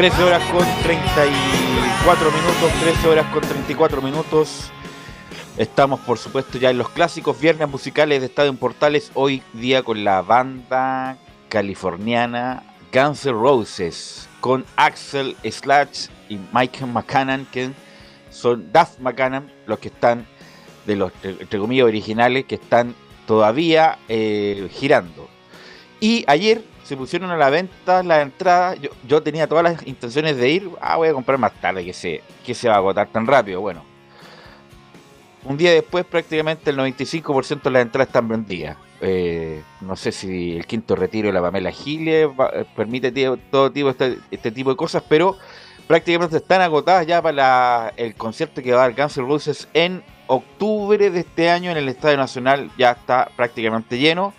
Trece 0.00 0.22
horas 0.22 0.42
con 0.50 0.66
34 0.82 2.30
minutos, 2.30 2.72
13 2.80 3.08
horas 3.08 3.26
con 3.34 3.42
34 3.42 4.00
minutos. 4.00 4.70
Estamos, 5.58 6.00
por 6.00 6.16
supuesto, 6.16 6.56
ya 6.56 6.70
en 6.70 6.78
los 6.78 6.88
clásicos 6.88 7.38
viernes 7.38 7.68
musicales 7.68 8.20
de 8.20 8.28
Estadio 8.28 8.48
en 8.48 8.56
Portales. 8.56 9.10
Hoy 9.12 9.42
día 9.52 9.82
con 9.82 10.02
la 10.02 10.22
banda 10.22 11.18
californiana 11.50 12.62
Guns 12.90 13.26
N' 13.26 13.34
Roses, 13.34 14.26
con 14.40 14.64
Axel 14.76 15.36
Slash 15.44 16.06
y 16.30 16.38
Michael 16.50 16.92
McCann, 16.92 17.46
que 17.52 17.70
son 18.30 18.72
Duff 18.72 18.98
McCann, 19.00 19.52
los 19.66 19.80
que 19.80 19.88
están, 19.88 20.24
de 20.86 20.96
los, 20.96 21.12
entre 21.22 21.58
comillas, 21.58 21.84
originales, 21.84 22.46
que 22.46 22.54
están 22.54 22.94
todavía 23.26 23.98
eh, 24.08 24.66
girando. 24.72 25.28
Y 26.00 26.24
ayer 26.26 26.64
se 26.90 26.96
pusieron 26.96 27.30
a 27.30 27.36
la 27.36 27.50
venta 27.50 28.02
las 28.02 28.20
entradas. 28.20 28.80
Yo, 28.80 28.90
yo 29.06 29.22
tenía 29.22 29.46
todas 29.46 29.62
las 29.62 29.86
intenciones 29.86 30.36
de 30.36 30.50
ir. 30.50 30.68
Ah, 30.80 30.96
voy 30.96 31.06
a 31.06 31.12
comprar 31.12 31.38
más 31.38 31.52
tarde, 31.60 31.84
que 31.84 31.92
se, 31.92 32.20
que 32.44 32.52
se 32.52 32.68
va 32.68 32.74
a 32.74 32.78
agotar 32.78 33.06
tan 33.06 33.28
rápido. 33.28 33.60
Bueno, 33.60 33.84
un 35.44 35.56
día 35.56 35.70
después 35.70 36.04
prácticamente 36.04 36.70
el 36.70 36.78
95% 36.78 37.62
de 37.62 37.70
las 37.70 37.82
entradas 37.82 38.08
están 38.08 38.26
vendidas. 38.26 38.76
Eh, 39.00 39.62
no 39.82 39.94
sé 39.94 40.10
si 40.10 40.56
el 40.56 40.66
quinto 40.66 40.96
retiro 40.96 41.28
de 41.28 41.32
la 41.32 41.40
Pamela 41.40 41.70
Giles 41.70 42.28
eh, 42.54 42.64
permite 42.74 43.12
todo 43.52 43.70
tipo 43.70 43.90
este, 43.90 44.18
este, 44.32 44.50
tipo 44.50 44.70
de 44.70 44.76
cosas, 44.76 45.04
pero 45.08 45.38
prácticamente 45.86 46.38
están 46.38 46.60
agotadas 46.60 47.06
ya 47.06 47.22
para 47.22 47.94
el 47.96 48.16
concierto 48.16 48.62
que 48.62 48.72
va 48.72 48.82
a 48.82 48.88
dar 48.88 49.00
Guns 49.00 49.16
N' 49.16 49.28
Roses 49.28 49.68
en 49.74 50.02
octubre 50.26 51.08
de 51.08 51.20
este 51.20 51.50
año 51.50 51.70
en 51.70 51.76
el 51.76 51.88
Estadio 51.88 52.16
Nacional. 52.16 52.68
Ya 52.76 52.90
está 52.90 53.30
prácticamente 53.36 53.96
lleno 53.96 54.34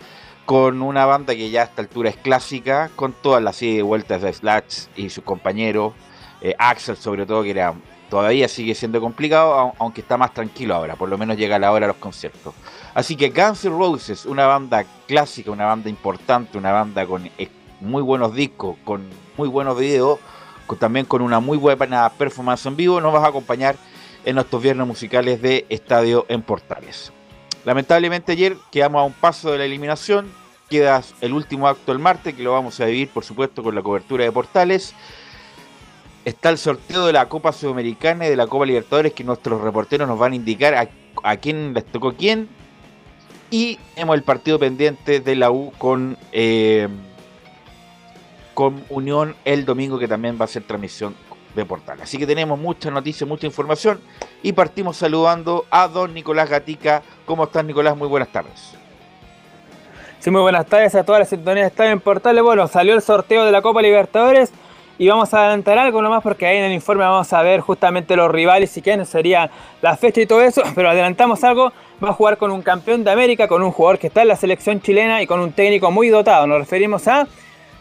con 0.51 0.81
una 0.81 1.05
banda 1.05 1.33
que 1.33 1.49
ya 1.49 1.61
a 1.61 1.63
esta 1.63 1.81
altura 1.81 2.09
es 2.09 2.17
clásica, 2.17 2.91
con 2.97 3.13
todas 3.13 3.41
las 3.41 3.61
de 3.61 3.81
vueltas 3.83 4.21
de 4.21 4.33
Slash 4.33 4.87
y 4.97 5.09
sus 5.09 5.23
compañeros, 5.23 5.93
eh, 6.41 6.53
Axel 6.59 6.97
sobre 6.97 7.25
todo, 7.25 7.41
que 7.41 7.51
era, 7.51 7.73
todavía 8.09 8.49
sigue 8.49 8.75
siendo 8.75 8.99
complicado, 8.99 9.71
aunque 9.79 10.01
está 10.01 10.17
más 10.17 10.33
tranquilo 10.33 10.75
ahora, 10.75 10.97
por 10.97 11.07
lo 11.07 11.17
menos 11.17 11.37
llega 11.37 11.57
la 11.57 11.71
hora 11.71 11.87
de 11.87 11.93
los 11.93 12.01
conciertos. 12.01 12.53
Así 12.93 13.15
que 13.15 13.29
Guns 13.29 13.63
N' 13.63 13.77
Roses, 13.77 14.25
una 14.25 14.45
banda 14.45 14.83
clásica, 15.07 15.51
una 15.51 15.67
banda 15.67 15.89
importante, 15.89 16.57
una 16.57 16.73
banda 16.73 17.05
con 17.05 17.27
eh, 17.37 17.47
muy 17.79 18.01
buenos 18.01 18.35
discos, 18.35 18.75
con 18.83 19.07
muy 19.37 19.47
buenos 19.47 19.79
videos, 19.79 20.19
también 20.81 21.05
con 21.05 21.21
una 21.21 21.39
muy 21.39 21.57
buena 21.57 22.09
performance 22.09 22.65
en 22.65 22.75
vivo, 22.75 22.99
nos 22.99 23.13
vas 23.13 23.23
a 23.23 23.27
acompañar 23.27 23.77
en 24.25 24.35
nuestros 24.35 24.61
viernes 24.61 24.85
musicales 24.85 25.41
de 25.41 25.65
Estadio 25.69 26.25
en 26.27 26.41
Portales. 26.41 27.13
Lamentablemente 27.63 28.33
ayer 28.33 28.57
quedamos 28.69 28.99
a 28.99 29.03
un 29.05 29.13
paso 29.13 29.49
de 29.53 29.59
la 29.59 29.63
eliminación. 29.63 30.40
Queda 30.71 31.03
el 31.19 31.33
último 31.33 31.67
acto 31.67 31.91
el 31.91 31.99
martes, 31.99 32.33
que 32.33 32.41
lo 32.43 32.53
vamos 32.53 32.79
a 32.79 32.85
vivir, 32.85 33.09
por 33.09 33.25
supuesto, 33.25 33.61
con 33.61 33.75
la 33.75 33.81
cobertura 33.81 34.23
de 34.23 34.31
portales. 34.31 34.95
Está 36.23 36.49
el 36.49 36.57
sorteo 36.57 37.05
de 37.05 37.11
la 37.11 37.27
Copa 37.27 37.51
Sudamericana 37.51 38.25
y 38.25 38.29
de 38.29 38.37
la 38.37 38.47
Copa 38.47 38.65
Libertadores, 38.65 39.11
que 39.11 39.25
nuestros 39.25 39.59
reporteros 39.59 40.07
nos 40.07 40.17
van 40.17 40.31
a 40.31 40.35
indicar 40.37 40.89
a, 41.23 41.37
quién 41.37 41.73
les 41.73 41.85
tocó 41.85 42.13
quién. 42.13 42.47
Y 43.49 43.79
hemos 43.97 44.15
el 44.15 44.23
partido 44.23 44.59
pendiente 44.59 45.19
de 45.19 45.35
la 45.35 45.51
U 45.51 45.73
con, 45.77 46.17
eh, 46.31 46.87
con 48.53 48.85
Unión 48.87 49.35
el 49.43 49.65
domingo, 49.65 49.99
que 49.99 50.07
también 50.07 50.37
va 50.39 50.45
a 50.45 50.47
ser 50.47 50.63
transmisión 50.63 51.15
de 51.53 51.65
portal. 51.65 51.99
Así 52.01 52.17
que 52.17 52.25
tenemos 52.25 52.57
mucha 52.57 52.89
noticia, 52.91 53.27
mucha 53.27 53.45
información 53.45 53.99
y 54.41 54.53
partimos 54.53 54.95
saludando 54.95 55.65
a 55.69 55.89
don 55.89 56.13
Nicolás 56.13 56.49
Gatica. 56.49 57.03
¿Cómo 57.25 57.43
estás 57.43 57.65
Nicolás? 57.65 57.97
Muy 57.97 58.07
buenas 58.07 58.31
tardes. 58.31 58.80
Sí, 60.21 60.29
muy 60.29 60.41
buenas 60.41 60.67
tardes 60.67 60.93
a 60.93 61.03
todas 61.03 61.17
las 61.17 61.29
sintonías 61.29 61.65
están 61.65 61.87
en 61.87 61.99
Portales. 61.99 62.43
Bueno, 62.43 62.67
salió 62.67 62.93
el 62.93 63.01
sorteo 63.01 63.43
de 63.43 63.51
la 63.51 63.63
Copa 63.63 63.81
Libertadores 63.81 64.53
y 64.99 65.07
vamos 65.07 65.33
a 65.33 65.39
adelantar 65.39 65.79
algo 65.79 65.99
nomás 65.99 66.21
porque 66.21 66.45
ahí 66.45 66.57
en 66.57 66.65
el 66.65 66.73
informe 66.73 67.03
vamos 67.03 67.33
a 67.33 67.41
ver 67.41 67.61
justamente 67.61 68.15
los 68.15 68.29
rivales 68.29 68.77
y 68.77 68.83
quiénes 68.83 69.09
sería 69.09 69.49
la 69.81 69.97
fecha 69.97 70.21
y 70.21 70.27
todo 70.27 70.43
eso, 70.43 70.61
pero 70.75 70.91
adelantamos 70.91 71.43
algo, 71.43 71.73
va 72.03 72.09
a 72.09 72.13
jugar 72.13 72.37
con 72.37 72.51
un 72.51 72.61
campeón 72.61 73.03
de 73.03 73.09
América, 73.09 73.47
con 73.47 73.63
un 73.63 73.71
jugador 73.71 73.97
que 73.97 74.05
está 74.05 74.21
en 74.21 74.27
la 74.27 74.35
selección 74.35 74.79
chilena 74.79 75.23
y 75.23 75.25
con 75.25 75.39
un 75.39 75.53
técnico 75.53 75.89
muy 75.89 76.09
dotado. 76.09 76.45
Nos 76.45 76.59
referimos 76.59 77.07
a 77.07 77.27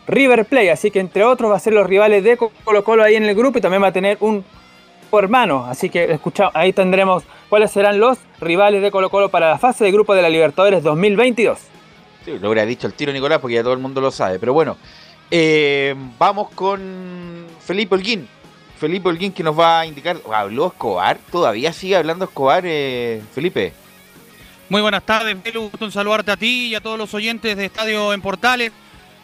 River 0.06 0.46
Plate. 0.46 0.70
Así 0.70 0.90
que 0.90 1.00
entre 1.00 1.24
otros 1.24 1.50
va 1.50 1.56
a 1.56 1.60
ser 1.60 1.74
los 1.74 1.86
rivales 1.86 2.24
de 2.24 2.38
Colo 2.38 2.84
Colo 2.84 3.02
ahí 3.02 3.16
en 3.16 3.24
el 3.26 3.34
grupo 3.34 3.58
y 3.58 3.60
también 3.60 3.82
va 3.82 3.88
a 3.88 3.92
tener 3.92 4.16
un 4.20 4.42
hermano. 5.12 5.66
Así 5.66 5.90
que 5.90 6.10
escucha, 6.10 6.48
ahí 6.54 6.72
tendremos 6.72 7.22
cuáles 7.50 7.70
serán 7.70 8.00
los 8.00 8.16
rivales 8.40 8.80
de 8.80 8.90
Colo 8.90 9.10
Colo 9.10 9.28
para 9.28 9.50
la 9.50 9.58
fase 9.58 9.84
de 9.84 9.92
grupo 9.92 10.14
de 10.14 10.22
la 10.22 10.30
Libertadores 10.30 10.82
2022. 10.82 11.79
Sí, 12.24 12.38
lo 12.38 12.48
hubiera 12.48 12.66
dicho 12.66 12.86
el 12.86 12.94
tiro 12.94 13.12
Nicolás 13.12 13.38
porque 13.38 13.54
ya 13.54 13.62
todo 13.62 13.72
el 13.72 13.78
mundo 13.78 14.00
lo 14.00 14.10
sabe. 14.10 14.38
Pero 14.38 14.52
bueno, 14.52 14.76
eh, 15.30 15.94
vamos 16.18 16.50
con 16.50 17.46
Felipe 17.60 17.94
Holguín. 17.94 18.28
Felipe 18.78 19.08
Holguín 19.08 19.32
que 19.32 19.42
nos 19.42 19.58
va 19.58 19.80
a 19.80 19.86
indicar. 19.86 20.18
¿Habló 20.32 20.68
Escobar? 20.68 21.18
¿Todavía 21.30 21.72
sigue 21.72 21.96
hablando 21.96 22.24
Escobar, 22.24 22.64
eh, 22.66 23.22
Felipe? 23.34 23.72
Muy 24.68 24.82
buenas 24.82 25.04
tardes, 25.04 25.36
Melu. 25.44 25.70
Un 25.80 25.92
saludarte 25.92 26.30
a 26.30 26.36
ti 26.36 26.68
y 26.68 26.74
a 26.74 26.80
todos 26.80 26.98
los 26.98 27.12
oyentes 27.14 27.56
de 27.56 27.64
Estadio 27.64 28.12
en 28.12 28.20
Portales 28.20 28.72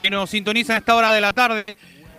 que 0.02 0.10
nos 0.10 0.30
sintonizan 0.30 0.76
a 0.76 0.78
esta 0.78 0.94
hora 0.94 1.12
de 1.12 1.20
la 1.20 1.32
tarde. 1.32 1.64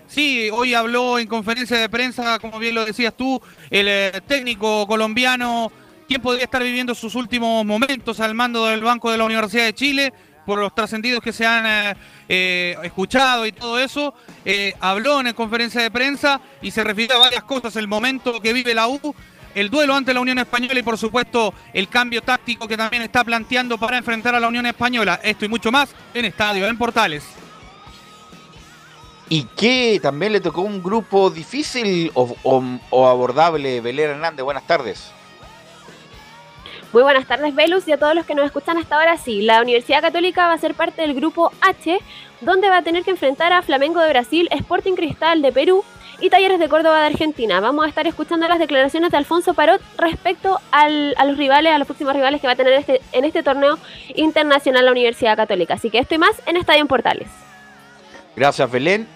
Sí, 0.07 0.49
hoy 0.51 0.73
habló 0.73 1.19
en 1.19 1.27
conferencia 1.27 1.77
de 1.77 1.89
prensa, 1.89 2.39
como 2.39 2.59
bien 2.59 2.73
lo 2.73 2.85
decías 2.85 3.13
tú, 3.15 3.41
el 3.69 3.87
eh, 3.89 4.21
técnico 4.25 4.87
colombiano, 4.87 5.71
quien 6.07 6.21
podría 6.21 6.45
estar 6.45 6.63
viviendo 6.63 6.95
sus 6.95 7.15
últimos 7.15 7.65
momentos 7.65 8.19
al 8.21 8.33
mando 8.33 8.65
del 8.65 8.81
Banco 8.81 9.11
de 9.11 9.17
la 9.17 9.25
Universidad 9.25 9.65
de 9.65 9.73
Chile, 9.73 10.13
por 10.47 10.59
los 10.59 10.73
trascendidos 10.73 11.21
que 11.21 11.33
se 11.33 11.45
han 11.45 11.65
eh, 11.67 11.95
eh, 12.29 12.77
escuchado 12.83 13.45
y 13.45 13.51
todo 13.51 13.77
eso, 13.77 14.13
habló 14.79 15.19
en 15.19 15.33
conferencia 15.33 15.81
de 15.81 15.91
prensa 15.91 16.39
y 16.61 16.71
se 16.71 16.83
refirió 16.83 17.17
a 17.17 17.19
varias 17.19 17.43
cosas, 17.43 17.75
el 17.75 17.87
momento 17.87 18.41
que 18.41 18.53
vive 18.53 18.73
la 18.73 18.87
U, 18.87 19.13
el 19.53 19.69
duelo 19.69 19.93
ante 19.93 20.13
la 20.13 20.21
Unión 20.21 20.39
Española 20.39 20.79
y 20.79 20.83
por 20.83 20.97
supuesto 20.97 21.53
el 21.73 21.89
cambio 21.89 22.21
táctico 22.21 22.65
que 22.65 22.77
también 22.77 23.03
está 23.03 23.25
planteando 23.25 23.77
para 23.77 23.97
enfrentar 23.97 24.35
a 24.35 24.39
la 24.39 24.47
Unión 24.47 24.65
Española. 24.65 25.19
Esto 25.21 25.43
y 25.43 25.49
mucho 25.49 25.71
más 25.71 25.89
en 26.13 26.25
Estadio, 26.25 26.65
en 26.65 26.77
Portales 26.77 27.23
y 29.29 29.43
que 29.43 29.99
también 30.01 30.31
le 30.31 30.39
tocó 30.39 30.61
un 30.61 30.81
grupo 30.81 31.29
difícil 31.29 32.11
o, 32.13 33.05
abordable. 33.05 33.81
Belén 33.81 34.11
Hernández, 34.11 34.43
buenas 34.43 34.65
tardes. 34.65 35.11
Muy 36.93 37.03
buenas 37.03 37.27
tardes, 37.27 37.53
Velus, 37.53 37.87
y 37.87 37.91
a 37.91 37.97
todos 37.97 38.15
los 38.15 38.25
que 38.25 38.33
nos 38.33 38.45
escuchan 38.45 38.77
hasta 38.77 38.95
ahora. 38.95 39.17
Sí, 39.17 39.41
la 39.41 39.61
Universidad 39.61 40.01
Católica 40.01 40.47
va 40.47 40.53
a 40.53 40.57
ser 40.57 40.73
parte 40.73 41.01
del 41.01 41.13
grupo 41.13 41.51
H, 41.61 41.99
donde 42.39 42.69
va 42.69 42.77
a 42.77 42.81
tener 42.81 43.03
que 43.03 43.11
enfrentar 43.11 43.51
a 43.51 43.61
Flamengo 43.61 43.99
de 43.99 44.09
Brasil, 44.09 44.47
Sporting 44.51 44.93
Cristal 44.93 45.41
de 45.41 45.51
Perú 45.51 45.83
y 46.21 46.29
Talleres 46.29 46.59
de 46.59 46.69
Córdoba 46.69 47.01
de 47.01 47.07
Argentina. 47.07 47.59
Vamos 47.59 47.85
a 47.85 47.89
estar 47.89 48.07
escuchando 48.07 48.47
las 48.47 48.59
declaraciones 48.59 49.11
de 49.11 49.17
Alfonso 49.17 49.53
Parot 49.53 49.81
respecto 49.97 50.59
a 50.71 50.89
los 50.89 51.37
rivales, 51.37 51.73
a 51.73 51.77
los 51.77 51.87
próximos 51.87 52.13
rivales 52.13 52.39
que 52.39 52.47
va 52.47 52.53
a 52.53 52.55
tener 52.55 52.73
este, 52.73 53.01
en 53.11 53.25
este 53.25 53.43
torneo 53.43 53.77
internacional 54.15 54.85
la 54.85 54.91
Universidad 54.91 55.35
Católica. 55.35 55.73
Así 55.73 55.89
que 55.89 55.99
esto 55.99 56.15
y 56.15 56.19
más 56.19 56.41
en 56.45 56.55
Estadio 56.55 56.81
en 56.81 56.87
Portales. 56.87 57.27
Gracias, 58.35 58.71
Belén. 58.71 59.07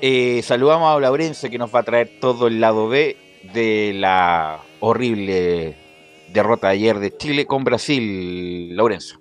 Eh, 0.00 0.42
saludamos 0.44 0.94
a 0.94 1.00
Laurencio 1.00 1.50
que 1.50 1.58
nos 1.58 1.74
va 1.74 1.80
a 1.80 1.82
traer 1.82 2.20
todo 2.20 2.46
el 2.46 2.60
lado 2.60 2.88
B 2.88 3.16
de 3.52 3.92
la 3.94 4.60
horrible 4.80 5.85
derrota 6.36 6.68
ayer 6.68 6.98
de 6.98 7.16
Chile 7.16 7.46
con 7.46 7.64
Brasil, 7.64 8.76
Laurencio. 8.76 9.18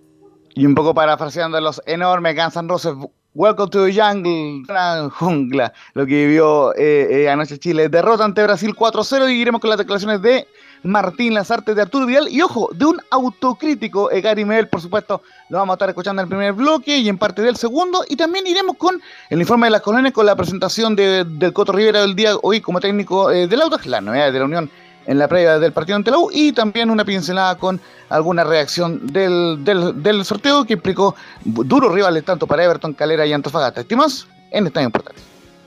Y 0.53 0.65
un 0.65 0.75
poco 0.75 0.94
parafraseando 0.94 1.59
los 1.62 1.81
enormes 1.85 2.35
Guns 2.35 2.56
N' 2.57 2.67
Roses, 2.67 2.94
Welcome 3.33 3.69
to 3.69 3.85
the 3.85 3.94
Jungle, 3.94 4.63
gran 4.65 5.09
jungla, 5.09 5.73
lo 5.94 6.06
que 6.06 6.25
vivió 6.25 6.73
eh, 6.75 7.23
eh, 7.23 7.29
anoche 7.29 7.57
Chile. 7.57 7.89
Derrota 7.89 8.23
ante 8.23 8.44
Brasil 8.44 8.73
4-0 8.73 9.29
y 9.29 9.41
iremos 9.41 9.59
con 9.59 9.69
las 9.69 9.77
declaraciones 9.77 10.21
de 10.21 10.47
Martín 10.83 11.33
Lazarte 11.33 11.73
de 11.73 11.81
Arturo 11.81 12.06
Vidal 12.06 12.29
y 12.29 12.41
ojo, 12.41 12.69
de 12.73 12.85
un 12.85 13.01
autocrítico 13.12 14.12
eh, 14.12 14.21
Gary 14.21 14.45
Mel, 14.45 14.67
por 14.67 14.81
supuesto, 14.81 15.21
lo 15.50 15.57
vamos 15.57 15.73
a 15.73 15.75
estar 15.75 15.89
escuchando 15.89 16.21
en 16.21 16.25
el 16.25 16.29
primer 16.29 16.53
bloque 16.53 16.97
y 16.97 17.09
en 17.09 17.17
parte 17.17 17.41
del 17.41 17.57
segundo 17.57 18.06
y 18.07 18.15
también 18.15 18.45
iremos 18.47 18.77
con 18.77 19.01
el 19.29 19.39
informe 19.39 19.67
de 19.67 19.71
las 19.71 19.81
colonias 19.81 20.13
con 20.13 20.25
la 20.25 20.35
presentación 20.35 20.95
de, 20.95 21.25
del 21.25 21.53
Coto 21.53 21.71
Rivera 21.71 22.01
del 22.01 22.15
día 22.15 22.35
hoy 22.41 22.62
como 22.62 22.79
técnico 22.79 23.31
eh, 23.31 23.47
del 23.47 23.62
auto, 23.62 23.77
la 23.85 24.00
novedad 24.00 24.31
de 24.31 24.39
la 24.39 24.45
Unión 24.45 24.69
en 25.05 25.17
la 25.19 25.27
previa 25.27 25.59
del 25.59 25.71
partido 25.71 25.95
ante 25.95 26.11
la 26.11 26.17
U 26.17 26.29
y 26.33 26.51
también 26.51 26.89
una 26.89 27.05
pincelada 27.05 27.57
con 27.57 27.79
alguna 28.09 28.43
reacción 28.43 29.07
del, 29.07 29.63
del, 29.63 30.25
sorteo 30.25 30.65
que 30.65 30.73
implicó 30.73 31.15
duros 31.43 31.93
rivales 31.93 32.23
tanto 32.23 32.47
para 32.47 32.63
Everton, 32.63 32.93
Calera 32.93 33.25
y 33.25 33.33
Antofagasta. 33.33 33.81
Estimados, 33.81 34.27
en 34.51 34.67
Estadio 34.67 34.87
Importante. 34.87 35.21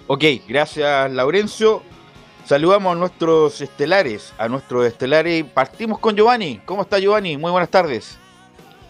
Ok, 0.06 0.25
gracias 0.49 1.11
Laurencio. 1.12 1.82
Saludamos 2.44 2.96
a 2.96 2.99
nuestros 2.99 3.61
estelares, 3.61 4.32
a 4.38 4.49
nuestros 4.49 4.87
estelares. 4.87 5.44
Partimos 5.44 5.99
con 5.99 6.17
Giovanni. 6.17 6.61
¿Cómo 6.64 6.82
está 6.82 6.99
Giovanni? 6.99 7.37
Muy 7.37 7.50
buenas 7.50 7.69
tardes. 7.69 8.17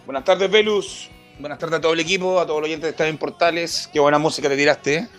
Buenas 0.05 0.23
tardes, 0.23 0.49
Velus. 0.49 1.09
Buenas 1.39 1.59
tardes 1.59 1.79
a 1.79 1.81
todo 1.81 1.93
el 1.93 1.99
equipo, 1.99 2.39
a 2.39 2.45
todos 2.45 2.61
los 2.61 2.67
oyentes 2.67 2.83
de 2.83 2.91
Estadio 2.91 3.11
en 3.11 3.17
Portales. 3.17 3.89
Qué 3.91 3.99
buena 3.99 4.17
música 4.17 4.47
te 4.47 4.55
tiraste. 4.55 5.09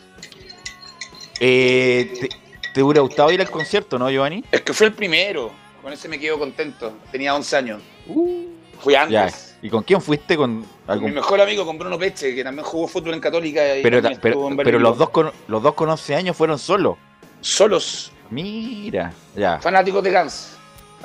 Eh, 1.38 2.12
te, 2.18 2.50
hubiera 2.76 3.00
gustado 3.00 3.31
ir 3.32 3.40
al 3.40 3.50
concierto, 3.50 3.99
no, 3.99 4.11
Giovanni? 4.11 4.44
Es 4.50 4.62
que 4.62 4.72
fue 4.72 4.88
el 4.88 4.93
primero. 4.93 5.50
Con 5.82 5.93
ese 5.93 6.08
me 6.08 6.19
quedo 6.19 6.38
contento. 6.38 6.93
Tenía 7.11 7.34
11 7.34 7.56
años. 7.56 7.82
Uh, 8.06 8.46
Fui 8.81 8.94
antes. 8.94 9.56
¿Y 9.62 9.69
con 9.69 9.82
quién 9.82 10.00
fuiste? 10.00 10.37
Con 10.37 10.64
Mi 11.00 11.11
mejor 11.11 11.40
amigo, 11.40 11.67
con 11.67 11.78
Bruno 11.78 11.99
Peche, 11.99 12.34
que 12.34 12.43
también 12.43 12.64
jugó 12.64 12.88
fútbol 12.88 13.14
en 13.14 13.20
Católica. 13.20 13.61
pero, 13.82 14.00
pero, 14.22 14.78
los, 14.78 14.96
dos 14.96 15.11
con, 15.11 15.31
los 15.49 15.62
dos 15.62 15.75
con 15.75 15.88
11 15.90 16.14
años 16.14 16.37
fueron 16.37 16.58
solos. 16.58 16.96
Solos. 17.40 18.12
Mira, 18.31 19.12
ya. 19.34 19.58
Fanáticos 19.58 20.02
de 20.02 20.11
Gans. 20.11 20.56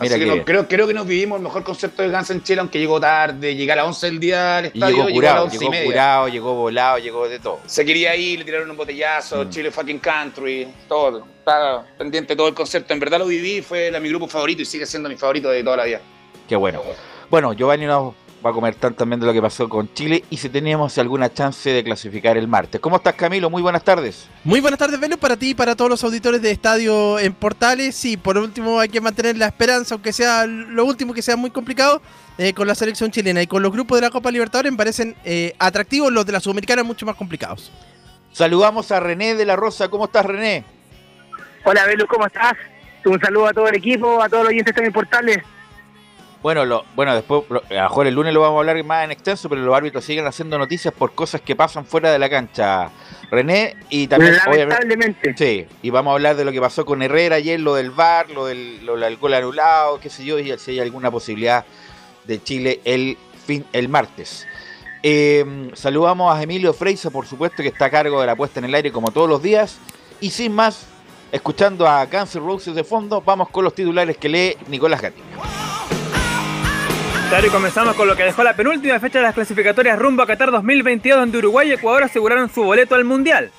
Mira 0.01 0.19
que 0.19 0.43
creo, 0.43 0.67
creo 0.67 0.87
que 0.87 0.93
nos 0.93 1.07
vivimos 1.07 1.37
el 1.37 1.43
mejor 1.43 1.63
concepto 1.63 2.01
de 2.01 2.09
Gans 2.09 2.29
en 2.29 2.43
Chile, 2.43 2.59
aunque 2.59 2.79
llegó 2.79 2.99
tarde, 2.99 3.55
llegar 3.55 3.79
a 3.79 3.83
las 3.83 3.95
11 3.95 4.05
del 4.07 4.19
día 4.19 4.57
al 4.57 4.65
estadio, 4.65 4.97
llegó 4.97 5.09
curado, 5.09 5.49
llegó, 5.49 5.71
curado, 5.85 6.27
llegó 6.27 6.53
volado, 6.55 6.97
llegó 6.97 7.29
de 7.29 7.39
todo. 7.39 7.59
Se 7.65 7.85
quería 7.85 8.15
ir, 8.15 8.39
le 8.39 8.45
tiraron 8.45 8.69
un 8.69 8.75
botellazo, 8.75 9.45
mm. 9.45 9.49
Chile 9.49 9.71
fucking 9.71 9.99
country, 9.99 10.67
todo. 10.89 11.25
Estaba 11.39 11.85
pendiente 11.97 12.35
todo 12.35 12.49
el 12.49 12.53
concepto. 12.53 12.93
En 12.93 12.99
verdad 12.99 13.19
lo 13.19 13.27
viví, 13.27 13.61
fue 13.61 13.97
mi 13.99 14.09
grupo 14.09 14.27
favorito 14.27 14.61
y 14.61 14.65
sigue 14.65 14.85
siendo 14.85 15.07
mi 15.07 15.15
favorito 15.15 15.49
de 15.49 15.63
toda 15.63 15.77
la 15.77 15.85
vida. 15.85 16.01
Qué 16.47 16.55
bueno. 16.55 16.81
Bueno, 17.29 17.53
Giovanni 17.53 17.85
nos 17.85 18.13
va 18.45 18.51
a 18.51 18.53
comentar 18.53 18.93
también 18.93 19.19
de 19.19 19.25
lo 19.25 19.33
que 19.33 19.41
pasó 19.41 19.67
con 19.67 19.91
Chile 19.93 20.23
y 20.29 20.37
si 20.37 20.49
teníamos 20.49 20.95
alguna 20.99 21.33
chance 21.33 21.67
de 21.67 21.83
clasificar 21.83 22.37
el 22.37 22.47
martes. 22.47 22.79
¿Cómo 22.79 22.97
estás, 22.97 23.15
Camilo? 23.15 23.49
Muy 23.49 23.63
buenas 23.63 23.83
tardes. 23.83 24.27
Muy 24.43 24.61
buenas 24.61 24.77
tardes, 24.77 24.99
Velo, 24.99 25.17
para 25.17 25.35
ti 25.35 25.49
y 25.49 25.53
para 25.55 25.75
todos 25.75 25.89
los 25.89 26.03
auditores 26.03 26.41
de 26.43 26.51
Estadio 26.51 27.17
en 27.17 27.33
Portales. 27.33 27.95
Sí, 27.95 28.17
por 28.17 28.37
último 28.37 28.79
hay 28.79 28.89
que 28.89 29.01
mantener 29.01 29.35
la 29.35 29.47
esperanza, 29.47 29.95
aunque 29.95 30.13
sea 30.13 30.45
lo 30.45 30.85
último 30.85 31.13
que 31.13 31.23
sea 31.23 31.35
muy 31.35 31.49
complicado, 31.49 32.03
eh, 32.37 32.53
con 32.53 32.67
la 32.67 32.75
selección 32.75 33.09
chilena. 33.09 33.41
Y 33.41 33.47
con 33.47 33.63
los 33.63 33.71
grupos 33.71 33.97
de 33.97 34.03
la 34.03 34.11
Copa 34.11 34.29
Libertadores 34.29 34.71
me 34.71 34.77
parecen 34.77 35.15
eh, 35.25 35.55
atractivos, 35.57 36.13
los 36.13 36.25
de 36.25 36.33
la 36.33 36.39
Sudamericana 36.39 36.83
mucho 36.83 37.07
más 37.07 37.15
complicados. 37.15 37.71
Saludamos 38.31 38.91
a 38.91 38.99
René 38.99 39.33
de 39.33 39.45
la 39.45 39.55
Rosa. 39.55 39.87
¿Cómo 39.87 40.05
estás, 40.05 40.23
René? 40.23 40.63
Hola, 41.63 41.85
Velo, 41.87 42.05
¿cómo 42.05 42.27
estás? 42.27 42.53
Un 43.05 43.19
saludo 43.19 43.47
a 43.47 43.53
todo 43.53 43.67
el 43.69 43.75
equipo, 43.75 44.21
a 44.21 44.29
todos 44.29 44.43
los 44.43 44.49
oyentes 44.49 44.65
de 44.65 44.71
Estadio 44.71 44.87
en 44.87 44.93
Portales. 44.93 45.54
Bueno, 46.45 46.63
lo, 46.63 46.85
bueno, 46.95 47.15
después, 47.15 47.41
a 47.49 47.73
lo 47.73 47.81
mejor 47.81 48.05
el 48.05 48.13
lunes 48.13 48.31
lo 48.31 48.41
vamos 48.41 48.57
a 48.57 48.59
hablar 48.59 48.83
más 48.83 49.03
en 49.03 49.09
extenso, 49.09 49.49
pero 49.49 49.63
los 49.63 49.75
árbitros 49.75 50.05
siguen 50.05 50.27
haciendo 50.27 50.59
noticias 50.59 50.93
por 50.93 51.15
cosas 51.15 51.41
que 51.41 51.55
pasan 51.55 51.87
fuera 51.87 52.11
de 52.11 52.19
la 52.19 52.29
cancha. 52.29 52.91
René, 53.31 53.75
y 53.89 54.05
también. 54.05 54.35
Lamentablemente. 54.45 55.33
sí, 55.35 55.65
y 55.81 55.89
vamos 55.89 56.11
a 56.11 56.13
hablar 56.13 56.35
de 56.35 56.45
lo 56.45 56.51
que 56.51 56.61
pasó 56.61 56.85
con 56.85 57.01
Herrera 57.01 57.37
ayer, 57.37 57.59
lo 57.59 57.73
del 57.73 57.89
VAR, 57.89 58.29
lo 58.29 58.45
del, 58.45 58.85
lo 58.85 58.95
del 58.95 59.17
gol 59.17 59.33
anulado, 59.33 59.99
qué 59.99 60.11
sé 60.11 60.23
yo, 60.23 60.37
y 60.37 60.55
si 60.59 60.69
hay 60.69 60.79
alguna 60.81 61.09
posibilidad 61.09 61.65
de 62.25 62.43
Chile 62.43 62.79
el, 62.85 63.17
fin, 63.43 63.65
el 63.73 63.89
martes. 63.89 64.45
Em, 65.01 65.73
saludamos 65.73 66.31
a 66.31 66.43
Emilio 66.43 66.73
Freisa, 66.73 67.09
por 67.09 67.25
supuesto, 67.25 67.63
que 67.63 67.69
está 67.69 67.85
a 67.85 67.89
cargo 67.89 68.21
de 68.21 68.27
la 68.27 68.35
puesta 68.35 68.59
en 68.59 68.65
el 68.65 68.75
aire 68.75 68.91
como 68.91 69.09
todos 69.09 69.27
los 69.27 69.41
días. 69.41 69.79
Y 70.21 70.29
sin 70.29 70.53
más, 70.53 70.85
escuchando 71.31 71.87
a 71.87 72.05
Cancer 72.05 72.43
Roses 72.43 72.75
de 72.75 72.83
fondo, 72.83 73.19
vamos 73.19 73.49
con 73.49 73.63
los 73.63 73.73
titulares 73.73 74.15
que 74.17 74.29
lee 74.29 74.57
Nicolás 74.67 75.01
Gatillo. 75.01 75.64
Claro, 77.29 77.47
y 77.47 77.49
comenzamos 77.49 77.95
con 77.95 78.07
lo 78.07 78.15
que 78.15 78.23
dejó 78.23 78.43
la 78.43 78.55
penúltima 78.55 78.99
fecha 78.99 79.17
de 79.19 79.23
las 79.23 79.33
clasificatorias 79.33 79.97
rumbo 79.97 80.21
a 80.21 80.27
Qatar 80.27 80.51
2022, 80.51 81.19
donde 81.19 81.39
Uruguay 81.39 81.69
y 81.69 81.73
Ecuador 81.73 82.03
aseguraron 82.03 82.49
su 82.49 82.63
boleto 82.63 82.93
al 82.95 83.03
Mundial. 83.03 83.51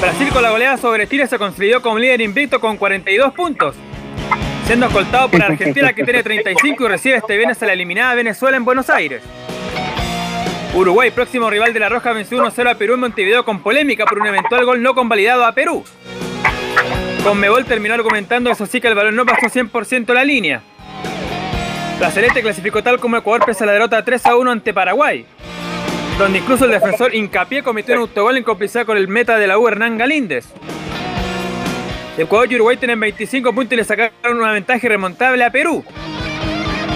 Brasil 0.00 0.28
con 0.32 0.42
la 0.42 0.50
goleada 0.50 0.76
sobre 0.76 1.06
Chile 1.06 1.28
se 1.28 1.38
consolidó 1.38 1.80
como 1.80 2.00
líder 2.00 2.20
invicto 2.20 2.60
con 2.60 2.76
42 2.76 3.32
puntos, 3.34 3.76
siendo 4.66 4.86
escoltado 4.86 5.30
por 5.30 5.40
Argentina 5.40 5.92
que 5.92 6.02
tiene 6.02 6.24
35 6.24 6.84
y 6.84 6.88
recibe 6.88 7.16
este 7.16 7.36
viernes 7.36 7.62
a 7.62 7.66
la 7.66 7.74
eliminada 7.74 8.14
Venezuela 8.14 8.56
en 8.56 8.64
Buenos 8.64 8.90
Aires. 8.90 9.22
Uruguay, 10.74 11.12
próximo 11.12 11.48
rival 11.48 11.72
de 11.72 11.80
la 11.80 11.88
Roja, 11.88 12.12
venció 12.12 12.42
1-0 12.42 12.70
a 12.70 12.74
Perú 12.74 12.94
en 12.94 13.00
Montevideo 13.00 13.44
con 13.44 13.62
polémica 13.62 14.04
por 14.04 14.18
un 14.18 14.26
eventual 14.26 14.64
gol 14.64 14.82
no 14.82 14.94
convalidado 14.94 15.44
a 15.44 15.52
Perú. 15.52 15.84
Conmebol 17.22 17.64
terminó 17.64 17.94
argumentando 17.94 18.50
eso 18.50 18.66
sí 18.66 18.80
que 18.80 18.88
el 18.88 18.96
balón 18.96 19.14
no 19.14 19.24
pasó 19.24 19.46
100% 19.46 20.12
la 20.12 20.24
línea. 20.24 20.62
La 22.02 22.10
Celeste 22.10 22.42
clasificó 22.42 22.82
tal 22.82 22.98
como 22.98 23.16
Ecuador 23.16 23.46
pese 23.46 23.62
a 23.62 23.66
la 23.68 23.74
derrota 23.74 24.04
3 24.04 24.26
a 24.26 24.34
1 24.34 24.50
ante 24.50 24.74
Paraguay, 24.74 25.24
donde 26.18 26.40
incluso 26.40 26.64
el 26.64 26.72
defensor 26.72 27.14
Incapié 27.14 27.62
cometió 27.62 27.94
un 27.94 28.00
autogol 28.00 28.36
en 28.36 28.42
complicidad 28.42 28.84
con 28.84 28.96
el 28.96 29.06
meta 29.06 29.38
de 29.38 29.46
la 29.46 29.56
U 29.56 29.68
Hernán 29.68 29.98
Galíndez. 29.98 30.46
Ecuador 32.18 32.50
y 32.50 32.56
Uruguay 32.56 32.76
tienen 32.76 32.98
25 32.98 33.54
puntos 33.54 33.74
y 33.74 33.76
le 33.76 33.84
sacaron 33.84 34.36
una 34.36 34.50
ventaja 34.50 34.84
irremontable 34.84 35.44
a 35.44 35.50
Perú. 35.50 35.84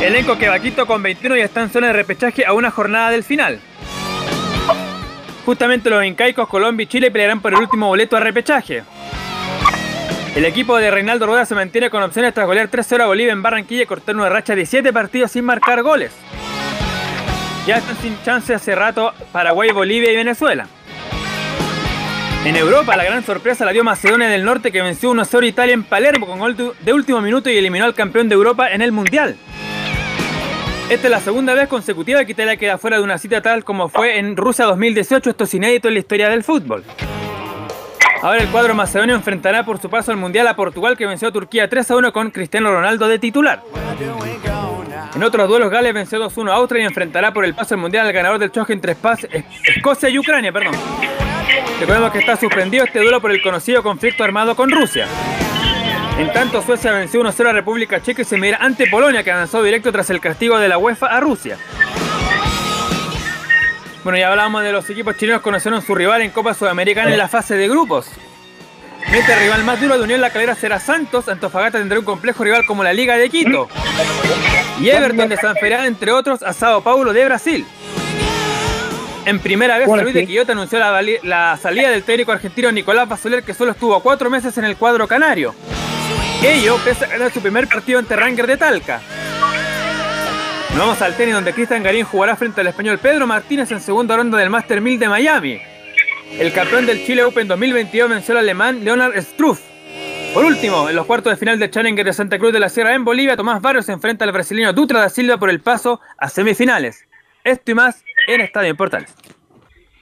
Elenco 0.03 0.37
que 0.37 0.49
Vaquito 0.49 0.89
con 0.89 1.01
21 1.05 1.37
ya 1.37 1.45
está 1.45 1.63
en 1.63 1.71
zona 1.71 1.87
de 1.87 1.93
repechaje 1.93 2.45
a 2.45 2.53
una 2.53 2.73
jornada 2.73 3.11
del 3.13 3.23
final. 3.23 3.61
Justamente 5.45 5.89
los 5.89 6.05
incaicos 6.05 6.49
Colombia 6.49 6.83
y 6.83 6.89
Chile 6.89 7.13
pelearán 7.13 7.41
por 7.41 7.55
el 7.55 7.61
último 7.61 7.87
boleto 7.87 8.17
a 8.17 8.21
repechaje. 8.21 8.83
El 10.37 10.45
equipo 10.45 10.77
de 10.77 10.91
Reinaldo 10.91 11.25
Rueda 11.25 11.47
se 11.47 11.55
mantiene 11.55 11.89
con 11.89 12.03
opciones 12.03 12.35
tras 12.35 12.47
golear 12.47 12.71
3-0 12.71 13.01
a 13.01 13.07
Bolivia 13.07 13.33
en 13.33 13.41
Barranquilla 13.41 13.85
y 13.85 13.87
cortar 13.87 14.15
una 14.17 14.29
racha 14.29 14.55
de 14.55 14.67
7 14.67 14.93
partidos 14.93 15.33
sin 15.33 15.47
marcar 15.47 15.83
goles. 15.83 16.13
Ya 17.67 17.79
están 17.79 17.97
sin 17.97 18.23
chance 18.23 18.55
hace 18.55 18.75
rato 18.75 19.15
Paraguay, 19.33 19.71
Bolivia 19.71 20.13
y 20.13 20.17
Venezuela. 20.17 20.67
En 22.45 22.55
Europa, 22.55 22.95
la 22.97 23.05
gran 23.05 23.25
sorpresa 23.25 23.65
la 23.65 23.73
dio 23.73 23.83
Macedonia 23.83 24.29
del 24.29 24.45
Norte 24.45 24.71
que 24.71 24.83
venció 24.83 25.11
1-0 25.11 25.43
a 25.43 25.47
Italia 25.47 25.73
en 25.73 25.85
Palermo 25.85 26.27
con 26.27 26.39
gol 26.39 26.55
de 26.55 26.93
último 26.93 27.23
minuto 27.23 27.49
y 27.49 27.57
eliminó 27.57 27.87
al 27.87 27.95
campeón 27.95 28.29
de 28.29 28.35
Europa 28.35 28.71
en 28.71 28.83
el 28.83 28.93
Mundial. 28.93 29.37
Esta 30.91 31.07
es 31.07 31.11
la 31.11 31.21
segunda 31.21 31.55
vez 31.55 31.67
consecutiva 31.67 32.23
que 32.27 32.33
Italia 32.33 32.59
queda 32.59 32.77
fuera 32.77 32.99
de 32.99 33.03
una 33.03 33.17
cita 33.17 33.41
tal 33.41 33.65
como 33.65 33.89
fue 33.89 34.19
en 34.19 34.37
Rusia 34.37 34.67
2018. 34.67 35.31
Esto 35.31 35.45
es 35.45 35.55
inédito 35.55 35.89
en 35.89 35.95
la 35.95 36.01
historia 36.01 36.29
del 36.29 36.45
fútbol. 36.45 36.85
Ahora 38.23 38.41
el 38.41 38.49
cuadro 38.49 38.75
macedonio 38.75 39.15
enfrentará 39.15 39.65
por 39.65 39.79
su 39.79 39.89
paso 39.89 40.11
al 40.11 40.17
Mundial 40.17 40.49
a 40.49 40.57
Portugal 40.57 40.97
que 40.97 41.07
venció 41.07 41.29
a 41.29 41.33
Turquía 41.33 41.69
3 41.69 41.91
a 41.91 41.97
1 41.97 42.13
con 42.13 42.31
Cristiano 42.31 42.71
Ronaldo 42.71 43.09
de 43.09 43.19
titular. 43.19 43.63
En 45.15 45.23
otros 45.23 45.49
duelos 45.49 45.71
Gales 45.71 45.95
venció 45.95 46.19
2 46.19 46.37
1 46.37 46.53
a 46.53 46.57
Austria 46.57 46.83
y 46.83 46.87
enfrentará 46.87 47.33
por 47.33 47.45
el 47.45 47.55
paso 47.55 47.75
al 47.75 47.81
Mundial 47.81 48.07
al 48.07 48.13
ganador 48.13 48.39
del 48.39 48.51
choque 48.51 48.73
entre 48.73 48.97
Escocia 49.77 50.09
y 50.09 50.19
Ucrania. 50.19 50.53
Perdón. 50.53 50.75
Recordemos 51.81 52.11
que 52.11 52.19
está 52.19 52.37
suspendido 52.37 52.85
este 52.85 53.01
duelo 53.01 53.21
por 53.21 53.31
el 53.31 53.43
conocido 53.43 53.83
conflicto 53.83 54.25
armado 54.25 54.57
con 54.57 54.71
Rusia. 54.71 55.07
En 56.19 56.33
tanto, 56.33 56.63
Suecia 56.63 56.93
venció 56.93 57.21
1-0 57.23 57.49
a 57.49 57.53
República 57.53 58.03
Checa 58.03 58.23
y 58.23 58.25
se 58.25 58.39
medirá 58.39 58.59
ante 58.59 58.87
Polonia, 58.87 59.23
que 59.23 59.31
avanzó 59.31 59.63
directo 59.63 59.93
tras 59.93 60.09
el 60.09 60.21
castigo 60.21 60.59
de 60.59 60.69
la 60.69 60.79
UEFA 60.79 61.09
a 61.09 61.21
Rusia. 61.21 61.59
Bueno, 64.07 64.21
ya 64.21 64.29
hablábamos 64.29 64.63
de 64.63 64.71
los 64.71 64.89
equipos 64.89 65.17
chilenos 65.17 65.43
conocieron 65.43 65.83
su 65.83 65.93
rival 65.93 66.23
en 66.23 66.31
Copa 66.31 66.55
Sudamericana 66.55 67.11
en 67.11 67.19
la 67.19 67.27
fase 67.27 67.57
de 67.57 67.69
grupos. 67.69 68.07
Este 69.13 69.35
rival 69.35 69.65
más 69.65 69.81
duro 69.81 69.99
de 69.99 70.05
Unión 70.05 70.21
La 70.21 70.31
Calera 70.31 70.55
será 70.55 70.79
Santos, 70.79 71.29
Antofagasta 71.29 71.79
tendrá 71.79 71.99
un 71.99 72.05
complejo 72.05 72.45
rival 72.45 72.65
como 72.67 72.85
la 72.85 72.93
Liga 72.93 73.17
de 73.17 73.29
Quito. 73.29 73.69
Y 74.81 74.91
Everton 74.91 75.29
de 75.29 75.37
San 75.37 75.57
Ferán, 75.57 75.87
entre 75.87 76.13
otros, 76.13 76.45
a 76.45 76.53
Sao 76.53 76.85
Paulo 76.85 77.13
de 77.13 77.25
Brasil. 77.25 77.67
En 79.25 79.41
primera 79.41 79.77
vez, 79.77 79.89
Luis 79.89 80.15
de 80.15 80.25
Quillota 80.25 80.53
anunció 80.53 80.79
la, 80.79 81.03
la 81.25 81.59
salida 81.61 81.91
del 81.91 82.05
técnico 82.05 82.31
argentino 82.31 82.71
Nicolás 82.71 83.09
Basoler, 83.09 83.43
que 83.43 83.55
solo 83.55 83.73
estuvo 83.73 83.99
cuatro 83.99 84.31
meses 84.31 84.57
en 84.57 84.67
el 84.67 84.77
cuadro 84.77 85.09
canario. 85.09 85.53
Ello 86.45 86.79
pese 86.85 87.07
a 87.07 87.09
ganar 87.09 87.33
su 87.33 87.41
primer 87.41 87.67
partido 87.67 87.99
ante 87.99 88.15
Ranger 88.15 88.47
de 88.47 88.57
Talca. 88.57 89.01
Nos 90.77 90.85
vamos 90.85 91.01
al 91.01 91.17
tenis 91.17 91.35
donde 91.35 91.55
Cristian 91.55 91.83
Garín 91.83 92.05
jugará 92.05 92.37
frente 92.37 92.61
al 92.61 92.67
español 92.67 92.99
Pedro 92.99 93.27
Martínez 93.27 93.71
en 93.73 93.81
segunda 93.81 94.15
ronda 94.15 94.37
del 94.37 94.51
Master 94.51 94.83
1000 94.83 94.99
de 94.99 95.09
Miami. 95.09 95.59
El 96.39 96.53
campeón 96.53 96.85
del 96.85 97.03
Chile 97.07 97.25
Open 97.25 97.49
2022 97.49 98.11
venció 98.11 98.33
al 98.33 98.41
alemán 98.41 98.85
Leonard 98.85 99.17
Struff. 99.23 99.61
Por 100.35 100.45
último, 100.45 100.91
en 100.91 100.97
los 100.97 101.07
cuartos 101.07 101.33
de 101.33 101.39
final 101.39 101.59
del 101.59 101.71
Challenger 101.71 102.05
de 102.05 102.13
Santa 102.13 102.39
Cruz 102.39 102.53
de 102.53 102.61
la 102.61 102.69
Sierra 102.69 102.95
en 102.95 103.07
Bolivia, 103.07 103.39
Tomás 103.39 103.63
Barrios 103.63 103.87
se 103.87 103.93
enfrenta 103.93 104.27
al 104.27 104.33
brasileño 104.33 104.71
Dutra 104.75 105.01
da 105.01 105.09
Silva 105.09 105.39
por 105.39 105.49
el 105.49 105.61
paso 105.61 105.99
a 106.19 106.29
semifinales. 106.29 107.07
Esto 107.43 107.71
y 107.71 107.75
más 107.75 108.05
en 108.27 108.43
Estadio 108.43 108.69
en 108.69 108.77
Portales. 108.77 109.15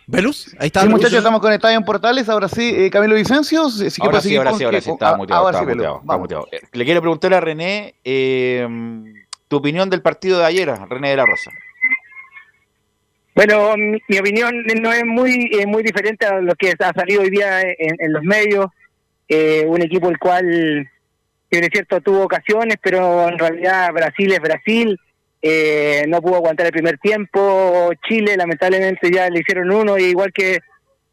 ¿Velus? 0.09 0.57
Ahí 0.59 0.67
está. 0.67 0.83
Sí, 0.83 0.89
muchachos, 0.89 1.15
estamos 1.19 1.41
conectados 1.41 1.77
en 1.77 1.85
Portales. 1.85 2.29
Ahora 2.29 2.49
sí, 2.49 2.75
eh, 2.77 2.91
Camilo 2.91 3.15
Vicencio. 3.15 3.69
que 3.79 3.89
Ahora 4.03 4.21
sí, 4.21 4.37
ahora 4.37 4.51
con 4.51 4.59
sí, 4.59 4.65
ahora 4.65 4.81
sí, 4.81 4.87
con- 4.87 4.95
estaba 4.95 5.13
ah, 5.13 5.17
muteado, 5.17 5.41
ahora 5.47 5.59
estaba 5.59 5.73
muteado, 5.75 6.01
estaba 6.01 6.19
muteado. 6.19 6.49
Eh, 6.51 6.61
Le 6.73 6.85
quiero 6.85 7.01
preguntar 7.01 7.33
a 7.33 7.41
René 7.41 7.95
eh, 8.05 9.24
tu 9.55 9.59
opinión 9.59 9.89
del 9.89 10.03
partido 10.03 10.41
de 10.41 10.47
ayer, 10.47 10.69
René 10.91 11.11
de 11.11 11.17
la 11.17 11.27
Rosa. 11.27 11.53
Bueno, 13.37 13.77
mi, 13.77 14.19
opinión 14.19 14.65
no 14.83 14.93
es 14.93 15.05
muy 15.05 15.49
eh, 15.53 15.65
muy 15.65 15.85
diferente 15.85 16.27
a 16.27 16.41
lo 16.41 16.57
que 16.57 16.73
ha 16.77 16.93
salido 16.93 17.23
hoy 17.23 17.31
día 17.31 17.61
en, 17.63 18.13
los 18.13 18.25
medios. 18.25 18.67
Eh, 19.29 19.65
un 19.65 19.81
equipo 19.81 20.11
el 20.11 20.19
cual, 20.19 20.91
es 21.51 21.69
cierto, 21.71 22.01
tuvo 22.01 22.25
ocasiones, 22.25 22.79
pero 22.83 23.29
en 23.29 23.39
realidad 23.39 23.93
Brasil 23.93 24.33
es 24.33 24.41
Brasil. 24.41 24.99
Eh, 25.41 26.05
no 26.09 26.21
pudo 26.21 26.37
aguantar 26.37 26.67
el 26.67 26.73
primer 26.73 26.99
tiempo. 26.99 27.93
Chile, 28.09 28.37
lamentablemente, 28.37 29.09
ya 29.09 29.31
le 29.31 29.39
hicieron 29.39 29.71
uno, 29.71 29.97
y 29.99 30.07
igual 30.07 30.33
que. 30.33 30.59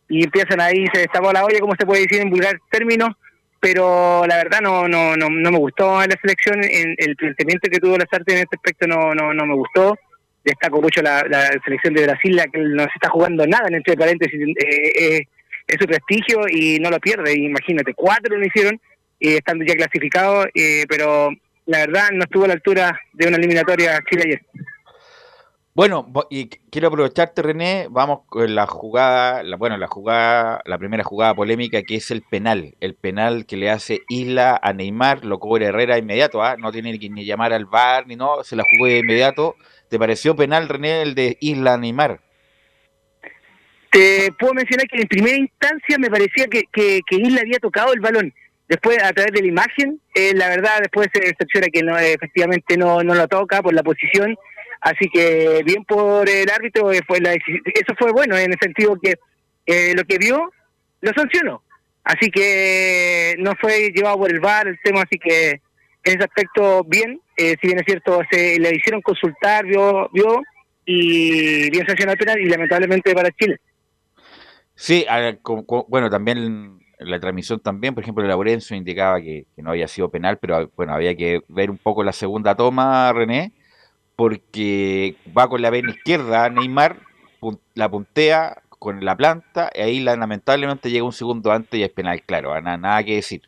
Y 0.10 0.24
empiezan 0.24 0.62
ahí, 0.62 0.88
se 0.91 1.01
destapó 1.01 1.31
la 1.31 1.45
olla, 1.45 1.60
como 1.60 1.75
se 1.79 1.86
puede 1.86 2.07
decir 2.07 2.21
en 2.21 2.31
vulgar 2.31 2.57
término. 2.71 3.15
Pero 3.62 4.25
la 4.27 4.36
verdad 4.38 4.60
no 4.62 4.88
no 4.89 5.15
no, 5.15 5.30
no 5.30 5.51
me 5.51 5.58
gustó 5.58 6.00
la 6.00 6.18
selección. 6.22 6.62
En, 6.63 6.96
el 6.98 7.15
planteamiento 7.15 7.70
que 7.70 7.80
tuvo 7.80 7.98
la 7.98 8.08
Sarte 8.12 8.34
en 8.34 8.39
este 8.39 8.58
aspecto 8.58 8.88
no, 8.88 9.15
no, 9.15 9.34
no 9.34 9.46
me 9.46 9.56
gustó 9.56 9.96
destaco 10.44 10.82
mucho 10.82 11.01
la, 11.01 11.22
selección 11.63 11.94
de 11.94 12.03
Brasil, 12.03 12.36
la 12.36 12.48
que 12.48 12.60
no 12.60 12.84
se 12.84 12.91
está 12.96 13.10
jugando 13.10 13.46
nada, 13.46 13.68
en 13.68 13.75
entre 13.75 13.96
paréntesis, 13.96 14.41
eh, 14.41 14.91
eh, 15.00 15.27
es 15.68 15.77
su 15.80 15.86
prestigio 15.86 16.41
y 16.50 16.80
no 16.80 16.89
lo 16.89 17.00
pierde. 17.00 17.34
Imagínate, 17.34 17.94
cuatro 17.94 18.38
lo 18.38 18.46
hicieron, 18.46 18.80
eh, 19.20 19.38
estando 19.38 19.63
ya 19.65 19.75
clasificados, 19.75 20.48
eh, 20.53 20.86
pero 20.88 21.30
la 21.65 21.80
verdad 21.80 22.10
no 22.12 22.24
estuvo 22.24 22.46
a 22.46 22.48
la 22.48 22.53
altura 22.53 23.00
de 23.13 23.27
una 23.27 23.38
eliminatoria 23.38 24.01
Chile 24.10 24.24
ayer. 24.25 24.41
Bueno, 25.81 26.05
y 26.29 26.47
qu- 26.47 26.59
quiero 26.69 26.89
aprovecharte, 26.89 27.41
René. 27.41 27.88
Vamos 27.89 28.19
con 28.27 28.53
la 28.53 28.67
jugada, 28.67 29.41
la, 29.41 29.57
bueno, 29.57 29.77
la 29.77 29.88
jugada, 29.88 30.61
la 30.65 30.77
primera 30.77 31.03
jugada 31.03 31.33
polémica 31.33 31.81
que 31.81 31.95
es 31.95 32.11
el 32.11 32.21
penal. 32.21 32.75
El 32.81 32.93
penal 32.93 33.47
que 33.47 33.57
le 33.57 33.71
hace 33.71 34.01
Isla 34.07 34.59
a 34.61 34.73
Neymar, 34.73 35.25
lo 35.25 35.39
cobra 35.39 35.65
Herrera 35.65 35.97
inmediato, 35.97 36.43
¿ah? 36.43 36.55
no 36.55 36.71
tiene 36.71 37.00
que 37.00 37.09
ni 37.09 37.25
llamar 37.25 37.51
al 37.51 37.65
VAR 37.65 38.05
ni 38.05 38.15
no, 38.15 38.43
se 38.43 38.55
la 38.55 38.61
jugó 38.61 38.91
de 38.91 39.00
inmediato. 39.00 39.55
¿Te 39.89 39.97
pareció 39.97 40.35
penal, 40.35 40.69
René, 40.69 41.01
el 41.01 41.15
de 41.15 41.35
Isla 41.41 41.73
a 41.73 41.77
Neymar? 41.79 42.19
Te 43.89 44.31
puedo 44.38 44.53
mencionar 44.53 44.85
que 44.85 45.01
en 45.01 45.07
primera 45.07 45.35
instancia 45.35 45.97
me 45.97 46.11
parecía 46.11 46.45
que, 46.45 46.61
que, 46.71 47.00
que 47.09 47.15
Isla 47.15 47.41
había 47.41 47.57
tocado 47.57 47.91
el 47.91 48.01
balón. 48.01 48.31
Después, 48.67 49.01
a 49.03 49.11
través 49.13 49.33
de 49.33 49.41
la 49.41 49.47
imagen, 49.47 50.00
eh, 50.13 50.33
la 50.35 50.47
verdad, 50.47 50.77
después 50.79 51.07
se 51.11 51.21
decepciona 51.21 51.69
que 51.73 51.81
no, 51.81 51.97
efectivamente 51.97 52.77
no, 52.77 53.01
no 53.01 53.15
lo 53.15 53.27
toca 53.27 53.63
por 53.63 53.73
la 53.73 53.81
posición. 53.81 54.38
Así 54.81 55.07
que 55.13 55.61
bien 55.63 55.85
por 55.85 56.27
el 56.27 56.50
árbitro, 56.50 56.91
eh, 56.91 57.01
fue 57.07 57.19
la 57.21 57.33
eso 57.33 57.93
fue 58.00 58.11
bueno 58.11 58.35
en 58.38 58.51
el 58.51 58.57
sentido 58.59 58.97
que 59.01 59.15
eh, 59.65 59.93
lo 59.95 60.03
que 60.05 60.17
vio 60.17 60.51
lo 61.01 61.11
sancionó. 61.13 61.63
Así 62.03 62.31
que 62.31 63.35
no 63.38 63.53
fue 63.61 63.91
llevado 63.93 64.17
por 64.17 64.31
el 64.31 64.39
VAR 64.39 64.67
el 64.67 64.79
tema, 64.83 65.03
así 65.03 65.19
que 65.19 65.51
en 65.51 65.61
ese 66.03 66.23
aspecto 66.23 66.83
bien. 66.83 67.21
Eh, 67.38 67.55
si 67.61 67.67
bien 67.67 67.79
es 67.79 67.85
cierto, 67.85 68.19
se 68.31 68.59
le 68.59 68.75
hicieron 68.75 69.01
consultar, 69.01 69.65
vio, 69.65 70.09
vio 70.13 70.41
y 70.85 71.69
bien 71.69 71.85
sancionado 71.85 72.13
el 72.13 72.19
penal 72.19 72.39
y 72.39 72.50
lamentablemente 72.50 73.13
para 73.13 73.29
Chile. 73.31 73.57
Sí, 74.75 75.05
a- 75.07 75.38
co- 75.41 75.63
co- 75.65 75.85
bueno, 75.89 76.09
también 76.09 76.79
la 77.00 77.19
transmisión 77.19 77.59
también, 77.59 77.93
por 77.93 78.03
ejemplo, 78.03 78.23
Laurencio 78.23 78.75
indicaba 78.75 79.21
que 79.21 79.45
no 79.57 79.71
había 79.71 79.88
sido 79.88 80.09
penal, 80.09 80.38
pero 80.39 80.71
bueno, 80.75 80.93
había 80.93 81.15
que 81.15 81.41
ver 81.47 81.69
un 81.69 81.77
poco 81.77 82.03
la 82.03 82.13
segunda 82.13 82.55
toma, 82.55 83.11
René, 83.13 83.51
porque 84.21 85.15
va 85.35 85.49
con 85.49 85.63
la 85.63 85.71
vena 85.71 85.89
izquierda, 85.89 86.47
Neymar 86.47 86.97
la 87.73 87.89
puntea 87.89 88.61
con 88.69 89.03
la 89.03 89.17
planta, 89.17 89.71
y 89.73 89.81
ahí 89.81 89.99
la, 89.99 90.15
lamentablemente 90.15 90.91
llega 90.91 91.03
un 91.03 91.11
segundo 91.11 91.51
antes 91.51 91.79
y 91.79 91.81
es 91.81 91.89
penal, 91.89 92.21
claro, 92.21 92.53
nada, 92.61 92.77
nada 92.77 93.03
que 93.03 93.15
decir. 93.15 93.41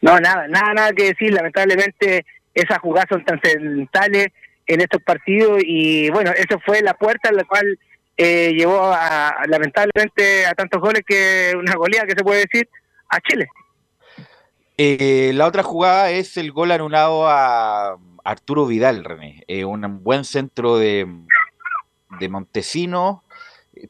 No, 0.00 0.18
nada, 0.18 0.48
nada, 0.48 0.72
nada 0.72 0.92
que 0.94 1.08
decir. 1.08 1.34
Lamentablemente 1.34 2.24
esas 2.54 2.78
jugadas 2.78 3.08
son 3.10 3.22
trascendentales 3.22 4.28
en 4.66 4.80
estos 4.80 5.02
partidos 5.02 5.60
y 5.62 6.08
bueno, 6.08 6.30
eso 6.30 6.58
fue 6.64 6.80
la 6.80 6.94
puerta 6.94 7.28
en 7.28 7.36
la 7.36 7.44
cual 7.44 7.78
eh, 8.16 8.54
llevó 8.56 8.80
a, 8.82 9.42
lamentablemente 9.46 10.46
a 10.46 10.54
tantos 10.54 10.80
goles 10.80 11.02
que 11.06 11.52
una 11.54 11.74
goleada 11.74 12.06
que 12.06 12.16
se 12.16 12.24
puede 12.24 12.46
decir 12.50 12.66
a 13.10 13.20
Chile. 13.20 13.46
Eh, 14.78 15.32
la 15.34 15.46
otra 15.46 15.62
jugada 15.62 16.10
es 16.12 16.38
el 16.38 16.50
gol 16.50 16.70
anulado 16.70 17.28
a 17.28 17.98
Arturo 18.30 18.64
Vidal, 18.64 19.02
René, 19.02 19.42
Eh, 19.48 19.64
un 19.64 20.04
buen 20.04 20.24
centro 20.24 20.78
de, 20.78 21.04
de 22.20 22.28
Montesino. 22.28 23.24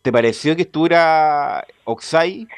¿Te 0.00 0.11
pareció 0.11 0.56
que 0.56 0.62
estuviera 0.62 1.66
Oxai? 1.85 2.49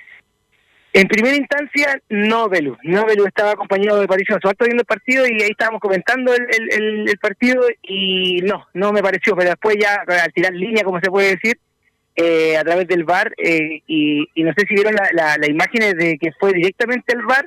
En 0.93 1.09
primera 1.09 1.35
instancia, 1.35 2.01
no 2.09 2.49
Velu. 2.49 2.77
No 2.85 3.05
Velu 3.05 3.27
estaba 3.27 3.53
acompañado 3.53 4.01
de 4.01 4.07
Patricio 4.07 4.39
Suárez 4.41 4.59
viendo 4.61 4.83
el 4.83 4.87
partido 4.87 5.27
y 5.27 5.43
ahí 5.43 5.51
estábamos 5.51 5.81
comentando 5.81 6.33
el, 6.35 7.09
el, 7.09 7.19
partido 7.19 7.67
y 7.83 8.43
no, 8.43 8.65
no 8.75 8.93
me 8.93 9.03
pareció. 9.03 9.35
Pero 9.35 9.51
después 9.51 9.77
ya, 9.81 10.05
al 10.07 10.33
tirar 10.33 10.53
línea, 10.53 10.85
como 10.85 11.01
se 11.01 11.11
puede 11.11 11.31
decir, 11.31 11.59
eh, 12.15 12.57
a 12.59 12.63
través 12.63 12.87
del 12.87 13.03
VAR, 13.03 13.33
eh, 13.39 13.83
y, 13.89 14.29
no 14.37 14.53
sé 14.57 14.67
si 14.69 14.75
vieron 14.75 14.95
la, 14.95 15.09
la, 15.15 15.37
la 15.37 15.51
imágenes 15.51 15.97
de 15.97 16.17
que 16.17 16.31
fue 16.39 16.53
directamente 16.53 17.13
el 17.13 17.23
VAR, 17.23 17.47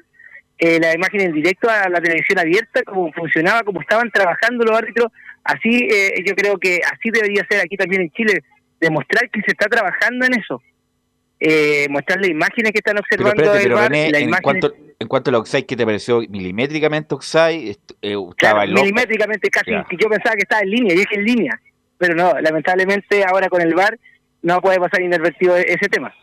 eh, 0.57 0.79
la 0.79 0.93
imagen 0.93 1.21
en 1.21 1.33
directo 1.33 1.69
a 1.69 1.89
la 1.89 2.01
televisión 2.01 2.39
abierta, 2.39 2.81
cómo 2.83 3.11
funcionaba, 3.13 3.63
cómo 3.63 3.81
estaban 3.81 4.09
trabajando 4.11 4.63
los 4.65 4.77
árbitros. 4.77 5.11
Así, 5.43 5.87
eh, 5.91 6.23
yo 6.25 6.33
creo 6.35 6.57
que 6.57 6.79
así 6.91 7.09
debería 7.11 7.45
ser 7.49 7.61
aquí 7.61 7.75
también 7.77 8.03
en 8.03 8.11
Chile, 8.11 8.43
demostrar 8.79 9.29
que 9.29 9.41
se 9.41 9.51
está 9.51 9.67
trabajando 9.67 10.25
en 10.25 10.39
eso. 10.39 10.61
Eh, 11.39 11.87
mostrarle 11.89 12.29
imágenes 12.29 12.71
que 12.71 12.77
están 12.79 12.95
Pero 12.95 13.01
observando 13.29 13.43
espérate, 13.43 13.63
pero 13.63 13.75
VAR, 13.75 13.91
René, 13.91 14.11
la 14.11 14.19
en 14.19 14.31
cuanto, 14.41 14.73
en 14.97 15.07
cuanto 15.07 15.29
al 15.29 15.35
Oxai, 15.35 15.63
¿qué 15.63 15.75
te 15.75 15.85
pareció 15.85 16.21
milimétricamente 16.21 17.13
Oxai? 17.13 17.69
Est- 17.71 17.91
eh, 18.01 18.15
Claro, 18.37 18.65
milimétricamente 18.71 19.49
casi, 19.49 19.71
yo 19.71 20.09
pensaba 20.09 20.35
que 20.35 20.43
estaba 20.43 20.61
en 20.61 20.69
línea, 20.69 20.93
y 20.93 20.97
dije 20.99 21.15
en 21.15 21.25
línea, 21.25 21.59
pero 21.97 22.15
no, 22.15 22.33
lamentablemente 22.39 23.23
ahora 23.25 23.49
con 23.49 23.61
el 23.61 23.75
VAR 23.75 23.99
no 24.41 24.61
puede 24.61 24.79
pasar 24.79 25.01
inadvertido 25.01 25.57
ese 25.57 25.89
tema. 25.89 26.13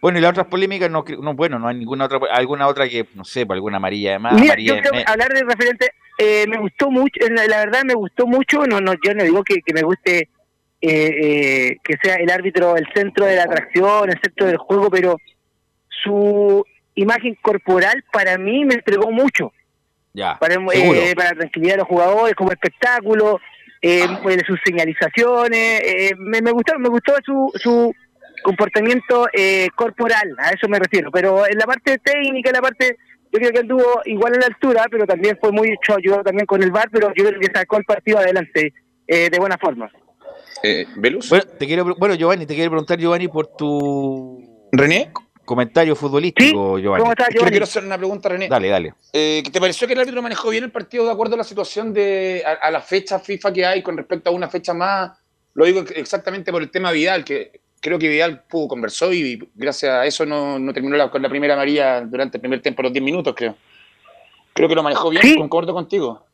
Bueno, 0.00 0.18
y 0.18 0.22
las 0.22 0.30
otras 0.30 0.46
polémicas, 0.46 0.90
no, 0.90 1.04
no, 1.20 1.34
bueno, 1.34 1.58
no 1.58 1.68
hay 1.68 1.76
ninguna 1.76 2.06
otra, 2.06 2.18
alguna 2.32 2.66
otra 2.66 2.88
que, 2.88 3.06
no 3.14 3.24
sé, 3.24 3.44
por 3.44 3.54
alguna 3.54 3.76
amarilla 3.76 4.12
de 4.12 4.18
más, 4.18 4.32
Mira, 4.34 4.54
amarilla 4.54 4.74
yo 4.76 4.82
creo 4.82 5.02
hablar 5.06 5.28
de 5.28 5.42
referente, 5.44 5.90
eh, 6.18 6.46
me 6.48 6.58
gustó 6.58 6.90
mucho, 6.90 7.20
la, 7.30 7.46
la 7.46 7.58
verdad 7.58 7.82
me 7.84 7.94
gustó 7.94 8.26
mucho, 8.26 8.64
no, 8.66 8.80
no, 8.80 8.94
yo 9.04 9.14
no 9.14 9.24
digo 9.24 9.44
que, 9.44 9.60
que 9.60 9.74
me 9.74 9.82
guste 9.82 10.28
eh, 10.82 10.88
eh, 10.90 11.76
que 11.84 11.96
sea 12.02 12.16
el 12.16 12.30
árbitro 12.30 12.76
el 12.76 12.86
centro 12.94 13.26
de 13.26 13.36
la 13.36 13.42
atracción, 13.42 14.08
el 14.08 14.18
centro 14.22 14.46
del 14.46 14.56
juego, 14.56 14.88
pero 14.90 15.18
su 16.02 16.64
imagen 16.94 17.36
corporal 17.42 18.02
para 18.12 18.38
mí 18.38 18.64
me 18.64 18.74
entregó 18.74 19.10
mucho. 19.10 19.52
ya, 20.12 20.38
para, 20.38 20.54
eh, 20.54 21.14
para 21.14 21.30
la 21.30 21.36
tranquilidad 21.36 21.74
de 21.74 21.78
los 21.78 21.88
jugadores, 21.88 22.34
como 22.34 22.52
espectáculo, 22.52 23.40
eh, 23.82 24.06
pues, 24.22 24.42
sus 24.46 24.58
señalizaciones, 24.64 25.82
eh, 25.82 26.14
me, 26.18 26.40
me 26.42 26.50
gustó, 26.50 26.78
me 26.78 26.88
gustó 26.88 27.14
su, 27.24 27.50
su, 27.54 27.94
comportamiento 28.42 29.26
eh, 29.32 29.68
corporal, 29.74 30.34
a 30.38 30.50
eso 30.50 30.68
me 30.68 30.78
refiero. 30.78 31.10
Pero 31.10 31.46
en 31.46 31.58
la 31.58 31.66
parte 31.66 31.98
técnica, 31.98 32.50
en 32.50 32.56
la 32.56 32.62
parte, 32.62 32.96
yo 33.32 33.38
creo 33.38 33.52
que 33.52 33.58
anduvo 33.60 34.00
igual 34.04 34.34
en 34.34 34.40
la 34.40 34.46
altura, 34.46 34.86
pero 34.90 35.06
también 35.06 35.38
fue 35.40 35.52
muy 35.52 35.68
hecho, 35.68 35.96
ayudado 35.96 36.24
también 36.24 36.46
con 36.46 36.62
el 36.62 36.70
bar, 36.70 36.88
pero 36.92 37.12
yo 37.14 37.24
creo 37.24 37.40
que 37.40 37.48
sacó 37.54 37.76
el 37.78 37.84
partido 37.84 38.18
adelante 38.18 38.72
eh, 39.06 39.28
de 39.30 39.38
buena 39.38 39.58
forma. 39.58 39.90
Eh, 40.62 40.86
¿Velus? 40.96 41.28
Bueno, 41.28 41.44
te 41.58 41.66
quiero, 41.66 41.94
bueno, 41.96 42.14
Giovanni, 42.14 42.46
te 42.46 42.54
quiero 42.54 42.70
preguntar, 42.70 42.98
Giovanni, 42.98 43.28
por 43.28 43.46
tu 43.56 44.68
¿René? 44.72 45.10
comentario 45.44 45.96
futbolístico, 45.96 46.78
Giovanni. 46.78 47.00
¿Cómo 47.02 47.12
estás, 47.12 47.28
Es 47.28 47.34
que 47.34 47.34
le 47.34 47.38
Giovanni? 47.38 47.50
quiero 47.50 47.64
hacer 47.64 47.84
una 47.84 47.98
pregunta, 47.98 48.28
René. 48.28 48.48
Dale, 48.48 48.68
dale. 48.68 48.94
Eh, 49.12 49.42
¿Te 49.52 49.58
pareció 49.60 49.86
que 49.86 49.94
el 49.94 50.00
árbitro 50.00 50.22
manejó 50.22 50.50
bien 50.50 50.64
el 50.64 50.70
partido 50.70 51.04
de 51.06 51.12
acuerdo 51.12 51.34
a 51.34 51.38
la 51.38 51.44
situación 51.44 51.92
de 51.92 52.44
a, 52.46 52.52
a 52.66 52.70
la 52.70 52.80
fecha 52.80 53.18
FIFA 53.18 53.52
que 53.52 53.66
hay 53.66 53.82
con 53.82 53.96
respecto 53.96 54.30
a 54.30 54.32
una 54.32 54.48
fecha 54.48 54.74
más? 54.74 55.18
Lo 55.54 55.64
digo 55.64 55.82
exactamente 55.96 56.52
por 56.52 56.62
el 56.62 56.70
tema 56.70 56.92
Vidal, 56.92 57.24
que 57.24 57.59
creo 57.80 57.98
que 57.98 58.08
Vidal 58.08 58.42
pudo 58.48 58.68
conversó 58.68 59.12
y 59.12 59.38
gracias 59.54 59.90
a 59.92 60.06
eso 60.06 60.26
no, 60.26 60.58
no 60.58 60.72
terminó 60.72 60.96
la- 60.96 61.10
con 61.10 61.22
la 61.22 61.28
primera 61.28 61.54
amarilla 61.54 62.02
durante 62.02 62.36
el 62.36 62.40
primer 62.42 62.60
tiempo, 62.60 62.82
los 62.82 62.92
10 62.92 63.02
minutos, 63.04 63.34
creo. 63.36 63.56
Creo 64.52 64.68
que 64.68 64.74
lo 64.74 64.82
manejó 64.82 65.10
bien, 65.10 65.22
Sí. 65.22 65.36
concordo 65.36 65.72
contigo. 65.72 66.26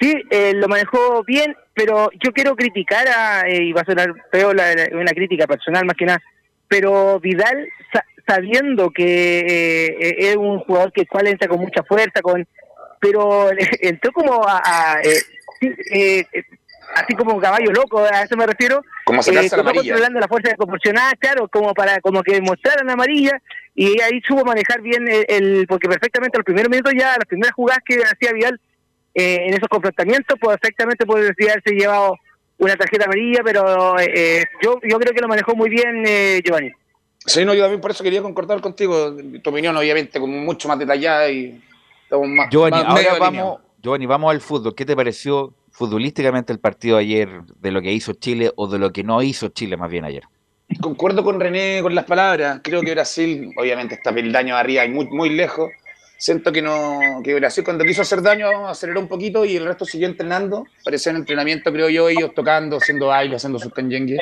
Sí, 0.00 0.14
eh, 0.30 0.52
lo 0.54 0.66
manejó 0.66 1.22
bien, 1.24 1.54
pero 1.74 2.10
yo 2.24 2.32
quiero 2.32 2.56
criticar 2.56 3.06
a, 3.08 3.42
eh, 3.48 3.62
y 3.62 3.72
va 3.72 3.82
a 3.82 3.84
sonar 3.84 4.12
feo 4.32 4.52
la- 4.52 4.74
la- 4.74 4.88
una 4.96 5.12
crítica 5.12 5.46
personal 5.46 5.84
más 5.84 5.96
que 5.96 6.06
nada, 6.06 6.20
pero 6.66 7.20
Vidal, 7.20 7.68
sa- 7.92 8.04
sabiendo 8.26 8.90
que 8.90 9.40
eh, 9.40 9.96
eh, 10.00 10.14
es 10.30 10.36
un 10.36 10.58
jugador 10.60 10.92
que 10.92 11.06
cual 11.06 11.28
entra 11.28 11.46
con 11.48 11.60
mucha 11.60 11.82
fuerza, 11.84 12.20
con 12.20 12.46
pero 12.98 13.50
entró 13.80 14.10
como 14.12 14.42
a, 14.46 14.60
a, 14.64 15.00
eh, 15.02 16.24
así 16.94 17.14
como 17.14 17.34
un 17.34 17.40
caballo 17.40 17.70
loco, 17.72 18.00
a 18.00 18.22
eso 18.22 18.36
me 18.36 18.46
refiero, 18.46 18.82
Como 19.04 19.20
a 19.20 19.22
sacarse 19.22 19.46
eh, 19.54 19.56
la 19.56 19.60
amarilla. 19.62 19.82
controlando 19.92 20.20
la 20.20 20.28
fuerza 20.28 20.48
desproporcionada, 20.50 21.12
claro, 21.18 21.48
como 21.48 21.74
para 21.74 22.00
como 22.00 22.22
que 22.22 22.40
mostraran 22.40 22.88
amarilla 22.90 23.32
y 23.74 24.00
ahí 24.00 24.20
supo 24.26 24.44
manejar 24.44 24.80
bien 24.82 25.06
el, 25.08 25.24
el- 25.28 25.66
porque 25.66 25.88
perfectamente 25.88 26.38
los 26.38 26.44
primeros 26.44 26.70
minutos 26.70 26.92
ya, 26.98 27.08
las 27.16 27.26
primeras 27.26 27.54
jugadas 27.54 27.82
que 27.86 27.96
hacía 28.02 28.32
Vidal 28.32 28.60
eh, 29.14 29.46
en 29.46 29.54
esos 29.54 29.68
confrontamientos, 29.68 30.36
pues 30.40 30.58
perfectamente 30.58 31.04
podría 31.06 31.32
haberse 31.52 31.74
llevado 31.74 32.16
una 32.58 32.76
tarjeta 32.76 33.04
amarilla, 33.06 33.40
pero 33.44 33.98
eh, 33.98 34.10
eh, 34.14 34.44
yo 34.62 34.78
yo 34.82 34.98
creo 34.98 35.12
que 35.12 35.20
lo 35.20 35.28
manejó 35.28 35.54
muy 35.56 35.68
bien 35.68 36.04
eh, 36.06 36.40
Giovanni. 36.44 36.70
Sí, 37.24 37.44
no, 37.44 37.54
yo 37.54 37.62
también 37.62 37.80
por 37.80 37.90
eso 37.92 38.02
quería 38.02 38.20
concordar 38.22 38.60
contigo. 38.60 39.14
Tu 39.42 39.50
opinión, 39.50 39.76
obviamente, 39.76 40.18
como 40.18 40.38
mucho 40.38 40.66
más 40.68 40.78
detallada 40.78 41.28
y 41.30 41.62
estamos 42.04 42.28
más. 42.28 42.50
Giovanni, 42.50 42.78
más- 42.82 42.86
ahora 43.06 43.18
vamos. 43.18 43.60
Giovanni, 43.80 44.06
vamos 44.06 44.30
al 44.32 44.40
fútbol. 44.40 44.74
¿Qué 44.74 44.84
te 44.84 44.94
pareció 44.96 45.52
futbolísticamente 45.72 46.52
el 46.52 46.60
partido 46.60 46.98
ayer 46.98 47.42
de 47.58 47.70
lo 47.72 47.82
que 47.82 47.92
hizo 47.92 48.12
Chile 48.12 48.52
o 48.56 48.68
de 48.68 48.78
lo 48.78 48.92
que 48.92 49.02
no 49.02 49.22
hizo 49.22 49.48
Chile 49.48 49.76
más 49.76 49.90
bien 49.90 50.04
ayer? 50.04 50.22
Concuerdo 50.80 51.24
con 51.24 51.40
René 51.40 51.80
con 51.82 51.94
las 51.94 52.04
palabras. 52.04 52.60
Creo 52.62 52.82
que 52.82 52.92
Brasil, 52.92 53.52
obviamente, 53.56 53.94
está 53.94 54.14
peldaño 54.14 54.56
arriba 54.56 54.84
y 54.84 54.90
muy, 54.90 55.06
muy 55.06 55.30
lejos. 55.30 55.70
Siento 56.18 56.52
que 56.52 56.62
no 56.62 57.20
que 57.24 57.34
Brasil 57.34 57.64
cuando 57.64 57.84
quiso 57.84 58.02
hacer 58.02 58.22
daño 58.22 58.68
aceleró 58.68 59.00
un 59.00 59.08
poquito 59.08 59.44
y 59.44 59.56
el 59.56 59.64
resto 59.64 59.84
siguió 59.84 60.06
entrenando. 60.06 60.66
Parecía 60.84 61.10
en 61.10 61.16
entrenamiento, 61.16 61.72
creo 61.72 61.88
yo, 61.88 62.08
ellos 62.08 62.32
tocando, 62.34 62.76
haciendo 62.76 63.08
baile, 63.08 63.36
haciendo 63.36 63.58
sus 63.58 63.72
canyengues. 63.72 64.20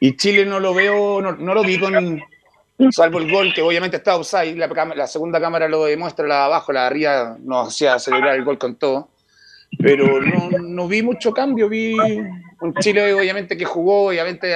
Y 0.00 0.16
Chile 0.16 0.44
no 0.44 0.60
lo 0.60 0.74
veo, 0.74 1.22
no, 1.22 1.32
no 1.32 1.54
lo 1.54 1.62
vi 1.62 1.78
con, 1.78 2.20
salvo 2.90 3.18
el 3.18 3.30
gol, 3.30 3.54
que 3.54 3.62
obviamente 3.62 3.96
está 3.96 4.16
offside. 4.16 4.56
La, 4.56 4.66
la 4.94 5.06
segunda 5.06 5.40
cámara 5.40 5.66
lo 5.66 5.84
demuestra, 5.84 6.26
la 6.26 6.36
de 6.36 6.42
abajo, 6.42 6.72
la 6.72 6.82
de 6.82 6.86
arriba 6.86 7.36
nos 7.40 7.68
hacía 7.68 7.98
celebrar 7.98 8.34
el 8.34 8.44
gol 8.44 8.58
con 8.58 8.76
todo. 8.76 9.08
Pero 9.78 10.20
no, 10.20 10.58
no 10.58 10.88
vi 10.88 11.02
mucho 11.02 11.32
cambio, 11.32 11.68
vi 11.68 11.96
un 12.60 12.74
Chile 12.80 13.14
obviamente 13.14 13.56
que 13.56 13.64
jugó, 13.64 14.08
obviamente 14.08 14.54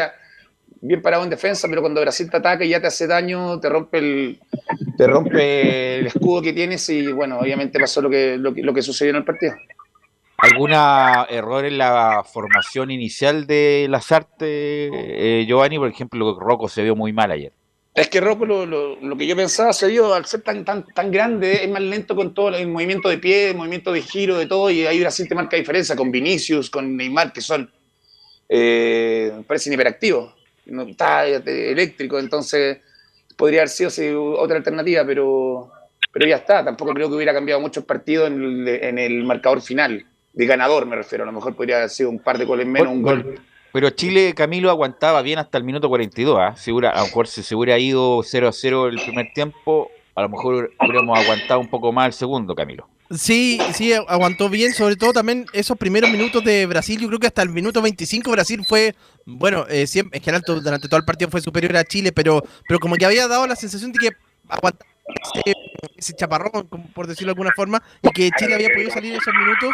bien 0.81 1.01
parado 1.01 1.25
en 1.25 1.31
defensa, 1.31 1.67
pero 1.69 1.81
cuando 1.81 2.03
Brasil 2.03 2.31
te 2.31 2.37
ataca 2.37 2.65
y 2.65 2.69
ya 2.69 2.81
te 2.81 2.89
hace 2.89 3.07
daño, 3.07 3.59
te 3.59 3.71
rompe 3.71 3.99
el, 3.99 4.39
te 4.99 5.07
rompe 5.07 5.99
el 5.99 6.07
escudo 6.07 6.43
que 6.43 6.53
tienes 6.53 6.89
y 6.91 7.11
bueno, 7.11 7.39
obviamente 7.39 7.81
pasó 7.81 8.03
lo 8.03 8.11
que, 8.11 8.37
lo 8.37 8.53
que, 8.53 8.63
lo 8.63 8.75
que 8.75 8.83
sucedió 8.83 9.11
en 9.11 9.17
el 9.17 9.25
partido. 9.25 9.55
¿Algún 10.37 10.73
error 10.73 11.65
en 11.65 11.79
la 11.79 12.23
formación 12.31 12.91
inicial 12.91 13.47
de 13.47 13.87
Lazarte, 13.89 14.91
eh, 14.93 15.47
Giovanni? 15.47 15.79
Por 15.79 15.89
ejemplo, 15.89 16.39
Rocco 16.39 16.69
se 16.69 16.83
vio 16.83 16.95
muy 16.95 17.15
mal 17.15 17.31
ayer. 17.31 17.53
Es 17.95 18.09
que 18.09 18.21
Rocco, 18.21 18.45
lo, 18.45 19.17
que 19.17 19.27
yo 19.27 19.37
pensaba, 19.37 19.73
se 19.73 19.87
dio 19.87 20.15
al 20.15 20.25
ser 20.27 20.43
tan, 20.43 20.65
tan, 20.65 20.85
tan 20.85 21.13
grande, 21.13 21.63
es 21.63 21.71
más 21.71 21.81
lento 21.81 22.17
con 22.17 22.35
todo 22.35 22.49
el 22.49 22.67
movimiento 22.67 23.09
de 23.09 23.19
pie, 23.19 23.51
el 23.51 23.57
movimiento 23.57 23.93
de 23.93 24.03
giro, 24.03 24.37
de 24.37 24.47
todo, 24.47 24.69
y 24.69 24.85
ahí 24.85 24.99
Brasil 24.99 25.29
te 25.29 25.37
marca 25.37 25.57
diferencia 25.57 25.95
con 25.95 26.11
Vinicius, 26.11 26.71
con 26.71 26.97
Neymar, 26.97 27.33
que 27.33 27.41
son, 27.41 27.71
eh, 28.49 29.33
parecen 29.47 29.75
hiperactivos, 29.75 30.35
no, 30.67 30.83
está 30.83 31.25
eléctrico, 31.27 32.19
entonces 32.19 32.79
podría 33.37 33.61
haber 33.61 33.69
sido 33.69 34.41
otra 34.41 34.57
alternativa, 34.57 35.07
pero, 35.07 35.71
pero 36.13 36.27
ya 36.27 36.37
está, 36.37 36.65
tampoco 36.65 36.95
creo 36.95 37.09
que 37.09 37.15
hubiera 37.15 37.33
cambiado 37.33 37.61
mucho 37.61 37.81
el 37.81 37.87
partido 37.87 38.27
en 38.27 38.43
el, 38.43 38.69
en 38.69 38.99
el 38.99 39.23
marcador 39.23 39.63
final, 39.63 40.05
de 40.33 40.47
ganador 40.47 40.85
me 40.87 40.97
refiero, 40.97 41.23
a 41.23 41.27
lo 41.27 41.33
mejor 41.33 41.55
podría 41.55 41.77
haber 41.77 41.91
sido 41.91 42.11
un 42.11 42.19
par 42.19 42.39
de 42.39 42.45
goles 42.45 42.67
menos, 42.67 42.89
un 42.89 43.03
gol. 43.03 43.41
Pero 43.75 43.91
Chile, 43.91 44.35
Camilo, 44.37 44.71
aguantaba 44.71 45.21
bien 45.21 45.41
hasta 45.41 45.59
el 45.59 45.65
minuto 45.65 45.89
42. 45.89 46.39
¿ah? 46.41 46.55
Si 46.57 46.71
hubiera- 46.71 46.91
a 46.91 47.01
lo 47.01 47.07
mejor 47.07 47.27
si 47.27 47.43
se 47.43 47.57
hubiera 47.57 47.77
ido 47.77 48.23
0 48.23 48.47
a 48.47 48.53
0 48.53 48.87
el 48.87 49.01
primer 49.03 49.33
tiempo, 49.35 49.91
a 50.15 50.23
lo 50.23 50.29
mejor 50.29 50.71
hubiéramos 50.81 51.19
aguantado 51.19 51.59
un 51.59 51.67
poco 51.69 51.91
más 51.91 52.07
el 52.07 52.13
segundo, 52.13 52.55
Camilo. 52.55 52.89
Sí, 53.11 53.59
sí, 53.73 53.93
aguantó 53.93 54.49
bien, 54.49 54.73
sobre 54.75 54.95
todo 54.95 55.13
también 55.13 55.47
esos 55.53 55.77
primeros 55.77 56.09
minutos 56.09 56.45
de 56.45 56.67
Brasil, 56.67 57.01
yo 57.01 57.09
creo 57.09 57.19
que 57.19 57.27
hasta 57.27 57.43
el 57.43 57.49
minuto 57.49 57.83
25 57.83 58.31
Brasil 58.31 58.65
fue, 58.65 58.95
bueno, 59.27 59.67
eh, 59.69 59.89
siempre, 59.89 60.19
en 60.19 60.25
general 60.25 60.43
durante 60.47 60.87
todo 60.89 60.99
el 60.99 61.05
partido 61.05 61.29
fue 61.29 61.41
superior 61.41 61.77
a 61.77 61.83
Chile, 61.85 62.13
pero, 62.13 62.45
pero 62.69 62.79
como 62.79 62.95
que 62.95 63.05
había 63.07 63.27
dado 63.27 63.45
la 63.49 63.57
sensación 63.57 63.91
de 63.91 63.99
que 63.99 64.11
aguantaba 64.49 64.89
ese, 65.07 65.55
ese 65.97 66.13
chaparrón, 66.15 66.69
por 66.95 67.07
decirlo 67.07 67.29
de 67.31 67.33
alguna 67.37 67.53
forma, 67.55 67.83
y 68.03 68.09
que 68.11 68.31
Chile 68.39 68.55
había 68.55 68.69
podido 68.69 68.91
salir 68.91 69.15
esos 69.15 69.35
minutos 69.35 69.71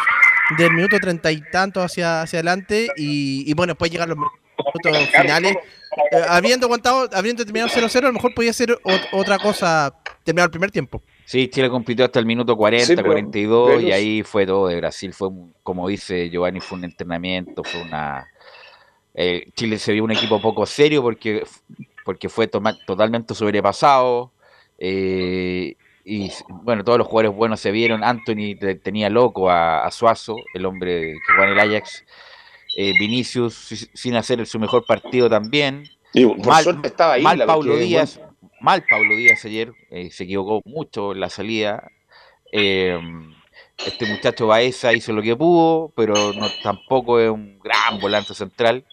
del 0.57 0.73
minuto 0.73 0.97
treinta 0.99 1.31
y 1.31 1.41
tanto 1.51 1.81
hacia, 1.81 2.21
hacia 2.21 2.39
adelante, 2.39 2.87
y, 2.97 3.49
y 3.49 3.53
bueno, 3.53 3.71
después 3.73 3.91
llegar 3.91 4.09
los 4.09 4.17
minutos 4.17 5.09
finales. 5.15 5.55
Eh, 6.11 6.21
habiendo 6.29 6.67
aguantado, 6.67 7.09
habiendo 7.13 7.43
terminado 7.43 7.69
0-0, 7.69 7.97
a 7.97 8.07
lo 8.07 8.13
mejor 8.13 8.33
podía 8.33 8.53
ser 8.53 8.69
ot- 8.83 9.07
otra 9.11 9.37
cosa 9.39 9.93
terminar 10.23 10.45
el 10.45 10.51
primer 10.51 10.71
tiempo. 10.71 11.01
Sí, 11.25 11.47
Chile 11.49 11.69
compitió 11.69 12.05
hasta 12.05 12.19
el 12.19 12.25
minuto 12.25 12.55
40, 12.55 12.85
Sí, 12.85 12.95
pero, 12.95 13.07
42 13.09 13.81
y 13.83 13.91
ahí 13.91 14.23
fue 14.23 14.45
todo 14.45 14.67
de 14.67 14.77
Brasil. 14.77 15.13
Fue, 15.13 15.27
un- 15.29 15.53
como 15.63 15.87
dice 15.89 16.29
Giovanni, 16.29 16.59
fue 16.61 16.77
un 16.77 16.85
entrenamiento, 16.85 17.63
fue 17.63 17.81
una... 17.81 18.25
eh, 19.13 19.49
Chile 19.55 19.77
se 19.79 19.91
vio 19.93 20.03
un 20.05 20.11
equipo 20.11 20.41
poco 20.41 20.65
serio 20.65 21.01
porque, 21.01 21.43
porque 22.05 22.29
fue 22.29 22.47
totalmente 22.47 23.33
sobrepasado. 23.35 24.31
Eh, 24.83 25.75
y 26.03 26.31
bueno, 26.63 26.83
todos 26.83 26.97
los 26.97 27.07
jugadores 27.07 27.37
buenos 27.37 27.59
se 27.59 27.69
vieron. 27.71 28.03
Anthony 28.03 28.57
te- 28.59 28.73
tenía 28.75 29.09
loco 29.11 29.51
a, 29.51 29.85
a 29.85 29.91
Suazo, 29.91 30.35
el 30.55 30.65
hombre 30.65 31.13
que 31.13 31.33
juega 31.35 31.51
en 31.51 31.59
el 31.59 31.59
Ajax. 31.75 32.03
Eh, 32.75 32.93
Vinicius 32.99 33.53
si- 33.53 33.87
sin 33.93 34.15
hacer 34.15 34.43
su 34.47 34.57
mejor 34.59 34.83
partido 34.85 35.29
también. 35.29 35.83
Y 36.13 36.25
por 36.25 36.47
Mal- 36.47 36.63
suerte 36.63 36.87
estaba 36.87 37.13
ahí. 37.13 37.21
Mal 37.21 37.37
la- 37.37 37.45
Paulo 37.45 37.71
porque, 37.73 37.85
Díaz, 37.85 38.19
mal 38.59 38.83
Paulo 38.89 39.15
Díaz 39.15 39.45
ayer, 39.45 39.71
eh, 39.91 40.09
se 40.09 40.23
equivocó 40.23 40.61
mucho 40.65 41.11
en 41.11 41.19
la 41.19 41.29
salida. 41.29 41.87
Eh, 42.51 42.99
este 43.85 44.05
muchacho 44.07 44.47
Baeza 44.47 44.93
hizo 44.93 45.13
lo 45.13 45.21
que 45.21 45.35
pudo, 45.35 45.91
pero 45.95 46.33
no, 46.33 46.47
tampoco 46.63 47.19
es 47.19 47.29
un 47.29 47.59
gran 47.59 47.99
volante 47.99 48.33
central. 48.33 48.83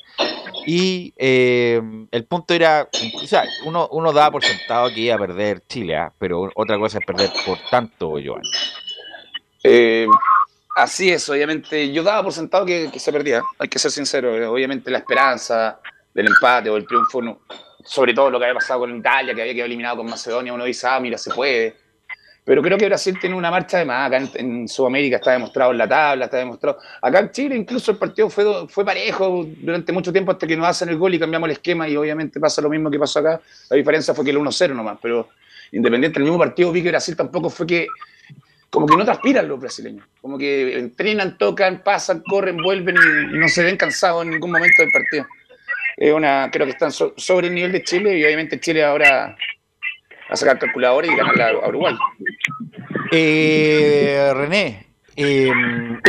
Y 0.71 1.15
eh, 1.17 1.81
el 2.11 2.25
punto 2.27 2.53
era, 2.53 2.87
o 3.15 3.27
sea, 3.27 3.45
uno, 3.65 3.89
uno 3.91 4.13
daba 4.13 4.33
por 4.33 4.45
sentado 4.45 4.91
que 4.91 5.01
iba 5.01 5.15
a 5.15 5.19
perder 5.19 5.63
Chile, 5.67 5.97
¿ah? 5.97 6.13
pero 6.19 6.51
otra 6.55 6.79
cosa 6.79 6.99
es 6.99 7.07
perder 7.07 7.31
por 7.47 7.57
tanto, 7.71 8.17
Joan. 8.23 8.43
Eh, 9.65 10.07
así 10.77 11.11
es, 11.11 11.27
obviamente. 11.31 11.91
Yo 11.91 12.03
daba 12.03 12.23
por 12.23 12.35
sentado 12.35 12.67
que, 12.67 12.91
se 12.99 13.11
perdía, 13.11 13.41
hay 13.59 13.69
que 13.69 13.79
ser 13.79 13.91
sincero. 13.91 14.37
eh, 14.37 14.45
Obviamente 14.45 14.91
la 14.91 14.99
esperanza 14.99 15.81
del 16.13 16.27
empate 16.27 16.69
o 16.69 16.77
el 16.77 16.87
triunfo, 16.87 17.41
sobre 17.83 18.13
todo 18.13 18.31
lo 18.31 18.39
que 18.39 18.45
había 18.45 18.59
pasado 18.59 18.81
con 18.81 18.95
Italia, 18.95 19.35
que 19.35 19.41
había 19.41 19.55
quedado 19.55 19.69
eliminado 19.69 19.97
con 19.97 20.11
Macedonia, 20.11 20.53
uno 20.53 20.67
dice, 20.67 20.87
ah, 20.87 21.01
mira, 21.01 21.17
se 21.17 21.33
puede. 21.33 21.79
Pero 22.49 22.63
creo 22.63 22.79
que 22.79 22.87
Brasil 22.87 23.15
tiene 23.21 23.37
una 23.37 23.51
marcha 23.51 23.77
de 23.77 23.85
más. 23.85 24.07
Acá 24.07 24.27
en, 24.37 24.67
Sudamérica 24.67 25.17
está 25.17 25.33
demostrado 25.33 25.71
en 25.73 25.77
la 25.77 25.87
tabla, 25.87 26.25
está 26.25 26.39
demostrado. 26.39 26.79
Acá 27.03 27.19
en 27.19 27.31
Chile 27.31 27.55
incluso 27.55 27.91
el 27.91 27.99
partido 27.99 28.31
fue, 28.31 28.67
fue 28.69 28.87
parejo 28.87 29.47
durante 29.61 29.93
mucho 29.93 30.11
tiempo 30.11 30.33
hasta 30.33 30.47
que 30.47 30.57
nos 30.57 30.67
hacen 30.67 30.89
el 30.89 30.97
gol 30.97 31.15
y 31.15 31.19
cambiamos 31.19 31.47
el 31.49 31.53
esquema 31.53 31.87
y 31.87 31.95
obviamente 31.95 32.41
pasa 32.41 32.63
lo 32.63 32.71
mismo 32.71 32.91
que 32.91 32.99
pasó 32.99 33.19
acá. 33.19 33.39
La 33.69 33.77
diferencia 33.77 34.15
fue 34.15 34.25
que 34.25 34.31
el 34.31 34.39
1-0 34.39 34.75
nomás, 34.75 34.99
pero 35.03 35.29
independiente 35.73 36.19
del 36.19 36.25
mismo 36.25 36.39
partido 36.39 36.73
vi 36.73 36.83
que 36.83 36.89
Brasil 36.89 37.15
tampoco 37.15 37.51
fue 37.51 37.67
que 37.67 37.87
como 38.71 38.87
que 38.87 38.97
no 38.97 39.05
transpiran 39.05 39.47
los 39.47 39.61
brasileños, 39.61 40.07
como 40.23 40.39
que 40.39 40.79
entrenan, 40.79 41.37
tocan, 41.37 41.83
pasan, 41.85 42.23
corren, 42.27 42.57
vuelven 42.57 42.97
y, 42.97 43.37
no 43.37 43.47
se 43.49 43.63
ven 43.63 43.77
cansados 43.77 44.25
en 44.25 44.31
ningún 44.31 44.53
momento 44.53 44.83
del 44.83 44.91
partido. 44.91 45.27
Es 45.99 46.15
una, 46.15 46.49
creo 46.51 46.65
que 46.65 46.73
están 46.73 46.93
so- 46.93 47.13
sobre 47.15 47.49
el 47.49 47.55
nivel 47.55 47.73
de 47.73 47.83
Chile 47.83 48.17
y 48.19 48.25
obviamente 48.25 48.59
Chile 48.59 48.83
ahora 48.83 49.37
a 50.29 50.37
sacar 50.37 50.59
calculadora 50.59 51.07
y 51.07 51.17
ganar 51.17 51.41
a, 51.41 51.49
a 51.51 51.69
Uruguay. 51.69 51.97
Eh, 53.13 54.31
René, 54.35 54.87
eh, 55.17 55.51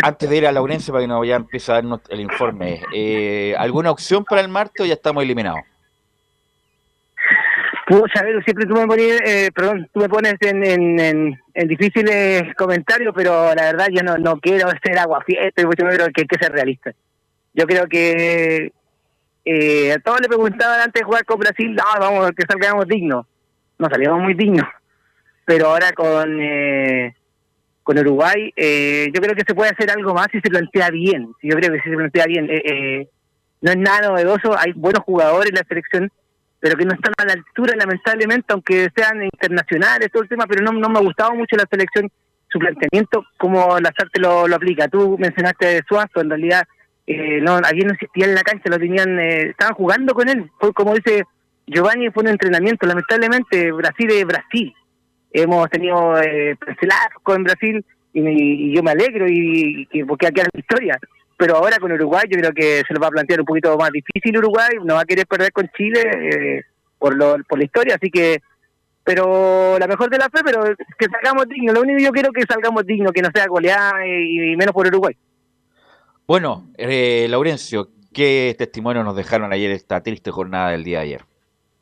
antes 0.03 0.29
de 0.29 0.37
ir 0.37 0.45
a 0.45 0.51
Laurencio 0.51 0.93
para 0.93 1.03
que 1.03 1.07
nos 1.07 1.25
ya 1.25 1.37
empiece 1.37 1.71
a 1.71 1.75
darnos 1.75 2.01
el 2.09 2.19
informe, 2.19 2.83
eh, 2.93 3.55
¿alguna 3.57 3.91
opción 3.91 4.23
para 4.23 4.41
el 4.41 4.49
martes 4.49 4.81
o 4.81 4.85
ya 4.85 4.93
estamos 4.93 5.23
eliminados? 5.23 5.61
Pucha, 7.87 8.19
a 8.19 8.23
ver, 8.23 8.43
siempre 8.43 8.67
tú 8.67 8.75
me 8.75 8.85
pones, 8.85 9.19
eh, 9.25 9.49
perdón, 9.51 9.89
tú 9.91 9.99
me 9.99 10.09
pones 10.09 10.35
en, 10.41 10.63
en, 10.63 10.99
en, 10.99 11.39
en 11.55 11.67
difíciles 11.67 12.53
comentarios, 12.55 13.11
pero 13.15 13.55
la 13.55 13.63
verdad 13.63 13.87
yo 13.91 14.03
no, 14.03 14.15
no 14.19 14.39
quiero 14.39 14.69
ser 14.83 14.99
aguafieste, 14.99 15.63
yo 15.63 15.69
creo 15.69 16.07
que 16.13 16.21
hay 16.21 16.27
que 16.27 16.39
ser 16.39 16.51
realista. 16.51 16.91
Yo 17.55 17.65
creo 17.65 17.87
que 17.87 18.71
eh, 19.43 19.91
a 19.91 19.97
todos 19.99 20.21
le 20.21 20.27
preguntaban 20.27 20.81
antes 20.81 21.01
de 21.01 21.05
jugar 21.05 21.25
con 21.25 21.39
Brasil, 21.39 21.73
no, 21.73 21.83
vamos, 21.99 22.29
que 22.37 22.45
salgamos 22.47 22.87
dignos. 22.87 23.25
No 23.79 23.89
salíamos 23.89 24.21
muy 24.21 24.35
dignos. 24.35 24.67
Pero 25.45 25.67
ahora 25.67 25.91
con 25.93 26.39
eh, 26.39 27.15
con 27.89 27.97
Uruguay, 27.97 28.53
eh, 28.55 29.09
yo 29.11 29.19
creo 29.19 29.33
que 29.33 29.43
se 29.47 29.55
puede 29.55 29.71
hacer 29.71 29.89
algo 29.89 30.13
más 30.13 30.27
si 30.31 30.39
se 30.41 30.49
plantea 30.49 30.91
bien. 30.91 31.33
Yo 31.41 31.55
creo 31.55 31.71
que 31.71 31.79
si 31.81 31.89
se 31.89 31.95
plantea 31.95 32.25
bien. 32.27 32.47
Eh, 32.47 32.61
eh, 32.63 33.07
no 33.61 33.71
es 33.71 33.77
nada 33.77 34.09
novedoso, 34.09 34.55
hay 34.57 34.73
buenos 34.73 35.03
jugadores 35.03 35.49
en 35.49 35.55
la 35.55 35.65
selección, 35.67 36.11
pero 36.59 36.77
que 36.77 36.85
no 36.85 36.93
están 36.93 37.13
a 37.17 37.25
la 37.25 37.33
altura, 37.33 37.73
lamentablemente, 37.75 38.53
aunque 38.53 38.89
sean 38.95 39.23
internacionales, 39.23 40.09
todo 40.13 40.21
el 40.23 40.29
tema, 40.29 40.45
pero 40.47 40.63
no, 40.63 40.71
no 40.71 40.87
me 40.87 40.99
ha 40.99 41.01
gustado 41.01 41.33
mucho 41.33 41.55
la 41.55 41.65
selección, 41.69 42.09
su 42.47 42.59
planteamiento, 42.59 43.25
como 43.37 43.79
la 43.79 43.91
SARTE 43.97 44.19
lo, 44.19 44.47
lo 44.47 44.55
aplica. 44.55 44.87
Tú 44.87 45.17
mencionaste 45.17 45.65
de 45.65 45.83
Suazo, 45.87 46.21
en 46.21 46.29
realidad 46.29 46.63
eh, 47.07 47.41
no, 47.41 47.55
allí 47.55 47.81
no 47.81 47.93
existía 47.93 48.25
en 48.25 48.35
la 48.35 48.43
cancha, 48.43 48.69
lo 48.69 48.77
tenían, 48.77 49.19
eh, 49.19 49.49
estaban 49.49 49.73
jugando 49.73 50.13
con 50.13 50.29
él, 50.29 50.49
como 50.75 50.93
dice 50.93 51.23
Giovanni, 51.71 52.09
fue 52.09 52.23
un 52.23 52.29
entrenamiento, 52.29 52.85
lamentablemente 52.87 53.71
Brasil 53.71 54.09
es 54.11 54.25
Brasil, 54.25 54.73
hemos 55.31 55.69
tenido 55.69 56.19
eh, 56.21 56.57
en 57.27 57.43
Brasil 57.43 57.85
y, 58.13 58.21
me- 58.21 58.33
y 58.33 58.75
yo 58.75 58.81
me 58.83 58.91
alegro 58.91 59.27
y, 59.27 59.87
y 59.91 60.03
porque 60.03 60.27
aquí 60.27 60.41
la 60.41 60.49
historia, 60.59 60.99
pero 61.37 61.55
ahora 61.55 61.77
con 61.77 61.91
Uruguay 61.91 62.23
yo 62.29 62.37
creo 62.39 62.51
que 62.53 62.81
se 62.87 62.93
lo 62.93 62.99
va 62.99 63.07
a 63.07 63.11
plantear 63.11 63.39
un 63.39 63.45
poquito 63.45 63.77
más 63.77 63.91
difícil 63.91 64.37
Uruguay, 64.37 64.69
no 64.83 64.95
va 64.95 65.01
a 65.01 65.05
querer 65.05 65.27
perder 65.27 65.51
con 65.51 65.69
Chile 65.77 66.01
eh, 66.01 66.61
por, 66.97 67.15
lo, 67.15 67.37
por 67.47 67.59
la 67.59 67.65
historia, 67.65 67.95
así 67.95 68.09
que 68.09 68.39
pero 69.03 69.79
la 69.79 69.87
mejor 69.87 70.09
de 70.09 70.17
la 70.19 70.29
fe, 70.29 70.41
pero 70.43 70.61
que 70.97 71.05
salgamos 71.05 71.47
dignos, 71.47 71.73
lo 71.73 71.81
único 71.81 71.97
que 71.97 72.03
yo 72.03 72.11
quiero 72.11 72.29
es 72.29 72.45
que 72.45 72.53
salgamos 72.53 72.85
dignos, 72.85 73.11
que 73.11 73.21
no 73.21 73.29
sea 73.33 73.47
goleada 73.47 74.05
y, 74.05 74.51
y 74.51 74.55
menos 74.55 74.73
por 74.73 74.85
Uruguay. 74.85 75.15
Bueno, 76.27 76.67
eh, 76.77 77.25
Laurencio, 77.27 77.89
¿qué 78.13 78.53
testimonio 78.57 79.03
nos 79.03 79.15
dejaron 79.15 79.51
ayer 79.51 79.71
esta 79.71 80.03
triste 80.03 80.29
jornada 80.29 80.71
del 80.71 80.83
día 80.83 80.99
de 80.99 81.03
ayer? 81.05 81.21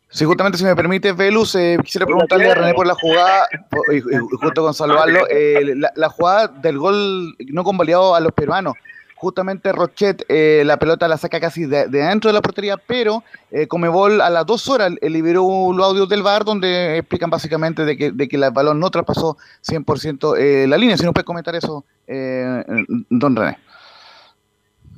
Sí, 0.10 0.24
justamente 0.26 0.58
si 0.58 0.63
me 0.63 0.76
permite, 0.76 1.12
Velus, 1.12 1.54
eh, 1.56 1.78
quisiera 1.84 2.06
preguntarle 2.06 2.50
a 2.50 2.56
René 2.56 2.74
por 2.74 2.88
la 2.88 2.96
jugada, 2.96 3.46
y, 3.91 3.96
y- 3.96 4.00
y 4.00 4.38
junto 4.39 4.63
con 4.63 4.74
salvarlo, 4.74 5.28
eh, 5.30 5.74
la, 5.76 5.91
la 5.96 6.10
jugada 6.10 6.48
del 6.48 6.78
gol 6.78 7.36
no 7.48 7.63
convalidado 7.63 8.15
a 8.15 8.20
los 8.22 8.32
peruanos. 8.32 8.74
Justamente 9.15 9.72
Rochet 9.72 10.24
eh, 10.30 10.62
la 10.63 10.78
pelota 10.78 11.08
la 11.08 11.17
saca 11.17 11.39
casi 11.39 11.65
de, 11.65 11.88
de 11.88 12.04
adentro 12.04 12.30
de 12.30 12.34
la 12.36 12.41
portería, 12.41 12.78
pero 12.78 13.24
eh, 13.50 13.67
Comebol 13.67 14.22
a 14.22 14.30
las 14.30 14.46
dos 14.46 14.70
horas 14.70 14.93
eh, 15.02 15.10
liberó 15.10 15.74
los 15.76 15.86
audios 15.88 16.08
del 16.08 16.22
VAR 16.22 16.46
donde 16.46 17.00
explican 17.00 17.32
básicamente 17.32 17.84
de 17.84 17.98
que, 17.98 18.12
de 18.12 18.28
que 18.28 18.36
el 18.36 18.50
balón 18.52 18.80
no 18.80 18.91
traspasó 18.91 19.36
100% 19.67 20.36
eh, 20.38 20.67
la 20.67 20.78
línea. 20.78 20.98
Si 20.98 21.04
nos 21.04 21.13
puede 21.13 21.26
comentar 21.26 21.56
eso, 21.56 21.84
eh, 22.06 22.63
don 23.10 23.36
René. 23.36 23.58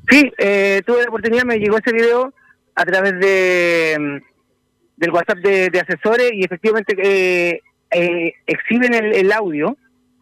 Sí, 0.09 0.29
eh, 0.37 0.81
tuve 0.85 1.01
la 1.03 1.07
oportunidad, 1.09 1.45
me 1.45 1.57
llegó 1.57 1.77
ese 1.77 1.93
video 1.93 2.33
a 2.75 2.83
través 2.85 3.17
de 3.21 4.21
del 4.99 5.11
WhatsApp 5.11 5.39
de, 5.39 5.69
de 5.69 5.79
asesores 5.79 6.31
y 6.33 6.43
efectivamente 6.43 6.93
eh, 7.01 7.61
eh, 7.91 8.33
exhiben 8.45 8.93
el, 8.93 9.13
el 9.13 9.31
audio 9.31 9.75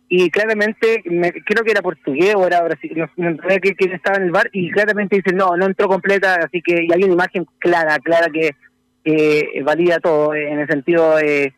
y 0.10 0.30
claramente, 0.30 1.02
me- 1.06 1.34
creo 1.34 1.64
que 1.66 1.72
era 1.72 1.82
portugués 1.82 2.34
o 2.36 2.48
era 2.48 2.62
brasileño, 2.64 3.10
no, 3.18 3.32
no 3.32 3.50
estaba 3.50 4.18
en 4.18 4.24
el 4.24 4.32
bar 4.32 4.50
y 4.54 4.72
claramente 4.72 5.18
dicen 5.18 5.36
no, 5.36 5.58
no 5.58 5.66
entró 5.66 5.88
completa, 5.88 6.36
así 6.36 6.62
que 6.62 6.86
y 6.88 6.94
hay 6.94 7.04
una 7.04 7.14
imagen 7.14 7.46
clara, 7.60 7.98
clara 8.00 8.28
que 8.32 8.52
valida 9.64 10.00
todo 10.00 10.34
eh, 10.34 10.50
en 10.52 10.60
el 10.60 10.68
sentido 10.68 11.20
eh, 11.20 11.54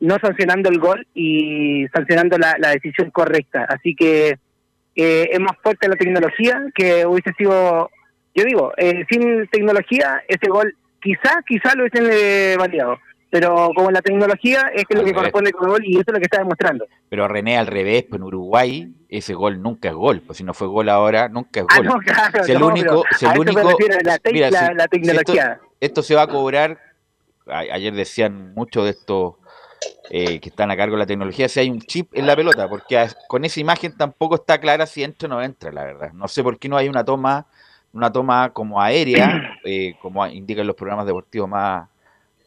no 0.00 0.16
sancionando 0.20 0.68
el 0.68 0.78
gol 0.80 1.06
y 1.14 1.86
sancionando 1.94 2.38
la, 2.38 2.56
la 2.58 2.70
decisión 2.70 3.10
correcta, 3.10 3.66
así 3.68 3.94
que 3.94 4.36
eh, 4.96 5.28
es 5.30 5.40
más 5.40 5.56
fuerte 5.62 5.88
la 5.88 5.96
tecnología 5.96 6.60
que 6.74 7.06
hubiese 7.06 7.32
sido, 7.38 7.88
yo 8.34 8.44
digo, 8.44 8.72
eh, 8.78 9.04
sin 9.10 9.46
tecnología 9.48 10.22
ese 10.26 10.48
gol 10.50 10.74
quizá, 11.02 11.42
quizá 11.46 11.74
lo 11.74 11.82
hubiesen 11.84 12.08
eh, 12.12 12.56
validado, 12.58 12.98
pero 13.30 13.70
como 13.74 13.90
la 13.90 14.00
tecnología 14.02 14.70
es 14.74 14.84
que 14.84 14.94
lo 14.94 15.04
que 15.04 15.12
corresponde 15.14 15.52
con 15.52 15.64
el 15.66 15.70
gol 15.72 15.82
y 15.84 15.92
eso 15.94 16.04
es 16.06 16.12
lo 16.12 16.18
que 16.18 16.24
está 16.24 16.38
demostrando. 16.38 16.86
Pero 17.08 17.26
René 17.28 17.56
al 17.58 17.66
revés, 17.66 18.04
pues 18.08 18.18
en 18.20 18.24
Uruguay 18.24 18.94
ese 19.08 19.34
gol 19.34 19.60
nunca 19.60 19.88
es 19.88 19.94
gol, 19.94 20.22
pues 20.22 20.38
si 20.38 20.44
no 20.44 20.54
fue 20.54 20.68
gol 20.68 20.88
ahora, 20.88 21.28
nunca 21.28 21.60
es 21.60 21.66
Ah, 21.70 21.76
gol. 21.78 21.86
no, 21.86 21.98
claro, 21.98 22.44
Si 22.44 22.52
el 22.52 22.60
no, 22.60 22.68
único- 22.68 23.04
si 23.18 23.26
el 23.26 23.38
único- 23.38 23.60
refiero, 23.62 23.98
la, 24.04 24.18
tec- 24.18 24.32
mira, 24.32 24.50
la, 24.50 24.58
si- 24.58 24.64
la 24.64 24.68
si 24.68 24.72
esto- 24.74 24.88
tecnología. 24.90 25.60
Esto 25.80 26.02
se 26.02 26.14
va 26.14 26.22
a 26.22 26.26
cobrar, 26.28 26.78
a- 27.46 27.58
ayer 27.58 27.92
decían 27.92 28.54
muchos 28.54 28.84
de 28.84 28.90
estos 28.90 29.34
eh, 30.10 30.38
que 30.38 30.50
están 30.50 30.70
a 30.70 30.76
cargo 30.76 30.94
de 30.94 31.00
la 31.00 31.06
tecnología, 31.06 31.48
si 31.48 31.58
hay 31.58 31.68
un 31.70 31.80
chip 31.80 32.14
en 32.14 32.24
la 32.26 32.36
pelota, 32.36 32.68
porque 32.68 32.98
a- 32.98 33.08
con 33.28 33.44
esa 33.44 33.58
imagen 33.58 33.96
tampoco 33.96 34.36
está 34.36 34.60
clara 34.60 34.86
si 34.86 35.02
entra 35.02 35.26
o 35.26 35.30
no 35.30 35.42
entra, 35.42 35.72
la 35.72 35.82
verdad. 35.84 36.12
No 36.12 36.28
sé 36.28 36.42
por 36.44 36.56
qué 36.58 36.68
no 36.68 36.76
hay 36.76 36.88
una 36.88 37.04
toma, 37.04 37.46
una 37.92 38.10
toma 38.12 38.50
como 38.50 38.80
aérea, 38.80 39.40
eh, 39.64 39.94
como 40.00 40.26
indican 40.26 40.66
los 40.66 40.76
programas 40.76 41.06
deportivos 41.06 41.48
más... 41.48 41.88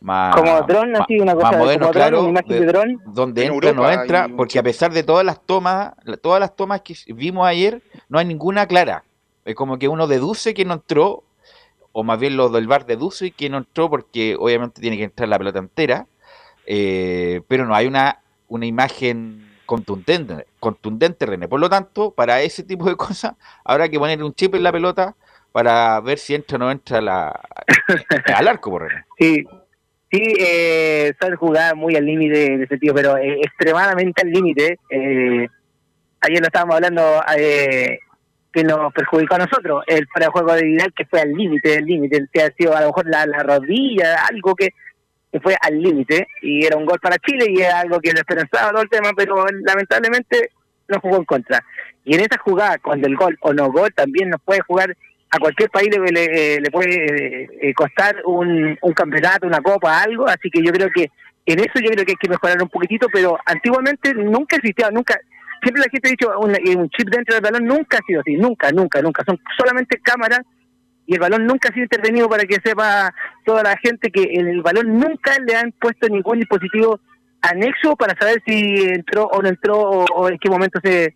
más 0.01 0.35
como 0.35 0.61
dron, 0.61 0.91
más- 0.91 1.01
así, 1.01 1.19
una 1.19 1.33
más 1.35 1.43
cosa, 1.43 1.57
modernos, 1.59 1.87
como 1.89 1.99
claro, 1.99 2.19
una 2.21 2.29
imagen 2.29 2.49
de- 2.49 2.59
de 2.59 2.65
dron. 2.65 3.01
donde 3.13 3.45
En 3.45 3.53
entra 3.53 3.71
o 3.71 3.73
no 3.73 3.81
Europa 3.89 4.03
entra, 4.03 4.29
porque 4.35 4.59
a 4.59 4.63
pesar 4.63 4.91
de 4.91 5.03
todas 5.03 5.25
las 5.25 5.41
tomas, 5.45 5.93
todas 6.21 6.39
las 6.39 6.55
tomas 6.55 6.81
que 6.81 6.95
vimos 7.13 7.47
ayer, 7.47 7.81
no 8.09 8.19
hay 8.19 8.25
ninguna 8.25 8.65
clara. 8.67 9.03
Es 9.45 9.55
como 9.55 9.77
que 9.77 9.87
uno 9.87 10.07
deduce 10.07 10.53
que 10.53 10.65
no 10.65 10.73
entró, 10.73 11.23
o 11.91 12.03
más 12.03 12.19
bien 12.19 12.35
los 12.35 12.51
del 12.51 12.67
bar 12.67 12.85
deduce 12.85 13.31
que 13.31 13.49
no 13.49 13.57
entró 13.57 13.89
porque 13.89 14.35
obviamente 14.39 14.81
tiene 14.81 14.97
que 14.97 15.03
entrar 15.03 15.29
la 15.29 15.37
pelota 15.37 15.59
entera, 15.59 16.07
eh, 16.65 17.41
pero 17.47 17.65
no 17.65 17.75
hay 17.75 17.87
una, 17.87 18.19
una 18.47 18.65
imagen 18.65 19.45
contundente, 19.65 20.47
contundente, 20.59 21.25
René. 21.25 21.47
Por 21.47 21.59
lo 21.59 21.69
tanto, 21.69 22.11
para 22.11 22.41
ese 22.41 22.63
tipo 22.63 22.85
de 22.89 22.95
cosas, 22.97 23.33
habrá 23.63 23.87
que 23.89 23.99
poner 23.99 24.23
un 24.23 24.33
chip 24.33 24.55
en 24.55 24.63
la 24.63 24.71
pelota 24.71 25.15
para 25.55 26.01
ver 26.01 26.17
si 26.17 26.35
entra 26.35 26.57
o 26.57 26.59
no 26.59 26.69
entra 26.69 26.99
la, 26.99 27.39
al 28.35 28.47
arco, 28.49 28.71
por 28.71 28.89
René. 28.89 29.05
Sí, 29.17 29.45
sí, 30.11 30.33
eh, 30.37 31.13
son 31.17 31.33
jugadas 31.37 31.73
muy 31.77 31.95
al 31.95 32.05
límite 32.05 32.45
en 32.45 32.53
ese 32.55 32.67
sentido, 32.67 32.93
pero 32.93 33.15
eh, 33.15 33.39
extremadamente 33.41 34.21
al 34.21 34.31
límite. 34.31 34.77
Eh, 34.89 35.47
ayer 36.19 36.39
lo 36.41 36.47
estábamos 36.47 36.75
hablando 36.75 37.21
eh, 37.37 37.99
que 38.51 38.65
nos 38.65 38.91
perjudicó 38.93 39.35
a 39.35 39.45
nosotros, 39.45 39.81
el 39.87 40.05
para 40.07 40.29
juego 40.29 40.51
de 40.55 40.63
Vidal 40.63 40.93
que 40.93 41.05
fue 41.05 41.21
al 41.21 41.31
límite 41.31 41.69
del 41.69 41.85
límite, 41.85 42.25
que 42.33 42.41
ha 42.41 42.51
sido 42.51 42.75
a 42.75 42.81
lo 42.81 42.87
mejor 42.87 43.07
la, 43.07 43.25
la 43.25 43.41
rodilla, 43.41 44.25
algo 44.29 44.55
que, 44.55 44.71
que 45.31 45.39
fue 45.39 45.55
al 45.61 45.81
límite, 45.81 46.27
y 46.41 46.65
era 46.65 46.75
un 46.75 46.85
gol 46.85 46.99
para 46.99 47.15
Chile 47.19 47.45
y 47.47 47.61
era 47.61 47.79
algo 47.79 48.01
que 48.01 48.11
lo 48.11 48.19
esperanzaba 48.19 48.71
todo 48.71 48.81
el 48.81 48.89
tema, 48.89 49.11
pero 49.15 49.45
lamentablemente 49.65 50.49
no 50.89 50.99
jugó 50.99 51.15
en 51.15 51.23
contra. 51.23 51.63
Y 52.03 52.15
en 52.15 52.19
esa 52.19 52.37
jugada, 52.39 52.77
cuando 52.79 53.07
el 53.07 53.15
gol 53.15 53.37
o 53.39 53.53
no 53.53 53.71
gol, 53.71 53.93
también 53.93 54.29
nos 54.29 54.41
puede 54.41 54.59
jugar 54.59 54.97
a 55.35 55.39
cualquier 55.39 55.69
país 55.69 55.89
le, 55.89 56.61
le 56.61 56.71
puede 56.71 57.43
eh, 57.43 57.49
eh, 57.61 57.73
costar 57.73 58.15
un, 58.25 58.77
campeonato, 58.95 59.45
una 59.45 59.61
copa, 59.61 60.01
algo, 60.01 60.27
así 60.27 60.49
que 60.49 60.63
yo 60.63 60.71
creo 60.71 60.89
que 60.89 61.11
en 61.45 61.59
eso 61.59 61.73
yo 61.75 61.89
creo 61.91 62.05
que 62.05 62.13
hay 62.13 62.21
que 62.21 62.29
mejorar 62.29 62.61
un 62.61 62.69
poquitito, 62.69 63.07
pero 63.11 63.37
antiguamente 63.45 64.13
nunca 64.13 64.55
existía, 64.55 64.89
nunca, 64.91 65.19
siempre 65.61 65.83
la 65.83 65.89
gente 65.91 66.07
ha 66.07 66.11
dicho 66.11 66.39
un, 66.39 66.55
eh, 66.55 66.77
un 66.77 66.89
chip 66.89 67.09
dentro 67.09 67.35
del 67.35 67.43
balón, 67.43 67.65
nunca 67.65 67.97
ha 67.97 68.05
sido 68.07 68.21
así, 68.21 68.35
nunca, 68.37 68.71
nunca, 68.71 69.01
nunca, 69.01 69.23
son 69.25 69.37
solamente 69.57 69.99
cámaras 70.01 70.39
y 71.05 71.15
el 71.15 71.19
balón 71.19 71.45
nunca 71.45 71.69
ha 71.69 71.73
sido 71.73 71.83
intervenido 71.83 72.29
para 72.29 72.45
que 72.45 72.57
sepa 72.63 73.13
toda 73.43 73.61
la 73.61 73.75
gente 73.77 74.09
que 74.11 74.23
en 74.23 74.47
el 74.47 74.61
balón 74.61 74.97
nunca 74.97 75.33
le 75.45 75.55
han 75.55 75.73
puesto 75.73 76.07
ningún 76.07 76.39
dispositivo 76.39 77.01
anexo 77.41 77.95
para 77.97 78.17
saber 78.17 78.41
si 78.47 78.85
entró 78.85 79.25
o 79.25 79.41
no 79.41 79.49
entró 79.49 79.77
o, 79.77 80.05
o 80.05 80.29
en 80.29 80.39
qué 80.39 80.49
momento 80.49 80.79
se, 80.81 81.13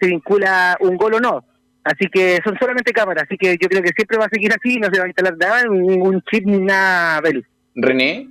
se 0.00 0.06
vincula 0.06 0.76
un 0.80 0.96
gol 0.96 1.14
o 1.14 1.20
no. 1.20 1.44
Así 1.86 2.08
que 2.10 2.38
son 2.44 2.56
solamente 2.58 2.92
cámaras, 2.92 3.24
así 3.24 3.36
que 3.38 3.56
yo 3.60 3.68
creo 3.68 3.80
que 3.82 3.92
siempre 3.94 4.18
va 4.18 4.24
a 4.26 4.28
seguir 4.28 4.50
así, 4.52 4.76
no 4.78 4.88
se 4.92 4.98
va 4.98 5.04
a 5.04 5.08
instalar 5.08 5.36
nada, 5.38 5.62
ningún 5.70 6.20
chip 6.30 6.44
ni 6.44 6.58
nada, 6.58 7.20
Belu. 7.20 7.42
René, 7.76 8.26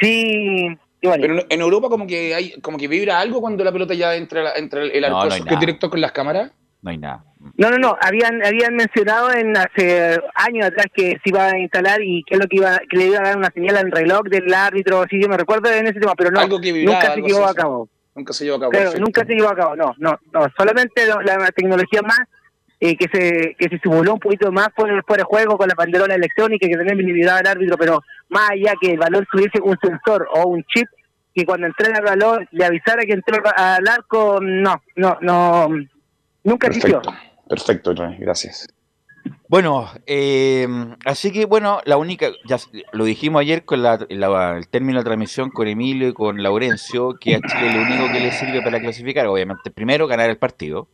Sí, 0.00 0.66
igual. 1.00 1.20
pero 1.20 1.44
en- 1.48 1.60
Europa 1.60 1.88
como 1.88 2.06
que 2.06 2.34
hay 2.34 2.60
como 2.60 2.76
que 2.78 2.88
vibra 2.88 3.20
algo 3.20 3.40
cuando 3.40 3.62
la 3.62 3.72
pelota 3.72 3.94
ya 3.94 4.14
entra, 4.16 4.42
la- 4.42 4.54
entra 4.56 4.82
el 4.82 5.04
arco, 5.04 5.26
no 5.26 5.44
que 5.44 5.56
directo 5.56 5.88
con 5.88 6.00
las 6.00 6.12
cámaras. 6.12 6.50
No 6.82 6.90
hay 6.90 6.98
nada. 6.98 7.24
No, 7.56 7.70
no, 7.70 7.78
no, 7.78 7.96
habían 8.00 8.44
habían 8.44 8.74
mencionado 8.74 9.32
en 9.32 9.56
hace 9.56 10.18
años 10.34 10.66
atrás 10.66 10.86
que 10.94 11.12
se 11.22 11.30
iba 11.30 11.46
a 11.46 11.58
instalar 11.58 12.02
y 12.02 12.22
que 12.24 12.34
es 12.34 12.40
lo 12.40 12.46
que 12.46 12.56
iba 12.56 12.78
que 12.90 12.96
le 12.96 13.06
iba 13.06 13.18
a 13.18 13.22
dar 13.22 13.36
una 13.38 13.50
señal 13.50 13.76
al 13.76 13.90
reloj 13.90 14.24
del 14.24 14.52
árbitro, 14.52 15.04
sí, 15.08 15.20
yo 15.22 15.28
me 15.28 15.36
recuerdo 15.36 15.70
en 15.70 15.86
ese 15.86 16.00
tema, 16.00 16.14
pero 16.14 16.30
no, 16.30 16.40
algo 16.40 16.60
que 16.60 16.72
vibraba, 16.72 16.98
nunca 17.00 17.14
se 17.14 17.20
llevó 17.22 17.46
a 17.46 17.54
cabo. 17.54 17.88
Nunca 18.14 18.32
se 18.32 18.44
llevó 18.44 18.56
a 18.56 18.60
cabo. 18.60 18.70
Claro, 18.72 18.92
nunca 18.98 19.24
se 19.24 19.34
llevó 19.34 19.48
a 19.48 19.56
cabo, 19.56 19.76
no, 19.76 19.94
no, 19.98 20.18
no, 20.32 20.46
solamente 20.56 21.06
la, 21.06 21.48
tecnología 21.50 22.00
más 22.02 22.20
eh, 22.78 22.96
que 22.96 23.06
se 23.08 23.56
que 23.58 23.68
se 23.68 23.78
simuló 23.80 24.14
un 24.14 24.20
poquito 24.20 24.52
más 24.52 24.68
por 24.76 24.90
el 24.90 25.02
fuera 25.02 25.22
de 25.22 25.26
juego 25.26 25.56
con 25.56 25.68
la 25.68 25.74
banderola 25.74 26.14
electrónica 26.14 26.68
que 26.68 26.76
tenía 26.76 26.94
visibilidad 26.94 27.38
al 27.38 27.46
árbitro, 27.46 27.76
pero 27.76 28.00
más 28.28 28.50
allá 28.50 28.74
que 28.80 28.92
el 28.92 28.98
balón 28.98 29.26
tuviese 29.30 29.60
un 29.60 29.76
sensor 29.80 30.28
o 30.32 30.46
un 30.48 30.62
chip 30.64 30.86
que 31.34 31.44
cuando 31.44 31.66
entrara 31.66 31.98
el 31.98 32.04
balón 32.04 32.48
le 32.52 32.64
avisara 32.64 33.02
que 33.04 33.12
entró 33.12 33.42
al 33.56 33.88
arco, 33.88 34.38
no, 34.40 34.80
no, 34.94 35.18
no, 35.20 35.68
nunca 36.44 36.68
existió. 36.68 37.02
Perfecto, 37.02 37.94
perfecto, 37.94 37.94
gracias. 38.20 38.68
Bueno, 39.46 39.88
eh, 40.06 40.66
así 41.04 41.30
que 41.30 41.44
bueno, 41.44 41.80
la 41.84 41.96
única, 41.98 42.28
ya 42.44 42.56
lo 42.92 43.04
dijimos 43.04 43.40
ayer 43.40 43.64
con 43.64 43.82
la, 43.82 44.04
la- 44.08 44.56
el 44.56 44.68
término 44.68 44.98
de 45.00 45.04
transmisión 45.04 45.50
con 45.50 45.68
Emilio 45.68 46.08
y 46.08 46.14
con 46.14 46.42
Laurencio, 46.42 47.18
que 47.20 47.34
a 47.36 47.44
Chile 47.44 47.68
lo 47.70 47.82
único 47.82 48.10
que 48.10 48.20
le 48.20 48.30
sirve 48.32 48.62
para 48.62 48.80
clasificar, 48.80 49.26
obviamente, 49.26 49.70
primero 49.70 50.06
ganar 50.06 50.30
el 50.30 50.38
partido 50.38 50.88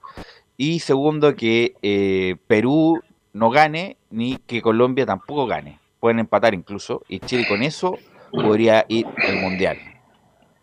y 0.57 0.81
segundo 0.81 1.37
que 1.37 1.75
eh, 1.83 2.37
Perú 2.49 3.05
no 3.33 3.51
gane 3.51 3.99
ni 4.11 4.39
que 4.39 4.63
Colombia 4.63 5.07
tampoco 5.07 5.47
gane. 5.47 5.81
Pueden 6.01 6.19
empatar 6.21 6.55
incluso 6.55 7.03
y 7.09 7.21
Chile 7.21 7.47
con 7.47 7.63
eso 7.63 8.03
podría 8.41 8.85
ir 8.89 9.07
al 9.23 9.37
Mundial. 9.37 9.83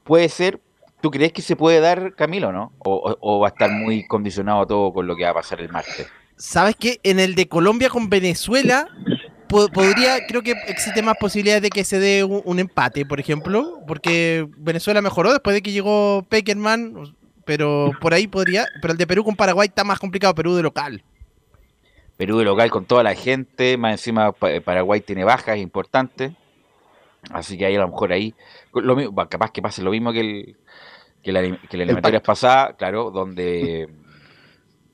Puede 0.04 0.30
ser, 0.30 0.62
¿tú 1.02 1.12
crees 1.12 1.34
que 1.34 1.42
se 1.44 1.56
puede 1.56 1.80
dar, 1.82 2.16
Camilo, 2.16 2.52
no? 2.52 2.74
O, 2.80 2.96
o- 2.96 3.18
o 3.22 3.40
va 3.40 3.48
a 3.48 3.52
estar 3.52 3.72
muy 3.72 4.06
condicionado 4.06 4.66
todo 4.68 4.94
con 4.94 5.08
lo 5.08 5.16
que 5.16 5.24
va 5.26 5.32
a 5.32 5.36
pasar 5.36 5.62
el 5.62 5.70
martes? 5.70 6.17
¿Sabes 6.38 6.76
qué? 6.80 7.00
En 7.04 7.20
el 7.20 7.36
de 7.36 7.48
Colombia 7.48 7.90
con 7.90 8.10
Venezuela 8.10 8.88
po- 9.48 9.70
podría, 9.70 10.26
creo 10.28 10.42
que 10.44 10.52
existe 10.68 11.02
más 11.02 11.16
posibilidades 11.20 11.64
de 11.64 11.70
que 11.70 11.84
se 11.84 12.00
dé 12.00 12.24
un, 12.24 12.42
un 12.46 12.60
empate, 12.60 13.06
por 13.06 13.20
ejemplo, 13.20 13.80
porque 13.88 14.48
Venezuela 14.58 15.02
mejoró 15.02 15.32
después 15.32 15.54
de 15.56 15.62
que 15.62 15.72
llegó 15.72 16.24
Peckerman, 16.30 17.16
pero 17.46 17.92
por 18.02 18.14
ahí 18.14 18.28
podría, 18.28 18.68
pero 18.82 18.92
el 18.92 18.98
de 18.98 19.08
Perú 19.08 19.24
con 19.24 19.36
Paraguay 19.36 19.68
está 19.68 19.84
más 19.84 20.00
complicado, 20.00 20.36
Perú 20.36 20.56
de 20.56 20.64
local. 20.64 21.04
Perú 22.18 22.38
de 22.40 22.46
local 22.46 22.70
con 22.72 22.86
toda 22.86 23.04
la 23.04 23.16
gente, 23.16 23.78
más 23.78 23.94
encima 23.94 24.32
Pa- 24.32 24.60
Paraguay 24.64 25.02
tiene 25.02 25.24
bajas 25.24 25.58
importantes, 25.58 26.34
así 27.32 27.58
que 27.58 27.66
ahí 27.66 27.76
a 27.76 27.80
lo 27.80 27.88
mejor 27.90 28.12
ahí, 28.12 28.34
lo 28.74 28.96
mismo, 28.96 29.16
capaz 29.28 29.52
que 29.52 29.62
pase 29.62 29.82
lo 29.82 29.92
mismo 29.92 30.12
que 30.14 30.20
el 30.20 30.56
que 31.24 31.32
la, 31.32 31.42
que 31.42 31.78
la 31.78 31.84
eliminatoria 31.84 32.22
pasada, 32.24 32.74
claro, 32.78 33.12
donde 33.12 33.90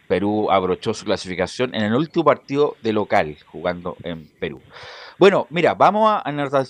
Perú 0.08 0.52
abrochó 0.52 0.94
su 0.94 1.06
clasificación 1.06 1.74
en 1.74 1.84
el 1.84 1.94
último 1.96 2.26
partido 2.26 2.76
de 2.82 2.94
local 2.94 3.36
jugando 3.48 3.96
en 4.04 4.28
Perú. 4.40 4.62
Bueno, 5.18 5.48
mira, 5.52 5.74
vamos 5.76 6.10
a, 6.12 6.24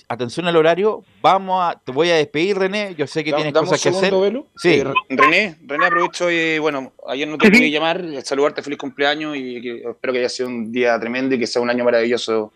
atención 0.08 0.46
al 0.46 0.56
horario, 0.56 1.02
vamos 1.22 1.60
a, 1.62 1.80
te 1.82 1.92
voy 1.92 2.10
a 2.10 2.16
despedir 2.16 2.56
René, 2.58 2.94
yo 2.94 3.06
sé 3.06 3.24
que 3.24 3.32
tienes 3.32 3.52
cosas 3.52 3.82
que 3.82 3.88
hacer. 3.88 4.12
Belu. 4.12 4.46
Sí. 4.56 4.74
Eh, 4.74 4.84
René, 5.08 5.56
René, 5.66 5.86
aprovecho 5.86 6.30
y 6.30 6.58
bueno, 6.58 6.92
ayer 7.08 7.26
no 7.26 7.38
te 7.38 7.50
pude 7.50 7.70
llamar, 7.70 8.04
saludarte, 8.22 8.62
feliz 8.62 8.78
cumpleaños 8.78 9.34
y 9.36 9.60
que- 9.60 9.90
espero 9.90 10.12
que 10.12 10.18
haya 10.20 10.28
sido 10.28 10.48
un 10.48 10.70
día 10.70 10.98
tremendo 11.00 11.34
y 11.34 11.38
que 11.38 11.46
sea 11.46 11.62
un 11.62 11.70
año 11.70 11.84
maravilloso 11.84 12.52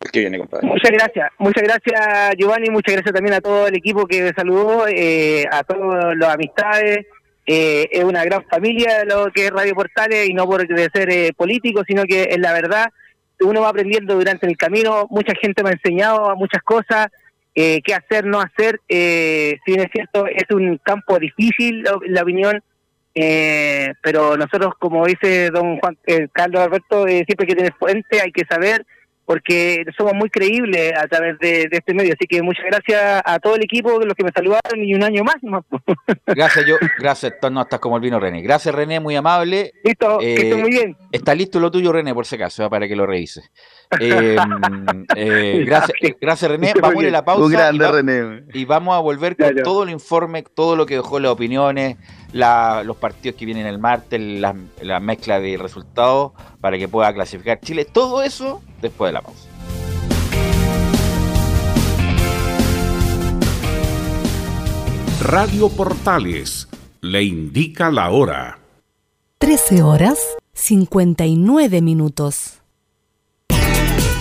el 0.00 0.10
que 0.10 0.20
viene, 0.20 0.38
compadre. 0.38 0.66
Muchas 0.66 0.90
gracias, 0.90 1.30
muchas 1.38 1.62
gracias 1.64 2.34
Giovanni, 2.38 2.70
muchas 2.70 2.94
gracias 2.94 3.14
también 3.14 3.34
a 3.34 3.40
todo 3.40 3.66
el 3.66 3.74
equipo 3.74 4.06
que 4.06 4.22
me 4.22 4.32
saludó, 4.32 4.86
eh, 4.88 5.44
a 5.50 5.64
todas 5.64 6.16
las 6.16 6.34
amistades. 6.34 7.06
Eh, 7.46 7.88
es 7.90 8.04
una 8.04 8.24
gran 8.24 8.44
familia 8.44 9.04
lo 9.04 9.30
que 9.32 9.46
es 9.46 9.50
Radio 9.50 9.74
Portales 9.74 10.28
y 10.28 10.32
no 10.32 10.46
por 10.46 10.66
ser 10.66 11.10
eh, 11.10 11.32
político, 11.36 11.82
sino 11.86 12.04
que 12.04 12.28
es 12.30 12.38
la 12.38 12.52
verdad. 12.52 12.86
Uno 13.40 13.62
va 13.62 13.70
aprendiendo 13.70 14.14
durante 14.14 14.46
el 14.46 14.56
camino, 14.56 15.06
mucha 15.10 15.32
gente 15.40 15.62
me 15.62 15.70
ha 15.70 15.72
enseñado 15.72 16.36
muchas 16.36 16.62
cosas, 16.62 17.08
eh, 17.54 17.80
qué 17.82 17.94
hacer, 17.94 18.24
no 18.24 18.40
hacer. 18.40 18.80
Eh, 18.88 19.56
si 19.64 19.72
bien 19.72 19.84
es 19.84 19.90
cierto, 19.92 20.26
es 20.26 20.44
un 20.50 20.78
campo 20.78 21.18
difícil, 21.18 21.82
la, 21.82 21.98
la 22.06 22.22
opinión, 22.22 22.62
eh, 23.14 23.92
pero 24.02 24.36
nosotros, 24.36 24.74
como 24.78 25.04
dice 25.06 25.50
don 25.50 25.78
Juan 25.78 25.98
eh, 26.06 26.28
Carlos 26.32 26.62
Alberto, 26.62 27.04
siempre 27.06 27.36
hay 27.40 27.46
que 27.46 27.56
tener 27.56 27.74
fuente, 27.74 28.20
hay 28.22 28.32
que 28.32 28.44
saber, 28.48 28.86
porque 29.24 29.84
somos 29.96 30.14
muy 30.14 30.28
creíbles 30.30 30.92
a 30.96 31.06
través 31.06 31.38
de, 31.38 31.68
de 31.68 31.78
este 31.78 31.94
medio. 31.94 32.12
Así 32.14 32.26
que 32.26 32.42
muchas 32.42 32.64
gracias 32.66 33.22
a 33.24 33.38
todo 33.38 33.56
el 33.56 33.64
equipo, 33.64 33.98
los 34.00 34.14
que 34.14 34.24
me 34.24 34.32
saludaron 34.32 34.82
y 34.82 34.94
un 34.94 35.02
año 35.02 35.22
más. 35.24 35.36
Gracias 36.26 36.66
yo, 36.66 36.76
gracias, 36.98 37.34
no 37.50 37.62
estás 37.62 37.80
como 37.80 37.96
el 37.96 38.02
vino 38.02 38.18
René. 38.18 38.42
Gracias 38.42 38.74
René, 38.74 39.00
muy 39.00 39.16
amable. 39.16 39.72
Listo, 39.84 40.18
Eh, 40.20 40.34
que 40.34 40.54
muy 40.56 40.70
bien. 40.70 40.96
Está 41.10 41.34
listo 41.34 41.60
lo 41.60 41.70
tuyo, 41.70 41.92
René, 41.92 42.14
por 42.14 42.26
si 42.26 42.36
acaso, 42.36 42.68
para 42.70 42.88
que 42.88 42.96
lo 42.96 43.06
revise. 43.06 43.42
Eh, 44.00 44.36
eh, 45.16 45.62
gracias, 45.66 45.98
gracias, 46.20 46.50
René. 46.50 46.72
Vamos 46.80 46.98
a 46.98 47.02
ir 47.02 47.08
a 47.08 47.12
la 47.12 47.24
pausa. 47.24 47.44
Un 47.44 47.52
y, 47.52 47.56
grande 47.56 47.84
va- 47.84 47.92
René. 47.92 48.44
y 48.54 48.64
vamos 48.64 48.94
a 48.94 48.98
volver 49.00 49.36
con 49.36 49.48
Claro. 49.48 49.62
todo 49.62 49.82
el 49.84 49.90
informe, 49.90 50.42
todo 50.42 50.76
lo 50.76 50.86
que 50.86 50.94
dejó 50.94 51.18
las 51.20 51.32
opiniones, 51.32 51.96
la- 52.32 52.82
los 52.84 52.96
partidos 52.96 53.36
que 53.38 53.44
vienen 53.44 53.66
el 53.66 53.78
martes, 53.78 54.20
la, 54.20 54.54
la 54.80 55.00
mezcla 55.00 55.40
de 55.40 55.56
resultados 55.58 56.32
para 56.60 56.78
que 56.78 56.88
pueda 56.88 57.12
clasificar 57.12 57.60
Chile. 57.60 57.84
Todo 57.84 58.22
eso 58.22 58.62
después 58.80 59.08
de 59.10 59.12
la 59.14 59.22
pausa. 59.22 59.48
Radio 65.20 65.68
Portales 65.68 66.68
le 67.00 67.22
indica 67.22 67.90
la 67.90 68.10
hora. 68.10 68.58
13 69.38 69.82
horas 69.82 70.18
59 70.52 71.80
minutos. 71.80 72.61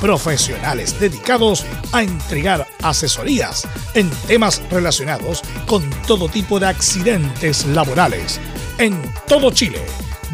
Profesionales 0.00 0.98
dedicados 0.98 1.66
a 1.92 2.02
entregar 2.02 2.66
asesorías 2.82 3.68
en 3.94 4.08
temas 4.26 4.62
relacionados 4.70 5.42
con 5.66 5.88
todo 6.06 6.26
tipo 6.28 6.58
de 6.58 6.68
accidentes 6.68 7.66
laborales. 7.66 8.40
En 8.78 8.98
todo 9.28 9.50
Chile. 9.50 9.82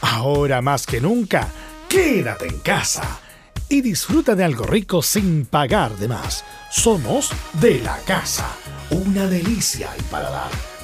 Ahora 0.00 0.60
más 0.60 0.86
que 0.86 1.00
nunca, 1.00 1.46
quédate 1.88 2.48
en 2.48 2.58
casa 2.58 3.20
y 3.70 3.80
disfruta 3.80 4.34
de 4.34 4.44
algo 4.44 4.64
rico 4.64 5.02
sin 5.02 5.46
pagar 5.46 5.96
de 5.96 6.08
más. 6.08 6.44
Somos 6.70 7.30
de 7.54 7.80
la 7.80 7.96
casa, 7.98 8.46
una 8.90 9.26
delicia 9.26 9.90
al 9.92 10.02
paladar. 10.04 10.69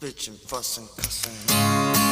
bitching, 0.00 0.38
fussing, 0.48 0.88
cussing. 0.96 2.05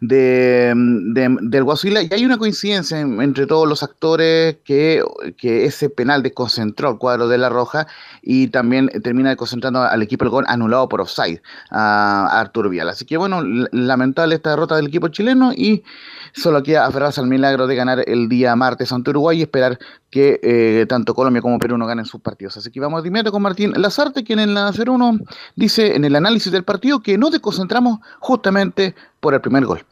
de, 0.00 0.72
de- 0.74 1.36
del 1.42 1.64
Guasuila 1.64 2.02
y 2.02 2.08
hay 2.12 2.24
una 2.24 2.38
coincidencia 2.38 2.98
en- 3.00 3.20
entre 3.20 3.46
todos 3.46 3.68
los 3.68 3.82
actores 3.82 4.56
que, 4.64 5.02
que 5.36 5.64
ese 5.64 5.90
penal 5.90 6.22
desconcentró 6.22 6.88
al 6.88 6.98
cuadro 6.98 7.28
de 7.28 7.38
La 7.38 7.48
Roja 7.48 7.86
y 8.22 8.48
también 8.48 8.88
termina 9.02 9.30
desconcentrando 9.30 9.82
al 9.82 10.02
equipo 10.02 10.24
del 10.24 10.30
gol 10.32 10.44
anulado 10.48 10.88
por 10.88 11.00
offside 11.00 11.40
a, 11.70 12.26
a 12.26 12.40
Arturo 12.40 12.68
Vial. 12.70 12.88
Así 12.88 13.04
que 13.04 13.16
bueno, 13.16 13.42
lamentable 13.70 14.34
esta 14.34 14.50
derrota 14.50 14.76
del 14.76 14.88
equipo 14.88 15.08
chileno 15.08 15.52
y 15.52 15.84
solo 16.32 16.62
queda 16.62 16.86
aferrarse 16.86 17.20
al 17.20 17.26
milagro 17.26 17.66
de 17.66 17.74
ganar 17.74 18.04
el 18.06 18.28
día 18.28 18.54
martes 18.56 18.92
ante 18.92 19.10
Uruguay 19.10 19.38
y 19.38 19.42
esperar 19.42 19.78
que 20.10 20.40
eh, 20.42 20.86
tanto 20.88 21.14
Colombia 21.14 21.42
como 21.42 21.58
Perú 21.58 21.78
no 21.78 21.86
ganen 21.86 22.04
sus 22.04 22.20
partidos. 22.20 22.56
Así 22.56 22.70
que 22.70 22.80
vamos 22.80 23.02
de 23.02 23.08
inmediato 23.08 23.32
con 23.32 23.42
Martín 23.42 23.72
Lazarte, 23.76 24.24
quien 24.24 24.38
en 24.38 24.54
la 24.54 24.72
01 24.72 25.18
dice 25.56 25.94
en 25.94 26.04
el 26.04 26.16
análisis 26.16 26.52
del 26.52 26.64
partido 26.64 27.00
que 27.00 27.16
nos 27.16 27.30
desconcentramos 27.30 28.00
justamente 28.18 28.94
por 29.20 29.34
el 29.34 29.40
primer 29.40 29.66
gol. 29.66 29.84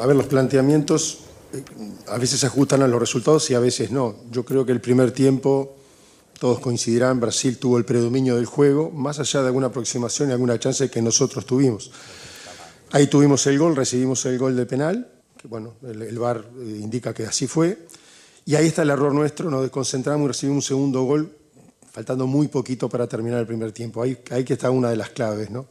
A 0.00 0.06
ver, 0.06 0.16
los 0.16 0.26
planteamientos 0.26 1.20
eh, 1.52 1.62
a 2.08 2.18
veces 2.18 2.40
se 2.40 2.46
ajustan 2.46 2.82
a 2.82 2.88
los 2.88 2.98
resultados 2.98 3.50
y 3.50 3.54
a 3.54 3.60
veces 3.60 3.90
no. 3.90 4.16
Yo 4.30 4.44
creo 4.44 4.64
que 4.64 4.72
el 4.72 4.80
primer 4.80 5.12
tiempo, 5.12 5.76
todos 6.38 6.60
coincidirán, 6.60 7.20
Brasil 7.20 7.58
tuvo 7.58 7.78
el 7.78 7.84
predominio 7.84 8.36
del 8.36 8.46
juego, 8.46 8.90
más 8.90 9.20
allá 9.20 9.42
de 9.42 9.48
alguna 9.48 9.68
aproximación 9.68 10.30
y 10.30 10.32
alguna 10.32 10.58
chance 10.58 10.90
que 10.90 11.02
nosotros 11.02 11.46
tuvimos. 11.46 11.90
Ahí 12.90 13.06
tuvimos 13.06 13.46
el 13.46 13.58
gol, 13.58 13.76
recibimos 13.76 14.24
el 14.26 14.38
gol 14.38 14.56
de 14.56 14.66
penal, 14.66 15.13
bueno, 15.48 15.74
el, 15.82 16.02
el 16.02 16.18
VAR 16.18 16.44
eh, 16.58 16.78
indica 16.80 17.12
que 17.12 17.24
así 17.26 17.46
fue, 17.46 17.86
y 18.46 18.54
ahí 18.54 18.66
está 18.66 18.82
el 18.82 18.90
error 18.90 19.14
nuestro, 19.14 19.50
nos 19.50 19.62
desconcentramos 19.62 20.24
y 20.24 20.28
recibimos 20.28 20.64
un 20.64 20.68
segundo 20.68 21.02
gol, 21.04 21.34
faltando 21.92 22.26
muy 22.26 22.48
poquito 22.48 22.88
para 22.88 23.06
terminar 23.06 23.40
el 23.40 23.46
primer 23.46 23.72
tiempo. 23.72 24.02
Ahí, 24.02 24.18
ahí 24.30 24.44
que 24.44 24.54
está 24.54 24.70
una 24.70 24.90
de 24.90 24.96
las 24.96 25.10
claves, 25.10 25.50
¿no? 25.50 25.66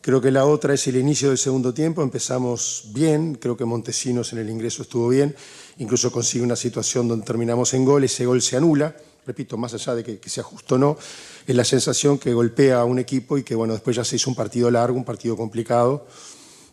Creo 0.00 0.20
que 0.20 0.30
la 0.30 0.44
otra 0.44 0.74
es 0.74 0.86
el 0.86 0.96
inicio 0.96 1.30
del 1.30 1.38
segundo 1.38 1.74
tiempo. 1.74 2.02
Empezamos 2.02 2.90
bien, 2.92 3.34
creo 3.34 3.56
que 3.56 3.64
Montesinos 3.64 4.32
en 4.32 4.38
el 4.38 4.50
ingreso 4.50 4.82
estuvo 4.82 5.08
bien, 5.08 5.34
incluso 5.78 6.12
consigue 6.12 6.44
una 6.44 6.54
situación 6.54 7.08
donde 7.08 7.26
terminamos 7.26 7.74
en 7.74 7.84
gol, 7.84 8.04
ese 8.04 8.24
gol 8.24 8.40
se 8.40 8.56
anula. 8.56 8.94
Repito, 9.26 9.56
más 9.56 9.74
allá 9.74 9.96
de 9.96 10.04
que, 10.04 10.18
que 10.20 10.30
sea 10.30 10.44
justo 10.44 10.76
o 10.76 10.78
no, 10.78 10.96
es 11.44 11.56
la 11.56 11.64
sensación 11.64 12.18
que 12.18 12.32
golpea 12.32 12.80
a 12.80 12.84
un 12.84 13.00
equipo 13.00 13.36
y 13.36 13.42
que 13.42 13.56
bueno, 13.56 13.72
después 13.72 13.96
ya 13.96 14.04
se 14.04 14.14
hizo 14.14 14.30
un 14.30 14.36
partido 14.36 14.70
largo, 14.70 14.96
un 14.96 15.04
partido 15.04 15.36
complicado. 15.36 16.06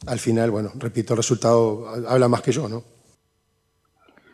Al 0.05 0.19
final, 0.19 0.51
bueno, 0.51 0.71
repito, 0.75 1.13
el 1.13 1.17
resultado 1.17 1.87
habla 2.07 2.27
más 2.27 2.41
que 2.41 2.51
yo, 2.51 2.67
¿no? 2.67 2.83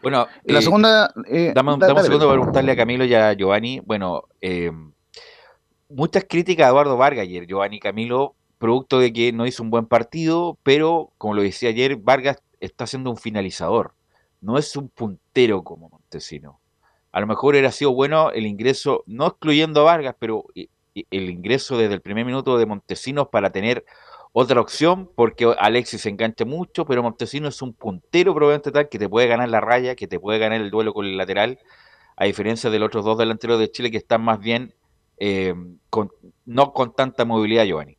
Bueno, 0.01 0.28
La 0.45 0.59
eh, 0.59 0.61
segunda... 0.61 1.13
eh, 1.28 1.51
Dame, 1.53 1.74
un- 1.74 1.80
dame 1.80 2.01
segundo 2.03 2.26
para 2.26 2.38
preguntarle 2.39 2.72
a 2.72 2.76
Camilo 2.76 3.05
y 3.05 3.13
a 3.13 3.34
Giovanni. 3.34 3.82
Bueno, 3.82 4.24
eh, 4.41 4.72
muchas 5.89 6.26
críticas 6.28 6.67
a 6.67 6.70
Eduardo 6.70 6.97
Vargas 6.97 7.24
ayer, 7.24 7.45
Giovanni 7.45 7.80
Camilo, 7.80 8.36
producto 8.57 8.99
de 8.99 9.11
que 9.13 9.32
no 9.34 9.45
hizo 9.45 9.61
un 9.61 9.70
buen 9.70 9.86
partido, 9.86 10.57
pero 10.63 11.11
como 11.17 11.34
lo 11.34 11.41
decía 11.41 11.70
ayer, 11.70 11.97
Vargas 11.97 12.38
está 12.59 12.88
siendo 12.88 13.09
un 13.11 13.17
finalizador, 13.17 13.93
no 14.41 14.57
es 14.57 14.76
un 14.76 14.89
puntero 14.89 15.63
como 15.63 15.89
Montesino. 15.89 16.59
a 17.11 17.20
lo 17.22 17.26
mejor 17.28 17.53
hubiera 17.55 17.72
sido 17.72 17.91
bueno 17.93 18.32
el 18.32 18.45
ingreso, 18.45 19.03
no 19.07 19.26
excluyendo 19.28 19.82
a 19.82 19.86
Vargas, 19.86 20.15
pero 20.20 20.45
i- 20.53 20.70
el 21.09 21.30
ingreso 21.30 21.76
desde 21.78 21.93
el 21.95 22.01
primer 22.01 22.24
minuto 22.26 22.57
de 22.57 22.65
Montesinos 22.67 23.30
para 23.30 23.49
tener 23.51 23.84
otra 24.32 24.61
opción, 24.61 25.09
porque 25.15 25.53
Alexis 25.57 26.01
se 26.01 26.09
engancha 26.09 26.45
mucho, 26.45 26.86
pero 26.86 27.03
Montesinos 27.03 27.55
es 27.55 27.61
un 27.61 27.73
puntero 27.73 28.34
probablemente 28.34 28.71
tal 28.71 28.89
que 28.89 28.99
te 28.99 29.09
puede 29.09 29.27
ganar 29.27 29.49
la 29.49 29.59
raya, 29.59 29.95
que 29.95 30.07
te 30.07 30.19
puede 30.19 30.39
ganar 30.39 30.61
el 30.61 30.69
duelo 30.69 30.93
con 30.93 31.05
el 31.05 31.17
lateral, 31.17 31.59
a 32.15 32.25
diferencia 32.25 32.69
de 32.69 32.80
los 32.80 32.88
otros 32.88 33.05
dos 33.05 33.17
delanteros 33.17 33.59
de 33.59 33.71
Chile 33.71 33.91
que 33.91 33.97
están 33.97 34.21
más 34.21 34.39
bien 34.39 34.73
eh, 35.17 35.53
no 36.45 36.73
con 36.73 36.95
tanta 36.95 37.25
movilidad, 37.25 37.65
Giovanni. 37.65 37.97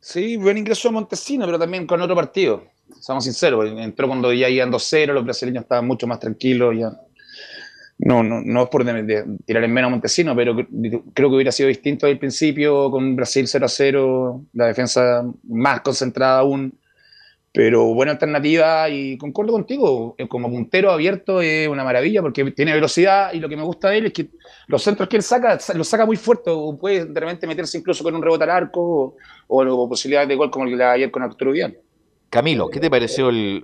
Sí, 0.00 0.36
buen 0.36 0.58
ingreso 0.58 0.88
a 0.88 0.92
Montesino, 0.92 1.46
pero 1.46 1.58
también 1.58 1.86
con 1.86 2.00
otro 2.00 2.16
partido. 2.16 2.64
Seamos 2.98 3.24
sinceros, 3.24 3.70
entró 3.70 4.08
cuando 4.08 4.32
ya 4.32 4.48
iban 4.48 4.72
2-0, 4.72 5.12
los 5.12 5.24
brasileños 5.24 5.62
estaban 5.62 5.86
mucho 5.86 6.06
más 6.06 6.18
tranquilos. 6.18 6.74
Ya. 6.76 6.90
No, 8.04 8.22
no, 8.24 8.40
no 8.44 8.64
es 8.64 8.68
por 8.68 8.84
de- 8.84 9.02
de 9.04 9.24
tirar 9.46 9.62
en 9.62 9.72
menos 9.72 9.88
a 9.88 9.90
Montesino, 9.92 10.34
pero 10.34 10.54
cre- 10.56 11.02
creo 11.14 11.28
que 11.28 11.34
hubiera 11.36 11.52
sido 11.52 11.68
distinto 11.68 12.06
al 12.06 12.18
principio, 12.18 12.90
con 12.90 13.14
Brasil 13.14 13.46
0-0, 13.46 14.44
la 14.54 14.66
defensa 14.66 15.24
más 15.48 15.80
concentrada 15.82 16.40
aún. 16.40 16.74
Pero 17.54 17.84
buena 17.92 18.12
alternativa 18.12 18.88
y 18.88 19.18
concuerdo 19.18 19.52
contigo, 19.52 20.14
eh, 20.16 20.26
como 20.26 20.48
puntero 20.50 20.90
abierto 20.90 21.42
es 21.42 21.68
una 21.68 21.84
maravilla 21.84 22.22
porque 22.22 22.50
tiene 22.52 22.72
velocidad 22.72 23.30
y 23.34 23.40
lo 23.40 23.48
que 23.48 23.58
me 23.58 23.62
gusta 23.62 23.90
de 23.90 23.98
él 23.98 24.06
es 24.06 24.14
que 24.14 24.30
los 24.68 24.82
centros 24.82 25.06
que 25.06 25.18
él 25.18 25.22
saca, 25.22 25.58
sa- 25.60 25.74
los 25.74 25.86
saca 25.86 26.06
muy 26.06 26.16
fuerte, 26.16 26.48
o 26.50 26.76
puede 26.78 27.04
de 27.04 27.20
repente 27.20 27.46
meterse 27.46 27.76
incluso 27.76 28.02
con 28.02 28.14
un 28.14 28.22
rebote 28.22 28.44
al 28.44 28.50
arco 28.50 29.14
o, 29.48 29.62
o 29.64 29.88
posibilidades 29.88 30.28
de 30.30 30.34
gol 30.34 30.50
como 30.50 30.64
el 30.64 30.78
de 30.78 30.82
ayer 30.84 31.10
con 31.10 31.22
Arturo 31.22 31.52
Vidal. 31.52 31.76
Camilo, 32.30 32.70
¿qué 32.70 32.80
te 32.80 32.88
pareció 32.90 33.28
el... 33.28 33.62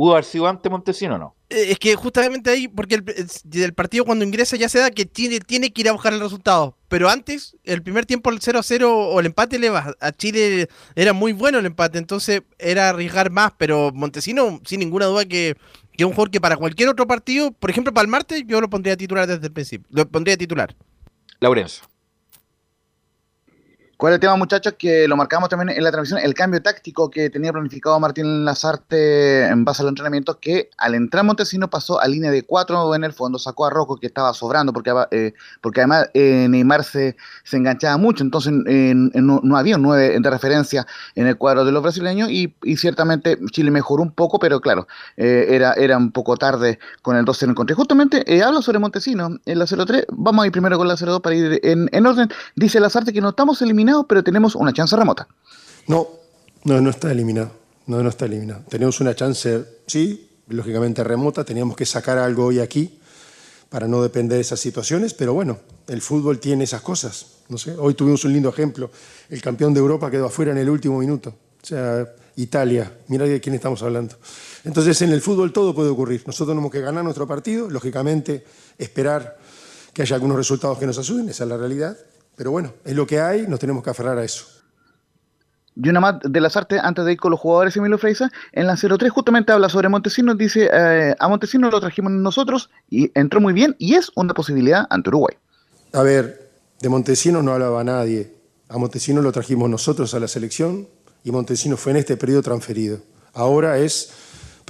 ¿Pudo 0.00 0.12
haber 0.12 0.24
sido 0.24 0.46
antes 0.48 0.72
Montesino 0.72 1.16
o 1.16 1.18
no? 1.18 1.36
Eh, 1.50 1.72
Es 1.72 1.78
que 1.78 1.94
justamente 1.94 2.48
ahí, 2.48 2.68
porque 2.68 2.94
el, 2.94 3.74
partido 3.74 4.06
cuando 4.06 4.24
ingresa 4.24 4.56
ya 4.56 4.66
se 4.66 4.78
da 4.78 4.90
que 4.90 5.04
tiene, 5.04 5.40
tiene 5.40 5.74
que 5.74 5.82
ir 5.82 5.90
a 5.90 5.92
buscar 5.92 6.14
el 6.14 6.20
resultado. 6.20 6.74
Pero 6.88 7.10
antes, 7.10 7.54
el 7.64 7.82
primer 7.82 8.06
tiempo, 8.06 8.30
el 8.30 8.40
0-0 8.40 8.86
o 8.86 9.20
el 9.20 9.26
empate 9.26 9.58
le 9.58 9.68
va. 9.68 9.94
A 10.00 10.12
Chile 10.12 10.70
era 10.94 11.12
muy 11.12 11.34
bueno 11.34 11.58
el 11.58 11.66
empate, 11.66 11.98
entonces 11.98 12.40
era 12.58 12.88
arriesgar 12.88 13.30
más. 13.30 13.52
Pero 13.58 13.90
Montesino, 13.92 14.62
sin 14.64 14.80
ninguna 14.80 15.04
duda, 15.04 15.26
que, 15.26 15.54
que 15.92 16.02
es 16.02 16.06
un 16.06 16.12
jugador 16.12 16.30
que 16.30 16.40
para 16.40 16.56
cualquier 16.56 16.88
otro 16.88 17.06
partido, 17.06 17.52
por 17.52 17.68
ejemplo 17.68 17.92
para 17.92 18.06
el 18.06 18.10
martes, 18.10 18.42
yo 18.46 18.58
lo 18.62 18.70
pondría 18.70 18.96
titular 18.96 19.26
desde 19.26 19.48
el 19.48 19.52
principio. 19.52 19.86
Lo 19.90 20.08
pondría 20.08 20.38
titular. 20.38 20.74
Laurenzo. 21.40 21.89
¿Cuál 24.00 24.14
es 24.14 24.14
el 24.14 24.20
tema, 24.20 24.36
muchachos? 24.36 24.76
Que 24.78 25.06
lo 25.06 25.14
marcamos 25.14 25.50
también 25.50 25.76
en 25.76 25.84
la 25.84 25.90
transmisión, 25.90 26.20
el 26.24 26.32
cambio 26.32 26.62
táctico 26.62 27.10
que 27.10 27.28
tenía 27.28 27.52
planificado 27.52 28.00
Martín 28.00 28.46
Lazarte 28.46 29.44
en 29.44 29.62
base 29.66 29.82
a 29.82 29.84
los 29.84 29.90
entrenamientos, 29.90 30.38
que 30.40 30.70
al 30.78 30.94
entrar 30.94 31.22
Montesino 31.22 31.68
pasó 31.68 32.00
a 32.00 32.08
línea 32.08 32.30
de 32.30 32.42
cuatro 32.44 32.94
en 32.94 33.04
el 33.04 33.12
fondo, 33.12 33.38
sacó 33.38 33.66
a 33.66 33.70
Rocco 33.70 33.98
que 33.98 34.06
estaba 34.06 34.32
sobrando, 34.32 34.72
porque, 34.72 34.90
eh, 35.10 35.34
porque 35.60 35.82
además 35.82 36.08
eh, 36.14 36.46
Neymar 36.48 36.82
se, 36.82 37.14
se 37.44 37.58
enganchaba 37.58 37.98
mucho, 37.98 38.24
entonces 38.24 38.54
eh, 38.68 38.94
no, 38.94 39.42
había 39.54 39.76
un 39.76 39.82
nueve 39.82 40.18
de 40.18 40.30
referencia 40.30 40.86
en 41.14 41.26
el 41.26 41.36
cuadro 41.36 41.66
de 41.66 41.72
los 41.72 41.82
brasileños 41.82 42.30
y, 42.30 42.54
ciertamente 42.76 43.38
Chile 43.50 43.70
mejoró 43.70 44.02
un 44.02 44.12
poco, 44.12 44.38
pero 44.38 44.62
claro, 44.62 44.88
era, 45.18 45.74
era 45.74 45.98
un 45.98 46.10
poco 46.10 46.38
tarde 46.38 46.78
con 47.02 47.16
el 47.16 47.26
2-0 47.26 47.48
en 47.48 47.54
contra. 47.54 47.76
Justamente 47.76 48.42
hablo 48.42 48.62
sobre 48.62 48.78
Montesino 48.78 49.38
en 49.44 49.58
la 49.58 49.66
0-3, 49.66 50.06
vamos 50.08 50.42
a 50.42 50.46
ir 50.46 50.52
primero 50.52 50.78
con 50.78 50.88
la 50.88 50.94
0-2 50.94 51.20
para 51.20 51.36
ir 51.36 51.60
en, 51.62 51.90
en 51.92 52.06
orden. 52.06 52.30
Dice 52.56 52.80
Lazarte 52.80 53.12
que 53.12 53.20
no 53.20 53.28
estamos 53.28 53.58
pero 54.08 54.22
tenemos 54.22 54.54
una 54.54 54.72
chance 54.72 54.96
remota. 54.96 55.28
No, 55.86 56.08
no, 56.64 56.80
no 56.80 56.90
está 56.90 57.10
eliminado. 57.10 57.52
No, 57.86 58.02
no 58.02 58.08
está 58.08 58.26
eliminado. 58.26 58.62
Tenemos 58.68 59.00
una 59.00 59.14
chance, 59.14 59.64
sí, 59.86 60.30
lógicamente 60.48 61.02
remota. 61.02 61.44
Teníamos 61.44 61.76
que 61.76 61.86
sacar 61.86 62.18
algo 62.18 62.46
hoy 62.46 62.60
aquí 62.60 63.00
para 63.68 63.86
no 63.88 64.02
depender 64.02 64.36
de 64.36 64.42
esas 64.42 64.60
situaciones, 64.60 65.14
pero 65.14 65.32
bueno, 65.32 65.58
el 65.86 66.02
fútbol 66.02 66.38
tiene 66.38 66.64
esas 66.64 66.82
cosas. 66.82 67.26
No 67.48 67.58
sé, 67.58 67.74
hoy 67.76 67.94
tuvimos 67.94 68.24
un 68.24 68.32
lindo 68.32 68.48
ejemplo. 68.48 68.90
El 69.28 69.40
campeón 69.40 69.72
de 69.74 69.80
Europa 69.80 70.10
quedó 70.10 70.26
afuera 70.26 70.52
en 70.52 70.58
el 70.58 70.68
último 70.68 70.98
minuto. 70.98 71.34
O 71.62 71.66
sea, 71.66 72.06
Italia, 72.36 72.92
mira 73.08 73.26
de 73.26 73.40
quién 73.40 73.54
estamos 73.54 73.82
hablando. 73.82 74.16
Entonces, 74.64 75.00
en 75.02 75.10
el 75.10 75.20
fútbol 75.20 75.52
todo 75.52 75.74
puede 75.74 75.88
ocurrir. 75.88 76.22
Nosotros 76.26 76.54
tenemos 76.54 76.70
que 76.70 76.80
ganar 76.80 77.04
nuestro 77.04 77.26
partido, 77.26 77.70
lógicamente, 77.70 78.44
esperar 78.78 79.38
que 79.92 80.02
haya 80.02 80.14
algunos 80.14 80.36
resultados 80.36 80.78
que 80.78 80.86
nos 80.86 80.98
ayuden, 80.98 81.28
esa 81.28 81.44
es 81.44 81.50
la 81.50 81.56
realidad. 81.56 81.96
Pero 82.40 82.52
bueno, 82.52 82.72
es 82.86 82.96
lo 82.96 83.06
que 83.06 83.20
hay, 83.20 83.46
nos 83.46 83.60
tenemos 83.60 83.84
que 83.84 83.90
aferrar 83.90 84.16
a 84.16 84.24
eso. 84.24 84.46
Y 85.76 85.90
una 85.90 86.00
más 86.00 86.20
de 86.24 86.40
las 86.40 86.56
artes, 86.56 86.80
antes 86.82 87.04
de 87.04 87.12
ir 87.12 87.18
con 87.18 87.32
los 87.32 87.38
jugadores, 87.38 87.76
Emilio 87.76 87.98
Freisa, 87.98 88.30
en 88.52 88.66
la 88.66 88.76
03 88.76 89.12
justamente 89.12 89.52
habla 89.52 89.68
sobre 89.68 89.90
Montesinos, 89.90 90.38
dice, 90.38 90.70
eh, 90.72 91.14
a 91.18 91.28
Montesinos 91.28 91.70
lo 91.70 91.78
trajimos 91.80 92.12
nosotros 92.12 92.70
y 92.88 93.10
entró 93.14 93.42
muy 93.42 93.52
bien 93.52 93.76
y 93.78 93.94
es 93.94 94.10
una 94.14 94.32
posibilidad 94.32 94.86
ante 94.88 95.10
Uruguay. 95.10 95.36
A 95.92 96.00
ver, 96.00 96.50
de 96.80 96.88
Montesinos 96.88 97.44
no 97.44 97.52
hablaba 97.52 97.84
nadie. 97.84 98.32
A 98.70 98.78
Montesinos 98.78 99.22
lo 99.22 99.32
trajimos 99.32 99.68
nosotros 99.68 100.14
a 100.14 100.18
la 100.18 100.26
selección 100.26 100.88
y 101.22 101.32
Montesinos 101.32 101.78
fue 101.78 101.92
en 101.92 101.98
este 101.98 102.16
periodo 102.16 102.40
transferido. 102.40 103.00
Ahora 103.34 103.76
es 103.76 104.14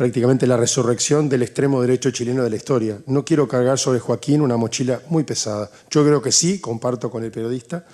prácticamente 0.01 0.46
la 0.46 0.57
resurrección 0.57 1.28
del 1.28 1.42
extremo 1.42 1.82
derecho 1.82 2.11
chileno 2.11 2.42
de 2.42 2.48
la 2.48 2.57
historia. 2.57 2.98
No 3.05 3.22
quiero 3.22 3.46
cargar 3.46 3.78
sobre 3.78 4.01
Joaquín 4.01 4.40
una 4.40 4.57
mochila 4.57 5.03
muy 5.09 5.24
pesada. 5.24 5.70
Yo 5.90 6.03
creo 6.03 6.22
que 6.22 6.32
sí, 6.32 6.59
comparto 6.59 7.11
con 7.11 7.22
el 7.22 7.30
periodista, 7.30 7.84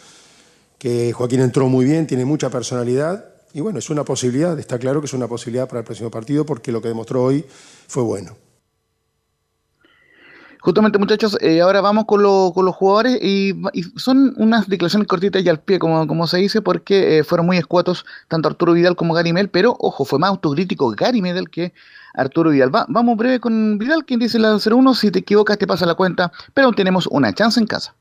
que 0.78 1.12
Joaquín 1.12 1.40
entró 1.40 1.68
muy 1.68 1.84
bien, 1.84 2.06
tiene 2.06 2.24
mucha 2.24 2.48
personalidad 2.48 3.24
y 3.52 3.60
bueno, 3.60 3.80
es 3.80 3.90
una 3.90 4.04
posibilidad, 4.04 4.56
está 4.56 4.78
claro 4.78 5.00
que 5.00 5.06
es 5.06 5.14
una 5.14 5.26
posibilidad 5.26 5.66
para 5.66 5.80
el 5.80 5.84
próximo 5.84 6.08
partido 6.08 6.46
porque 6.46 6.70
lo 6.70 6.80
que 6.80 6.86
demostró 6.86 7.24
hoy 7.24 7.44
fue 7.88 8.04
bueno. 8.04 8.36
Justamente, 10.66 10.98
muchachos, 10.98 11.38
eh, 11.42 11.60
ahora 11.60 11.80
vamos 11.80 12.06
con, 12.06 12.24
lo- 12.24 12.50
con 12.52 12.64
los 12.64 12.74
jugadores 12.74 13.20
y, 13.22 13.54
son 13.94 14.34
unas 14.36 14.68
declaraciones 14.68 15.06
cortitas 15.06 15.40
y 15.44 15.48
al 15.48 15.60
pie, 15.60 15.78
como, 15.78 16.04
como 16.08 16.26
se 16.26 16.38
dice, 16.38 16.60
porque 16.60 17.18
eh, 17.20 17.22
fueron 17.22 17.46
muy 17.46 17.56
escuatos 17.56 18.04
tanto 18.26 18.48
Arturo 18.48 18.72
Vidal 18.72 18.96
como 18.96 19.14
Gary 19.14 19.32
Mel, 19.32 19.48
pero 19.48 19.76
ojo, 19.78 20.04
fue 20.04 20.18
más 20.18 20.30
autocrítico 20.30 20.90
Gary 20.90 21.22
Medel 21.22 21.50
que 21.50 21.72
Arturo 22.14 22.50
Vidal. 22.50 22.74
Va- 22.74 22.84
vamos 22.88 23.16
breve 23.16 23.38
con 23.38 23.78
Vidal, 23.78 24.04
quien 24.04 24.18
dice 24.18 24.40
la 24.40 24.54
0-1, 24.56 24.92
si 24.96 25.12
te 25.12 25.20
equivocas 25.20 25.56
te 25.56 25.68
pasa 25.68 25.86
la 25.86 25.94
cuenta, 25.94 26.32
pero 26.52 26.66
aún 26.66 26.74
tenemos 26.74 27.06
una 27.12 27.32
chance 27.32 27.60
en 27.60 27.68
casa. 27.68 27.94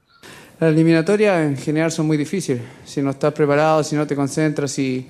Las 0.59 0.73
eliminatorias 0.73 1.45
en 1.45 1.57
general 1.57 1.91
son 1.91 2.07
muy 2.07 2.17
difíciles. 2.17 2.63
Si 2.83 2.99
no 2.99 3.11
estás 3.11 3.31
preparado, 3.33 3.83
si 3.83 3.95
no 3.95 4.07
te 4.07 4.15
concentras, 4.15 4.71
si 4.71 5.07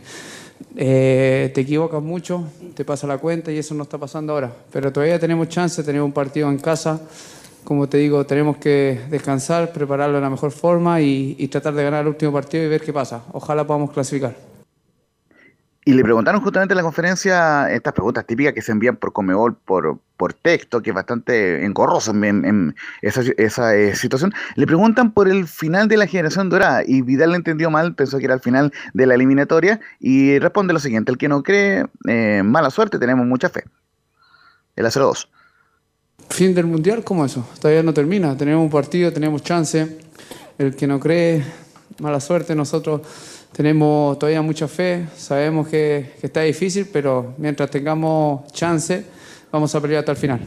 eh, 0.75 1.51
te 1.55 1.61
equivocas 1.61 2.03
mucho, 2.03 2.43
te 2.75 2.83
pasa 2.83 3.07
la 3.07 3.17
cuenta 3.17 3.49
y 3.49 3.57
eso 3.59 3.73
no 3.75 3.83
está 3.83 3.97
pasando 3.97 4.33
ahora. 4.33 4.51
Pero 4.73 4.91
todavía 4.91 5.17
tenemos 5.19 5.47
chance, 5.47 5.81
tenemos 5.83 6.05
un 6.07 6.11
partido 6.13 6.49
en 6.49 6.57
casa. 6.59 6.99
Como 7.65 7.89
te 7.89 7.97
digo, 7.97 8.27
tenemos 8.27 8.57
que 8.57 9.01
descansar, 9.09 9.73
prepararlo 9.73 10.17
de 10.17 10.21
la 10.21 10.29
mejor 10.29 10.51
forma 10.51 11.01
y, 11.01 11.47
tratar 11.47 11.73
de 11.73 11.83
ganar 11.83 12.01
el 12.01 12.09
último 12.09 12.31
partido 12.31 12.63
y 12.63 12.67
ver 12.67 12.81
qué 12.81 12.93
pasa. 12.93 13.23
Ojalá 13.31 13.65
podamos 13.65 13.89
clasificar. 13.89 14.35
Y 15.83 15.93
le 15.93 16.03
preguntaron 16.03 16.41
justamente 16.41 16.73
en 16.73 16.77
la 16.77 16.83
conferencia 16.83 17.71
estas 17.71 17.93
preguntas 17.93 18.23
típicas 18.27 18.53
que 18.53 18.61
se 18.61 18.71
envían 18.71 18.97
por 18.97 19.13
Comebol, 19.13 19.55
por, 19.55 20.33
texto, 20.43 20.81
que 20.83 20.91
es 20.91 20.95
bastante 20.95 21.65
engorroso 21.65 22.11
en, 22.11 22.45
en- 22.45 22.75
esa, 23.01 23.75
eh, 23.75 23.95
situación. 23.95 24.31
Le 24.55 24.67
preguntan 24.67 25.11
por 25.11 25.27
el 25.27 25.47
final 25.47 25.87
de 25.87 25.97
la 25.97 26.05
generación 26.05 26.49
dorada 26.49 26.83
y 26.85 27.01
Vidal 27.01 27.31
le 27.31 27.37
entendió 27.37 27.71
mal, 27.71 27.95
pensó 27.95 28.19
que 28.19 28.25
era 28.25 28.35
el 28.35 28.41
final 28.41 28.73
de 28.93 29.07
la 29.07 29.15
eliminatoria 29.15 29.79
y 29.99 30.37
responde 30.37 30.73
lo 30.73 30.79
siguiente, 30.79 31.11
el 31.11 31.17
que 31.17 31.29
no 31.29 31.41
cree, 31.41 31.87
eh, 32.07 32.43
mala 32.43 32.69
suerte, 32.69 32.99
tenemos 32.99 33.25
mucha 33.25 33.49
fe. 33.49 33.63
El 34.75 34.85
0-2. 34.85 35.29
Fin 36.29 36.53
del 36.53 36.65
mundial, 36.65 37.03
¿cómo 37.03 37.23
eso? 37.25 37.47
Todavía 37.61 37.83
no 37.83 37.93
termina. 37.93 38.35
Tenemos 38.35 38.63
un 38.63 38.69
partido, 38.69 39.11
tenemos 39.13 39.41
chance. 39.43 39.97
El 40.57 40.75
que 40.75 40.87
no 40.87 40.99
cree, 40.99 41.43
mala 41.99 42.19
suerte. 42.19 42.55
Nosotros 42.55 43.01
tenemos 43.53 44.17
todavía 44.19 44.41
mucha 44.41 44.67
fe. 44.67 45.07
Sabemos 45.15 45.67
que, 45.67 46.13
que 46.19 46.27
está 46.27 46.41
difícil, 46.41 46.89
pero 46.91 47.33
mientras 47.37 47.69
tengamos 47.69 48.51
chance, 48.51 49.05
vamos 49.51 49.73
a 49.75 49.81
pelear 49.81 49.99
hasta 49.99 50.11
el 50.11 50.17
final. 50.17 50.41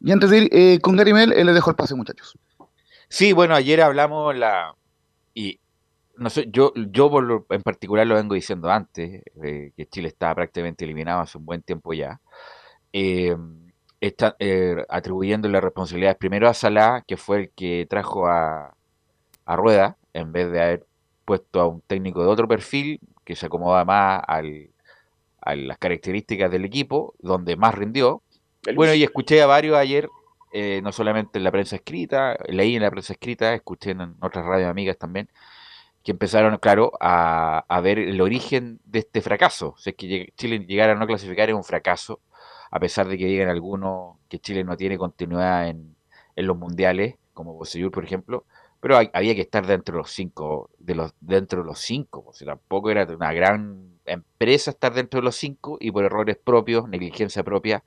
Y 0.00 0.12
antes 0.12 0.30
de 0.30 0.38
ir 0.38 0.48
eh, 0.52 0.78
con 0.80 0.96
Gary 0.96 1.12
Mel, 1.12 1.32
eh, 1.32 1.44
les 1.44 1.54
dejo 1.54 1.70
el 1.70 1.76
pase, 1.76 1.94
muchachos. 1.96 2.38
Sí, 3.08 3.32
bueno, 3.32 3.54
ayer 3.54 3.80
hablamos 3.80 4.36
la 4.36 4.74
y 5.34 5.58
no 6.16 6.30
sé, 6.30 6.46
yo 6.50 6.72
yo 6.90 7.10
por 7.10 7.24
lo- 7.24 7.46
en 7.50 7.62
particular 7.62 8.06
lo 8.06 8.16
vengo 8.16 8.34
diciendo 8.34 8.70
antes, 8.70 9.22
eh, 9.42 9.72
que 9.76 9.86
Chile 9.86 10.08
estaba 10.08 10.34
prácticamente 10.36 10.84
eliminado 10.84 11.20
hace 11.20 11.38
un 11.38 11.46
buen 11.46 11.62
tiempo 11.62 11.92
ya. 11.94 12.20
Eh, 12.92 13.36
está, 14.00 14.36
eh, 14.38 14.76
atribuyendo 14.88 15.48
las 15.48 15.62
responsabilidades 15.62 16.18
primero 16.18 16.48
a 16.48 16.54
Salah, 16.54 17.02
que 17.06 17.16
fue 17.16 17.38
el 17.38 17.50
que 17.50 17.86
trajo 17.88 18.26
a, 18.26 18.74
a 19.44 19.56
Rueda, 19.56 19.96
en 20.12 20.32
vez 20.32 20.50
de 20.50 20.62
haber 20.62 20.86
puesto 21.24 21.60
a 21.60 21.66
un 21.66 21.80
técnico 21.82 22.22
de 22.22 22.28
otro 22.28 22.48
perfil 22.48 23.00
que 23.24 23.36
se 23.36 23.46
acomoda 23.46 23.84
más 23.84 24.22
al, 24.26 24.70
a 25.40 25.54
las 25.54 25.78
características 25.78 26.50
del 26.50 26.64
equipo, 26.64 27.14
donde 27.18 27.56
más 27.56 27.74
rindió. 27.74 28.22
Bueno, 28.74 28.94
y 28.94 29.04
escuché 29.04 29.42
a 29.42 29.46
varios 29.46 29.76
ayer, 29.76 30.08
eh, 30.52 30.80
no 30.82 30.92
solamente 30.92 31.38
en 31.38 31.44
la 31.44 31.50
prensa 31.50 31.76
escrita, 31.76 32.38
leí 32.48 32.76
en 32.76 32.82
la 32.82 32.90
prensa 32.90 33.12
escrita, 33.12 33.54
escuché 33.54 33.90
en 33.90 34.16
otras 34.20 34.44
radios 34.44 34.70
amigas 34.70 34.96
también, 34.96 35.28
que 36.02 36.12
empezaron, 36.12 36.56
claro, 36.58 36.92
a, 37.00 37.64
a 37.68 37.80
ver 37.80 37.98
el 37.98 38.20
origen 38.20 38.80
de 38.84 39.00
este 39.00 39.20
fracaso. 39.20 39.74
O 39.76 39.78
sea, 39.78 39.92
que 39.92 40.32
Chile 40.36 40.60
llegara 40.60 40.92
a 40.92 40.94
no 40.94 41.06
clasificar 41.06 41.50
es 41.50 41.54
un 41.54 41.64
fracaso, 41.64 42.20
a 42.70 42.80
pesar 42.80 43.08
de 43.08 43.18
que 43.18 43.26
digan 43.26 43.48
algunos 43.48 44.16
que 44.28 44.38
Chile 44.38 44.64
no 44.64 44.76
tiene 44.76 44.98
continuidad 44.98 45.68
en, 45.68 45.96
en 46.36 46.46
los 46.46 46.56
mundiales, 46.56 47.16
como 47.34 47.54
Bosellur, 47.54 47.90
por 47.90 48.04
ejemplo, 48.04 48.44
pero 48.80 48.96
había 48.96 49.34
que 49.34 49.40
estar 49.40 49.66
dentro 49.66 49.94
de 49.94 49.98
los 49.98 50.10
cinco, 50.10 50.70
de 50.78 50.94
los, 50.94 51.12
dentro 51.20 51.62
de 51.62 51.66
los 51.66 51.80
cinco, 51.80 52.24
o 52.28 52.32
sea, 52.32 52.46
tampoco 52.48 52.90
era 52.90 53.04
una 53.04 53.32
gran 53.32 53.98
empresa 54.06 54.70
estar 54.70 54.94
dentro 54.94 55.20
de 55.20 55.24
los 55.24 55.36
cinco, 55.36 55.78
y 55.80 55.90
por 55.90 56.04
errores 56.04 56.36
propios, 56.36 56.88
negligencia 56.88 57.42
propia, 57.42 57.82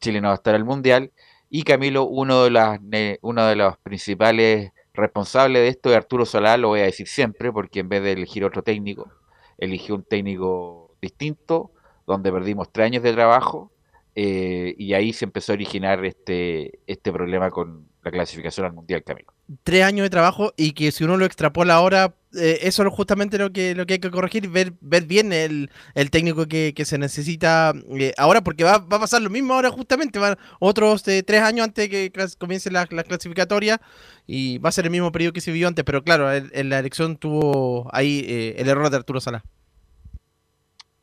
Chile 0.00 0.20
no 0.20 0.28
va 0.28 0.34
a 0.34 0.36
estar 0.36 0.54
al 0.54 0.64
mundial, 0.64 1.12
y 1.50 1.62
Camilo, 1.62 2.04
uno 2.04 2.44
de 2.44 2.50
las 2.50 2.78
uno 3.22 3.46
de 3.46 3.56
los 3.56 3.78
principales 3.78 4.72
responsables 4.92 5.62
de 5.62 5.68
esto 5.68 5.90
es 5.90 5.96
Arturo 5.96 6.26
Solá, 6.26 6.56
lo 6.56 6.68
voy 6.68 6.80
a 6.80 6.84
decir 6.84 7.08
siempre, 7.08 7.52
porque 7.52 7.80
en 7.80 7.88
vez 7.88 8.02
de 8.02 8.12
elegir 8.12 8.44
otro 8.44 8.62
técnico, 8.62 9.10
eligió 9.58 9.94
un 9.96 10.04
técnico 10.04 10.94
distinto, 11.00 11.72
donde 12.06 12.32
perdimos 12.32 12.70
tres 12.70 12.86
años 12.86 13.02
de 13.02 13.12
trabajo, 13.12 13.72
eh, 14.20 14.74
y 14.76 14.94
ahí 14.94 15.12
se 15.12 15.26
empezó 15.26 15.52
a 15.52 15.54
originar 15.54 16.04
este, 16.04 16.80
este 16.88 17.12
problema 17.12 17.52
con 17.52 17.86
la 18.02 18.10
clasificación 18.10 18.66
al 18.66 18.72
mundial, 18.72 19.04
Camilo. 19.04 19.32
Tres 19.62 19.84
años 19.84 20.02
de 20.02 20.10
trabajo 20.10 20.52
y 20.56 20.72
que 20.72 20.90
si 20.90 21.04
uno 21.04 21.16
lo 21.16 21.24
extrapola 21.24 21.74
ahora, 21.74 22.16
eh, 22.36 22.58
eso 22.62 22.82
es 22.82 22.92
justamente 22.92 23.38
lo 23.38 23.52
que, 23.52 23.76
lo 23.76 23.86
que 23.86 23.92
hay 23.94 24.00
que 24.00 24.10
corregir, 24.10 24.48
ver, 24.48 24.72
ver 24.80 25.04
bien 25.04 25.32
el, 25.32 25.70
el 25.94 26.10
técnico 26.10 26.46
que, 26.46 26.72
que 26.74 26.84
se 26.84 26.98
necesita 26.98 27.72
eh, 27.96 28.12
ahora, 28.18 28.40
porque 28.40 28.64
va, 28.64 28.78
va 28.78 28.96
a 28.96 29.00
pasar 29.00 29.22
lo 29.22 29.30
mismo 29.30 29.54
ahora 29.54 29.70
justamente, 29.70 30.18
van 30.18 30.36
otros 30.58 31.04
tres 31.04 31.40
años 31.40 31.66
antes 31.68 31.88
de 31.88 32.10
que 32.10 32.26
comience 32.38 32.72
la, 32.72 32.88
la 32.90 33.04
clasificatoria 33.04 33.80
y 34.26 34.58
va 34.58 34.70
a 34.70 34.72
ser 34.72 34.86
el 34.86 34.90
mismo 34.90 35.12
periodo 35.12 35.32
que 35.32 35.40
se 35.40 35.52
vivió 35.52 35.68
antes, 35.68 35.84
pero 35.84 36.02
claro, 36.02 36.32
en, 36.32 36.50
en 36.52 36.70
la 36.70 36.80
elección 36.80 37.18
tuvo 37.18 37.88
ahí 37.92 38.54
el 38.58 38.68
error 38.68 38.90
de 38.90 38.96
Arturo 38.96 39.20
Sala. 39.20 39.44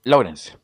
Laurencio. 0.03 0.59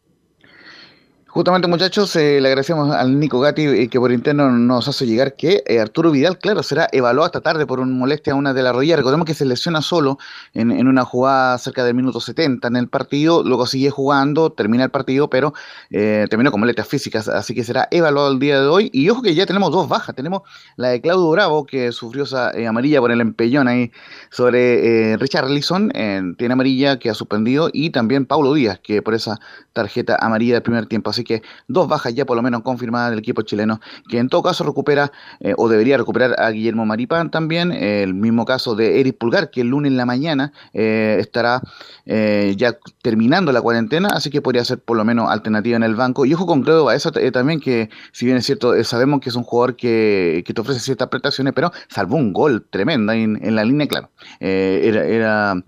Justamente, 1.33 1.69
muchachos, 1.69 2.13
eh, 2.17 2.41
le 2.41 2.49
agradecemos 2.49 2.93
al 2.93 3.17
Nico 3.17 3.39
Gatti 3.39 3.61
eh, 3.61 3.87
que 3.87 3.97
por 3.97 4.11
interno 4.11 4.51
nos 4.51 4.89
hace 4.89 5.05
llegar 5.05 5.37
que 5.37 5.63
eh, 5.65 5.79
Arturo 5.79 6.11
Vidal, 6.11 6.37
claro, 6.37 6.61
será 6.61 6.89
evaluado 6.91 7.27
esta 7.27 7.39
tarde 7.39 7.65
por 7.65 7.79
una 7.79 7.95
molestia 7.95 8.33
a 8.33 8.35
una 8.35 8.53
de 8.53 8.61
la 8.61 8.73
rodilla. 8.73 8.97
Recordemos 8.97 9.25
que 9.25 9.33
se 9.33 9.45
lesiona 9.45 9.81
solo 9.81 10.17
en, 10.53 10.71
en 10.71 10.89
una 10.89 11.05
jugada 11.05 11.57
cerca 11.57 11.85
del 11.85 11.95
minuto 11.95 12.19
70 12.19 12.67
en 12.67 12.75
el 12.75 12.89
partido, 12.89 13.43
luego 13.45 13.65
sigue 13.65 13.89
jugando, 13.89 14.51
termina 14.51 14.83
el 14.83 14.89
partido, 14.89 15.29
pero 15.29 15.53
eh, 15.89 16.27
terminó 16.29 16.51
con 16.51 16.59
molestias 16.59 16.89
físicas, 16.89 17.29
así 17.29 17.55
que 17.55 17.63
será 17.63 17.87
evaluado 17.91 18.29
el 18.29 18.37
día 18.37 18.59
de 18.59 18.67
hoy. 18.67 18.89
Y 18.91 19.09
ojo 19.09 19.21
que 19.21 19.33
ya 19.33 19.45
tenemos 19.45 19.71
dos 19.71 19.87
bajas, 19.87 20.13
tenemos 20.13 20.41
la 20.75 20.89
de 20.89 20.99
Claudio 20.99 21.29
Bravo, 21.29 21.65
que 21.65 21.93
sufrió 21.93 22.25
esa 22.25 22.51
amarilla 22.67 22.99
por 22.99 23.09
el 23.09 23.21
empellón 23.21 23.69
ahí 23.69 23.93
sobre 24.31 25.15
Richard 25.15 25.49
Lisson, 25.49 25.91
tiene 26.37 26.51
amarilla 26.51 26.99
que 26.99 27.09
ha 27.09 27.13
suspendido, 27.13 27.69
y 27.71 27.91
también 27.91 28.25
Paulo 28.25 28.53
Díaz, 28.53 28.81
que 28.83 29.01
por 29.01 29.13
esa 29.13 29.39
tarjeta 29.71 30.17
amarilla 30.19 30.55
del 30.55 30.63
primer 30.63 30.87
tiempo. 30.87 31.09
Así 31.09 31.20
que 31.23 31.41
dos 31.67 31.87
bajas 31.87 32.13
ya 32.13 32.25
por 32.25 32.35
lo 32.35 32.43
menos 32.43 32.61
confirmadas 32.61 33.11
del 33.11 33.19
equipo 33.19 33.41
chileno, 33.41 33.79
que 34.09 34.17
en 34.17 34.29
todo 34.29 34.43
caso 34.43 34.63
recupera 34.63 35.11
eh, 35.39 35.53
o 35.57 35.69
debería 35.69 35.97
recuperar 35.97 36.39
a 36.39 36.49
Guillermo 36.49 36.85
Maripán 36.85 37.31
también. 37.31 37.71
el 37.71 38.13
mismo 38.13 38.45
caso 38.45 38.75
de 38.75 38.99
Eric 38.99 39.17
Pulgar, 39.17 39.49
que 39.49 39.61
el 39.61 39.67
lunes 39.67 39.91
en 39.91 39.97
la 39.97 40.05
mañana 40.05 40.53
eh, 40.73 41.17
estará 41.19 41.61
eh, 42.05 42.55
ya 42.57 42.77
terminando 43.01 43.51
la 43.51 43.61
cuarentena, 43.61 44.09
así 44.13 44.29
que 44.29 44.41
podría 44.41 44.63
ser 44.65 44.79
por 44.79 44.97
lo 44.97 45.05
menos 45.05 45.29
alternativa 45.29 45.75
en 45.75 45.83
el 45.83 45.95
banco. 45.95 46.25
Y 46.25 46.33
ojo 46.33 46.45
con 46.45 46.63
Claudio 46.63 46.85
Baeza 46.85 47.11
eh, 47.15 47.31
también, 47.31 47.59
que 47.59 47.89
si 48.11 48.25
bien 48.25 48.37
es 48.37 48.45
cierto, 48.45 48.81
sabemos 48.83 49.21
que 49.21 49.29
es 49.29 49.35
un 49.35 49.43
jugador 49.43 49.75
que, 49.75 50.43
que 50.45 50.53
te 50.53 50.61
ofrece 50.61 50.79
ciertas 50.79 51.09
prestaciones, 51.09 51.53
pero 51.53 51.71
salvó 51.89 52.17
un 52.17 52.33
gol 52.33 52.65
tremendo 52.69 53.11
ahí 53.11 53.23
en, 53.23 53.55
la 53.55 53.63
línea, 53.63 53.87
claro. 53.87 54.09
Era 54.39 55.05
era 55.05 55.63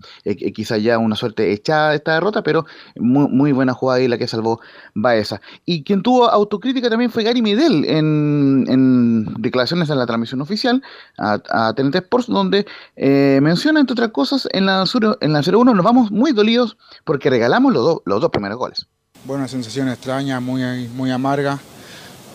quizá 0.54 0.78
ya 0.78 0.98
una 0.98 1.16
suerte 1.16 1.52
echada 1.52 1.94
esta 1.94 2.14
derrota, 2.14 2.42
pero 2.42 2.64
muy, 2.96 3.28
muy 3.28 3.52
buena 3.52 3.74
jugada 3.74 4.00
ahí 4.00 4.08
la 4.08 4.18
que 4.18 4.26
salvó 4.26 4.60
Baeza. 4.94 5.40
Y 5.64 5.82
quien 5.82 6.02
tuvo 6.02 6.28
autocrítica 6.28 6.90
también 6.90 7.10
fue 7.10 7.22
Gary 7.22 7.42
Medel 7.42 7.84
en, 7.84 9.24
declaraciones 9.38 9.90
en 9.90 9.98
la 9.98 10.06
transmisión 10.06 10.40
oficial 10.40 10.82
a, 11.18 11.40
a 11.48 11.74
Sports, 11.76 12.26
donde 12.26 12.66
eh, 12.96 13.38
menciona, 13.42 13.80
entre 13.80 13.92
otras 13.92 14.10
cosas, 14.10 14.48
en 14.52 14.66
la, 14.66 14.84
en 15.20 15.32
la 15.32 15.40
0-1 15.40 15.74
nos 15.74 15.84
vamos 15.84 16.10
muy 16.10 16.32
dolidos 16.32 16.76
porque 17.04 17.30
regalamos 17.30 17.72
los, 17.72 17.84
dos 17.84 18.02
los 18.04 18.20
dos 18.20 18.30
primeros 18.30 18.58
goles. 18.58 18.86
Bueno, 19.24 19.48
sensación 19.48 19.88
extraña, 19.88 20.40
muy, 20.40 20.62
muy 20.88 21.10
amarga. 21.10 21.58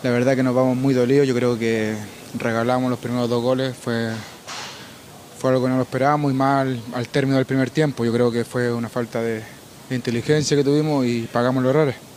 La 0.01 0.09
verdad 0.11 0.35
que 0.35 0.43
nos 0.43 0.55
vamos 0.55 0.77
muy 0.77 0.93
dolidos. 0.93 1.27
Yo 1.27 1.35
creo 1.35 1.59
que 1.59 1.95
regalamos 2.37 2.89
los 2.89 2.99
primeros 2.99 3.29
dos 3.29 3.43
goles. 3.43 3.75
Fue, 3.77 4.11
fue 5.37 5.51
algo 5.51 5.63
que 5.63 5.69
no 5.69 5.75
lo 5.75 5.83
esperábamos 5.83 6.31
y 6.31 6.35
mal 6.35 6.81
al 6.93 7.07
término 7.09 7.37
del 7.37 7.45
primer 7.45 7.69
tiempo. 7.69 8.05
Yo 8.05 8.13
creo 8.13 8.31
que 8.31 8.43
fue 8.43 8.73
una 8.73 8.89
falta 8.89 9.21
de 9.21 9.43
inteligencia 9.91 10.57
que 10.57 10.63
tuvimos 10.63 11.05
y 11.05 11.27
pagamos 11.31 11.61
los 11.63 11.69
errores. 11.69 12.08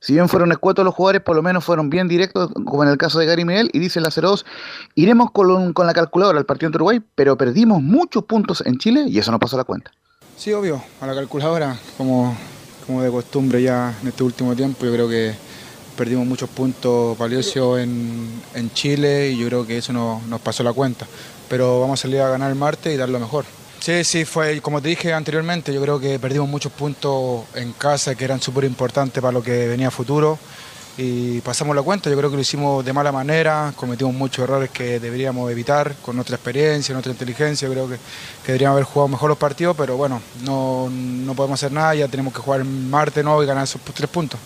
Si 0.00 0.14
bien 0.14 0.28
fueron 0.30 0.50
escuetos 0.50 0.84
los 0.84 0.94
jugadores, 0.94 1.20
por 1.22 1.36
lo 1.36 1.42
menos 1.42 1.62
fueron 1.62 1.90
bien 1.90 2.08
directos, 2.08 2.50
como 2.64 2.82
en 2.82 2.88
el 2.88 2.96
caso 2.96 3.18
de 3.18 3.26
Gary 3.26 3.44
Medel, 3.44 3.70
y 3.72 3.78
dice 3.78 4.00
la 4.00 4.08
0-2, 4.08 4.44
iremos 4.94 5.30
con, 5.30 5.72
con 5.74 5.86
la 5.86 5.92
calculadora 5.92 6.38
al 6.38 6.46
partido 6.46 6.68
en 6.70 6.74
Uruguay, 6.76 7.02
pero 7.14 7.36
perdimos 7.36 7.82
muchos 7.82 8.24
puntos 8.24 8.62
en 8.66 8.78
Chile 8.78 9.04
y 9.08 9.18
eso 9.18 9.30
no 9.30 9.38
pasó 9.38 9.56
la 9.58 9.64
cuenta. 9.64 9.90
Sí, 10.38 10.52
obvio, 10.54 10.82
a 11.02 11.06
la 11.06 11.14
calculadora, 11.14 11.78
como, 11.98 12.34
como 12.86 13.02
de 13.02 13.10
costumbre 13.10 13.60
ya 13.62 13.94
en 14.00 14.08
este 14.08 14.24
último 14.24 14.56
tiempo, 14.56 14.86
yo 14.86 14.92
creo 14.92 15.06
que 15.08 15.34
perdimos 15.98 16.26
muchos 16.26 16.48
puntos 16.48 17.18
valiosos 17.18 17.78
en, 17.80 18.26
en 18.54 18.72
Chile 18.72 19.32
y 19.32 19.38
yo 19.38 19.48
creo 19.48 19.66
que 19.66 19.76
eso 19.76 19.92
no- 19.92 20.22
nos 20.28 20.40
pasó 20.40 20.62
la 20.62 20.72
cuenta. 20.72 21.06
Pero 21.50 21.78
vamos 21.80 22.00
a 22.00 22.02
salir 22.02 22.20
a 22.22 22.30
ganar 22.30 22.48
el 22.50 22.56
martes 22.56 22.94
y 22.94 22.96
dar 22.96 23.10
lo 23.10 23.20
mejor. 23.20 23.44
Sí, 23.80 24.04
sí, 24.04 24.24
fue, 24.26 24.60
como 24.60 24.80
te 24.82 24.88
dije 24.88 25.12
anteriormente, 25.14 25.72
yo 25.72 25.80
creo 25.80 25.98
que 25.98 26.18
perdimos 26.18 26.48
muchos 26.48 26.70
puntos 26.72 27.44
en 27.54 27.72
casa 27.72 28.14
que 28.14 28.24
eran 28.26 28.40
súper 28.40 28.64
importantes 28.64 29.22
para 29.22 29.32
lo 29.32 29.42
que 29.42 29.68
venía 29.68 29.88
a 29.88 29.90
futuro 29.90 30.38
y 30.98 31.40
pasamos 31.40 31.74
la 31.74 31.80
cuenta, 31.80 32.10
yo 32.10 32.16
creo 32.18 32.28
que 32.28 32.36
lo 32.36 32.42
hicimos 32.42 32.84
de 32.84 32.92
mala 32.92 33.10
manera, 33.10 33.72
cometimos 33.74 34.12
muchos 34.12 34.44
errores 34.44 34.68
que 34.68 35.00
deberíamos 35.00 35.50
evitar 35.50 35.94
con 36.02 36.14
nuestra 36.14 36.36
experiencia, 36.36 36.92
nuestra 36.92 37.12
inteligencia, 37.12 37.66
yo 37.68 37.72
creo 37.72 37.88
que, 37.88 37.94
que 38.44 38.48
deberíamos 38.52 38.74
haber 38.74 38.84
jugado 38.84 39.08
mejor 39.08 39.30
los 39.30 39.38
partidos, 39.38 39.74
pero 39.78 39.96
bueno, 39.96 40.20
no, 40.44 40.90
no 40.90 41.34
podemos 41.34 41.58
hacer 41.58 41.72
nada, 41.72 41.94
ya 41.94 42.06
tenemos 42.06 42.34
que 42.34 42.40
jugar 42.40 42.60
el 42.60 42.66
martes 42.66 43.24
¿no? 43.24 43.42
y 43.42 43.46
ganar 43.46 43.64
esos 43.64 43.80
tres 43.80 44.10
puntos. 44.10 44.38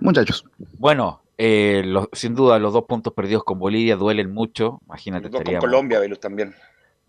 Muchachos. 0.00 0.44
Bueno, 0.78 1.22
eh, 1.38 1.82
los- 1.86 2.08
sin 2.12 2.34
duda 2.34 2.58
los 2.58 2.74
dos 2.74 2.84
puntos 2.84 3.14
perdidos 3.14 3.42
con 3.42 3.58
Bolivia 3.58 3.96
duelen 3.96 4.34
mucho. 4.34 4.80
Imagínate, 4.84 5.30
Dos 5.30 5.42
con 5.42 5.56
Colombia, 5.56 5.98
Velus, 5.98 6.20
también. 6.20 6.54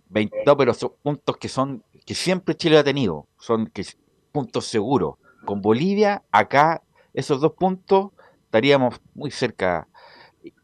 20 0.10 0.43
no, 0.45 0.58
pero 0.58 0.74
son 0.74 0.91
puntos 1.01 1.38
que 1.38 1.49
son 1.49 1.84
que 2.05 2.16
siempre 2.16 2.55
Chile 2.55 2.78
ha 2.78 2.84
tenido, 2.84 3.28
son 3.39 3.68
que 3.68 3.86
puntos 4.32 4.66
seguros. 4.66 5.16
Con 5.45 5.62
Bolivia, 5.62 6.24
acá, 6.32 6.82
esos 7.14 7.41
dos 7.41 7.53
puntos 7.53 8.12
estaríamos 8.45 8.95
muy 9.14 9.32
cerca. 9.32 9.88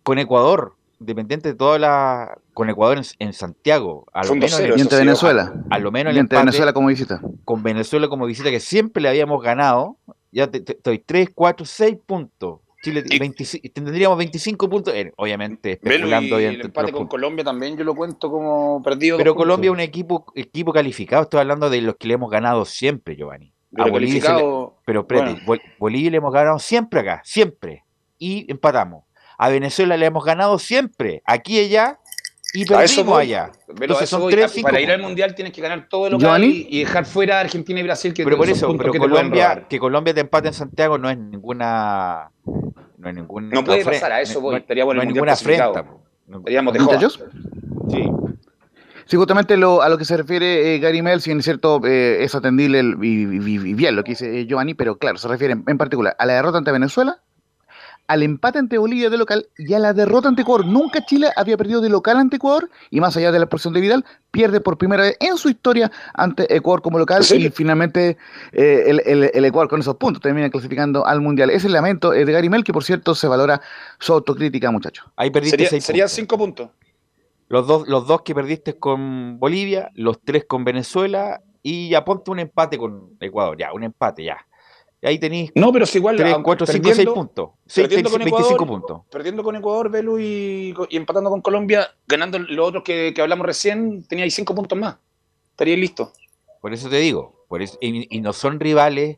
Con 0.03 0.19
Ecuador, 0.19 0.75
independiente 0.99 1.49
de 1.49 1.55
toda 1.55 1.79
la. 1.79 2.37
Con 2.53 2.69
Ecuador 2.69 2.97
en, 2.97 3.03
en 3.19 3.33
Santiago, 3.33 4.05
a 4.13 4.23
lo 4.23 4.29
menos. 4.35 4.51
cero, 4.55 4.75
sí, 4.77 4.87
Venezuela. 4.95 5.53
A, 5.69 5.75
a 5.75 5.79
lo 5.79 5.91
menos 5.91 6.11
el 6.11 6.17
Y 6.17 6.19
ante 6.19 6.35
empate 6.35 6.45
Venezuela 6.45 6.73
como 6.73 6.87
visita. 6.87 7.21
Con 7.45 7.63
Venezuela 7.63 8.07
como 8.07 8.25
visita, 8.25 8.49
que 8.49 8.59
siempre 8.59 9.01
le 9.01 9.09
habíamos 9.09 9.41
ganado. 9.43 9.97
Ya 10.31 10.47
te- 10.49 10.61
te- 10.61 10.73
estoy 10.73 10.99
3, 10.99 11.29
4, 11.35 11.65
6 11.65 11.97
puntos. 12.05 12.59
Chile 12.83 13.03
25 13.17 13.69
tendríamos 13.73 14.17
25 14.17 14.69
puntos, 14.69 14.93
eh, 14.93 15.13
obviamente 15.15 15.71
especulando 15.73 16.39
y 16.39 16.43
el 16.43 16.61
empate 16.61 16.91
con. 16.91 17.07
Colombia 17.07 17.43
también 17.45 17.77
yo 17.77 17.83
lo 17.85 17.95
cuento 17.95 18.29
como 18.29 18.81
perdido. 18.83 19.17
Pero 19.17 19.35
Colombia 19.35 19.69
es 19.69 19.73
un 19.73 19.79
equipo, 19.79 20.25
equipo 20.35 20.73
calificado, 20.73 21.23
estoy 21.23 21.39
hablando 21.39 21.69
de 21.69 21.81
los 21.81 21.95
que 21.95 22.09
le 22.09 22.15
hemos 22.15 22.29
ganado 22.29 22.65
siempre, 22.65 23.15
Giovanni. 23.15 23.47
A 23.47 23.77
Pero 23.77 23.91
Bolivia 23.91 24.21
se 24.21 24.33
le- 24.33 24.69
pero 24.85 25.07
Bolivia 25.79 26.11
le 26.11 26.17
hemos 26.17 26.33
ganado 26.33 26.59
siempre 26.59 26.99
acá, 26.99 27.21
siempre. 27.23 27.83
Y 28.19 28.45
empatamos. 28.51 29.05
A 29.37 29.49
Venezuela 29.49 29.97
le 29.97 30.05
hemos 30.05 30.23
ganado 30.25 30.59
siempre, 30.59 31.23
aquí 31.25 31.59
y 31.59 31.65
allá, 31.65 31.99
y 32.53 32.65
perdimos 32.65 33.17
allá. 33.19 33.51
Pero 33.67 33.81
Entonces 33.81 34.09
son 34.09 34.21
voy. 34.21 34.31
3, 34.33 34.45
A- 34.45 34.47
5 34.49 34.67
Para 34.67 34.79
ir 34.79 34.91
al 34.91 35.01
mundial 35.01 35.33
tienes 35.35 35.53
que 35.53 35.61
ganar 35.61 35.87
todo 35.89 36.09
lo 36.11 36.19
¿Giovanni? 36.19 36.47
y, 36.69 36.77
y 36.77 36.79
dejar 36.79 37.05
fuera 37.05 37.37
a 37.37 37.41
Argentina 37.41 37.79
y 37.79 37.83
Brasil. 37.83 38.13
Que 38.13 38.23
Pero 38.23 38.37
por 38.37 38.49
eso, 38.49 38.73
pero 38.77 38.91
que 38.91 38.99
Colombia, 38.99 39.65
que 39.67 39.79
Colombia 39.79 40.13
te 40.13 40.21
empate 40.21 40.49
en 40.49 40.53
Santiago 40.53 40.97
no 40.97 41.09
es 41.09 41.17
ninguna. 41.17 42.29
No 42.97 43.09
es 43.09 43.15
ningún. 43.15 43.49
No 43.49 43.63
puede 43.63 43.83
pasar, 43.83 44.11
a 44.11 44.21
eso 44.21 44.35
no- 44.35 44.41
voy. 44.41 44.51
no- 44.53 44.57
Estaría 44.59 44.83
bueno 44.85 45.01
no 45.01 45.05
mundial 45.05 45.15
ninguna 45.25 45.33
afrenta. 45.33 45.85
No- 46.27 46.37
Estaríamos 46.39 46.73
de. 46.73 46.79
Sí. 47.89 48.09
Sí, 49.05 49.17
justamente 49.17 49.57
lo- 49.57 49.81
a 49.81 49.89
lo 49.89 49.97
que 49.97 50.05
se 50.05 50.15
refiere 50.15 50.75
eh, 50.75 50.79
Gary 50.79 51.01
Mel, 51.01 51.19
si 51.19 51.29
bien 51.29 51.39
es 51.39 51.43
cierto, 51.45 51.81
eh, 51.85 52.23
es 52.23 52.33
atendible 52.35 52.79
el- 52.79 52.95
y, 53.01 53.23
y- 53.23 53.69
y 53.69 53.73
bien 53.73 53.95
lo 53.97 54.03
que 54.05 54.11
dice 54.11 54.39
eh, 54.39 54.45
Giovanni, 54.47 54.73
pero 54.75 54.97
claro, 54.97 55.17
se 55.17 55.27
refiere 55.27 55.53
en, 55.53 55.63
en 55.67 55.77
particular 55.77 56.15
a 56.17 56.25
la 56.25 56.33
derrota 56.35 56.57
ante 56.59 56.71
Venezuela, 56.71 57.21
al 58.13 58.23
empate 58.23 58.59
ante 58.59 58.77
Bolivia 58.77 59.09
de 59.09 59.17
local 59.17 59.47
y 59.57 59.73
a 59.73 59.79
la 59.79 59.93
derrota 59.93 60.27
ante 60.29 60.43
Ecuador. 60.43 60.65
Nunca 60.65 61.03
Chile 61.05 61.29
había 61.35 61.57
perdido 61.57 61.81
de 61.81 61.89
local 61.89 62.17
ante 62.17 62.37
Ecuador 62.37 62.69
y 62.89 62.99
más 63.01 63.17
allá 63.17 63.31
de 63.31 63.39
la 63.39 63.45
expulsión 63.45 63.73
de 63.73 63.81
Vidal, 63.81 64.05
pierde 64.31 64.61
por 64.61 64.77
primera 64.77 65.03
vez 65.03 65.17
en 65.19 65.37
su 65.37 65.49
historia 65.49 65.91
ante 66.13 66.53
Ecuador 66.55 66.81
como 66.81 66.97
local 66.99 67.23
y 67.33 67.49
finalmente 67.49 68.17
eh, 68.51 68.83
el, 68.87 69.01
el- 69.05 69.31
el 69.33 69.45
Ecuador 69.45 69.67
con 69.69 69.79
esos 69.79 69.95
puntos 69.97 70.21
termina 70.21 70.49
clasificando 70.49 71.05
al 71.05 71.21
Mundial. 71.21 71.49
Ese 71.49 71.57
es 71.57 71.65
el 71.65 71.73
lamento 71.73 72.13
eh, 72.13 72.23
de 72.25 72.31
Gary 72.31 72.49
Mel, 72.49 72.63
que 72.63 72.71
por 72.73 72.83
cierto 72.83 73.15
se 73.15 73.27
valora 73.27 73.61
su 73.99 74.13
autocrítica, 74.13 74.71
muchachos. 74.71 75.05
Ahí 75.15 75.29
perdiste 75.31 75.57
Sería- 75.57 75.69
seis 75.69 75.83
serían 75.83 76.05
puntos. 76.05 76.15
cinco 76.15 76.37
puntos. 76.37 76.69
Los 77.49 77.67
dos, 77.67 77.87
los 77.87 78.07
dos 78.07 78.21
que 78.23 78.33
perdiste 78.33 78.77
con 78.79 79.39
Bolivia, 79.39 79.91
los 79.95 80.19
tres 80.23 80.45
con 80.47 80.63
Venezuela 80.63 81.41
y 81.61 81.89
ya 81.89 82.03
ponte 82.03 82.31
un 82.31 82.39
empate 82.39 82.77
con 82.77 83.11
Ecuador, 83.19 83.57
ya, 83.57 83.73
un 83.73 83.83
empate 83.83 84.23
ya. 84.23 84.37
Ahí 85.03 85.19
tenéis 85.19 85.51
No, 85.55 85.71
pero 85.73 85.85
si 85.85 85.97
igual 85.97 86.15
3, 86.15 86.33
aunque 86.33 86.45
4, 86.45 86.65
5, 86.65 86.83
6 86.83 86.95
perdiendo- 86.97 87.13
puntos. 87.13 87.49
6, 87.67 87.87
perdiendo 87.87 88.09
con 88.09 88.19
25 88.19 88.47
Ecuador, 88.53 88.67
puntos. 88.67 89.01
Perdiendo 89.11 89.43
con 89.43 89.55
Ecuador, 89.55 89.89
Velu, 89.89 90.19
y, 90.19 90.73
y 90.89 90.97
empatando 90.97 91.29
con 91.29 91.41
Colombia, 91.41 91.89
ganando 92.07 92.39
los 92.39 92.67
otros 92.67 92.83
que, 92.83 93.11
que 93.13 93.21
hablamos 93.21 93.45
recién, 93.45 94.05
teníais 94.07 94.33
cinco 94.33 94.55
puntos 94.55 94.77
más. 94.77 94.97
Estaríais 95.51 95.79
listos. 95.79 96.09
Por 96.61 96.73
eso 96.73 96.89
te 96.89 96.97
digo. 96.97 97.45
Por 97.49 97.61
eso, 97.61 97.77
y, 97.81 98.15
y 98.15 98.21
no 98.21 98.33
son 98.33 98.59
rivales 98.59 99.17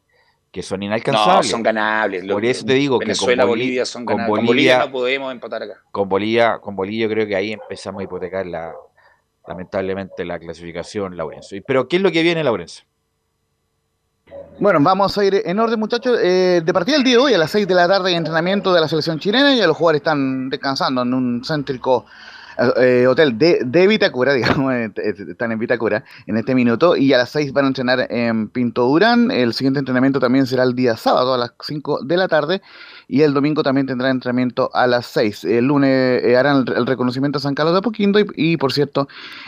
que 0.51 0.63
son 0.63 0.79
No, 0.79 0.86
inalcanzables. 0.88 1.51
son 1.51 1.61
ganables. 1.63 2.25
Por 2.25 2.43
eso 2.45 2.65
te 2.65 2.73
digo 2.73 2.97
Venezuela, 2.97 3.43
que 3.43 3.47
con 3.47 3.49
Boli- 3.51 3.61
Bolivia 3.65 3.86
son 3.86 4.05
ganables. 4.05 4.27
Con 4.29 4.45
Bolivia- 4.45 4.47
Bolivia 4.77 4.86
no 4.88 4.91
podemos 4.91 5.31
empatar 5.33 5.63
acá. 5.63 5.81
con 5.91 6.09
Bolivia, 6.09 6.59
con 6.59 6.75
Bolivia 6.75 7.03
yo 7.07 7.09
creo 7.13 7.27
que 7.27 7.36
ahí 7.36 7.51
empezamos 7.53 7.99
a 7.99 8.03
hipotecar 8.05 8.45
la, 8.47 8.73
lamentablemente 9.47 10.25
la 10.25 10.39
clasificación 10.39 11.15
Laurencio. 11.17 11.61
Pero 11.67 11.88
¿qué 11.88 11.97
es 11.97 12.01
lo 12.01 12.11
que 12.11 12.23
viene 12.23 12.43
Laurencio? 12.43 12.86
Bueno, 14.57 14.79
vamos 14.81 15.17
a 15.17 15.25
ir 15.25 15.41
en 15.45 15.59
orden, 15.59 15.77
muchachos. 15.77 16.17
Eh, 16.21 16.61
de 16.63 16.73
partida 16.73 16.95
el 16.95 17.03
día 17.03 17.15
de 17.15 17.21
hoy, 17.21 17.33
a 17.33 17.37
las 17.37 17.51
6 17.51 17.67
de 17.67 17.75
la 17.75 17.89
tarde, 17.89 18.09
hay 18.09 18.15
entrenamiento 18.15 18.73
de 18.73 18.79
la 18.79 18.87
selección 18.87 19.19
chilena. 19.19 19.53
Ya 19.53 19.67
los 19.67 19.75
jugadores 19.75 19.99
están 19.99 20.49
descansando 20.49 21.01
en 21.01 21.13
un 21.13 21.43
céntrico 21.43 22.05
eh, 22.77 23.05
hotel 23.05 23.37
de, 23.37 23.59
de 23.65 23.85
Vitacura, 23.85 24.33
digamos, 24.33 24.73
eh, 24.73 24.91
eh, 24.95 25.13
están 25.29 25.51
en 25.51 25.59
Vitacura 25.59 26.05
en 26.25 26.37
este 26.37 26.55
minuto. 26.55 26.95
Y 26.95 27.11
a 27.11 27.17
las 27.17 27.31
6 27.31 27.51
van 27.51 27.65
a 27.65 27.67
entrenar 27.67 28.07
en 28.09 28.47
Pinto 28.47 28.85
Durán. 28.85 29.29
El 29.29 29.53
siguiente 29.53 29.79
entrenamiento 29.79 30.19
también 30.19 30.45
será 30.47 30.63
el 30.63 30.73
día 30.73 30.95
sábado 30.95 31.33
a 31.33 31.37
las 31.37 31.51
5 31.61 32.03
de 32.03 32.15
la 32.15 32.29
tarde. 32.29 32.61
Y 33.09 33.21
el 33.21 33.33
domingo 33.33 33.61
también 33.61 33.87
tendrá 33.87 34.09
entrenamiento 34.09 34.69
a 34.73 34.87
las 34.87 35.05
6. 35.07 35.43
El 35.43 35.65
lunes 35.65 36.23
eh, 36.23 36.37
harán 36.37 36.65
el, 36.73 36.85
reconocimiento 36.85 37.39
a 37.39 37.41
San 37.41 37.55
Carlos 37.55 37.73
de 37.73 37.79
Apoquindo. 37.79 38.19
Y, 38.19 38.25
y, 38.35 38.57
por 38.57 38.71
cierto, 38.71 39.07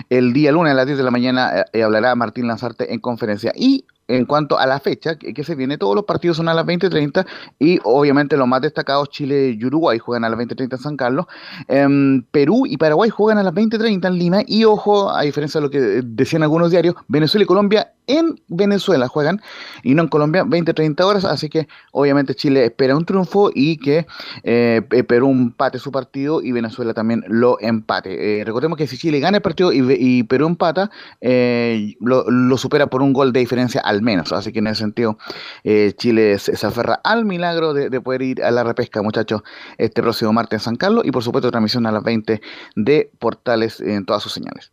el 0.09 0.33
día 0.33 0.51
lunes 0.51 0.73
a 0.73 0.75
las 0.75 0.85
10 0.85 0.97
de 0.97 1.03
la 1.03 1.11
mañana 1.11 1.65
eh, 1.71 1.83
hablará 1.83 2.13
Martín 2.15 2.47
Lanzarte 2.47 2.93
en 2.93 2.99
conferencia. 2.99 3.53
Y 3.55 3.85
en 4.07 4.25
cuanto 4.25 4.57
a 4.57 4.65
la 4.65 4.79
fecha 4.79 5.17
que, 5.17 5.43
se 5.43 5.55
viene, 5.55 5.77
todos 5.77 5.95
los 5.95 6.05
partidos 6.05 6.37
son 6.37 6.49
a 6.49 6.53
las 6.53 6.65
20.30 6.65 7.25
y 7.59 7.79
obviamente 7.83 8.37
los 8.37 8.47
más 8.47 8.61
destacados, 8.61 9.09
Chile 9.09 9.55
y 9.57 9.65
Uruguay 9.65 9.99
juegan 9.99 10.23
a 10.23 10.29
las 10.29 10.39
20.30 10.39 10.73
en 10.73 10.77
San 10.77 10.97
Carlos, 10.97 11.25
em, 11.67 12.23
Perú 12.31 12.65
y 12.65 12.77
Paraguay 12.77 13.09
juegan 13.09 13.37
a 13.37 13.43
las 13.43 13.53
20.30 13.53 14.07
en 14.07 14.17
Lima 14.17 14.41
y 14.45 14.63
ojo, 14.63 15.11
a 15.11 15.21
diferencia 15.23 15.59
de 15.59 15.65
lo 15.65 15.71
que 15.71 15.79
decían 16.03 16.43
algunos 16.43 16.71
diarios, 16.71 16.95
Venezuela 17.07 17.43
y 17.43 17.47
Colombia 17.47 17.93
en 18.07 18.41
Venezuela 18.47 19.07
juegan 19.07 19.41
y 19.83 19.93
no 19.93 20.03
en 20.03 20.07
Colombia 20.07 20.43
20-30 20.45 21.01
horas, 21.03 21.25
así 21.25 21.49
que 21.49 21.67
obviamente 21.91 22.35
Chile 22.35 22.65
espera 22.65 22.95
un 22.95 23.05
triunfo 23.05 23.51
y 23.53 23.77
que 23.77 24.07
eh, 24.43 24.81
Perú 25.07 25.29
empate 25.29 25.77
su 25.77 25.91
partido 25.91 26.41
y 26.41 26.53
Venezuela 26.53 26.93
también 26.93 27.23
lo 27.27 27.59
empate. 27.59 28.39
Eh, 28.39 28.45
recordemos 28.45 28.77
que 28.77 28.87
si 28.87 28.97
Chile 28.97 29.19
gana 29.19 29.37
el 29.37 29.43
partido 29.43 29.73
y, 29.73 29.83
y 29.99 30.23
Perú 30.23 30.47
empata, 30.47 30.89
eh, 31.21 31.95
lo, 31.99 32.57
supera 32.57 32.87
por 32.87 33.01
un 33.01 33.13
gol 33.13 33.33
de 33.33 33.41
diferencia 33.41 33.81
al 33.81 33.96
menos, 34.01 34.31
así 34.33 34.51
que 34.51 34.59
en 34.59 34.67
ese 34.67 34.81
sentido 34.81 35.17
eh, 35.63 35.93
Chile 35.95 36.37
se, 36.39 36.55
se, 36.55 36.67
aferra 36.67 36.99
al 37.03 37.25
milagro 37.25 37.73
de, 37.73 37.89
de, 37.89 38.01
poder 38.01 38.21
ir 38.21 38.43
a 38.43 38.51
la 38.51 38.63
repesca, 38.63 39.01
muchachos, 39.01 39.41
este 39.77 40.01
próximo 40.01 40.33
martes 40.33 40.61
en 40.61 40.63
San 40.63 40.75
Carlos 40.75 41.03
y 41.05 41.11
por 41.11 41.23
supuesto 41.23 41.49
transmisión 41.51 41.85
a 41.85 41.91
las 41.91 42.03
20 42.03 42.41
de 42.75 43.11
Portales 43.19 43.79
en 43.81 44.05
todas 44.05 44.23
sus 44.23 44.33
señales. 44.33 44.71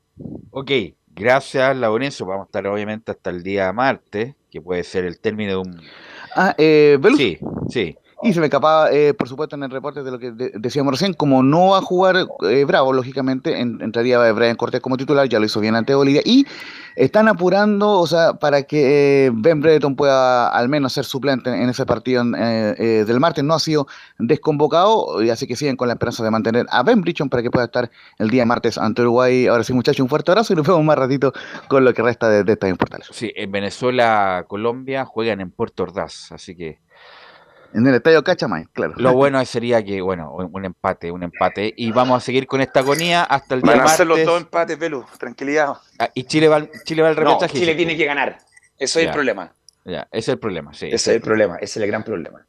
Ok, 0.51 0.71
Gracias, 1.17 1.77
Laurencio. 1.77 2.27
Vamos 2.27 2.45
a 2.45 2.47
estar 2.47 2.67
obviamente 2.67 3.13
hasta 3.13 3.31
el 3.31 3.43
día 3.43 3.73
martes, 3.73 4.35
que 4.51 4.61
puede 4.61 4.83
ser 4.83 5.05
el 5.05 5.21
término 5.21 5.51
de 5.53 5.57
un... 5.59 5.81
Ah, 6.35 6.55
eh. 6.59 6.99
Sí, 7.17 7.39
sí. 7.69 7.97
Y 8.25 8.33
se 8.33 8.41
me 8.41 8.47
escapaba, 8.47 8.91
eh, 8.91 9.13
por 9.13 9.29
supuesto, 9.29 9.55
en 9.55 9.65
el 9.65 9.71
reporte 9.71 10.03
de 10.03 10.11
lo 10.11 10.19
que 10.19 10.33
de 10.33 10.51
decíamos 10.55 10.95
recién, 10.95 11.13
como 11.13 11.43
no 11.43 11.69
va 11.73 11.79
a 11.79 11.83
jugar 11.83 12.27
eh, 12.49 12.65
Bravo, 12.65 12.95
lógicamente, 12.95 13.61
en, 13.61 13.83
entraría 13.83 14.33
Brian 14.33 14.57
Cortés 14.57 14.81
como 14.81 14.97
titular, 14.97 15.29
ya 15.29 15.39
lo 15.39 15.45
hizo 15.45 15.61
bien 15.61 15.77
ante 15.77 15.95
Bolivia, 15.95 16.23
y 16.25 16.47
están 16.97 17.29
apurando, 17.29 17.91
o 17.91 18.07
sea, 18.07 18.33
para 18.33 18.63
que 18.63 19.27
eh, 19.27 19.31
Ben 19.35 19.61
Brereton 19.61 19.95
pueda 19.95 20.49
al 20.49 20.71
menos 20.71 20.95
ser 20.95 21.05
suplente 21.05 21.51
en, 21.51 21.69
ese 21.69 21.85
partido 21.85 22.25
eh, 22.35 23.05
del 23.07 23.21
martes, 23.21 23.45
no 23.45 23.53
ha 23.53 23.59
sido 23.59 23.89
desconvocado, 24.19 25.23
y 25.23 25.29
así 25.29 25.47
que 25.47 25.55
siguen 25.55 25.77
con 25.77 25.89
la 25.89 25.95
esperanza 25.95 26.25
de 26.25 26.31
mantener 26.31 26.65
a 26.71 26.83
Ben 26.83 27.03
Brichon 27.03 27.29
para 27.29 27.43
que 27.43 27.51
pueda 27.51 27.67
estar 27.67 27.91
el 28.19 28.31
día 28.31 28.47
martes 28.47 28.79
ante 28.79 29.03
Uruguay. 29.03 29.49
Ahora 29.49 29.65
sí, 29.65 29.75
muchachos, 29.75 30.01
un 30.01 30.09
fuerte 30.09 30.31
abrazo 30.31 30.55
y 30.55 30.57
nos 30.57 30.67
vemos 30.67 30.83
más 30.83 30.97
ratito 30.97 31.35
con 31.69 31.85
lo 31.85 31.93
que 31.93 32.01
resta 32.01 32.31
de, 32.31 32.43
de 32.43 32.69
importantes. 32.71 33.11
Sí, 33.13 33.31
en 33.37 33.53
Venezuela, 33.53 34.47
Colombia 34.49 35.05
juegan 35.05 35.43
en 35.43 35.51
Puerto 35.51 35.83
Ordaz, 35.83 36.33
así 36.33 36.57
que 36.57 36.84
en 37.75 37.87
el 37.89 37.95
estadio 37.97 38.23
Cachamay, 38.23 38.67
claro. 38.73 38.95
Lo 38.97 39.13
bueno 39.15 39.45
sería 39.45 39.85
que, 39.85 40.01
bueno, 40.01 40.33
un 40.33 40.65
empate, 40.65 41.11
un 41.11 41.25
empate. 41.25 41.75
Y 41.77 41.91
vamos 41.91 42.23
a 42.23 42.25
seguir 42.25 42.47
con 42.47 42.61
esta 42.61 42.81
agonía 42.81 43.25
hasta 43.25 43.57
el 43.57 43.63
día 43.63 43.73
Van 43.73 43.81
a 43.81 43.83
martes. 43.83 43.95
hacer 43.95 44.07
los 44.07 44.25
dos 44.25 44.41
empates, 44.41 44.79
Velu, 44.79 45.05
tranquilidad. 45.19 45.75
Ah, 45.99 46.09
y 46.15 46.25
Chile 46.25 46.47
va, 46.47 46.67
Chile 46.85 47.03
va 47.03 47.09
al 47.09 47.17
repechaje. 47.17 47.53
No, 47.53 47.61
Chile 47.61 47.75
tiene 47.75 47.97
que 47.97 48.05
ganar. 48.05 48.39
Eso 48.79 49.01
es 49.01 49.05
ya, 49.05 49.11
el 49.11 49.15
problema. 49.15 49.53
Ya, 49.85 50.09
ese 50.13 50.19
es 50.19 50.29
el 50.29 50.39
problema, 50.39 50.73
sí. 50.73 50.87
Ese 50.87 50.95
es 50.95 51.09
el 51.17 51.21
problema, 51.21 51.57
ese 51.57 51.65
es 51.65 51.77
el 51.79 51.87
gran 51.89 52.05
problema. 52.05 52.47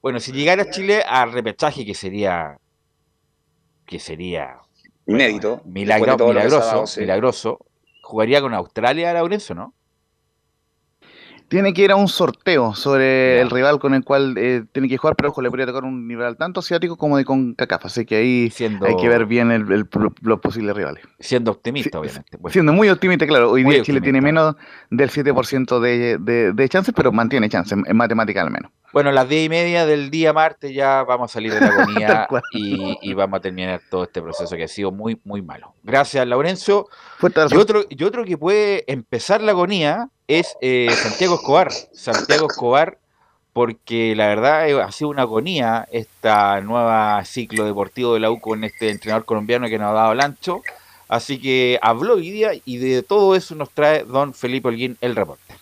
Bueno, 0.00 0.20
si 0.20 0.32
llegara 0.32 0.70
Chile 0.70 1.02
al 1.06 1.32
repechaje, 1.32 1.84
que 1.84 1.94
sería. 1.94 2.56
que 3.86 3.98
sería. 3.98 4.56
Inédito. 5.06 5.62
Milagro, 5.64 6.16
milagroso, 6.28 6.86
sí. 6.86 7.00
milagroso. 7.00 7.58
¿Jugaría 8.02 8.40
con 8.40 8.54
Australia, 8.54 9.12
Laurencio, 9.12 9.54
no? 9.54 9.74
Tiene 11.50 11.74
que 11.74 11.82
ir 11.82 11.90
a 11.90 11.96
un 11.96 12.06
sorteo 12.06 12.76
sobre 12.76 13.34
yeah. 13.34 13.42
el 13.42 13.50
rival 13.50 13.80
con 13.80 13.92
el 13.92 14.04
cual 14.04 14.38
eh, 14.38 14.62
tiene 14.70 14.88
que 14.88 14.96
jugar, 14.96 15.16
pero 15.16 15.30
ojo, 15.30 15.42
le 15.42 15.50
podría 15.50 15.66
tocar 15.66 15.82
un 15.82 16.08
rival 16.08 16.36
tanto 16.36 16.60
asiático 16.60 16.96
como 16.96 17.16
de 17.16 17.24
CONCACAF, 17.24 17.86
así 17.86 18.06
que 18.06 18.16
ahí 18.16 18.50
siendo, 18.50 18.86
hay 18.86 18.94
que 18.96 19.08
ver 19.08 19.26
bien 19.26 19.50
el, 19.50 19.70
el, 19.72 19.88
los 20.22 20.40
posibles 20.40 20.76
rivales. 20.76 21.04
Siendo 21.18 21.50
optimista, 21.50 21.90
sí, 21.90 21.96
obviamente. 21.98 22.36
Bueno. 22.38 22.52
Siendo 22.52 22.72
muy 22.72 22.88
optimista, 22.88 23.26
claro, 23.26 23.50
hoy 23.50 23.64
muy 23.64 23.74
día 23.74 23.82
Chile 23.82 23.98
optimista. 23.98 24.20
tiene 24.20 24.20
menos 24.20 24.54
del 24.90 25.10
7% 25.10 25.80
de, 25.80 26.18
de, 26.18 26.52
de, 26.52 26.68
chances, 26.68 26.94
pero 26.96 27.10
mantiene 27.10 27.48
chances, 27.48 27.72
en, 27.72 27.84
en 27.84 27.96
matemática 27.96 28.42
al 28.42 28.52
menos. 28.52 28.70
Bueno, 28.92 29.10
a 29.10 29.12
las 29.12 29.28
10 29.28 29.46
y 29.46 29.48
media 29.48 29.86
del 29.86 30.10
día 30.10 30.32
martes 30.32 30.72
ya 30.72 31.02
vamos 31.02 31.32
a 31.32 31.34
salir 31.34 31.52
de 31.52 31.60
la 31.60 31.66
agonía 31.74 32.28
y, 32.52 32.96
y, 33.02 33.12
vamos 33.14 33.38
a 33.38 33.40
terminar 33.40 33.80
todo 33.90 34.04
este 34.04 34.22
proceso 34.22 34.56
que 34.56 34.64
ha 34.64 34.68
sido 34.68 34.92
muy, 34.92 35.20
muy 35.24 35.42
malo. 35.42 35.74
Gracias, 35.82 36.24
Laurencio. 36.26 36.86
Y 37.50 37.56
otro, 37.56 37.84
y 37.88 38.04
otro 38.04 38.24
que 38.24 38.38
puede 38.38 38.84
empezar 38.86 39.42
la 39.42 39.50
agonía 39.50 40.10
es 40.30 40.56
eh, 40.60 40.88
Santiago 41.02 41.34
Escobar. 41.34 41.72
Santiago 41.92 42.46
Escobar, 42.48 42.98
porque 43.52 44.14
la 44.14 44.28
verdad 44.28 44.68
eh, 44.68 44.80
ha 44.80 44.92
sido 44.92 45.10
una 45.10 45.22
agonía 45.22 45.88
esta 45.90 46.60
nueva 46.60 47.24
ciclo 47.24 47.64
deportivo 47.64 48.14
de 48.14 48.20
la 48.20 48.30
U 48.30 48.40
con 48.40 48.62
este 48.62 48.90
entrenador 48.90 49.24
colombiano 49.24 49.68
que 49.68 49.76
nos 49.76 49.90
ha 49.90 49.94
dado 49.94 50.12
el 50.12 50.20
ancho. 50.20 50.62
Así 51.08 51.40
que 51.40 51.80
habló 51.82 52.14
hoy 52.14 52.30
día 52.30 52.52
y 52.64 52.78
de 52.78 53.02
todo 53.02 53.34
eso 53.34 53.56
nos 53.56 53.70
trae 53.70 54.04
don 54.04 54.32
Felipe 54.32 54.68
Holguín 54.68 54.96
el 55.00 55.16
reporte. 55.16 55.54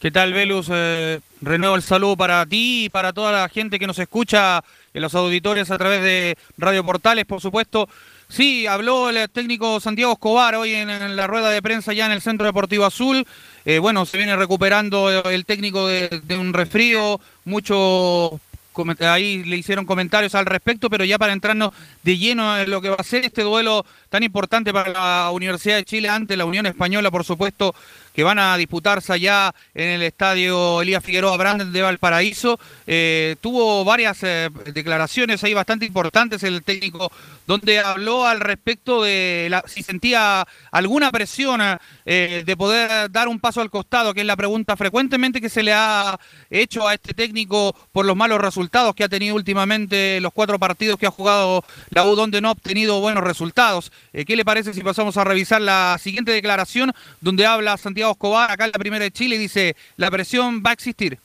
¿Qué 0.00 0.10
tal, 0.10 0.32
Velus? 0.32 0.68
Eh, 0.72 1.20
renuevo 1.42 1.76
el 1.76 1.82
saludo 1.82 2.16
para 2.16 2.46
ti 2.46 2.84
y 2.86 2.88
para 2.88 3.12
toda 3.12 3.30
la 3.30 3.48
gente 3.50 3.78
que 3.78 3.86
nos 3.86 3.98
escucha 3.98 4.64
en 4.94 5.02
los 5.02 5.14
auditores 5.14 5.70
a 5.70 5.76
través 5.76 6.00
de 6.00 6.38
Radio 6.56 6.82
Portales, 6.82 7.26
por 7.26 7.42
supuesto. 7.42 7.88
Sí, 8.28 8.66
habló 8.66 9.08
el 9.08 9.30
técnico 9.30 9.78
Santiago 9.78 10.12
Escobar 10.12 10.56
hoy 10.56 10.74
en, 10.74 11.16
la 11.16 11.26
rueda 11.26 11.50
de 11.50 11.62
prensa 11.62 11.92
ya 11.92 12.06
en 12.06 12.12
el 12.12 12.20
Centro 12.20 12.46
Deportivo 12.46 12.84
Azul. 12.84 13.26
Eh, 13.64 13.78
bueno, 13.78 14.04
se 14.04 14.16
viene 14.16 14.34
recuperando 14.36 15.10
el 15.30 15.44
técnico 15.44 15.86
de, 15.86 16.22
un 16.30 16.52
resfrío, 16.52 17.20
mucho 17.44 18.40
ahí 19.00 19.42
le 19.44 19.56
hicieron 19.56 19.86
comentarios 19.86 20.34
al 20.34 20.44
respecto, 20.44 20.90
pero 20.90 21.04
ya 21.04 21.18
para 21.18 21.32
entrarnos 21.32 21.72
de 22.02 22.18
lleno 22.18 22.58
en 22.58 22.70
lo 22.70 22.82
que 22.82 22.90
va 22.90 22.96
a 22.98 23.04
ser 23.04 23.24
este 23.24 23.42
duelo 23.42 23.86
tan 24.10 24.22
importante 24.22 24.72
para 24.72 24.90
la 24.90 25.30
Universidad 25.30 25.76
de 25.76 25.84
Chile 25.84 26.10
ante 26.10 26.36
la 26.36 26.44
Unión 26.44 26.66
Española, 26.66 27.10
por 27.10 27.24
supuesto, 27.24 27.74
que 28.16 28.24
van 28.24 28.38
a 28.38 28.56
disputarse 28.56 29.12
allá 29.12 29.54
en 29.74 29.90
el 29.90 30.02
estadio 30.02 30.80
Elías 30.80 31.04
Figueroa 31.04 31.36
Brandt 31.36 31.64
de 31.64 31.82
Valparaíso. 31.82 32.58
Eh, 32.86 33.36
tuvo 33.42 33.84
varias 33.84 34.22
eh, 34.22 34.48
declaraciones 34.72 35.44
ahí 35.44 35.52
bastante 35.52 35.84
importantes 35.84 36.42
el 36.42 36.62
técnico, 36.62 37.12
donde 37.46 37.78
habló 37.78 38.26
al 38.26 38.40
respecto 38.40 39.02
de 39.02 39.54
si 39.66 39.82
sentía 39.82 40.48
alguna 40.70 41.12
presión 41.12 41.60
eh, 42.06 42.42
de 42.46 42.56
poder 42.56 43.10
dar 43.12 43.28
un 43.28 43.38
paso 43.38 43.60
al 43.60 43.68
costado, 43.68 44.14
que 44.14 44.22
es 44.22 44.26
la 44.26 44.34
pregunta 44.34 44.78
frecuentemente 44.78 45.42
que 45.42 45.50
se 45.50 45.62
le 45.62 45.74
ha 45.74 46.18
hecho 46.48 46.88
a 46.88 46.94
este 46.94 47.12
técnico 47.12 47.76
por 47.92 48.06
los 48.06 48.16
malos 48.16 48.40
resultados 48.40 48.94
que 48.94 49.04
ha 49.04 49.10
tenido 49.10 49.34
últimamente 49.34 50.22
los 50.22 50.32
cuatro 50.32 50.58
partidos 50.58 50.98
que 50.98 51.06
ha 51.06 51.10
jugado 51.10 51.62
la 51.90 52.06
U, 52.06 52.16
donde 52.16 52.40
no 52.40 52.48
ha 52.48 52.52
obtenido 52.52 52.98
buenos 52.98 53.24
resultados. 53.24 53.92
¿Qué 54.12 54.36
le 54.36 54.44
parece 54.46 54.72
si 54.72 54.80
pasamos 54.80 55.18
a 55.18 55.24
revisar 55.24 55.60
la 55.60 55.98
siguiente 56.00 56.32
declaración, 56.32 56.94
donde 57.20 57.44
habla 57.44 57.76
Santiago 57.76 58.05
Escobar, 58.12 58.50
acá 58.50 58.64
en 58.64 58.72
la 58.72 58.78
primera 58.78 59.04
de 59.04 59.10
Chile, 59.10 59.38
dice, 59.38 59.76
la 59.96 60.10
presión 60.10 60.62
va 60.64 60.70
a 60.70 60.72
existir. 60.72 61.18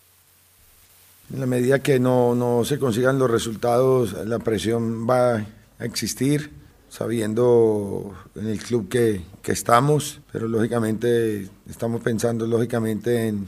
En 1.33 1.39
la 1.39 1.45
medida 1.45 1.79
que 1.79 1.99
no, 1.99 2.35
no 2.35 2.65
se 2.65 2.77
consigan 2.77 3.17
los 3.17 3.31
resultados, 3.31 4.13
la 4.25 4.39
presión 4.39 5.07
va 5.09 5.35
a 5.35 5.85
existir, 5.85 6.51
sabiendo 6.89 8.13
en 8.35 8.47
el 8.47 8.59
club 8.59 8.89
que, 8.89 9.21
que 9.41 9.53
estamos, 9.53 10.19
pero 10.31 10.47
lógicamente 10.47 11.47
estamos 11.69 12.01
pensando 12.01 12.45
lógicamente 12.45 13.27
en, 13.27 13.47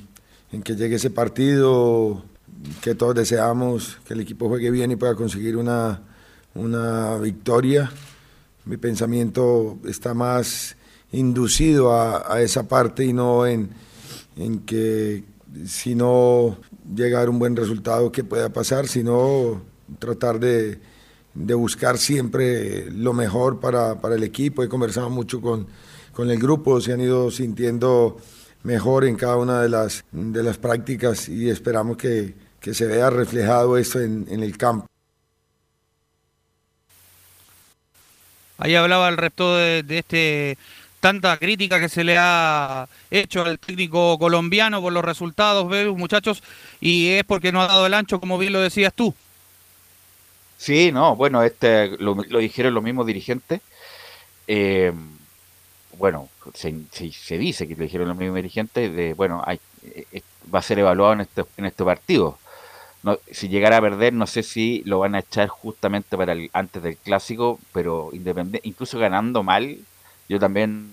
en 0.53 0.63
que 0.63 0.75
llegue 0.75 0.95
ese 0.95 1.09
partido, 1.09 2.23
que 2.81 2.95
todos 2.95 3.15
deseamos 3.15 3.97
que 4.07 4.13
el 4.13 4.21
equipo 4.21 4.47
juegue 4.47 4.71
bien 4.71 4.91
y 4.91 4.95
pueda 4.95 5.15
conseguir 5.15 5.57
una, 5.57 6.01
una 6.55 7.17
victoria. 7.17 7.91
Mi 8.65 8.77
pensamiento 8.77 9.77
está 9.85 10.13
más 10.13 10.77
inducido 11.13 11.93
a, 11.93 12.41
esa 12.41 12.67
parte 12.67 13.05
y 13.05 13.13
no 13.13 13.45
en, 13.47 13.69
en 14.35 14.59
que 14.59 15.23
si 15.65 15.95
no 15.95 16.57
llegar 16.93 17.27
a 17.27 17.29
un 17.29 17.39
buen 17.39 17.55
resultado 17.55 18.11
que 18.11 18.23
pueda 18.23 18.49
pasar, 18.49 18.87
sino 18.87 19.61
tratar 19.99 20.39
de, 20.39 20.79
de 21.33 21.53
buscar 21.53 21.97
siempre 21.97 22.91
lo 22.91 23.13
mejor 23.13 23.59
para, 23.59 24.01
para, 24.01 24.15
el 24.15 24.23
equipo. 24.23 24.63
He 24.63 24.69
conversado 24.69 25.09
mucho 25.09 25.39
con, 25.39 25.67
con 26.11 26.29
el 26.29 26.39
grupo, 26.39 26.81
se 26.81 26.93
han 26.93 27.01
ido 27.01 27.31
sintiendo 27.31 28.17
mejor 28.63 29.05
en 29.05 29.15
cada 29.15 29.37
una 29.37 29.61
de 29.61 29.69
las, 29.69 30.03
de 30.11 30.43
las 30.43 30.57
prácticas 30.57 31.29
y 31.29 31.49
esperamos 31.49 31.97
que, 31.97 32.33
que 32.59 32.73
se 32.73 32.87
vea 32.87 33.09
reflejado 33.09 33.77
esto 33.77 34.01
en, 34.01 34.25
en 34.29 34.41
el 34.41 34.57
campo. 34.57 34.87
Ahí 38.57 38.75
hablaba 38.75 39.09
el 39.09 39.17
resto 39.17 39.57
de, 39.57 39.83
este 39.89 40.57
tanta 41.03 41.35
crítica 41.35 41.81
que 41.81 41.89
se 41.89 42.05
le 42.05 42.15
ha 42.17 42.87
hecho 43.11 43.43
al 43.43 43.59
técnico 43.59 44.17
colombiano 44.17 44.81
por 44.81 44.93
los 44.93 45.03
resultados, 45.03 45.69
muchachos, 45.97 46.41
y 46.79 47.09
es 47.09 47.25
porque 47.25 47.51
no 47.51 47.61
ha 47.61 47.67
dado 47.67 47.85
el 47.85 47.93
ancho, 47.93 48.21
como 48.21 48.37
bien 48.37 48.53
lo 48.53 48.61
decías 48.61 48.93
tú. 48.93 49.13
Sí, 50.57 50.93
no, 50.93 51.17
bueno, 51.17 51.43
este 51.43 51.89
lo, 51.97 52.15
lo 52.15 52.39
dijeron 52.39 52.73
los 52.73 52.81
mismos 52.81 53.05
dirigentes. 53.05 53.59
Eh, 54.47 54.93
bueno, 55.97 56.29
se, 56.53 56.73
se, 57.11 57.37
dice 57.37 57.67
que 57.67 57.75
lo 57.75 57.83
dijeron 57.83 58.07
los 58.07 58.15
mismos 58.15 58.37
dirigentes, 58.37 58.95
de, 58.95 59.13
bueno, 59.13 59.43
hay, 59.45 59.59
eh, 59.83 60.21
va 60.55 60.59
a 60.59 60.61
ser 60.61 60.79
evaluado 60.79 61.11
en 61.11 61.19
este, 61.19 61.43
en 61.57 61.65
este 61.65 61.83
partido. 61.83 62.37
No, 63.03 63.19
si 63.29 63.49
llegara 63.49 63.75
a 63.75 63.81
perder, 63.81 64.13
no 64.13 64.25
sé 64.25 64.41
si 64.41 64.83
lo 64.85 64.99
van 64.99 65.15
a 65.15 65.19
echar 65.19 65.49
justamente 65.49 66.15
para 66.15 66.31
el, 66.31 66.49
antes 66.53 66.81
del 66.81 66.95
clásico, 66.95 67.59
pero 67.73 68.11
incluso 68.63 68.97
ganando 68.99 69.43
mal, 69.43 69.79
yo 70.33 70.39
también 70.39 70.91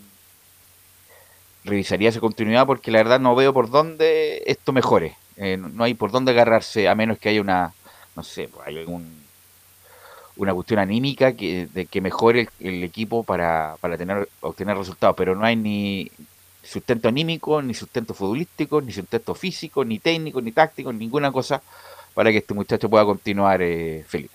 revisaría 1.64 2.10
esa 2.10 2.20
continuidad 2.20 2.66
porque 2.66 2.90
la 2.90 2.98
verdad 2.98 3.20
no 3.20 3.34
veo 3.34 3.54
por 3.54 3.70
dónde 3.70 4.42
esto 4.44 4.72
mejore. 4.72 5.16
Eh, 5.36 5.56
no 5.56 5.82
hay 5.82 5.94
por 5.94 6.10
dónde 6.10 6.32
agarrarse, 6.32 6.88
a 6.88 6.94
menos 6.94 7.18
que 7.18 7.30
haya 7.30 7.40
una, 7.40 7.72
no 8.14 8.22
sé, 8.22 8.48
pues, 8.48 8.66
hay 8.66 8.76
algún, 8.76 9.24
una 10.36 10.52
cuestión 10.52 10.78
anímica 10.78 11.32
que, 11.32 11.68
de 11.72 11.86
que 11.86 12.02
mejore 12.02 12.48
el, 12.60 12.68
el 12.68 12.84
equipo 12.84 13.24
para, 13.24 13.76
para 13.80 13.96
tener, 13.96 14.28
obtener 14.42 14.76
resultados, 14.76 15.16
pero 15.16 15.34
no 15.34 15.46
hay 15.46 15.56
ni 15.56 16.10
sustento 16.62 17.08
anímico, 17.08 17.62
ni 17.62 17.72
sustento 17.72 18.12
futbolístico, 18.12 18.82
ni 18.82 18.92
sustento 18.92 19.34
físico, 19.34 19.86
ni 19.86 19.98
técnico, 19.98 20.42
ni 20.42 20.52
táctico, 20.52 20.92
ninguna 20.92 21.32
cosa 21.32 21.62
para 22.12 22.30
que 22.30 22.38
este 22.38 22.52
muchacho 22.52 22.90
pueda 22.90 23.06
continuar 23.06 23.62
eh, 23.62 24.04
feliz. 24.06 24.30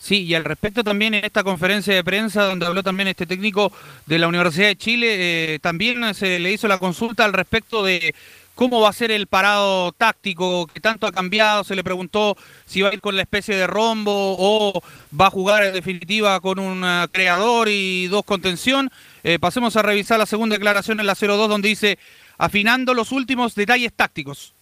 Sí, 0.00 0.22
y 0.22 0.34
al 0.34 0.44
respecto 0.44 0.82
también 0.82 1.12
en 1.12 1.26
esta 1.26 1.44
conferencia 1.44 1.94
de 1.94 2.02
prensa 2.02 2.44
donde 2.44 2.64
habló 2.64 2.82
también 2.82 3.08
este 3.08 3.26
técnico 3.26 3.70
de 4.06 4.18
la 4.18 4.28
Universidad 4.28 4.68
de 4.68 4.76
Chile, 4.76 5.54
eh, 5.54 5.58
también 5.58 6.14
se 6.14 6.38
le 6.38 6.52
hizo 6.52 6.66
la 6.68 6.78
consulta 6.78 7.26
al 7.26 7.34
respecto 7.34 7.84
de 7.84 8.14
cómo 8.54 8.80
va 8.80 8.88
a 8.88 8.94
ser 8.94 9.10
el 9.10 9.26
parado 9.26 9.92
táctico 9.92 10.66
que 10.66 10.80
tanto 10.80 11.06
ha 11.06 11.12
cambiado, 11.12 11.64
se 11.64 11.76
le 11.76 11.84
preguntó 11.84 12.34
si 12.66 12.80
va 12.80 12.88
a 12.88 12.94
ir 12.94 13.02
con 13.02 13.14
la 13.14 13.22
especie 13.22 13.54
de 13.54 13.66
rombo 13.66 14.36
o 14.38 14.82
va 15.18 15.26
a 15.26 15.30
jugar 15.30 15.64
en 15.64 15.74
definitiva 15.74 16.40
con 16.40 16.58
un 16.58 16.82
uh, 16.82 17.06
creador 17.12 17.68
y 17.68 18.06
dos 18.08 18.24
contención. 18.24 18.90
Eh, 19.22 19.38
pasemos 19.38 19.76
a 19.76 19.82
revisar 19.82 20.18
la 20.18 20.26
segunda 20.26 20.56
declaración 20.56 20.98
en 21.00 21.06
la 21.06 21.14
02 21.14 21.48
donde 21.48 21.68
dice 21.68 21.98
afinando 22.38 22.94
los 22.94 23.12
últimos 23.12 23.54
detalles 23.54 23.92
tácticos. 23.92 24.54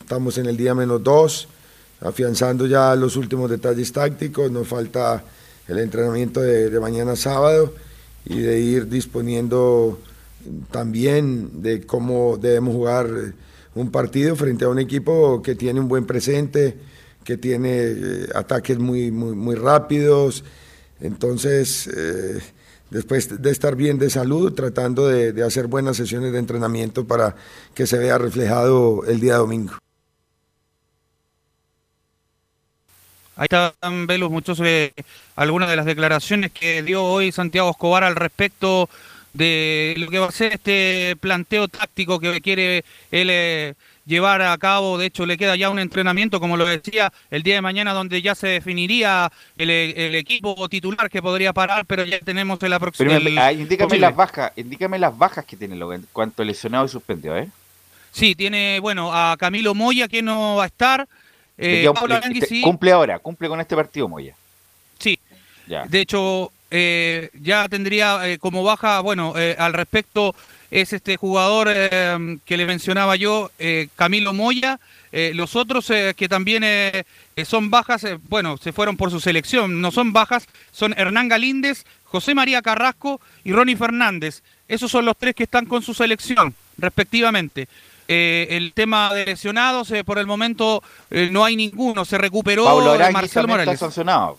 Estamos 0.00 0.38
en 0.38 0.46
el 0.46 0.56
día 0.56 0.74
menos 0.74 1.02
dos 1.04 1.48
afianzando 2.04 2.66
ya 2.66 2.94
los 2.96 3.16
últimos 3.16 3.50
detalles 3.50 3.92
tácticos, 3.92 4.50
nos 4.50 4.66
falta 4.66 5.22
el 5.68 5.78
entrenamiento 5.78 6.40
de, 6.40 6.78
mañana 6.80 7.16
sábado 7.16 7.72
y 8.24 8.40
de 8.40 8.60
ir 8.60 8.88
disponiendo 8.88 9.98
también 10.70 11.62
de 11.62 11.86
cómo 11.86 12.36
debemos 12.36 12.74
jugar 12.74 13.08
un 13.74 13.90
partido 13.90 14.36
frente 14.36 14.64
a 14.64 14.68
un 14.68 14.78
equipo 14.78 15.40
que 15.42 15.54
tiene 15.54 15.80
un 15.80 15.88
buen 15.88 16.04
presente, 16.04 16.76
que 17.24 17.36
tiene 17.36 17.70
eh, 17.70 18.28
ataques 18.34 18.78
muy, 18.78 19.10
muy, 19.10 19.34
muy 19.36 19.54
rápidos. 19.54 20.44
Entonces, 21.00 21.86
eh, 21.86 22.40
después 22.90 23.40
de 23.40 23.50
estar 23.50 23.76
bien 23.76 23.98
de 23.98 24.10
salud, 24.10 24.52
tratando 24.52 25.06
de 25.06 25.42
hacer 25.42 25.68
buenas 25.68 25.96
sesiones 25.96 26.32
de 26.32 26.38
entrenamiento 26.38 27.06
para 27.06 27.36
que 27.74 27.86
se 27.86 27.98
vea 27.98 28.18
reflejado 28.18 29.04
el 29.06 29.20
día 29.20 29.36
domingo. 29.36 29.74
Ahí 33.36 33.48
están, 33.50 34.06
Velos, 34.06 34.30
muchos 34.30 34.60
eh, 34.62 34.92
algunas 35.36 35.68
de 35.68 35.76
las 35.76 35.86
declaraciones 35.86 36.52
que 36.52 36.82
dio 36.82 37.02
hoy 37.02 37.32
Santiago 37.32 37.70
Escobar 37.70 38.04
al 38.04 38.16
respecto 38.16 38.90
de 39.32 39.94
lo 39.96 40.08
que 40.08 40.18
va 40.18 40.26
a 40.26 40.32
ser 40.32 40.52
este 40.52 41.16
planteo 41.18 41.66
táctico 41.68 42.20
que 42.20 42.42
quiere 42.42 42.84
él 43.10 43.28
eh, 43.30 43.74
llevar 44.04 44.42
a 44.42 44.56
cabo. 44.58 44.98
De 44.98 45.06
hecho, 45.06 45.24
le 45.24 45.38
queda 45.38 45.56
ya 45.56 45.70
un 45.70 45.78
entrenamiento, 45.78 46.40
como 46.40 46.58
lo 46.58 46.66
decía, 46.66 47.10
el 47.30 47.42
día 47.42 47.54
de 47.54 47.62
mañana, 47.62 47.94
donde 47.94 48.20
ya 48.20 48.34
se 48.34 48.48
definiría 48.48 49.32
el, 49.56 49.70
el 49.70 50.14
equipo 50.14 50.68
titular 50.68 51.08
que 51.08 51.22
podría 51.22 51.54
parar, 51.54 51.86
pero 51.86 52.04
ya 52.04 52.18
tenemos 52.20 52.62
el 52.62 52.72
aproximado. 52.74 53.20
Ah, 53.38 53.52
indícame 53.52 53.98
las 53.98 54.14
bajas, 54.14 54.52
indícame 54.56 54.98
las 54.98 55.16
bajas 55.16 55.44
que 55.46 55.56
tiene 55.56 55.74
en 55.74 56.06
cuanto 56.12 56.44
lesionado 56.44 56.84
y 56.84 56.88
suspendido, 56.88 57.38
¿eh? 57.38 57.48
Sí, 58.10 58.34
tiene, 58.34 58.78
bueno, 58.80 59.10
a 59.10 59.38
Camilo 59.38 59.74
Moya, 59.74 60.06
que 60.06 60.20
no 60.20 60.56
va 60.56 60.64
a 60.64 60.66
estar. 60.66 61.08
Eh, 61.58 61.88
Pablo 61.94 62.14
Arangui, 62.14 62.40
sí. 62.42 62.62
Cumple 62.62 62.92
ahora, 62.92 63.18
cumple 63.18 63.48
con 63.48 63.60
este 63.60 63.76
partido 63.76 64.08
Moya. 64.08 64.34
Sí. 64.98 65.18
Ya. 65.66 65.84
De 65.86 66.00
hecho, 66.00 66.50
eh, 66.74 67.28
ya 67.34 67.68
tendría 67.68 68.26
eh, 68.26 68.38
como 68.38 68.62
baja, 68.64 69.00
bueno, 69.00 69.34
eh, 69.36 69.54
al 69.58 69.74
respecto 69.74 70.34
es 70.70 70.94
este 70.94 71.18
jugador 71.18 71.68
que 71.68 72.56
le 72.56 72.64
mencionaba 72.64 73.14
yo, 73.16 73.50
Camilo 73.94 74.32
Moya. 74.32 74.80
los 75.12 75.54
otros 75.54 75.92
que 76.16 76.28
también 76.30 76.64
son 77.44 77.68
bajas, 77.68 78.06
bueno, 78.30 78.56
se 78.56 78.72
fueron 78.72 78.96
por 78.96 79.10
su 79.10 79.20
selección, 79.20 79.82
no 79.82 79.90
son 79.90 80.14
bajas, 80.14 80.46
son 80.70 80.94
Hernán 80.96 81.28
Galíndez, 81.28 81.84
José 82.04 82.34
María 82.34 82.62
Carrasco 82.62 83.20
y 83.44 83.52
Ronnie 83.52 83.76
Fernández. 83.76 84.42
Esos 84.66 84.90
son 84.90 85.04
los 85.04 85.18
tres 85.18 85.34
que 85.34 85.42
están 85.42 85.66
con 85.66 85.82
su 85.82 85.92
selección, 85.92 86.54
respectivamente. 86.78 87.68
Eh, 88.08 88.48
el 88.50 88.72
tema 88.72 89.14
de 89.14 89.24
lesionados, 89.24 89.90
eh, 89.90 90.04
por 90.04 90.18
el 90.18 90.26
momento 90.26 90.82
eh, 91.10 91.28
no 91.30 91.44
hay 91.44 91.56
ninguno. 91.56 92.04
Se 92.04 92.18
recuperó 92.18 92.64
Pablo 92.64 92.98
Marcelo 93.12 93.48
Morales. 93.48 93.74
Está 93.74 93.86
sancionado. 93.86 94.38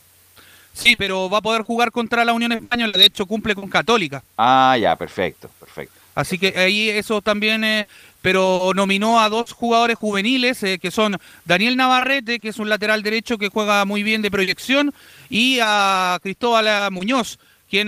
Sí, 0.74 0.95
pero 0.95 1.30
va 1.30 1.38
a 1.38 1.41
poder 1.41 1.61
jugar 1.61 1.91
contra 1.91 2.26
la 2.26 2.34
Unión 2.34 2.51
Española. 2.51 2.93
De 2.97 3.05
hecho, 3.05 3.26
cumple 3.26 3.55
con 3.55 3.70
Católica. 3.70 4.24
Ah, 4.38 4.76
ya, 4.80 4.95
perfecto, 4.95 5.49
perfecto. 5.59 5.99
Así 6.16 6.38
que 6.38 6.53
ahí 6.57 6.89
eso 6.89 7.22
también, 7.22 7.88
pero 8.22 8.72
nominó 8.76 9.20
a 9.20 9.30
dos 9.30 9.51
jugadores 9.51 9.97
juveniles, 9.97 10.59
que 10.59 10.91
son 10.91 11.18
Daniel 11.45 11.78
Navarrete, 11.78 12.39
que 12.39 12.49
es 12.49 12.59
un 12.59 12.70
lateral 12.70 13.01
derecho 13.01 13.38
que 13.38 13.49
juega 13.49 13.86
muy 13.86 14.03
bien 14.03 14.22
de 14.22 14.30
proyección, 14.30 14.93
y 15.30 15.59
a 15.61 16.20
Cristóbal 16.22 16.91
Muñoz, 16.91 17.39
quien 17.68 17.88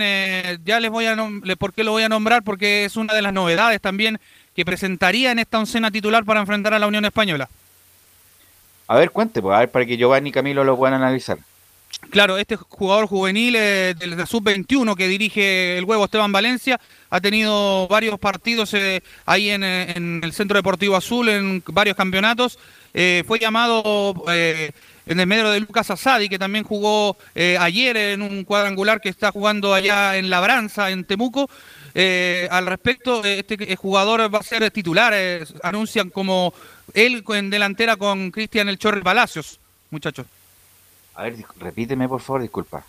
ya 0.64 0.80
les 0.80 0.90
voy 0.90 1.06
a 1.06 1.14
nombrar, 1.14 1.56
¿por 1.56 1.72
qué 1.72 1.84
lo 1.84 1.92
voy 1.92 2.02
a 2.02 2.08
nombrar? 2.08 2.42
Porque 2.42 2.84
es 2.84 2.96
una 2.96 3.14
de 3.14 3.22
las 3.22 3.32
novedades 3.32 3.80
también 3.80 4.18
que 4.56 4.64
presentaría 4.64 5.30
en 5.30 5.38
esta 5.38 5.58
oncena 5.58 5.90
titular 5.90 6.24
para 6.24 6.40
enfrentar 6.40 6.72
a 6.74 6.78
la 6.78 6.86
Unión 6.86 7.04
Española. 7.04 7.48
A 8.88 8.96
ver, 8.96 9.10
cuente, 9.10 9.42
pues, 9.42 9.54
a 9.54 9.60
ver, 9.60 9.70
para 9.70 9.84
que 9.84 9.96
Giovanni 9.96 10.30
y 10.30 10.32
Camilo 10.32 10.64
lo 10.64 10.76
puedan 10.76 10.94
analizar. 10.94 11.38
Claro, 12.10 12.38
este 12.38 12.56
jugador 12.56 13.06
juvenil 13.06 13.56
eh, 13.56 13.94
del 13.98 14.26
sub-21 14.26 14.94
que 14.96 15.08
dirige 15.08 15.78
el 15.78 15.84
huevo 15.84 16.04
Esteban 16.04 16.30
Valencia 16.30 16.80
ha 17.10 17.20
tenido 17.20 17.88
varios 17.88 18.18
partidos 18.18 18.74
eh, 18.74 19.02
ahí 19.24 19.50
en, 19.50 19.64
eh, 19.64 19.92
en, 19.96 20.20
el 20.22 20.32
Centro 20.32 20.56
Deportivo 20.56 20.96
Azul, 20.96 21.28
en 21.28 21.62
varios 21.66 21.96
campeonatos. 21.96 22.58
Eh, 22.94 23.24
fue 23.26 23.38
llamado 23.38 24.24
en 24.28 25.20
el 25.20 25.26
medio 25.26 25.50
de 25.50 25.60
Lucas 25.60 25.90
Asadi, 25.90 26.28
que 26.28 26.38
también 26.38 26.64
jugó 26.64 27.16
ayer 27.34 27.96
en 27.96 28.22
un 28.22 28.44
cuadrangular 28.44 29.00
que 29.00 29.10
está 29.10 29.30
jugando 29.30 29.74
allá 29.74 30.16
en 30.16 30.30
Labranza, 30.30 30.90
en 30.90 31.04
Temuco. 31.04 31.50
Eh, 31.98 32.46
al 32.50 32.66
respecto, 32.66 33.24
este 33.24 33.74
jugador 33.74 34.32
va 34.32 34.40
a 34.40 34.42
ser 34.42 34.70
titular, 34.70 35.14
eh, 35.16 35.46
anuncian 35.62 36.10
como 36.10 36.52
él 36.92 37.24
en 37.26 37.48
delantera 37.48 37.96
con 37.96 38.30
Cristian 38.30 38.68
El 38.68 38.76
Chorri 38.76 39.00
Palacios, 39.00 39.58
muchachos. 39.90 40.26
A 41.14 41.22
ver, 41.22 41.36
repíteme 41.58 42.06
por 42.06 42.20
favor, 42.20 42.42
disculpa. 42.42 42.84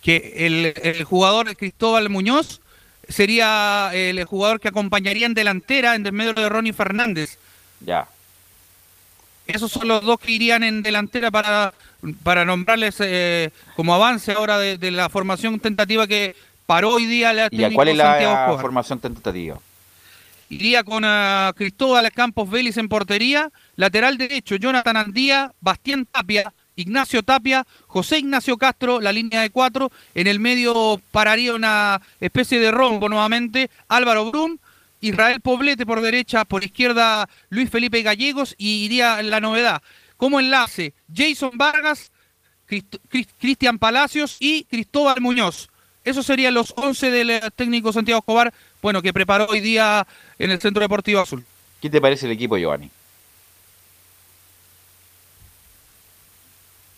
Que 0.00 0.34
el, 0.46 0.74
el 0.80 1.02
jugador 1.02 1.56
Cristóbal 1.56 2.08
Muñoz 2.08 2.60
sería 3.08 3.90
el 3.92 4.22
jugador 4.26 4.60
que 4.60 4.68
acompañaría 4.68 5.26
en 5.26 5.34
delantera 5.34 5.96
en 5.96 6.06
el 6.06 6.12
medio 6.12 6.32
de 6.32 6.48
Ronnie 6.48 6.72
Fernández. 6.72 7.38
Ya. 7.80 8.06
Esos 9.48 9.72
son 9.72 9.88
los 9.88 10.04
dos 10.04 10.20
que 10.20 10.30
irían 10.30 10.62
en 10.62 10.84
delantera 10.84 11.32
para, 11.32 11.74
para 12.22 12.44
nombrarles 12.44 12.94
eh, 13.00 13.50
como 13.74 13.92
avance 13.92 14.30
ahora 14.30 14.56
de, 14.58 14.78
de, 14.78 14.92
la 14.92 15.08
formación 15.08 15.58
tentativa 15.58 16.06
que 16.06 16.36
paró 16.66 16.90
hoy 16.94 17.06
día 17.06 17.32
la 17.32 17.48
¿Y 17.50 17.74
cuál 17.74 17.88
es 17.88 17.96
la 17.96 18.58
formación 18.60 18.98
tentativa? 19.00 19.58
Iría 20.48 20.84
con 20.84 21.04
uh, 21.04 21.52
Cristóbal 21.56 22.10
Campos 22.12 22.48
Vélez 22.48 22.76
en 22.76 22.88
portería, 22.88 23.50
lateral 23.74 24.16
derecho 24.16 24.54
Jonathan 24.56 24.96
Andía, 24.96 25.52
Bastián 25.60 26.06
Tapia, 26.06 26.52
Ignacio 26.76 27.22
Tapia, 27.24 27.66
José 27.88 28.18
Ignacio 28.18 28.56
Castro, 28.56 29.00
la 29.00 29.12
línea 29.12 29.40
de 29.42 29.50
cuatro, 29.50 29.90
en 30.14 30.28
el 30.28 30.38
medio 30.38 31.00
pararía 31.10 31.52
una 31.54 32.00
especie 32.20 32.60
de 32.60 32.70
rombo 32.70 33.08
nuevamente, 33.08 33.70
Álvaro 33.88 34.30
Brum 34.30 34.58
Israel 35.00 35.40
Poblete 35.40 35.84
por 35.84 36.00
derecha, 36.00 36.44
por 36.44 36.64
izquierda 36.64 37.28
Luis 37.48 37.68
Felipe 37.68 38.02
Gallegos 38.02 38.54
y 38.56 38.84
iría 38.84 39.22
la 39.22 39.40
novedad. 39.40 39.82
Como 40.16 40.38
enlace, 40.40 40.94
Jason 41.14 41.50
Vargas, 41.54 42.10
Crist- 42.68 43.00
Cris- 43.10 43.28
Cristian 43.38 43.78
Palacios 43.78 44.36
y 44.40 44.64
Cristóbal 44.64 45.20
Muñoz. 45.20 45.68
Esos 46.06 46.24
serían 46.24 46.54
los 46.54 46.72
11 46.76 47.10
del 47.10 47.30
eh, 47.30 47.40
técnico 47.56 47.92
Santiago 47.92 48.20
Escobar, 48.20 48.54
bueno, 48.80 49.02
que 49.02 49.12
preparó 49.12 49.46
hoy 49.48 49.58
día 49.58 50.06
en 50.38 50.52
el 50.52 50.60
Centro 50.60 50.80
Deportivo 50.80 51.20
Azul. 51.20 51.44
¿Qué 51.82 51.90
te 51.90 52.00
parece 52.00 52.26
el 52.26 52.32
equipo, 52.32 52.56
Giovanni? 52.56 52.88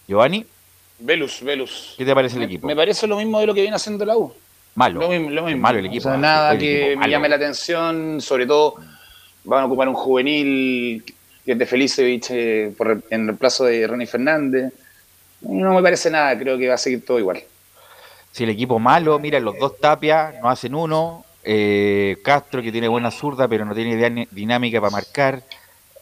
Giovanni, 0.06 0.44
Velus, 0.98 1.42
Velus. 1.42 1.94
¿qué 1.96 2.04
te 2.04 2.14
parece 2.14 2.36
el 2.36 2.42
equipo? 2.42 2.66
Me 2.66 2.76
parece 2.76 3.06
lo 3.06 3.16
mismo 3.16 3.40
de 3.40 3.46
lo 3.46 3.54
que 3.54 3.62
viene 3.62 3.76
haciendo 3.76 4.04
la 4.04 4.14
U. 4.14 4.30
Malo. 4.74 5.00
Lo 5.00 5.08
mismo, 5.08 5.30
lo 5.30 5.44
mismo. 5.44 5.62
Malo 5.62 5.78
el 5.78 5.86
equipo. 5.86 6.06
O 6.06 6.10
sea, 6.10 6.18
nada 6.18 6.52
El 6.52 6.58
que 6.58 6.86
equipo 6.88 7.00
me 7.00 7.08
llame 7.08 7.28
la 7.30 7.36
atención, 7.36 8.20
sobre 8.20 8.44
todo 8.44 8.74
van 9.44 9.62
a 9.62 9.66
ocupar 9.66 9.88
un 9.88 9.94
juvenil 9.94 11.02
que 11.46 11.52
es 11.52 11.58
de 11.58 11.64
Felicevich 11.64 12.26
eh, 12.28 12.74
por, 12.76 13.02
en 13.08 13.26
reemplazo 13.26 13.64
de 13.64 13.86
Ronnie 13.86 14.06
Fernández. 14.06 14.70
No 15.40 15.72
me 15.72 15.82
parece 15.82 16.10
nada, 16.10 16.38
creo 16.38 16.58
que 16.58 16.68
va 16.68 16.74
a 16.74 16.78
seguir 16.78 17.06
todo 17.06 17.18
igual. 17.18 17.42
Si 18.32 18.44
el 18.44 18.50
equipo 18.50 18.78
malo, 18.78 19.18
mira, 19.18 19.40
los 19.40 19.58
dos 19.58 19.78
Tapia 19.78 20.34
no 20.42 20.48
hacen 20.48 20.74
uno. 20.74 21.24
eh, 21.44 22.18
Castro, 22.22 22.62
que 22.62 22.70
tiene 22.72 22.88
buena 22.88 23.10
zurda, 23.10 23.48
pero 23.48 23.64
no 23.64 23.74
tiene 23.74 24.28
dinámica 24.30 24.80
para 24.80 24.90
marcar. 24.90 25.42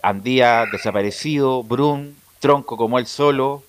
Andía 0.02 0.66
desaparecido. 0.66 1.62
Brun, 1.62 2.16
tronco 2.40 2.76
como 2.76 2.98
él 2.98 3.06
solo. 3.06 3.62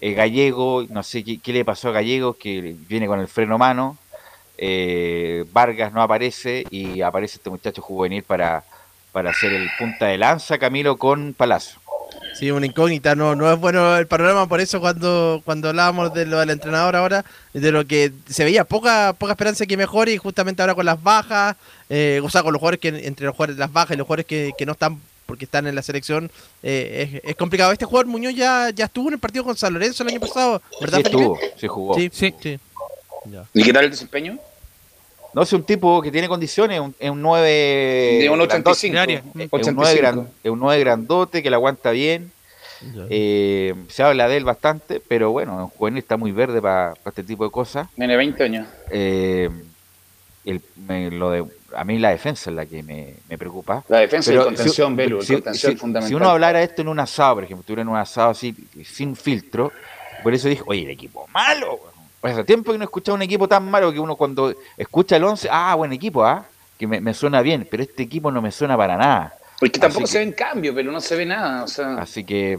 eh, 0.00 0.12
Gallego, 0.14 0.84
no 0.88 1.02
sé 1.02 1.24
qué, 1.24 1.38
qué 1.38 1.52
le 1.52 1.64
pasó 1.64 1.88
a 1.88 1.92
Gallego, 1.92 2.34
que 2.34 2.74
viene 2.88 3.06
con 3.06 3.20
el 3.20 3.28
freno 3.28 3.56
mano. 3.58 3.96
eh, 4.58 5.44
Vargas 5.52 5.92
no 5.92 6.02
aparece 6.02 6.66
y 6.70 7.00
aparece 7.02 7.36
este 7.36 7.50
muchacho 7.50 7.82
juvenil 7.82 8.22
para, 8.22 8.62
para 9.12 9.30
hacer 9.30 9.52
el 9.52 9.68
punta 9.78 10.06
de 10.06 10.18
lanza, 10.18 10.58
Camilo, 10.58 10.96
con 10.98 11.34
Palacio. 11.34 11.80
Sí, 12.34 12.50
una 12.50 12.66
incógnita, 12.66 13.14
no, 13.14 13.34
no 13.36 13.52
es 13.52 13.58
bueno 13.58 13.96
el 13.96 14.06
panorama, 14.06 14.48
por 14.48 14.60
eso 14.60 14.80
cuando, 14.80 15.42
cuando 15.44 15.68
hablábamos 15.68 16.12
de 16.14 16.26
lo 16.26 16.40
del 16.40 16.50
entrenador 16.50 16.96
ahora, 16.96 17.24
de 17.52 17.70
lo 17.70 17.84
que 17.86 18.12
se 18.28 18.44
veía 18.44 18.64
poca, 18.64 19.12
poca 19.12 19.32
esperanza 19.32 19.66
que 19.66 19.76
mejore 19.76 20.12
y 20.12 20.16
justamente 20.16 20.62
ahora 20.62 20.74
con 20.74 20.86
las 20.86 21.02
bajas, 21.02 21.56
eh, 21.90 22.20
o 22.24 22.30
sea, 22.30 22.42
con 22.42 22.52
los 22.52 22.60
jugadores 22.60 22.80
que 22.80 22.88
entre 23.06 23.26
los 23.26 23.36
jugadores 23.36 23.58
las 23.58 23.72
bajas 23.72 23.94
y 23.94 23.98
los 23.98 24.06
jugadores 24.06 24.26
que, 24.26 24.52
que 24.56 24.66
no 24.66 24.72
están 24.72 25.00
porque 25.26 25.44
están 25.44 25.66
en 25.66 25.74
la 25.74 25.82
selección, 25.82 26.30
eh, 26.62 27.20
es, 27.22 27.30
es 27.30 27.36
complicado. 27.36 27.72
Este 27.72 27.84
jugador 27.86 28.06
Muñoz 28.06 28.34
ya, 28.34 28.70
ya 28.70 28.86
estuvo 28.86 29.08
en 29.08 29.14
el 29.14 29.20
partido 29.20 29.44
con 29.44 29.56
San 29.56 29.72
Lorenzo 29.72 30.02
el 30.02 30.10
año 30.10 30.20
pasado, 30.20 30.60
¿verdad? 30.80 30.98
Sí 30.98 31.04
estuvo, 31.06 31.38
sí 31.58 31.66
jugó. 31.68 31.94
Sí, 31.94 32.10
Sí. 32.12 32.34
sí. 32.42 32.58
¿Y 33.54 33.62
qué 33.62 33.72
tal 33.72 33.84
el 33.84 33.90
desempeño? 33.90 34.38
No, 35.34 35.42
es 35.42 35.52
un 35.52 35.64
tipo 35.64 36.02
que 36.02 36.10
tiene 36.10 36.28
condiciones, 36.28 36.78
un- 36.80 36.94
es 36.98 37.10
un 37.10 37.22
9... 37.22 38.18
De 38.20 38.28
un 38.30 38.40
85. 38.40 38.92
De 38.92 38.98
área. 39.00 39.18
Es 39.18 39.24
un, 39.24 39.40
85. 39.50 39.72
9 39.80 39.96
gran- 39.98 40.28
es 40.44 40.50
un 40.50 40.58
9 40.58 40.80
grandote 40.80 41.42
que 41.42 41.50
la 41.50 41.56
aguanta 41.56 41.90
bien. 41.90 42.30
Eh, 43.10 43.74
se 43.88 44.02
habla 44.02 44.28
de 44.28 44.36
él 44.38 44.44
bastante, 44.44 45.00
pero 45.00 45.30
bueno, 45.30 45.56
un 45.56 45.68
juvenil 45.68 45.98
está 45.98 46.16
muy 46.16 46.32
verde 46.32 46.60
para 46.60 46.94
este 47.06 47.22
tipo 47.22 47.44
de 47.44 47.50
cosas. 47.50 47.86
Tiene 47.94 48.16
20 48.16 48.42
años. 48.42 48.66
Eh, 48.90 49.48
el- 50.44 50.60
me- 50.88 51.10
lo 51.12 51.30
de, 51.30 51.44
a 51.76 51.84
mí 51.84 51.98
la 51.98 52.10
defensa 52.10 52.50
es 52.50 52.56
la 52.56 52.66
que 52.66 52.82
me, 52.82 53.14
me 53.28 53.38
preocupa. 53.38 53.84
La 53.88 54.00
defensa 54.00 54.30
y 54.30 54.32
Pero 54.32 54.40
el 54.42 54.46
contención, 54.56 54.96
si- 54.96 55.26
si- 55.26 55.32
contención 55.34 55.70
si- 55.70 55.74
es 55.76 55.80
fundamental. 55.80 56.08
Si 56.08 56.14
uno 56.14 56.28
hablara 56.28 56.60
esto 56.62 56.82
en 56.82 56.88
un 56.88 56.98
asado, 56.98 57.34
por 57.36 57.44
ejemplo, 57.44 57.60
estuviera 57.60 57.82
en 57.82 57.88
un 57.88 57.96
asado 57.96 58.30
así, 58.30 58.52
sin 58.84 59.14
filtro, 59.14 59.70
por 60.24 60.34
eso 60.34 60.48
dije, 60.48 60.62
oye, 60.66 60.82
el 60.82 60.90
equipo 60.90 61.28
malo. 61.32 61.78
Weón". 62.22 62.34
Pues 62.34 62.34
hace 62.34 62.44
tiempo 62.44 62.72
que 62.72 62.78
no 62.78 62.84
escuchaba 62.84 63.16
un 63.16 63.22
equipo 63.22 63.48
tan 63.48 63.68
malo 63.70 63.92
que 63.92 63.98
uno 63.98 64.16
cuando 64.16 64.54
escucha 64.76 65.16
el 65.16 65.24
11, 65.24 65.48
ah, 65.50 65.74
buen 65.74 65.92
equipo, 65.92 66.24
ah, 66.24 66.44
que 66.78 66.86
me, 66.86 67.00
me 67.00 67.12
suena 67.14 67.42
bien, 67.42 67.66
pero 67.70 67.82
este 67.82 68.02
equipo 68.04 68.30
no 68.30 68.40
me 68.40 68.50
suena 68.52 68.76
para 68.76 68.96
nada. 68.96 69.34
Porque 69.58 69.78
tampoco 69.78 70.04
Así 70.04 70.12
se 70.14 70.18
que- 70.18 70.24
ven 70.24 70.34
cambios, 70.34 70.74
pero 70.74 70.90
no 70.90 71.00
se 71.00 71.16
ve 71.16 71.26
nada. 71.26 71.64
O 71.64 71.68
sea, 71.68 71.94
Así 71.98 72.24
que, 72.24 72.58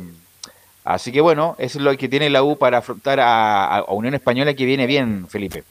así 0.83 1.11
que 1.11 1.21
bueno, 1.21 1.55
eso 1.59 1.77
es 1.79 1.83
lo 1.83 1.95
que 1.97 2.07
tiene 2.07 2.29
la 2.29 2.43
U 2.43 2.57
para 2.57 2.77
afrontar 2.79 3.19
a, 3.19 3.77
a 3.79 3.83
Unión 3.93 4.13
Española 4.13 4.53
que 4.53 4.65
viene 4.65 4.85
bien, 4.85 5.27
Felipe. 5.29 5.63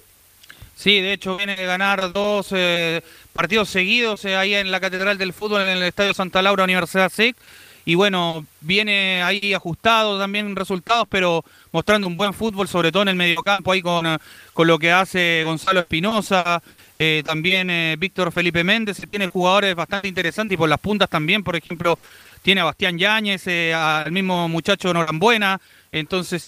Sí, 0.76 1.00
de 1.00 1.12
hecho 1.12 1.36
viene 1.36 1.54
de 1.54 1.64
ganar 1.64 2.12
dos 2.12 2.48
eh, 2.50 3.02
partidos 3.32 3.68
seguidos 3.68 4.24
eh, 4.24 4.36
ahí 4.36 4.54
en 4.54 4.70
la 4.70 4.80
Catedral 4.80 5.16
del 5.16 5.32
Fútbol, 5.32 5.62
en 5.62 5.68
el 5.68 5.82
Estadio 5.84 6.12
Santa 6.12 6.42
Laura, 6.42 6.64
Universidad 6.64 7.08
SEC. 7.10 7.36
Y 7.84 7.94
bueno, 7.96 8.46
viene 8.60 9.22
ahí 9.22 9.54
ajustado 9.54 10.18
también 10.18 10.54
resultados, 10.54 11.06
pero 11.10 11.44
mostrando 11.72 12.06
un 12.06 12.16
buen 12.16 12.32
fútbol, 12.32 12.68
sobre 12.68 12.92
todo 12.92 13.02
en 13.02 13.08
el 13.08 13.16
mediocampo, 13.16 13.72
ahí 13.72 13.82
con, 13.82 14.06
con 14.52 14.66
lo 14.68 14.78
que 14.78 14.92
hace 14.92 15.42
Gonzalo 15.44 15.80
Espinosa, 15.80 16.62
eh, 16.98 17.22
también 17.26 17.70
eh, 17.70 17.96
Víctor 17.98 18.30
Felipe 18.30 18.62
Méndez, 18.62 19.02
tiene 19.10 19.26
jugadores 19.28 19.74
bastante 19.74 20.06
interesantes 20.08 20.54
y 20.54 20.58
por 20.58 20.68
las 20.68 20.78
puntas 20.78 21.08
también, 21.10 21.42
por 21.42 21.56
ejemplo, 21.56 21.98
tiene 22.42 22.60
a 22.60 22.64
Bastián 22.64 22.98
Yáñez, 22.98 23.46
eh, 23.46 23.74
al 23.74 24.12
mismo 24.12 24.48
muchacho 24.48 24.92
Norambuena, 24.94 25.60
entonces 25.90 26.46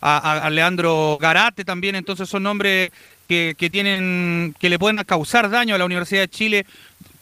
a- 0.00 0.40
a 0.46 0.50
Leandro 0.50 1.18
Garate 1.20 1.64
también, 1.64 1.94
entonces 1.96 2.28
son 2.28 2.42
nombres 2.42 2.90
que, 3.28 3.54
que 3.56 3.70
tienen 3.70 4.54
que 4.58 4.68
le 4.68 4.78
pueden 4.78 4.98
causar 5.04 5.48
daño 5.50 5.74
a 5.74 5.78
la 5.78 5.84
Universidad 5.84 6.22
de 6.22 6.28
Chile, 6.28 6.66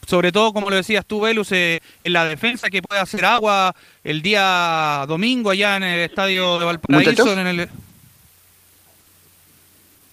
sobre 0.07 0.31
todo 0.31 0.53
como 0.53 0.69
lo 0.69 0.75
decías 0.75 1.05
tú, 1.05 1.21
Velus, 1.21 1.51
eh, 1.51 1.81
en 2.03 2.13
la 2.13 2.25
defensa 2.25 2.69
que 2.69 2.81
puede 2.81 2.99
hacer 3.01 3.23
agua 3.25 3.75
el 4.03 4.21
día 4.21 5.05
domingo 5.07 5.51
allá 5.51 5.77
en 5.77 5.83
el 5.83 5.99
estadio 6.01 6.57
de 6.59 6.65
Valparaíso, 6.65 7.11
Muchachos. 7.11 7.37
en 7.37 7.47
el 7.47 7.69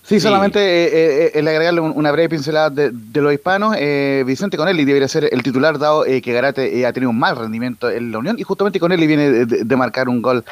Sí, 0.05 0.21
solamente 0.21 0.61
eh, 0.61 1.25
eh, 1.27 1.31
el 1.35 1.49
agregarle 1.49 1.81
un- 1.81 1.93
una 1.97 2.13
breve 2.13 2.29
pincelada 2.29 2.71
de, 2.71 2.91
de 2.93 3.21
los 3.21 3.33
hispanos. 3.33 3.75
Eh, 3.77 4.23
Vicente 4.25 4.57
Conelli 4.57 4.85
debería 4.85 5.09
ser 5.09 5.29
el 5.33 5.43
titular, 5.43 5.81
dado 5.81 6.07
eh, 6.07 6.23
que 6.23 6.33
Garate 6.33 6.79
eh, 6.79 6.87
ha 6.87 6.93
tenido 6.93 7.11
un 7.11 7.19
mal 7.19 7.35
rendimiento 7.35 7.91
en 7.91 8.13
la 8.13 8.19
Unión 8.19 8.37
y 8.39 8.45
justamente 8.45 8.79
Conelli 8.79 9.05
viene 9.09 9.31
de, 9.47 9.77
marcar 9.77 10.09
un 10.09 10.23
gol 10.23 10.45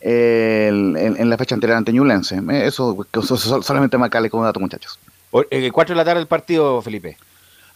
en, 0.00 0.96
en 0.96 1.30
la 1.30 1.38
fecha 1.38 1.54
anterior 1.54 1.76
ante 1.78 1.92
Ñublense. 1.92 2.40
Eso, 2.64 3.06
que 3.12 3.22
so- 3.22 3.36
so- 3.36 3.62
solamente 3.62 3.96
marcarle 3.96 4.28
como 4.28 4.42
dato, 4.44 4.58
muchachos. 4.58 4.98
O- 5.30 5.44
eh, 5.50 5.70
cuatro 5.70 5.94
de 5.94 5.98
la 5.98 6.04
tarde 6.04 6.20
el 6.22 6.26
partido, 6.26 6.82
Felipe. 6.82 7.16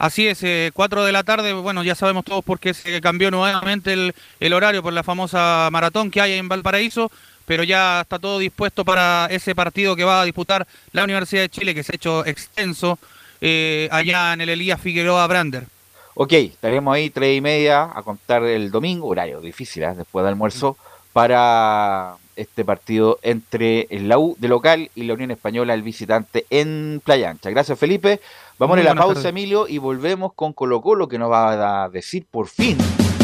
Así 0.00 0.26
es, 0.26 0.42
eh, 0.44 0.70
4 0.72 1.04
de 1.04 1.12
la 1.12 1.24
tarde, 1.24 1.52
bueno, 1.52 1.82
ya 1.82 1.94
sabemos 1.94 2.24
todos 2.24 2.42
por 2.42 2.58
qué 2.58 2.72
se 2.72 3.02
cambió 3.02 3.30
nuevamente 3.30 3.92
el, 3.92 4.14
el 4.40 4.52
horario 4.54 4.82
por 4.82 4.94
la 4.94 5.02
famosa 5.02 5.68
maratón 5.70 6.10
que 6.10 6.22
hay 6.22 6.32
en 6.32 6.48
Valparaíso, 6.48 7.12
pero 7.44 7.64
ya 7.64 8.00
está 8.00 8.18
todo 8.18 8.38
dispuesto 8.38 8.82
para 8.82 9.26
ese 9.30 9.54
partido 9.54 9.94
que 9.94 10.04
va 10.04 10.22
a 10.22 10.24
disputar 10.24 10.66
la 10.92 11.04
Universidad 11.04 11.42
de 11.42 11.50
Chile, 11.50 11.74
que 11.74 11.82
se 11.82 11.92
ha 11.92 11.96
hecho 11.96 12.24
extenso 12.24 12.98
eh, 13.42 13.90
allá 13.92 14.32
en 14.32 14.40
el 14.40 14.48
Elías 14.48 14.80
Figueroa 14.80 15.26
Brander. 15.26 15.66
Ok, 16.14 16.32
estaremos 16.32 16.94
ahí 16.94 17.10
tres 17.10 17.36
y 17.36 17.42
media 17.42 17.90
a 17.94 18.02
contar 18.02 18.42
el 18.44 18.70
domingo, 18.70 19.06
horario 19.06 19.42
difícil, 19.42 19.82
¿eh? 19.82 19.92
después 19.94 20.24
del 20.24 20.32
almuerzo, 20.32 20.78
para 21.12 22.14
este 22.36 22.64
partido 22.64 23.18
entre 23.22 23.86
el 23.90 24.08
la 24.08 24.18
U 24.18 24.34
de 24.38 24.48
local 24.48 24.90
y 24.94 25.02
la 25.02 25.12
Unión 25.12 25.30
Española, 25.30 25.74
el 25.74 25.82
visitante 25.82 26.46
en 26.48 27.02
Playa 27.04 27.28
Ancha. 27.28 27.50
Gracias, 27.50 27.78
Felipe. 27.78 28.20
Vamos 28.60 28.76
Muy 28.76 28.86
a 28.86 28.90
la 28.90 28.94
pausa, 28.94 29.14
tardes. 29.14 29.30
Emilio, 29.30 29.66
y 29.66 29.78
volvemos 29.78 30.34
con 30.34 30.52
Colo 30.52 30.82
Colo, 30.82 31.08
que 31.08 31.18
nos 31.18 31.30
va 31.30 31.84
a 31.84 31.88
decir 31.88 32.26
por 32.30 32.46
fin 32.46 32.76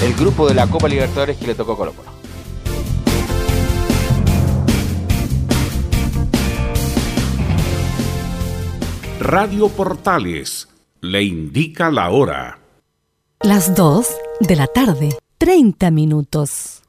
el 0.02 0.14
grupo 0.14 0.48
de 0.48 0.54
la 0.54 0.66
Copa 0.66 0.88
Libertadores 0.88 1.36
que 1.36 1.46
le 1.46 1.54
tocó 1.54 1.72
a 1.72 1.76
Colo 1.76 1.92
Colo. 1.92 2.10
Radio 9.20 9.68
Portales 9.68 10.68
le 11.02 11.22
indica 11.22 11.90
la 11.90 12.08
hora. 12.08 12.58
Las 13.42 13.74
2 13.74 14.08
de 14.40 14.56
la 14.56 14.66
tarde, 14.66 15.18
30 15.36 15.90
minutos. 15.90 16.82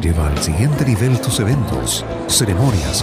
Lleva 0.00 0.28
al 0.28 0.38
siguiente 0.38 0.84
nivel 0.84 1.20
tus 1.20 1.40
eventos, 1.40 2.04
ceremonias, 2.28 3.02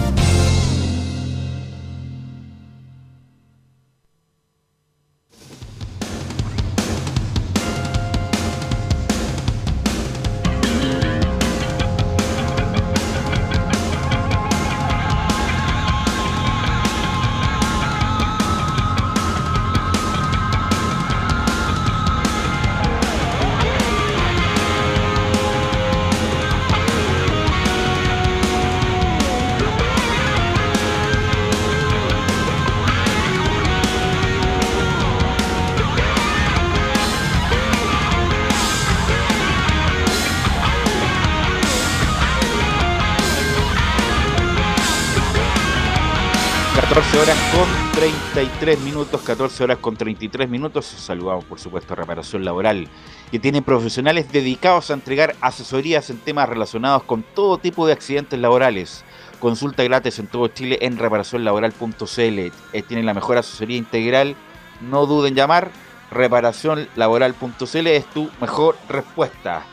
Minutos, 49.01 49.21
14 49.21 49.63
horas 49.63 49.77
con 49.79 49.97
33 49.97 50.47
minutos. 50.47 50.85
Saludamos, 50.85 51.43
por 51.45 51.59
supuesto, 51.59 51.93
a 51.93 51.95
Reparación 51.95 52.45
Laboral, 52.45 52.87
que 53.31 53.39
tiene 53.39 53.63
profesionales 53.63 54.31
dedicados 54.31 54.91
a 54.91 54.93
entregar 54.93 55.35
asesorías 55.41 56.11
en 56.11 56.19
temas 56.19 56.47
relacionados 56.47 57.01
con 57.03 57.23
todo 57.23 57.57
tipo 57.57 57.87
de 57.87 57.93
accidentes 57.93 58.39
laborales. 58.39 59.03
Consulta 59.39 59.83
gratis 59.83 60.19
en 60.19 60.27
todo 60.27 60.49
Chile 60.49 60.77
en 60.81 60.99
reparacionlaboral.cl. 60.99 61.99
Eh, 62.19 62.51
Tienen 62.87 63.07
la 63.07 63.15
mejor 63.15 63.39
asesoría 63.39 63.77
integral. 63.77 64.35
No 64.81 65.07
duden 65.07 65.29
en 65.29 65.35
llamar. 65.35 65.71
Reparacionlaboral.cl 66.11 67.87
es 67.87 68.05
tu 68.05 68.29
mejor 68.39 68.77
respuesta. 68.87 69.63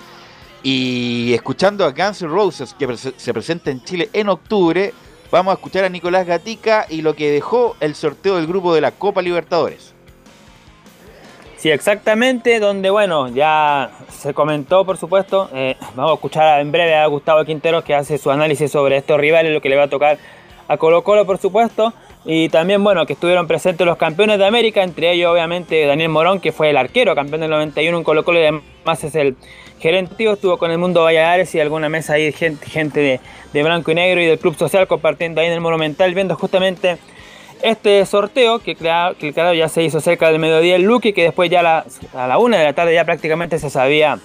Y 0.63 1.35
escuchando 1.35 1.85
a 1.85 1.91
Guns 1.91 2.23
N' 2.23 2.31
Roses, 2.31 2.75
que 2.79 2.97
se 2.97 3.35
presenta 3.35 3.71
en 3.71 3.85
Chile 3.85 4.09
en 4.15 4.31
octubre, 4.31 4.95
vamos 5.31 5.53
a 5.53 5.55
escuchar 5.55 5.85
a 5.85 5.89
Nicolás 5.89 6.27
Gatica 6.27 6.87
y 6.89 7.03
lo 7.03 7.15
que 7.15 7.31
dejó 7.31 7.77
el 7.81 7.95
sorteo 7.95 8.37
del 8.37 8.47
grupo 8.47 8.75
de 8.75 8.81
la 8.81 8.93
Copa 8.93 9.23
Libertadores. 9.23 9.95
Sí, 11.57 11.71
exactamente, 11.71 12.61
donde 12.61 12.89
bueno, 12.89 13.29
ya 13.29 13.91
se 14.11 14.33
comentó, 14.33 14.85
por 14.85 14.97
supuesto. 14.97 15.51
eh, 15.53 15.77
vamos 15.97 16.13
a 16.13 16.15
escuchar 16.15 16.61
en 16.61 16.71
breve 16.71 16.95
a 16.95 17.07
Gustavo 17.07 17.45
Quinteros 17.45 17.83
que 17.83 17.97
hace 17.97 18.17
su 18.17 18.31
análisis 18.31 18.71
sobre 18.71 18.97
estos 18.97 19.19
rivales, 19.19 19.53
lo 19.53 19.61
que 19.61 19.69
le 19.69 19.77
va 19.77 19.85
a 19.85 19.89
tocar 19.89 20.19
a 20.69 20.77
Colo 20.77 21.03
Colo, 21.03 21.27
por 21.27 21.39
supuesto. 21.39 21.93
Y 22.25 22.49
también, 22.51 22.85
bueno, 22.85 23.07
que 23.07 23.15
estuvieron 23.15 23.47
presentes 23.47 23.87
los 23.87 23.97
campeones 23.97 24.39
de 24.39 24.47
América, 24.47 24.83
entre 24.83 25.13
ellos, 25.13 25.33
obviamente, 25.33 25.87
Daniel 25.87 26.11
Morón, 26.11 26.41
que 26.41 26.53
fue 26.53 26.71
el 26.71 26.77
arquero, 26.77 27.15
campeón 27.15 27.41
del 27.41 27.51
91 27.51 27.97
en 27.97 28.05
Colo 28.05 28.25
Colo 28.25 28.39
y 28.39 28.43
además 28.43 29.03
es 29.05 29.15
el 29.15 29.37
gerente. 29.79 30.31
Estuvo 30.31 30.59
con 30.59 30.71
el 30.71 30.79
Mundo 30.79 31.05
Valladares 31.05 31.55
y 31.55 31.61
alguna 31.61 31.89
mesa 31.89 32.15
ahí, 32.15 32.31
gente, 32.33 32.67
gente 32.69 33.01
de, 33.01 33.21
de 33.53 33.63
blanco 33.63 33.91
y 33.93 33.95
negro 33.95 34.21
y 34.21 34.27
del 34.27 34.39
Club 34.39 34.57
Social 34.59 34.87
compartiendo 34.87 35.41
ahí 35.41 35.47
en 35.47 35.55
el 35.55 35.61
Monumental, 35.61 36.13
viendo 36.15 36.35
justamente 36.37 36.99
este 37.63 38.05
sorteo 38.05 38.59
que, 38.59 38.77
crea- 38.77 39.15
que 39.19 39.33
claro 39.33 39.55
ya 39.55 39.69
se 39.69 39.83
hizo 39.83 40.01
cerca 40.01 40.29
del 40.31 40.39
mediodía 40.39 40.77
el 40.77 40.83
Luque 40.83 41.13
que 41.15 41.23
después 41.25 41.51
ya 41.51 41.61
a 41.61 41.63
la, 41.63 41.85
a 42.15 42.27
la 42.29 42.39
una 42.39 42.59
de 42.59 42.65
la 42.65 42.73
tarde 42.73 42.95
ya 42.95 43.05
prácticamente 43.05 43.59
se 43.59 43.69
sabía 43.71 44.19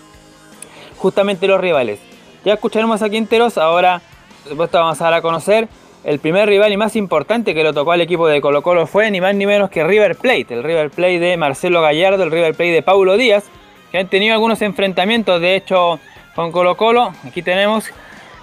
justamente 0.98 1.48
los 1.48 1.60
rivales. 1.60 2.00
Ya 2.46 2.54
escucharemos 2.56 3.02
a 3.02 3.10
Quinteros, 3.10 3.58
ahora 3.58 4.02
por 4.44 4.52
supuesto 4.52 4.78
vamos 4.78 5.00
a 5.02 5.06
dar 5.06 5.14
a 5.16 5.22
conocer 5.22 5.68
el 6.04 6.20
primer 6.20 6.48
rival 6.50 6.74
y 6.74 6.78
más 6.78 6.96
importante 6.96 7.54
que 7.54 7.64
lo 7.64 7.74
tocó 7.74 7.94
al 7.94 8.02
equipo 8.02 8.28
de 8.28 8.42
Colo 8.42 8.62
Colo 8.62 8.88
fue 8.88 9.10
ni 9.10 9.22
más 9.22 9.36
ni 9.36 9.46
menos 9.46 9.70
que 9.70 9.84
River 9.84 10.16
Plate, 10.16 10.48
el 10.50 10.64
River 10.64 10.90
Plate 10.90 11.20
de 11.20 11.38
Marcelo 11.38 11.82
Gallardo, 11.82 12.24
el 12.24 12.32
River 12.32 12.56
Plate 12.56 12.72
de 12.72 12.82
Paulo 12.82 13.16
Díaz, 13.16 13.46
que 13.92 13.98
han 13.98 14.08
tenido 14.08 14.34
algunos 14.34 14.62
enfrentamientos 14.62 15.40
de 15.40 15.56
hecho 15.56 16.00
con 16.36 16.52
Colo 16.52 16.76
Colo, 16.76 17.14
aquí 17.26 17.42
tenemos, 17.42 17.86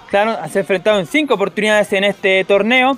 claro, 0.09 0.37
se 0.49 0.59
han 0.59 0.99
en 0.99 1.05
cinco 1.05 1.35
oportunidades 1.35 1.91
en 1.93 2.03
este 2.03 2.43
torneo, 2.45 2.97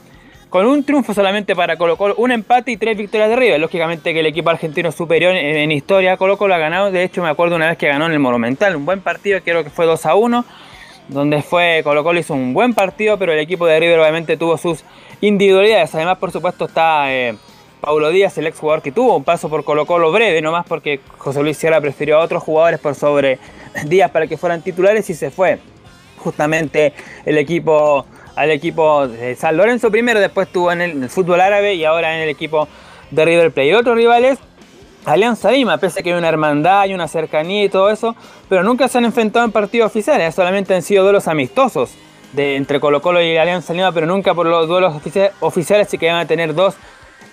con 0.49 0.67
un 0.67 0.83
triunfo 0.83 1.15
solamente 1.15 1.55
para 1.55 1.77
Colo 1.77 1.97
Colo, 1.97 2.13
un 2.17 2.31
empate 2.31 2.71
y 2.71 2.77
tres 2.77 2.95
victorias 2.95 3.27
de 3.27 3.35
River. 3.35 3.59
Lógicamente 3.59 4.13
que 4.13 4.19
el 4.19 4.27
equipo 4.27 4.51
argentino 4.51 4.91
superior 4.91 5.35
en, 5.35 5.55
en 5.55 5.71
historia. 5.71 6.15
Colo 6.15 6.37
Colo 6.37 6.53
ha 6.53 6.59
ganado, 6.59 6.91
de 6.91 7.03
hecho 7.03 7.23
me 7.23 7.29
acuerdo 7.29 7.55
una 7.55 7.69
vez 7.69 7.77
que 7.79 7.87
ganó 7.87 8.05
en 8.05 8.11
el 8.11 8.19
Monumental, 8.19 8.75
un 8.75 8.85
buen 8.85 9.01
partido, 9.01 9.39
creo 9.43 9.63
que 9.63 9.71
fue 9.71 9.87
2 9.87 10.05
a 10.05 10.13
1, 10.13 10.45
donde 11.07 11.41
fue 11.41 11.81
Colo 11.83 12.03
Colo 12.03 12.19
hizo 12.19 12.33
un 12.33 12.53
buen 12.53 12.73
partido, 12.73 13.17
pero 13.17 13.33
el 13.33 13.39
equipo 13.39 13.65
de 13.65 13.79
River 13.79 13.99
obviamente 13.99 14.37
tuvo 14.37 14.57
sus 14.57 14.83
individualidades. 15.21 15.93
Además, 15.95 16.17
por 16.17 16.31
supuesto, 16.31 16.65
está 16.65 17.13
eh, 17.13 17.35
Paulo 17.81 18.09
Díaz, 18.09 18.37
el 18.37 18.47
ex 18.47 18.59
jugador 18.59 18.81
que 18.81 18.91
tuvo 18.91 19.15
un 19.17 19.23
paso 19.23 19.49
por 19.49 19.63
Colo 19.63 19.85
Colo 19.85 20.11
breve, 20.11 20.41
nomás 20.41 20.65
porque 20.67 20.99
José 21.17 21.41
Luis 21.41 21.57
Sierra 21.57 21.81
prefirió 21.81 22.17
a 22.17 22.23
otros 22.23 22.43
jugadores 22.43 22.79
por 22.79 22.95
sobre 22.95 23.39
Díaz 23.85 24.11
para 24.11 24.27
que 24.27 24.37
fueran 24.37 24.61
titulares 24.61 25.09
y 25.09 25.13
se 25.13 25.31
fue 25.31 25.59
justamente 26.17 26.93
el 27.25 27.37
equipo 27.37 28.05
al 28.35 28.49
equipo 28.49 29.07
de 29.07 29.35
San 29.35 29.57
Lorenzo 29.57 29.91
primero, 29.91 30.19
después 30.19 30.47
estuvo 30.47 30.71
en 30.71 30.81
el, 30.81 31.03
el 31.03 31.09
fútbol 31.09 31.39
árabe 31.39 31.75
y 31.75 31.85
ahora 31.85 32.15
en 32.15 32.21
el 32.21 32.29
equipo 32.29 32.67
de 33.11 33.25
River 33.25 33.51
Plate. 33.51 33.69
Y 33.69 33.73
otros 33.73 33.95
rivales, 33.95 34.39
Alianza 35.05 35.51
Lima, 35.51 35.77
pese 35.77 35.99
a 35.99 36.03
que 36.03 36.11
hay 36.13 36.17
una 36.17 36.29
hermandad 36.29 36.85
y 36.85 36.93
una 36.93 37.07
cercanía 37.07 37.63
y 37.63 37.69
todo 37.69 37.89
eso, 37.89 38.15
pero 38.47 38.63
nunca 38.63 38.87
se 38.87 38.97
han 38.97 39.05
enfrentado 39.05 39.45
en 39.45 39.51
partidos 39.51 39.87
oficiales, 39.87 40.33
solamente 40.33 40.73
han 40.73 40.81
sido 40.81 41.03
duelos 41.03 41.27
amistosos 41.27 41.93
de, 42.31 42.55
entre 42.55 42.79
Colo 42.79 43.01
Colo 43.01 43.21
y 43.21 43.35
Alianza 43.37 43.73
Lima, 43.73 43.91
pero 43.91 44.05
nunca 44.05 44.33
por 44.33 44.45
los 44.45 44.67
duelos 44.67 44.93
ofici- 44.93 45.31
oficiales, 45.41 45.87
así 45.87 45.97
que 45.97 46.07
van 46.07 46.21
a 46.21 46.25
tener 46.25 46.53
dos 46.53 46.75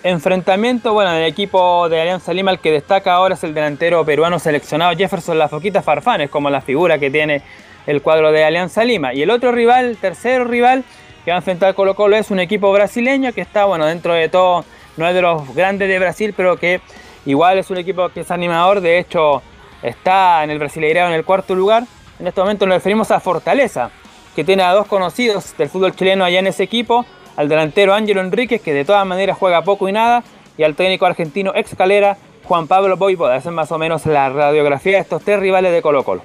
enfrentamientos. 0.03 0.91
Bueno, 0.93 1.11
en 1.11 1.17
el 1.17 1.25
equipo 1.25 1.87
de 1.87 2.01
Alianza 2.01 2.33
Lima 2.33 2.51
el 2.51 2.59
que 2.59 2.71
destaca 2.71 3.13
ahora 3.13 3.35
es 3.35 3.43
el 3.43 3.53
delantero 3.53 4.03
peruano 4.03 4.37
seleccionado 4.37 4.95
Jefferson 4.95 5.39
La 5.39 5.47
Foquita 5.47 5.81
Farfán, 5.81 6.21
es 6.21 6.29
como 6.29 6.49
la 6.49 6.61
figura 6.61 6.99
que 6.99 7.09
tiene 7.09 7.41
el 7.87 8.01
cuadro 8.01 8.31
de 8.31 8.43
Alianza 8.43 8.83
Lima. 8.83 9.13
Y 9.13 9.21
el 9.21 9.29
otro 9.29 9.51
rival, 9.51 9.85
el 9.85 9.97
tercer 9.97 10.47
rival 10.47 10.83
que 11.23 11.31
va 11.31 11.35
a 11.35 11.39
enfrentar 11.39 11.73
Colo 11.73 11.95
Colo 11.95 12.17
es 12.17 12.31
un 12.31 12.39
equipo 12.39 12.71
brasileño 12.71 13.31
que 13.31 13.41
está, 13.41 13.65
bueno, 13.65 13.85
dentro 13.85 14.13
de 14.13 14.27
todo, 14.27 14.65
no 14.97 15.07
es 15.07 15.13
de 15.13 15.21
los 15.21 15.53
grandes 15.55 15.87
de 15.87 15.99
Brasil, 15.99 16.33
pero 16.35 16.57
que 16.57 16.81
igual 17.25 17.57
es 17.57 17.69
un 17.69 17.77
equipo 17.77 18.09
que 18.09 18.21
es 18.21 18.31
animador, 18.31 18.81
de 18.81 18.99
hecho 18.99 19.41
está 19.81 20.43
en 20.43 20.51
el 20.51 20.59
Brasileirao 20.59 21.07
en 21.07 21.13
el 21.13 21.25
cuarto 21.25 21.55
lugar. 21.55 21.83
En 22.19 22.27
este 22.27 22.41
momento 22.41 22.65
nos 22.65 22.75
referimos 22.75 23.11
a 23.11 23.19
Fortaleza, 23.19 23.89
que 24.35 24.43
tiene 24.43 24.63
a 24.63 24.73
dos 24.73 24.87
conocidos 24.87 25.55
del 25.57 25.69
fútbol 25.69 25.95
chileno 25.95 26.23
allá 26.23 26.39
en 26.39 26.47
ese 26.47 26.63
equipo, 26.63 27.05
al 27.35 27.49
delantero 27.49 27.93
Ángelo 27.93 28.21
Enríquez, 28.21 28.61
que 28.61 28.73
de 28.73 28.85
todas 28.85 29.05
maneras 29.05 29.37
juega 29.37 29.63
poco 29.63 29.89
y 29.89 29.91
nada, 29.91 30.23
y 30.57 30.63
al 30.63 30.75
técnico 30.75 31.05
argentino 31.05 31.51
ex 31.55 31.75
calera 31.75 32.17
Juan 32.43 32.67
Pablo 32.67 32.97
Boivoda. 32.97 33.37
Esa 33.37 33.49
es 33.49 33.55
más 33.55 33.71
o 33.71 33.77
menos 33.77 34.05
la 34.05 34.29
radiografía 34.29 34.93
de 34.93 34.99
estos 34.99 35.23
tres 35.23 35.39
rivales 35.39 35.71
de 35.71 35.81
Colo 35.81 36.03
Colo. 36.03 36.23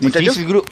Difícil 0.00 0.46
grupo, 0.46 0.68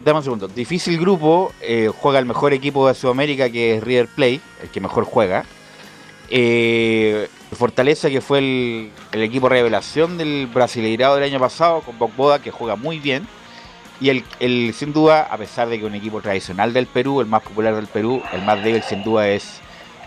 dame 0.00 0.18
un 0.18 0.24
segundo. 0.24 0.48
Difícil 0.48 0.98
grupo, 0.98 1.52
eh, 1.60 1.90
juega 2.00 2.18
el 2.18 2.26
mejor 2.26 2.52
equipo 2.52 2.88
de 2.88 2.94
Sudamérica 2.94 3.50
que 3.50 3.76
es 3.76 3.84
River 3.84 4.08
Plate, 4.08 4.40
el 4.62 4.68
que 4.70 4.80
mejor 4.80 5.04
juega. 5.04 5.44
Eh, 6.30 7.28
Fortaleza, 7.56 8.10
que 8.10 8.20
fue 8.20 8.38
el, 8.38 8.90
el 9.12 9.22
equipo 9.22 9.48
revelación 9.48 10.18
del 10.18 10.48
Brasileirao 10.52 11.16
del 11.16 11.24
año 11.24 11.40
pasado, 11.40 11.82
con 11.82 11.96
Boda 12.16 12.40
que 12.40 12.50
juega 12.50 12.76
muy 12.76 12.98
bien. 12.98 13.26
Y 14.00 14.10
el, 14.10 14.24
el, 14.40 14.74
sin 14.74 14.92
duda, 14.92 15.22
a 15.30 15.36
pesar 15.36 15.68
de 15.68 15.78
que 15.78 15.84
un 15.84 15.94
equipo 15.94 16.20
tradicional 16.20 16.72
del 16.72 16.86
Perú, 16.86 17.20
el 17.20 17.26
más 17.26 17.42
popular 17.42 17.74
del 17.74 17.86
Perú, 17.86 18.22
el 18.32 18.42
más 18.42 18.62
débil 18.64 18.82
sin 18.82 19.04
duda 19.04 19.28
es 19.28 19.60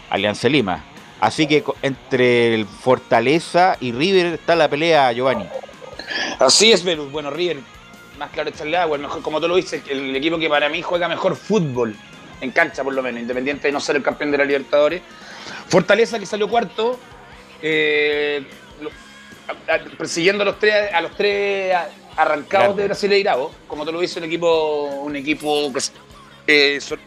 Alianza 0.09 0.49
Lima. 0.49 0.83
Así 1.21 1.47
que 1.47 1.63
entre 1.81 2.53
el 2.53 2.65
Fortaleza 2.65 3.77
y 3.79 3.93
River 3.93 4.33
está 4.33 4.55
la 4.55 4.69
pelea, 4.69 5.11
Giovanni. 5.13 5.45
Así 6.39 6.71
es, 6.71 6.83
Velus. 6.83 7.11
Bueno, 7.11 7.31
River, 7.31 7.59
más 8.19 8.31
claro 8.31 8.49
echarle 8.49 8.77
agua. 8.77 8.97
El 8.97 9.03
mejor, 9.03 9.21
como 9.21 9.39
tú 9.39 9.47
lo 9.47 9.55
dices, 9.55 9.81
el 9.89 10.15
equipo 10.15 10.37
que 10.37 10.49
para 10.49 10.67
mí 10.67 10.81
juega 10.81 11.07
mejor 11.07 11.35
fútbol, 11.35 11.95
en 12.41 12.51
cancha 12.51 12.83
por 12.83 12.93
lo 12.93 13.01
menos, 13.01 13.21
independiente 13.21 13.69
de 13.69 13.71
no 13.71 13.79
ser 13.79 13.95
el 13.95 14.03
campeón 14.03 14.31
de 14.31 14.37
la 14.39 14.45
Libertadores. 14.45 15.01
Fortaleza 15.67 16.19
que 16.19 16.25
salió 16.25 16.49
cuarto, 16.49 16.99
eh, 17.61 18.43
lo- 18.81 18.89
a- 19.47 19.75
a- 19.75 19.97
persiguiendo 19.97 20.43
a 20.43 20.45
los 20.45 20.59
tres, 20.59 20.93
a 20.93 21.01
los 21.01 21.15
tres 21.15 21.75
arrancados 22.17 22.67
Grande. 22.67 22.81
de 22.83 22.87
Brasileirao. 22.89 23.51
Como 23.67 23.85
tú 23.85 23.91
lo 23.91 23.99
dices, 23.99 24.17
un 24.17 24.23
equipo, 24.25 24.83
un 24.85 25.15
equipo 25.15 25.71
eh, 26.47 26.79
sor- 26.81 26.99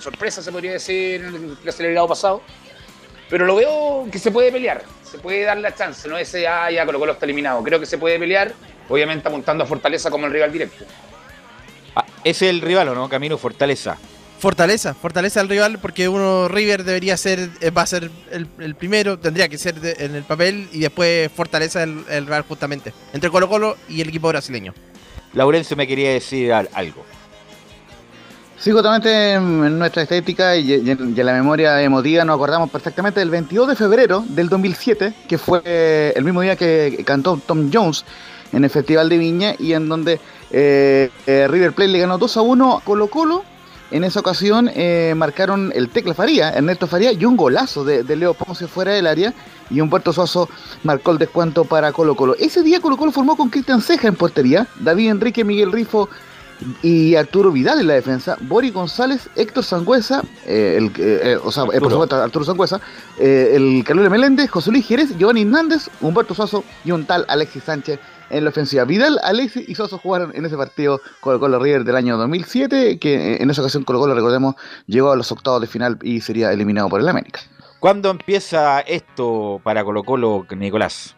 sorpresa 0.00 0.42
se 0.42 0.52
podría 0.52 0.72
decir 0.72 1.22
en 1.24 1.34
el 1.34 1.56
Brasileirao 1.62 2.06
pasado. 2.08 2.42
Pero 3.30 3.46
lo 3.46 3.56
veo 3.56 4.06
que 4.12 4.18
se 4.18 4.30
puede 4.30 4.52
pelear, 4.52 4.82
se 5.02 5.18
puede 5.18 5.42
dar 5.44 5.56
la 5.56 5.74
chance, 5.74 6.06
no 6.08 6.18
ese, 6.18 6.46
ah, 6.46 6.70
ya 6.70 6.84
Colo 6.84 6.98
Colo 6.98 7.12
está 7.12 7.24
eliminado. 7.24 7.62
Creo 7.62 7.80
que 7.80 7.86
se 7.86 7.96
puede 7.96 8.18
pelear, 8.18 8.52
obviamente 8.88 9.26
apuntando 9.26 9.64
a 9.64 9.66
Fortaleza 9.66 10.10
como 10.10 10.26
el 10.26 10.32
rival 10.32 10.52
directo. 10.52 10.84
Ah, 11.96 12.04
ese 12.22 12.44
es 12.46 12.50
el 12.50 12.60
rival, 12.60 12.88
¿o 12.88 12.94
no? 12.94 13.08
Camino 13.08 13.38
Fortaleza. 13.38 13.96
Fortaleza, 14.48 14.92
fortaleza 14.92 15.40
al 15.40 15.48
rival 15.48 15.78
porque 15.80 16.06
uno 16.06 16.48
River 16.48 16.84
debería 16.84 17.16
ser, 17.16 17.48
eh, 17.62 17.70
va 17.70 17.80
a 17.80 17.86
ser 17.86 18.10
el, 18.30 18.46
el 18.58 18.74
primero, 18.74 19.18
tendría 19.18 19.48
que 19.48 19.56
ser 19.56 19.80
de- 19.80 19.96
en 19.98 20.14
el 20.14 20.22
papel 20.22 20.68
y 20.70 20.80
después 20.80 21.32
Fortaleza 21.32 21.82
el, 21.82 22.04
el 22.10 22.26
rival 22.26 22.44
justamente, 22.46 22.92
entre 23.14 23.30
Colo 23.30 23.48
Colo 23.48 23.78
y 23.88 24.02
el 24.02 24.08
equipo 24.10 24.28
brasileño. 24.28 24.74
Laurencio 25.32 25.78
me 25.78 25.86
quería 25.86 26.10
decir 26.12 26.52
al- 26.52 26.68
algo. 26.74 27.06
Sí, 28.58 28.70
justamente 28.70 29.32
en 29.32 29.78
nuestra 29.78 30.02
estética 30.02 30.54
y 30.56 30.72
y 30.74 30.90
en, 30.90 31.14
y 31.16 31.20
en 31.20 31.24
la 31.26 31.32
memoria 31.32 31.80
emotiva 31.80 32.22
nos 32.26 32.34
acordamos 32.36 32.68
perfectamente 32.68 33.20
del 33.20 33.30
22 33.30 33.66
de 33.68 33.76
febrero 33.76 34.24
del 34.28 34.50
2007, 34.50 35.14
que 35.26 35.38
fue 35.38 35.62
eh, 35.64 36.12
el 36.16 36.22
mismo 36.22 36.42
día 36.42 36.54
que 36.54 37.02
cantó 37.06 37.40
Tom 37.46 37.70
Jones 37.72 38.04
en 38.52 38.62
el 38.62 38.68
Festival 38.68 39.08
de 39.08 39.16
Viña 39.16 39.54
y 39.58 39.72
en 39.72 39.88
donde 39.88 40.20
eh, 40.50 41.08
eh, 41.26 41.46
River 41.48 41.72
Plate 41.72 41.90
le 41.92 41.98
ganó 42.00 42.18
2 42.18 42.36
a 42.36 42.42
1 42.42 42.76
a 42.76 42.80
Colo 42.82 43.08
Colo. 43.08 43.42
En 43.94 44.02
esa 44.02 44.18
ocasión 44.18 44.68
eh, 44.74 45.14
marcaron 45.16 45.70
el 45.72 45.88
Tecla 45.88 46.14
Faría, 46.14 46.50
Ernesto 46.50 46.88
Faría 46.88 47.12
y 47.12 47.24
un 47.24 47.36
golazo 47.36 47.84
de, 47.84 48.02
de 48.02 48.16
Leo 48.16 48.34
Ponce 48.34 48.66
fuera 48.66 48.90
del 48.90 49.06
área 49.06 49.32
y 49.70 49.80
Humberto 49.80 50.12
Suazo 50.12 50.48
marcó 50.82 51.12
el 51.12 51.18
descuento 51.18 51.64
para 51.64 51.92
Colo 51.92 52.16
Colo. 52.16 52.34
Ese 52.34 52.64
día 52.64 52.80
Colo 52.80 52.96
Colo 52.96 53.12
formó 53.12 53.36
con 53.36 53.50
Cristian 53.50 53.80
Ceja 53.80 54.08
en 54.08 54.16
portería, 54.16 54.66
David 54.80 55.10
Enrique, 55.10 55.44
Miguel 55.44 55.70
Rifo 55.70 56.08
y 56.82 57.14
Arturo 57.14 57.52
Vidal 57.52 57.78
en 57.78 57.86
la 57.86 57.94
defensa, 57.94 58.36
Bori 58.40 58.70
González, 58.70 59.28
Héctor 59.36 59.62
Sangüesa, 59.62 60.24
eh, 60.44 60.74
el, 60.76 60.86
eh, 60.86 61.20
eh, 61.22 61.38
o 61.44 61.52
sea, 61.52 61.64
por 61.64 61.90
supuesto 61.90 62.16
Arturo 62.16 62.44
Sangüesa, 62.44 62.80
eh, 63.20 63.52
el 63.54 63.84
Carlos 63.86 64.10
Meléndez, 64.10 64.50
José 64.50 64.72
Luis 64.72 64.86
Jerez, 64.88 65.16
Giovanni 65.16 65.42
Hernández, 65.42 65.88
Humberto 66.00 66.34
Suazo 66.34 66.64
y 66.84 66.90
un 66.90 67.04
tal 67.04 67.24
Alexis 67.28 67.62
Sánchez 67.62 68.00
en 68.30 68.44
la 68.44 68.50
ofensiva. 68.50 68.84
Vidal, 68.84 69.18
Alexis 69.22 69.68
y 69.68 69.74
Suazo 69.74 69.98
jugaron 69.98 70.32
en 70.34 70.44
ese 70.44 70.56
partido 70.56 71.00
Colo 71.20 71.40
Colo 71.40 71.58
River 71.58 71.84
del 71.84 71.96
año 71.96 72.16
2007, 72.16 72.98
que 72.98 73.14
eh, 73.14 73.42
en 73.42 73.50
esa 73.50 73.62
ocasión 73.62 73.84
Colo 73.84 74.00
Colo, 74.00 74.14
recordemos, 74.14 74.54
llegó 74.86 75.12
a 75.12 75.16
los 75.16 75.30
octavos 75.32 75.60
de 75.60 75.66
final 75.66 75.98
y 76.02 76.20
sería 76.20 76.52
eliminado 76.52 76.88
por 76.88 77.00
el 77.00 77.08
América. 77.08 77.40
¿Cuándo 77.80 78.10
empieza 78.10 78.80
esto 78.80 79.60
para 79.62 79.84
Colo 79.84 80.04
Colo, 80.04 80.46
Nicolás? 80.56 81.16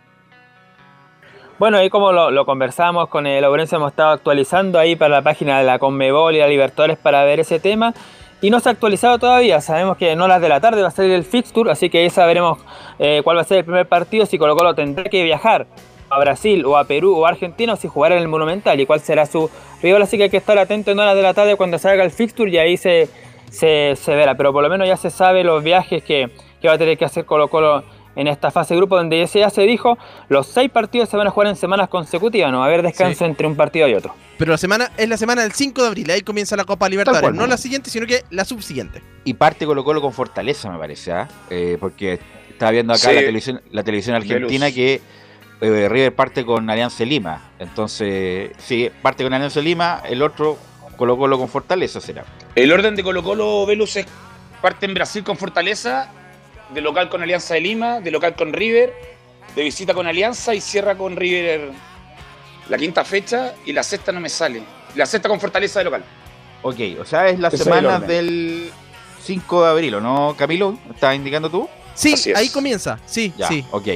Bueno, 1.59 1.78
ahí 1.78 1.88
como 1.88 2.12
lo, 2.12 2.30
lo 2.30 2.44
conversamos 2.44 3.09
con 3.09 3.26
el 3.26 3.40
Laurencio, 3.40 3.76
hemos 3.76 3.92
estado 3.92 4.11
actualizando 4.11 4.78
ahí 4.78 4.94
para 4.94 5.16
la 5.16 5.22
página 5.22 5.59
de 5.59 5.64
la 5.64 5.78
Conmebol 5.78 6.34
y 6.34 6.40
la 6.40 6.48
Libertadores 6.48 6.98
para 6.98 7.24
ver 7.24 7.40
ese 7.40 7.61
tema. 7.61 7.94
Y 8.42 8.50
no 8.50 8.61
se 8.61 8.68
ha 8.68 8.72
actualizado 8.72 9.18
todavía, 9.18 9.62
sabemos 9.62 9.96
que 9.96 10.14
no 10.14 10.28
las 10.28 10.42
de 10.42 10.50
la 10.50 10.61
tarde 10.61 10.82
va 10.82 10.88
a 10.88 10.90
ser 10.90 11.11
el 11.11 11.24
fixture, 11.24 11.70
así 11.70 11.88
que 11.88 11.98
ahí 11.98 12.11
sabremos 12.11 12.59
eh, 12.98 13.22
cuál 13.24 13.38
va 13.38 13.40
a 13.40 13.44
ser 13.44 13.59
el 13.59 13.64
primer 13.64 13.88
partido, 13.88 14.26
si 14.26 14.36
Colo 14.36 14.54
Colo 14.54 14.74
tendrá 14.74 15.04
que 15.04 15.22
viajar 15.22 15.66
a 16.11 16.18
Brasil 16.20 16.64
o 16.64 16.76
a 16.76 16.84
Perú 16.84 17.14
o 17.16 17.26
a 17.26 17.30
Argentina 17.30 17.72
o 17.72 17.76
si 17.76 17.88
jugará 17.88 18.16
en 18.16 18.22
el 18.22 18.28
Monumental 18.28 18.80
y 18.80 18.86
cuál 18.86 19.00
será 19.00 19.26
su 19.26 19.50
rival, 19.82 20.02
así 20.02 20.16
que 20.16 20.24
hay 20.24 20.30
que 20.30 20.36
estar 20.38 20.59
atento 20.59 20.90
en 20.90 20.98
horas 20.98 21.14
de 21.16 21.22
la 21.22 21.34
tarde 21.34 21.57
cuando 21.57 21.78
salga 21.78 22.04
el 22.04 22.11
fixture 22.11 22.50
y 22.50 22.59
ahí 22.59 22.76
se, 22.76 23.09
se, 23.50 23.94
se 23.96 24.14
verá, 24.14 24.36
pero 24.36 24.52
por 24.52 24.62
lo 24.62 24.68
menos 24.68 24.86
ya 24.88 24.96
se 24.96 25.11
sabe 25.11 25.44
los 25.44 25.62
viajes 25.62 26.02
que, 26.02 26.28
que 26.61 26.68
va 26.68 26.74
a 26.74 26.78
tener 26.78 26.96
que 26.98 27.04
hacer 27.04 27.24
Colo 27.24 27.48
Colo 27.48 27.84
en 28.16 28.28
esta 28.28 28.50
fase 28.50 28.72
de 28.72 28.78
grupo 28.78 28.96
donde 28.96 29.18
ya 29.18 29.26
se- 29.26 29.40
ya 29.40 29.50
se 29.50 29.62
dijo, 29.62 29.98
los 30.30 30.46
seis 30.46 30.70
partidos 30.70 31.09
se 31.11 31.18
van 31.18 31.26
a 31.26 31.30
jugar 31.30 31.48
en 31.48 31.57
semanas 31.57 31.88
consecutivas, 31.90 32.50
no 32.50 32.61
va 32.61 32.64
a 32.64 32.68
haber 32.68 32.80
descanso 32.82 33.18
Sí. 33.18 33.24
entre 33.30 33.46
un 33.46 33.57
partido 33.57 33.86
y 33.88 33.94
otro. 33.94 34.14
Pero 34.38 34.52
la 34.52 34.59
semana 34.59 34.90
es 34.96 35.07
la 35.09 35.18
semana 35.18 35.42
del 35.42 35.52
5 35.52 35.82
de 35.82 35.88
abril, 35.88 36.11
ahí 36.11 36.22
comienza 36.22 36.57
la 36.57 36.64
Copa 36.64 36.88
Libertadores, 36.88 37.20
cual, 37.22 37.34
no 37.36 37.42
¿no? 37.42 37.46
la 37.46 37.59
siguiente, 37.59 37.90
sino 37.90 38.07
que 38.07 38.22
la 38.30 38.46
subsiguiente. 38.46 39.02
Y 39.24 39.34
parte 39.34 39.66
Colo 39.66 39.84
Colo 39.84 40.00
con 40.00 40.14
Fortaleza, 40.14 40.70
me 40.70 40.78
parece, 40.78 41.12
¿ah? 41.12 41.28
Eh, 41.50 41.76
porque 41.78 42.18
estaba 42.48 42.70
viendo 42.72 42.94
acá 42.94 43.11
Sí. 43.11 43.14
la 43.14 43.20
televisión, 43.20 43.61
la 43.70 43.82
televisión 43.82 44.16
argentina 44.16 44.64
Velus. 44.66 44.74
que 44.74 45.00
eh, 45.61 45.88
River 45.88 46.14
parte 46.14 46.44
con 46.44 46.68
Alianza 46.68 47.04
Lima. 47.04 47.50
Entonces, 47.59 48.50
sí, 48.59 48.90
parte 49.02 49.22
con 49.24 49.32
Alianza 49.32 49.61
Lima, 49.61 50.02
el 50.09 50.22
otro 50.22 50.59
Colo 50.96 51.16
Colo 51.16 51.38
con 51.38 51.48
Fortaleza 51.48 52.00
será. 52.00 52.24
El 52.54 52.72
orden 52.72 52.96
de 52.96 53.02
Colo 53.02 53.22
Colo 53.22 53.66
Velus 53.66 53.96
es 53.96 54.07
parte 54.62 54.86
en 54.86 54.94
Brasil 54.94 55.22
con 55.24 55.36
Fortaleza, 55.36 56.11
de 56.72 56.80
local 56.80 57.09
con 57.09 57.22
Alianza 57.22 57.54
de 57.54 57.61
Lima, 57.61 58.00
de 58.00 58.11
local 58.11 58.34
con 58.34 58.52
River, 58.52 58.92
de 59.54 59.62
visita 59.62 59.94
con 59.94 60.07
Alianza 60.07 60.54
y 60.54 60.61
cierra 60.61 60.96
con 60.96 61.16
River 61.16 61.70
la 62.68 62.78
quinta 62.78 63.04
fecha 63.04 63.54
y 63.64 63.72
la 63.72 63.82
sexta 63.82 64.12
no 64.12 64.20
me 64.20 64.28
sale. 64.28 64.62
La 64.94 65.07
sexta 65.07 65.28
con 65.28 65.38
Fortaleza 65.40 65.80
de 65.80 65.84
local. 65.84 66.04
Ok, 66.62 66.80
o 67.00 67.04
sea, 67.04 67.28
es 67.28 67.38
la 67.38 67.48
Ese 67.48 67.59
semana 67.59 68.00
del 68.00 68.70
5 69.22 69.62
de 69.64 69.70
abril, 69.70 69.94
¿o 69.96 70.00
no, 70.00 70.34
Camilo? 70.36 70.78
¿Estás 70.92 71.14
indicando 71.14 71.50
tú? 71.50 71.68
Sí, 71.94 72.14
ahí 72.34 72.48
comienza, 72.48 72.98
sí, 73.07 73.32
Ya, 73.36 73.48
sí. 73.48 73.64
ok. 73.70 73.88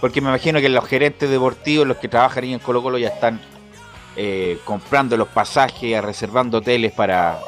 Porque 0.00 0.20
me 0.20 0.28
imagino 0.28 0.60
que 0.60 0.68
los 0.68 0.84
gerentes 0.86 1.30
deportivos, 1.30 1.86
los 1.86 1.96
que 1.96 2.08
trabajan 2.08 2.44
ahí 2.44 2.52
en 2.52 2.58
Colo 2.58 2.82
Colo, 2.82 2.98
ya 2.98 3.08
están 3.08 3.40
eh, 4.16 4.58
comprando 4.64 5.16
los 5.16 5.28
pasajes, 5.28 6.02
reservando 6.04 6.58
hoteles 6.58 6.92
para, 6.92 7.38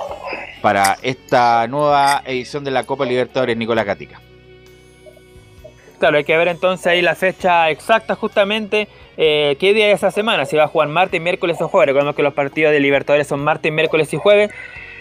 para 0.61 0.97
esta 1.03 1.67
nueva 1.67 2.23
edición 2.25 2.65
de 2.65 2.71
la 2.71 2.85
Copa 2.85 3.05
Libertadores 3.05 3.57
Nicolás 3.57 3.87
Gatica. 3.87 4.21
Claro, 5.99 6.17
hay 6.17 6.25
que 6.25 6.37
ver 6.37 6.49
entonces 6.49 6.87
ahí 6.87 7.03
la 7.03 7.17
fecha 7.17 7.71
exacta 7.71 8.15
justamente, 8.15 8.87
eh, 9.17 9.57
qué 9.59 9.75
día 9.75 9.89
es 9.89 9.97
esa 9.97 10.13
semana, 10.13 10.45
si 10.45 10.57
va 10.57 10.65
a 10.65 10.69
jugar 10.69 10.89
martes, 10.89 11.21
miércoles 11.21 11.61
o 11.61 11.69
jueves. 11.69 11.89
Recordemos 11.89 12.15
que 12.15 12.23
los 12.23 12.35
partidos 12.35 12.73
de 12.73 12.79
Libertadores 12.79 13.27
son 13.27 13.41
martes, 13.41 13.73
miércoles 13.73 14.13
y 14.13 14.17
jueves. 14.17 14.51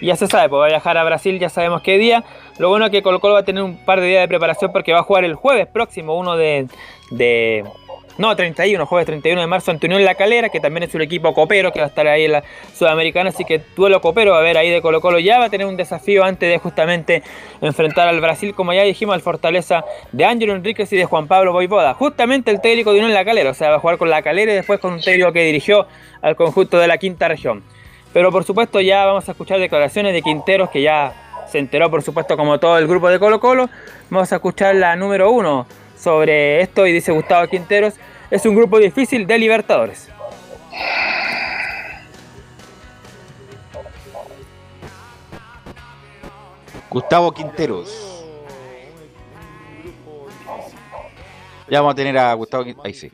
Ya 0.02 0.16
se 0.16 0.28
sabe, 0.28 0.50
pues 0.50 0.60
va 0.60 0.66
a 0.66 0.70
viajar 0.70 0.98
a 0.98 1.04
Brasil, 1.04 1.40
ya 1.40 1.50
sabemos 1.50 1.82
qué 1.82 1.98
día. 1.98 2.24
Lo 2.60 2.70
bueno 2.70 2.86
es 2.86 2.92
que 2.92 3.02
Colo 3.02 3.20
Colo 3.20 3.34
va 3.34 3.40
a 3.42 3.46
tener 3.46 3.64
un 3.64 3.78
par 3.84 4.00
de 4.00 4.08
días 4.08 4.22
de 4.22 4.28
preparación 4.28 4.72
porque 4.72 4.94
va 4.94 5.00
a 5.00 5.04
jugar 5.04 5.24
el 5.24 5.36
jueves 5.36 5.68
próximo, 5.68 6.18
uno 6.18 6.36
de... 6.36 6.68
de 7.10 7.64
no, 8.18 8.36
31, 8.36 8.84
jueves 8.88 9.06
31 9.06 9.42
de 9.42 9.48
marzo 9.48 9.70
ante 9.70 9.86
Unión 9.86 10.04
La 10.04 10.16
Calera, 10.16 10.50
que 10.50 10.60
también 10.60 10.84
es 10.84 10.96
un 10.96 11.04
equipo 11.04 11.36
copero 11.36 11.72
que 11.72 11.80
va 11.80 11.86
a 11.86 11.90
estar 11.90 12.08
ahí 12.08 12.26
en 12.26 12.32
la 12.32 12.44
Sudamericana, 12.74 13.30
así 13.30 13.46
que 13.46 13.62
duelo 13.76 14.02
copero 14.02 14.34
a 14.34 14.40
haber 14.40 14.58
ahí 14.58 14.72
de 14.72 14.82
Colo 14.82 15.02
Colo. 15.02 15.20
Ya 15.20 15.38
va 15.38 15.46
a 15.46 15.50
tener 15.52 15.68
un 15.68 15.78
desafío 15.78 16.24
antes 16.24 16.50
de 16.50 16.58
justamente 16.58 17.22
enfrentar 17.62 18.08
al 18.08 18.20
Brasil, 18.20 18.56
como 18.56 18.74
ya 18.74 18.82
dijimos, 18.82 19.14
al 19.14 19.22
Fortaleza 19.22 19.86
de 20.12 20.26
Ángelo 20.26 20.56
Enríquez 20.56 20.92
y 20.94 20.98
de 20.98 21.06
Juan 21.06 21.28
Pablo 21.28 21.54
Boivoda. 21.54 21.94
Justamente 21.94 22.50
el 22.50 22.60
técnico 22.60 22.92
de 22.92 23.00
Unión 23.00 23.14
La 23.14 23.24
Calera, 23.24 23.52
o 23.52 23.54
sea, 23.54 23.70
va 23.70 23.76
a 23.76 23.80
jugar 23.80 24.00
con 24.00 24.10
La 24.10 24.24
Calera 24.24 24.52
y 24.52 24.56
después 24.56 24.80
con 24.80 24.94
un 24.94 25.02
técnico 25.02 25.32
que 25.32 25.44
dirigió 25.44 25.86
al 26.24 26.36
conjunto 26.36 26.80
de 26.80 26.88
la 26.88 26.98
quinta 26.98 27.28
región. 27.28 27.64
Pero 28.14 28.32
por 28.32 28.46
supuesto 28.46 28.82
ya 28.82 29.06
vamos 29.06 29.30
a 29.30 29.34
escuchar 29.34 29.60
declaraciones 29.60 30.14
de 30.14 30.24
Quinteros, 30.24 30.72
que 30.72 30.82
ya 30.82 31.46
se 31.48 31.60
enteró 31.60 31.92
por 31.92 32.02
supuesto 32.02 32.36
como 32.36 32.60
todo 32.60 32.80
el 32.80 32.88
grupo 32.88 33.10
de 33.10 33.20
Colo 33.20 33.40
Colo. 33.40 33.70
Vamos 34.10 34.32
a 34.32 34.38
escuchar 34.38 34.74
la 34.74 34.96
número 34.96 35.30
uno 35.30 35.68
sobre 36.00 36.62
esto 36.62 36.86
y 36.88 36.92
dice 36.94 37.12
Gustavo 37.12 37.48
Quinteros, 37.48 37.96
es 38.30 38.46
un 38.46 38.56
grupo 38.56 38.80
difícil 38.80 39.26
de 39.26 39.38
Libertadores. 39.38 40.10
Gustavo 46.90 47.32
Quinteros. 47.32 48.24
Ya 51.70 51.82
vamos 51.82 51.94
a 51.94 51.96
tener 51.96 52.18
a 52.18 52.34
Gustavo 52.34 52.64
Quinteros. 52.64 52.86
Ahí 52.86 52.94
sí. 52.94 53.12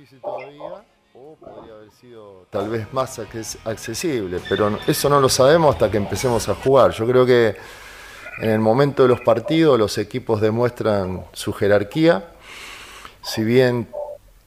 tal 2.50 2.70
vez 2.70 2.92
más 2.94 3.18
acces- 3.18 3.58
accesible, 3.66 4.40
pero 4.48 4.78
eso 4.86 5.10
no 5.10 5.20
lo 5.20 5.28
sabemos 5.28 5.74
hasta 5.74 5.90
que 5.90 5.98
empecemos 5.98 6.48
a 6.50 6.54
jugar. 6.54 6.92
Yo 6.92 7.08
creo 7.08 7.26
que 7.26 7.56
en 8.42 8.50
el 8.52 8.60
momento 8.60 9.02
de 9.04 9.10
los 9.10 9.22
partidos 9.22 9.80
los 9.80 9.98
equipos 9.98 10.40
demuestran 10.40 11.26
su 11.34 11.52
jerarquía. 11.52 12.30
Si 13.24 13.44
bien 13.44 13.88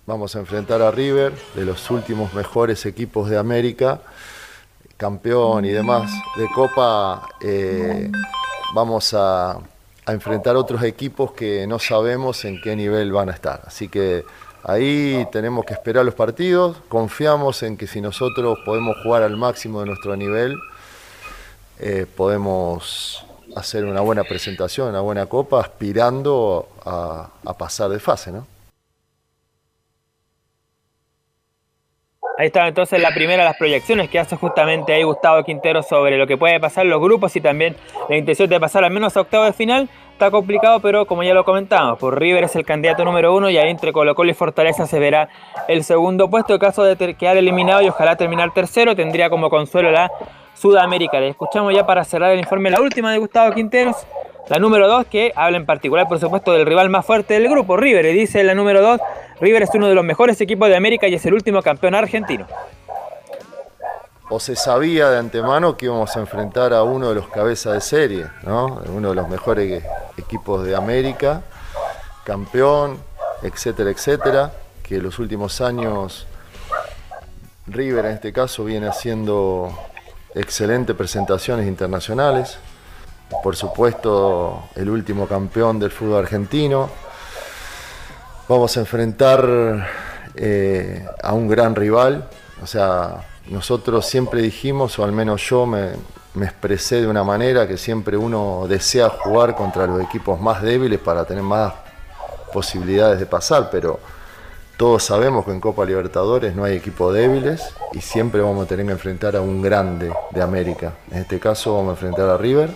vamos 0.06 0.36
a 0.36 0.40
enfrentar 0.40 0.82
a 0.82 0.90
River, 0.90 1.32
de 1.54 1.64
los 1.64 1.90
últimos 1.90 2.34
mejores 2.34 2.86
equipos 2.86 3.28
de 3.30 3.38
América, 3.38 4.00
campeón 4.96 5.64
y 5.64 5.70
demás 5.70 6.10
de 6.36 6.46
Copa, 6.54 7.28
eh, 7.40 8.10
vamos 8.74 9.14
a, 9.14 9.52
a 9.52 10.12
enfrentar 10.12 10.56
otros 10.56 10.82
equipos 10.82 11.32
que 11.32 11.66
no 11.66 11.78
sabemos 11.78 12.44
en 12.44 12.60
qué 12.60 12.76
nivel 12.76 13.12
van 13.12 13.30
a 13.30 13.32
estar. 13.32 13.62
Así 13.66 13.88
que 13.88 14.24
Ahí 14.68 15.24
tenemos 15.30 15.64
que 15.64 15.74
esperar 15.74 16.04
los 16.04 16.14
partidos, 16.14 16.78
confiamos 16.88 17.62
en 17.62 17.76
que 17.76 17.86
si 17.86 18.00
nosotros 18.00 18.58
podemos 18.64 18.96
jugar 19.00 19.22
al 19.22 19.36
máximo 19.36 19.78
de 19.78 19.86
nuestro 19.86 20.16
nivel, 20.16 20.58
eh, 21.78 22.04
podemos 22.16 23.24
hacer 23.54 23.84
una 23.84 24.00
buena 24.00 24.24
presentación, 24.24 24.88
una 24.88 25.02
buena 25.02 25.26
copa, 25.26 25.60
aspirando 25.60 26.68
a, 26.84 27.28
a 27.44 27.56
pasar 27.56 27.90
de 27.90 28.00
fase, 28.00 28.32
¿no? 28.32 28.44
Ahí 32.38 32.48
está 32.48 32.68
entonces 32.68 33.00
la 33.00 33.12
primera 33.12 33.42
de 33.42 33.48
las 33.48 33.56
proyecciones 33.56 34.10
que 34.10 34.18
hace 34.18 34.36
justamente 34.36 34.92
ahí 34.92 35.02
Gustavo 35.02 35.42
Quintero 35.42 35.82
sobre 35.82 36.18
lo 36.18 36.26
que 36.26 36.36
puede 36.36 36.60
pasar 36.60 36.84
los 36.84 37.00
grupos 37.00 37.34
y 37.34 37.40
también 37.40 37.74
la 38.10 38.16
intención 38.16 38.50
de 38.50 38.60
pasar 38.60 38.84
al 38.84 38.90
menos 38.90 39.16
a 39.16 39.22
octavos 39.22 39.46
de 39.46 39.52
final. 39.54 39.88
Está 40.12 40.30
complicado, 40.30 40.80
pero 40.80 41.06
como 41.06 41.22
ya 41.22 41.32
lo 41.32 41.44
comentamos, 41.44 41.98
por 41.98 42.18
River 42.18 42.44
es 42.44 42.54
el 42.56 42.64
candidato 42.64 43.04
número 43.04 43.34
uno 43.34 43.48
y 43.48 43.56
ahí 43.56 43.70
entre 43.70 43.92
Colo 43.92 44.14
Colo 44.14 44.30
y 44.30 44.34
Fortaleza 44.34 44.86
se 44.86 44.98
verá 44.98 45.30
el 45.66 45.82
segundo 45.82 46.28
puesto. 46.28 46.52
En 46.52 46.60
caso 46.60 46.84
de 46.84 47.14
quedar 47.14 47.38
eliminado 47.38 47.80
y 47.80 47.88
ojalá 47.88 48.16
terminar 48.16 48.52
tercero, 48.52 48.94
tendría 48.94 49.30
como 49.30 49.48
consuelo 49.48 49.90
la 49.90 50.10
Sudamérica. 50.54 51.20
Le 51.20 51.28
escuchamos 51.28 51.74
ya 51.74 51.86
para 51.86 52.04
cerrar 52.04 52.32
el 52.32 52.38
informe 52.38 52.70
la 52.70 52.80
última 52.80 53.12
de 53.12 53.18
Gustavo 53.18 53.54
Quinteros. 53.54 53.96
La 54.48 54.58
número 54.58 54.86
2 54.88 55.06
que 55.06 55.32
habla 55.34 55.56
en 55.56 55.66
particular, 55.66 56.06
por 56.08 56.20
supuesto, 56.20 56.52
del 56.52 56.66
rival 56.66 56.88
más 56.88 57.04
fuerte 57.04 57.34
del 57.34 57.48
grupo, 57.48 57.76
River. 57.76 58.06
Y 58.06 58.12
dice 58.12 58.44
la 58.44 58.54
número 58.54 58.80
2, 58.80 59.00
River 59.40 59.62
es 59.62 59.70
uno 59.74 59.88
de 59.88 59.94
los 59.94 60.04
mejores 60.04 60.40
equipos 60.40 60.68
de 60.68 60.76
América 60.76 61.08
y 61.08 61.14
es 61.14 61.26
el 61.26 61.34
último 61.34 61.62
campeón 61.62 61.94
argentino. 61.94 62.46
o 64.28 64.40
se 64.40 64.56
sabía 64.56 65.08
de 65.10 65.18
antemano 65.18 65.76
que 65.76 65.86
íbamos 65.86 66.16
a 66.16 66.20
enfrentar 66.20 66.72
a 66.72 66.82
uno 66.82 67.08
de 67.10 67.14
los 67.14 67.28
cabezas 67.28 67.74
de 67.74 67.80
serie, 67.80 68.26
¿no? 68.42 68.82
uno 68.88 69.10
de 69.10 69.14
los 69.14 69.28
mejores 69.28 69.84
equipos 70.18 70.64
de 70.64 70.74
América, 70.74 71.42
campeón, 72.24 72.98
etcétera, 73.42 73.90
etcétera, 73.90 74.52
que 74.82 74.96
en 74.96 75.04
los 75.04 75.20
últimos 75.20 75.60
años 75.60 76.26
River 77.68 78.06
en 78.06 78.12
este 78.12 78.32
caso 78.32 78.64
viene 78.64 78.88
haciendo 78.88 79.70
excelentes 80.34 80.96
presentaciones 80.96 81.66
internacionales, 81.68 82.58
por 83.42 83.56
supuesto 83.56 84.68
el 84.74 84.90
último 84.90 85.26
campeón 85.26 85.78
del 85.78 85.90
fútbol 85.90 86.24
argentino. 86.24 86.88
Vamos 88.48 88.76
a 88.76 88.80
enfrentar 88.80 89.88
eh, 90.34 91.04
a 91.22 91.32
un 91.32 91.48
gran 91.48 91.74
rival, 91.74 92.28
o 92.62 92.66
sea, 92.66 93.26
nosotros 93.48 94.06
siempre 94.06 94.42
dijimos, 94.42 94.98
o 94.98 95.04
al 95.04 95.12
menos 95.12 95.42
yo 95.48 95.66
me, 95.66 95.90
me 96.34 96.46
expresé 96.46 97.00
de 97.00 97.08
una 97.08 97.24
manera 97.24 97.66
que 97.66 97.76
siempre 97.76 98.16
uno 98.16 98.66
desea 98.68 99.08
jugar 99.08 99.56
contra 99.56 99.86
los 99.86 100.00
equipos 100.02 100.40
más 100.40 100.62
débiles 100.62 101.00
para 101.00 101.24
tener 101.24 101.42
más 101.42 101.72
posibilidades 102.52 103.18
de 103.18 103.26
pasar, 103.26 103.68
pero 103.70 103.98
todos 104.76 105.02
sabemos 105.02 105.46
que 105.46 105.52
en 105.52 105.60
Copa 105.60 105.86
Libertadores 105.86 106.54
no 106.54 106.64
hay 106.64 106.76
equipos 106.76 107.14
débiles 107.14 107.62
y 107.94 108.00
siempre 108.02 108.42
vamos 108.42 108.66
a 108.66 108.68
tener 108.68 108.84
que 108.84 108.92
enfrentar 108.92 109.34
a 109.34 109.40
un 109.40 109.62
grande 109.62 110.12
de 110.30 110.42
América. 110.42 110.92
En 111.10 111.18
este 111.18 111.40
caso 111.40 111.74
vamos 111.74 111.88
a 111.88 111.92
enfrentar 111.92 112.28
a 112.28 112.36
River 112.36 112.68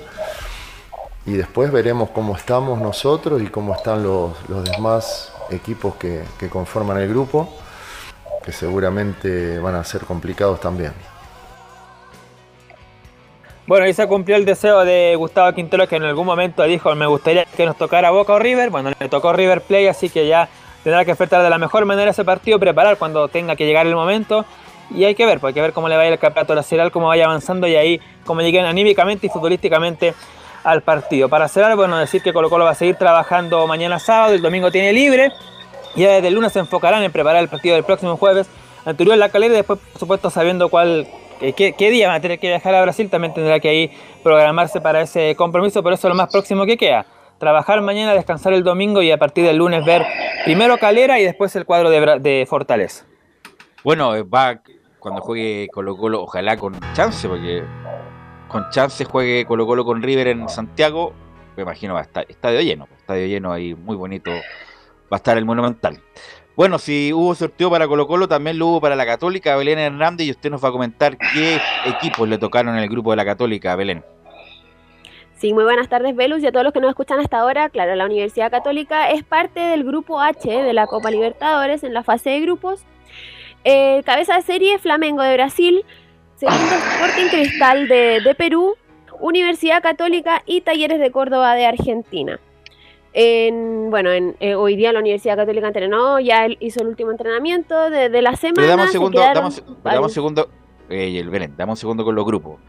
y 1.26 1.32
después 1.32 1.70
veremos 1.70 2.10
cómo 2.10 2.34
estamos 2.34 2.80
nosotros 2.80 3.42
y 3.42 3.46
cómo 3.46 3.74
están 3.74 4.02
los, 4.02 4.32
los 4.48 4.64
demás 4.64 5.32
equipos 5.50 5.96
que, 5.96 6.22
que 6.38 6.48
conforman 6.48 6.98
el 6.98 7.08
grupo, 7.08 7.48
que 8.44 8.52
seguramente 8.52 9.58
van 9.58 9.74
a 9.74 9.84
ser 9.84 10.02
complicados 10.02 10.60
también. 10.60 10.92
Bueno, 13.66 13.84
ahí 13.84 13.92
se 13.92 14.08
cumplió 14.08 14.34
el 14.34 14.44
deseo 14.44 14.84
de 14.84 15.14
Gustavo 15.16 15.54
Quintero 15.54 15.86
que 15.86 15.94
en 15.94 16.02
algún 16.02 16.26
momento 16.26 16.64
dijo 16.64 16.92
me 16.96 17.06
gustaría 17.06 17.44
que 17.44 17.64
nos 17.66 17.76
tocara 17.76 18.10
Boca 18.10 18.32
o 18.32 18.38
River. 18.40 18.70
Bueno, 18.70 18.90
le 18.98 19.08
tocó 19.08 19.32
River 19.32 19.60
Play, 19.60 19.86
así 19.86 20.08
que 20.08 20.26
ya 20.26 20.48
tendrá 20.82 21.04
que 21.04 21.12
enfrentar 21.12 21.42
de 21.42 21.50
la 21.50 21.58
mejor 21.58 21.84
manera 21.84 22.10
ese 22.10 22.24
partido, 22.24 22.58
preparar 22.58 22.96
cuando 22.96 23.28
tenga 23.28 23.54
que 23.54 23.66
llegar 23.66 23.86
el 23.86 23.94
momento. 23.94 24.44
Y 24.90 25.04
hay 25.04 25.14
que 25.14 25.24
ver, 25.24 25.38
pues 25.38 25.50
hay 25.50 25.54
que 25.54 25.60
ver 25.60 25.72
cómo 25.72 25.88
le 25.88 25.94
va 25.96 26.02
a 26.02 26.06
ir 26.06 26.12
el 26.12 26.18
campeonato 26.18 26.56
nacional, 26.56 26.90
cómo 26.90 27.06
vaya 27.06 27.26
avanzando 27.26 27.68
y 27.68 27.76
ahí 27.76 28.00
cómo 28.24 28.40
lleguen 28.40 28.64
anímicamente 28.64 29.28
y 29.28 29.30
futbolísticamente 29.30 30.14
al 30.64 30.82
partido. 30.82 31.28
Para 31.28 31.48
cerrar, 31.48 31.76
bueno, 31.76 31.98
decir 31.98 32.22
que 32.22 32.32
Colo 32.32 32.50
Colo 32.50 32.64
va 32.64 32.72
a 32.72 32.74
seguir 32.74 32.96
trabajando 32.96 33.66
mañana 33.66 33.98
sábado, 33.98 34.34
el 34.34 34.42
domingo 34.42 34.70
tiene 34.70 34.92
libre. 34.92 35.32
Y 35.94 36.02
ya 36.02 36.10
desde 36.12 36.28
el 36.28 36.34
lunes 36.34 36.52
se 36.52 36.60
enfocarán 36.60 37.02
en 37.02 37.10
preparar 37.10 37.42
el 37.42 37.48
partido 37.48 37.74
del 37.74 37.84
próximo 37.84 38.16
jueves 38.16 38.48
anterior 38.84 39.14
en 39.14 39.20
la 39.20 39.28
calera 39.28 39.54
y 39.54 39.56
después, 39.56 39.78
por 39.78 39.98
supuesto, 39.98 40.30
sabiendo 40.30 40.68
cuál 40.68 41.06
eh, 41.40 41.52
qué, 41.54 41.90
día 41.90 42.08
va 42.08 42.14
a 42.14 42.20
tener 42.20 42.38
que 42.38 42.48
viajar 42.48 42.74
a 42.74 42.82
Brasil, 42.82 43.08
también 43.08 43.32
tendrá 43.32 43.60
que 43.60 43.68
ahí 43.68 43.90
programarse 44.22 44.80
para 44.80 45.00
ese 45.00 45.34
compromiso, 45.36 45.82
pero 45.82 45.94
eso 45.94 46.06
es 46.06 46.10
lo 46.10 46.16
más 46.16 46.30
próximo 46.30 46.66
que 46.66 46.76
queda. 46.76 47.06
Trabajar 47.38 47.80
mañana, 47.80 48.12
descansar 48.12 48.52
el 48.52 48.62
domingo 48.62 49.00
y 49.02 49.10
a 49.10 49.18
partir 49.18 49.44
del 49.46 49.56
lunes 49.56 49.84
ver 49.84 50.04
primero 50.44 50.76
Calera 50.78 51.18
y 51.18 51.24
después 51.24 51.56
el 51.56 51.64
cuadro 51.64 51.88
de, 51.88 52.18
de 52.20 52.46
Fortaleza. 52.46 53.06
Bueno, 53.82 54.14
eh, 54.14 54.22
va 54.22 54.60
cuando 54.98 55.22
juegue 55.22 55.68
Colo 55.72 55.96
Colo, 55.96 56.22
ojalá 56.22 56.58
con 56.58 56.78
chance, 56.92 57.26
porque 57.26 57.64
con 58.50 58.68
chance 58.70 59.04
juegue 59.04 59.46
Colo 59.46 59.66
Colo 59.66 59.84
con 59.84 60.02
River 60.02 60.28
en 60.28 60.48
Santiago, 60.48 61.14
me 61.56 61.62
imagino 61.62 61.94
va 61.94 62.00
a 62.00 62.02
estar 62.02 62.26
estadio 62.28 62.60
lleno, 62.60 62.88
estadio 62.98 63.26
lleno 63.26 63.52
ahí 63.52 63.74
muy 63.74 63.96
bonito, 63.96 64.30
va 64.30 65.12
a 65.12 65.16
estar 65.16 65.38
el 65.38 65.44
Monumental. 65.44 65.98
Bueno, 66.56 66.78
si 66.78 67.12
hubo 67.12 67.34
sorteo 67.34 67.70
para 67.70 67.86
Colo 67.88 68.06
Colo, 68.06 68.28
también 68.28 68.58
lo 68.58 68.66
hubo 68.66 68.80
para 68.80 68.96
la 68.96 69.06
Católica, 69.06 69.56
Belén 69.56 69.78
Hernández, 69.78 70.26
y 70.26 70.30
usted 70.32 70.50
nos 70.50 70.62
va 70.62 70.68
a 70.68 70.72
comentar 70.72 71.16
qué 71.16 71.58
equipos 71.86 72.28
le 72.28 72.38
tocaron 72.38 72.76
en 72.76 72.82
el 72.82 72.88
grupo 72.88 73.10
de 73.10 73.16
la 73.16 73.24
Católica, 73.24 73.74
Belén. 73.76 74.04
Sí, 75.36 75.54
muy 75.54 75.64
buenas 75.64 75.88
tardes, 75.88 76.14
Velus, 76.14 76.42
y 76.42 76.46
a 76.46 76.52
todos 76.52 76.64
los 76.64 76.74
que 76.74 76.80
nos 76.80 76.90
escuchan 76.90 77.18
hasta 77.18 77.38
ahora. 77.38 77.70
Claro, 77.70 77.94
la 77.94 78.04
Universidad 78.04 78.50
Católica 78.50 79.10
es 79.10 79.24
parte 79.24 79.58
del 79.58 79.84
grupo 79.84 80.20
H 80.20 80.50
de 80.50 80.72
la 80.74 80.86
Copa 80.86 81.10
Libertadores 81.10 81.82
en 81.82 81.94
la 81.94 82.02
fase 82.02 82.28
de 82.28 82.40
grupos. 82.40 82.84
Eh, 83.64 84.02
cabeza 84.04 84.36
de 84.36 84.42
serie, 84.42 84.78
Flamengo 84.78 85.22
de 85.22 85.32
Brasil, 85.34 85.84
segundo 86.40 86.74
Sporting 86.74 87.28
Cristal 87.30 87.88
de, 87.88 88.20
de 88.22 88.34
Perú, 88.34 88.74
Universidad 89.20 89.82
Católica 89.82 90.42
y 90.46 90.62
Talleres 90.62 90.98
de 90.98 91.10
Córdoba 91.10 91.54
de 91.54 91.66
Argentina. 91.66 92.40
En, 93.12 93.90
bueno, 93.90 94.10
en, 94.12 94.36
eh, 94.40 94.54
hoy 94.54 94.76
día 94.76 94.92
la 94.92 95.00
Universidad 95.00 95.36
Católica 95.36 95.66
entrenó, 95.66 96.20
ya 96.20 96.44
él 96.46 96.56
hizo 96.60 96.80
el 96.82 96.88
último 96.88 97.10
entrenamiento 97.10 97.90
de, 97.90 98.08
de 98.08 98.22
la 98.22 98.36
semana. 98.36 98.54
Pero 98.56 98.68
dame 98.68 98.82
un 98.82 98.88
se 98.88 98.92
segundo, 98.92 99.18
se- 99.20 99.26
dame 99.34 99.46
un 99.48 99.82
varios- 99.82 100.12
segundo, 100.12 100.48
eh, 100.88 101.18
el 101.18 101.28
Belén, 101.28 101.54
dame 101.56 101.72
un 101.72 101.76
segundo 101.76 102.04
con 102.04 102.14
los 102.14 102.24
grupos. 102.24 102.60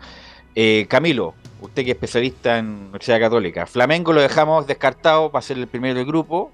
Eh, 0.56 0.86
Camilo, 0.90 1.36
usted 1.62 1.84
que 1.86 1.92
es 1.92 1.96
especialista 1.96 2.58
en 2.58 2.66
Universidad 2.66 3.20
Católica, 3.20 3.66
Flamengo 3.68 4.12
lo 4.14 4.22
dejamos 4.22 4.66
descartado 4.68 5.32
para 5.32 5.42
ser 5.44 5.58
el 5.58 5.68
primero 5.68 5.96
del 5.96 6.06
grupo. 6.06 6.52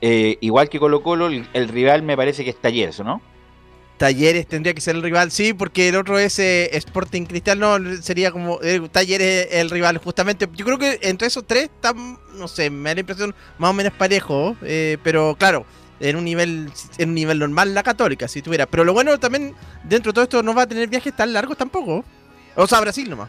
Eh, 0.00 0.36
igual 0.40 0.68
que 0.68 0.80
Colo 0.80 1.00
Colo, 1.02 1.28
el, 1.28 1.46
el 1.52 1.68
rival 1.68 2.02
me 2.02 2.16
parece 2.16 2.42
que 2.42 2.50
es 2.50 2.56
Talleres, 2.56 2.98
¿o 2.98 3.04
¿no? 3.04 3.22
Talleres 3.98 4.46
tendría 4.48 4.74
que 4.74 4.80
ser 4.80 4.96
el 4.96 5.02
rival, 5.02 5.30
sí, 5.30 5.52
porque 5.52 5.88
el 5.88 5.96
otro 5.96 6.18
es 6.18 6.38
eh, 6.38 6.76
Sporting 6.76 7.24
Cristal, 7.24 7.58
no, 7.58 7.78
sería 8.02 8.32
como 8.32 8.58
eh, 8.62 8.80
Talleres 8.90 9.48
el 9.52 9.70
rival, 9.70 9.98
justamente. 9.98 10.48
Yo 10.54 10.64
creo 10.64 10.78
que 10.78 10.98
entre 11.02 11.28
esos 11.28 11.46
tres 11.46 11.64
están, 11.64 12.18
no 12.34 12.48
sé, 12.48 12.68
me 12.70 12.90
da 12.90 12.94
la 12.94 13.00
impresión 13.00 13.34
más 13.58 13.70
o 13.70 13.74
menos 13.74 13.92
parejo, 13.92 14.56
eh, 14.62 14.98
pero 15.04 15.36
claro, 15.38 15.66
en 16.00 16.16
un 16.16 16.24
nivel 16.24 16.70
en 16.98 17.10
un 17.10 17.14
nivel 17.14 17.38
normal 17.38 17.74
la 17.74 17.82
Católica, 17.82 18.26
si 18.26 18.42
tuviera. 18.42 18.66
Pero 18.66 18.84
lo 18.84 18.92
bueno 18.92 19.18
también, 19.18 19.54
dentro 19.84 20.10
de 20.10 20.14
todo 20.14 20.24
esto, 20.24 20.42
no 20.42 20.54
va 20.54 20.62
a 20.62 20.66
tener 20.66 20.88
viajes 20.88 21.14
tan 21.14 21.32
largos 21.32 21.56
tampoco. 21.56 22.04
O 22.56 22.66
sea, 22.66 22.80
Brasil 22.80 23.08
nomás. 23.08 23.28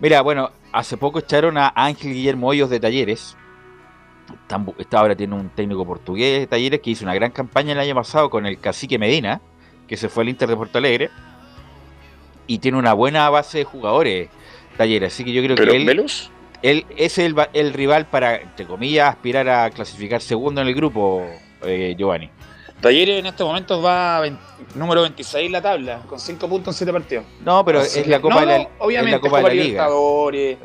Mira, 0.00 0.20
bueno, 0.20 0.50
hace 0.72 0.96
poco 0.96 1.20
echaron 1.20 1.56
a 1.56 1.72
Ángel 1.76 2.12
Guillermo 2.12 2.48
Hoyos 2.48 2.70
de 2.70 2.80
Talleres. 2.80 3.36
Está 4.78 4.98
ahora 4.98 5.14
tiene 5.14 5.34
un 5.34 5.48
técnico 5.50 5.86
portugués 5.86 6.40
de 6.40 6.46
Talleres 6.46 6.80
que 6.80 6.90
hizo 6.90 7.04
una 7.04 7.14
gran 7.14 7.30
campaña 7.30 7.72
el 7.72 7.78
año 7.78 7.94
pasado 7.94 8.30
con 8.30 8.46
el 8.46 8.58
Cacique 8.58 8.98
Medina, 8.98 9.40
que 9.92 9.98
se 9.98 10.08
fue 10.08 10.22
al 10.22 10.30
Inter 10.30 10.48
de 10.48 10.56
Porto 10.56 10.78
Alegre. 10.78 11.10
Y 12.46 12.60
tiene 12.60 12.78
una 12.78 12.94
buena 12.94 13.28
base 13.28 13.58
de 13.58 13.64
jugadores 13.64 14.30
Talleres. 14.78 15.12
Así 15.12 15.22
que 15.22 15.34
yo 15.34 15.42
creo 15.42 15.54
¿Pero 15.54 15.72
que 15.72 15.76
él, 15.76 15.84
Velus? 15.84 16.30
él 16.62 16.86
es 16.96 17.18
el, 17.18 17.38
va- 17.38 17.50
el 17.52 17.74
rival 17.74 18.06
para, 18.06 18.36
entre 18.36 18.66
comillas, 18.66 19.10
aspirar 19.10 19.46
a 19.50 19.68
clasificar 19.68 20.22
segundo 20.22 20.62
en 20.62 20.68
el 20.68 20.74
grupo, 20.74 21.26
eh, 21.66 21.94
Giovanni. 21.98 22.30
Talleres 22.80 23.18
en 23.20 23.26
estos 23.26 23.46
momentos 23.46 23.84
va 23.84 24.22
número 24.74 25.02
26 25.02 25.44
en 25.44 25.52
la 25.52 25.60
tabla, 25.60 26.00
con 26.08 26.18
5 26.18 26.48
puntos 26.48 26.74
en 26.74 26.78
7 26.78 26.90
partidos. 26.94 27.24
No, 27.44 27.62
pero 27.62 27.80
Así 27.80 28.00
es 28.00 28.06
la 28.06 28.18
Copa 28.18 28.36
no, 28.36 28.40
de 28.40 28.46
la, 28.46 28.56
no, 28.56 28.62
es 28.62 28.68
obviamente, 28.78 29.16
la 29.16 29.20
Copa 29.20 29.36
de 29.36 29.42
la 29.42 29.62
Liga. 29.62 29.86
Pero... 29.86 30.58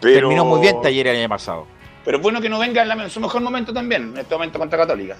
Terminó 0.00 0.44
muy 0.44 0.60
bien 0.60 0.82
Talleres 0.82 1.14
el 1.14 1.20
año 1.20 1.28
pasado. 1.30 1.66
Pero 2.04 2.18
es 2.18 2.22
bueno 2.22 2.42
que 2.42 2.50
no 2.50 2.58
venga 2.58 2.82
en, 2.82 2.88
la- 2.88 3.02
en 3.04 3.08
su 3.10 3.20
mejor 3.20 3.40
momento 3.40 3.72
también, 3.72 4.10
en 4.12 4.18
este 4.18 4.34
momento 4.34 4.58
contra 4.58 4.78
Católica. 4.78 5.16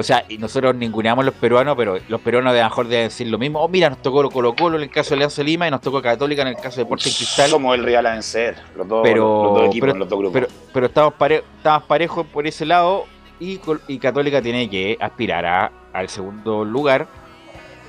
O 0.00 0.02
sea, 0.04 0.24
y 0.28 0.38
nosotros 0.38 0.76
ninguneamos 0.76 1.24
a 1.24 1.26
los 1.26 1.34
peruanos, 1.34 1.74
pero 1.76 1.98
los 2.08 2.20
peruanos 2.20 2.54
de 2.54 2.62
mejor 2.62 2.86
deben 2.86 3.08
decir 3.08 3.26
lo 3.26 3.36
mismo. 3.36 3.58
Oh, 3.60 3.66
mira, 3.66 3.90
nos 3.90 4.00
tocó 4.00 4.30
Colo 4.30 4.54
Colo 4.54 4.76
en 4.76 4.84
el 4.84 4.90
caso 4.90 5.10
de 5.10 5.14
Alianza 5.16 5.42
Lima 5.42 5.66
y 5.66 5.72
nos 5.72 5.80
tocó 5.80 6.00
Católica 6.00 6.42
en 6.42 6.48
el 6.48 6.54
caso 6.54 6.76
de 6.76 6.82
Sporting 6.82 7.10
Cristal. 7.10 7.50
Somos 7.50 7.74
el 7.76 7.82
rival 7.84 8.06
a 8.06 8.12
vencer, 8.12 8.56
los 8.76 8.86
dos, 8.86 9.00
pero, 9.02 9.42
los 9.42 9.54
dos 9.54 9.66
equipos, 9.66 9.88
pero, 9.88 9.98
los 9.98 10.08
dos 10.08 10.18
grupos. 10.20 10.32
pero, 10.40 10.46
pero 10.72 10.86
estamos, 10.86 11.14
pare- 11.14 11.42
estamos 11.56 11.82
parejos 11.82 12.24
por 12.28 12.46
ese 12.46 12.64
lado 12.64 13.06
y, 13.40 13.60
y 13.88 13.98
Católica 13.98 14.40
tiene 14.40 14.70
que 14.70 14.96
aspirar 15.00 15.44
a, 15.44 15.72
al 15.92 16.08
segundo 16.08 16.64
lugar, 16.64 17.08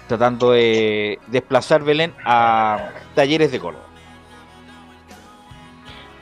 tratando 0.07 0.49
de 0.51 1.19
desplazar 1.27 1.83
Belén 1.83 2.11
a 2.25 2.89
Talleres 3.13 3.51
de 3.51 3.59
Córdoba. 3.59 3.85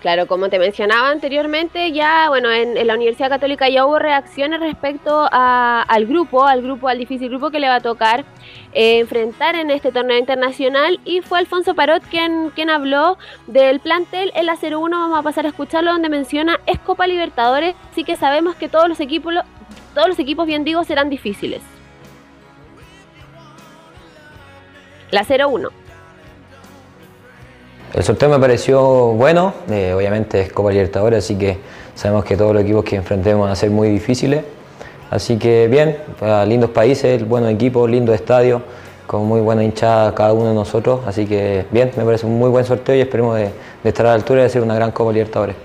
Claro, 0.01 0.27
como 0.27 0.47
te 0.49 0.59
mencionaba 0.59 1.09
anteriormente, 1.09 1.91
ya, 1.91 2.29
bueno, 2.29 2.51
en, 2.51 2.85
la 2.85 2.93
Universidad 2.93 3.29
Católica 3.29 3.67
ya 3.67 3.83
hubo 3.85 3.97
reacciones 3.97 4.59
respecto 4.59 5.27
a- 5.31 5.81
al 5.81 6.05
grupo, 6.05 6.45
al 6.45 6.61
grupo, 6.61 6.87
al 6.87 6.99
difícil 6.99 7.29
grupo 7.29 7.49
que 7.49 7.59
le 7.59 7.67
va 7.67 7.75
a 7.75 7.79
tocar 7.81 8.23
eh, 8.73 8.99
enfrentar 8.99 9.55
en 9.55 9.71
este 9.71 9.91
torneo 9.91 10.17
internacional 10.19 10.99
y 11.03 11.21
fue 11.21 11.39
Alfonso 11.39 11.73
Parot 11.73 12.03
quien, 12.11 12.51
quien 12.51 12.69
habló 12.69 13.17
del 13.47 13.79
plantel 13.79 14.31
en 14.35 14.45
la 14.45 14.55
01, 14.55 14.89
vamos 14.99 15.17
a 15.17 15.23
pasar 15.23 15.45
a 15.45 15.49
escucharlo 15.49 15.91
donde 15.91 16.09
menciona 16.09 16.59
es 16.67 16.77
Copa 16.79 17.07
Libertadores, 17.07 17.75
así 17.91 18.03
que 18.03 18.15
sabemos 18.15 18.55
que 18.55 18.69
todos 18.69 18.87
los 18.87 18.99
equipos, 18.99 19.33
todos 19.95 20.07
los 20.07 20.19
equipos 20.19 20.45
bien 20.45 20.63
digo 20.63 20.83
serán 20.83 21.09
difíciles. 21.09 21.61
La 25.09 25.23
01. 25.23 25.86
El 27.93 28.03
sorteo 28.03 28.29
me 28.29 28.37
pareció 28.39 28.81
bueno, 29.13 29.53
eh, 29.69 29.93
obviamente 29.95 30.41
es 30.41 30.51
Copa 30.51 30.71
Libertadores, 30.71 31.23
así 31.23 31.37
que 31.37 31.57
sabemos 31.95 32.25
que 32.25 32.35
todos 32.37 32.53
los 32.53 32.63
equipos 32.63 32.83
que 32.83 32.95
enfrentemos 32.97 33.43
van 33.43 33.51
a 33.51 33.55
ser 33.55 33.71
muy 33.71 33.89
difíciles. 33.89 34.43
Así 35.09 35.37
que 35.39 35.67
bien, 35.67 35.97
lindos 36.47 36.69
países, 36.71 37.25
buenos 37.27 37.49
equipos, 37.49 37.89
lindos 37.89 38.13
estadios, 38.13 38.61
con 39.07 39.25
muy 39.25 39.39
buena 39.39 39.63
hinchada 39.63 40.13
cada 40.13 40.33
uno 40.33 40.49
de 40.49 40.53
nosotros. 40.53 40.99
Así 41.07 41.25
que 41.25 41.65
bien, 41.71 41.91
me 41.95 42.03
parece 42.03 42.25
un 42.25 42.37
muy 42.37 42.49
buen 42.49 42.65
sorteo 42.65 42.93
y 42.93 42.99
esperemos 42.99 43.35
de, 43.37 43.43
de 43.83 43.89
estar 43.89 44.05
a 44.05 44.09
la 44.09 44.15
altura 44.15 44.41
y 44.41 44.45
hacer 44.45 44.61
una 44.61 44.75
gran 44.75 44.91
Copa 44.91 45.13
Libertadores. 45.13 45.55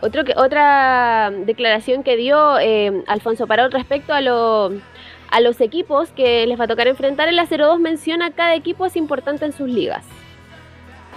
Otro 0.00 0.22
otra 0.36 1.30
declaración 1.44 2.02
que 2.04 2.16
dio 2.16 2.58
eh, 2.60 3.02
Alfonso 3.06 3.46
Parot 3.46 3.72
respecto 3.72 4.12
a, 4.12 4.20
lo- 4.20 4.72
a 5.30 5.40
los 5.40 5.60
equipos 5.60 6.10
que 6.10 6.46
les 6.46 6.58
va 6.58 6.64
a 6.64 6.68
tocar 6.68 6.88
enfrentar 6.88 7.28
en 7.28 7.36
la 7.36 7.46
02 7.46 7.80
menciona 7.80 8.30
cada 8.32 8.54
equipo 8.54 8.86
es 8.86 8.96
importante 8.96 9.44
en 9.44 9.52
sus 9.52 9.68
ligas. 9.68 10.04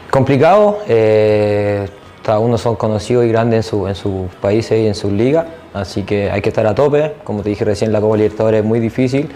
Complicado, 0.10 0.80
eh, 0.88 1.88
cada 2.24 2.40
uno 2.40 2.58
son 2.58 2.76
conocidos 2.76 3.26
y 3.26 3.30
grandes 3.30 3.66
en, 3.66 3.70
su- 3.70 3.88
en 3.88 3.96
sus 3.96 4.30
países 4.42 4.78
y 4.80 4.88
en 4.88 4.96
sus 4.96 5.12
ligas, 5.12 5.46
así 5.74 6.04
que 6.04 6.30
hay 6.30 6.42
que 6.42 6.50
estar 6.50 6.68
a 6.68 6.76
tope. 6.76 7.14
Como 7.24 7.42
te 7.44 7.50
dije 7.50 7.64
recién, 7.64 7.92
la 7.94 8.02
Copa 8.02 8.18
Libertadores 8.18 8.60
es 8.60 8.66
muy 8.66 8.80
difícil 8.80 9.30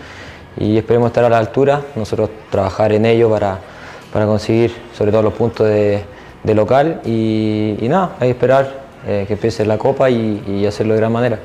y 0.57 0.77
esperemos 0.77 1.07
estar 1.07 1.23
a 1.23 1.29
la 1.29 1.37
altura, 1.37 1.81
nosotros 1.95 2.29
trabajar 2.49 2.91
en 2.91 3.05
ello 3.05 3.29
para, 3.29 3.59
para 4.11 4.25
conseguir 4.25 4.73
sobre 4.93 5.11
todo 5.11 5.21
los 5.21 5.33
puntos 5.33 5.67
de, 5.67 6.03
local 6.53 7.01
y, 7.05 7.75
nada, 7.83 8.11
hay 8.19 8.27
que 8.27 8.31
esperar 8.31 8.71
eh, 9.07 9.23
que 9.27 9.33
empiece 9.33 9.65
la 9.65 9.77
Copa 9.77 10.09
y 10.09 10.65
hacerlo 10.67 10.93
de 10.93 10.99
gran 10.99 11.11
manera. 11.11 11.39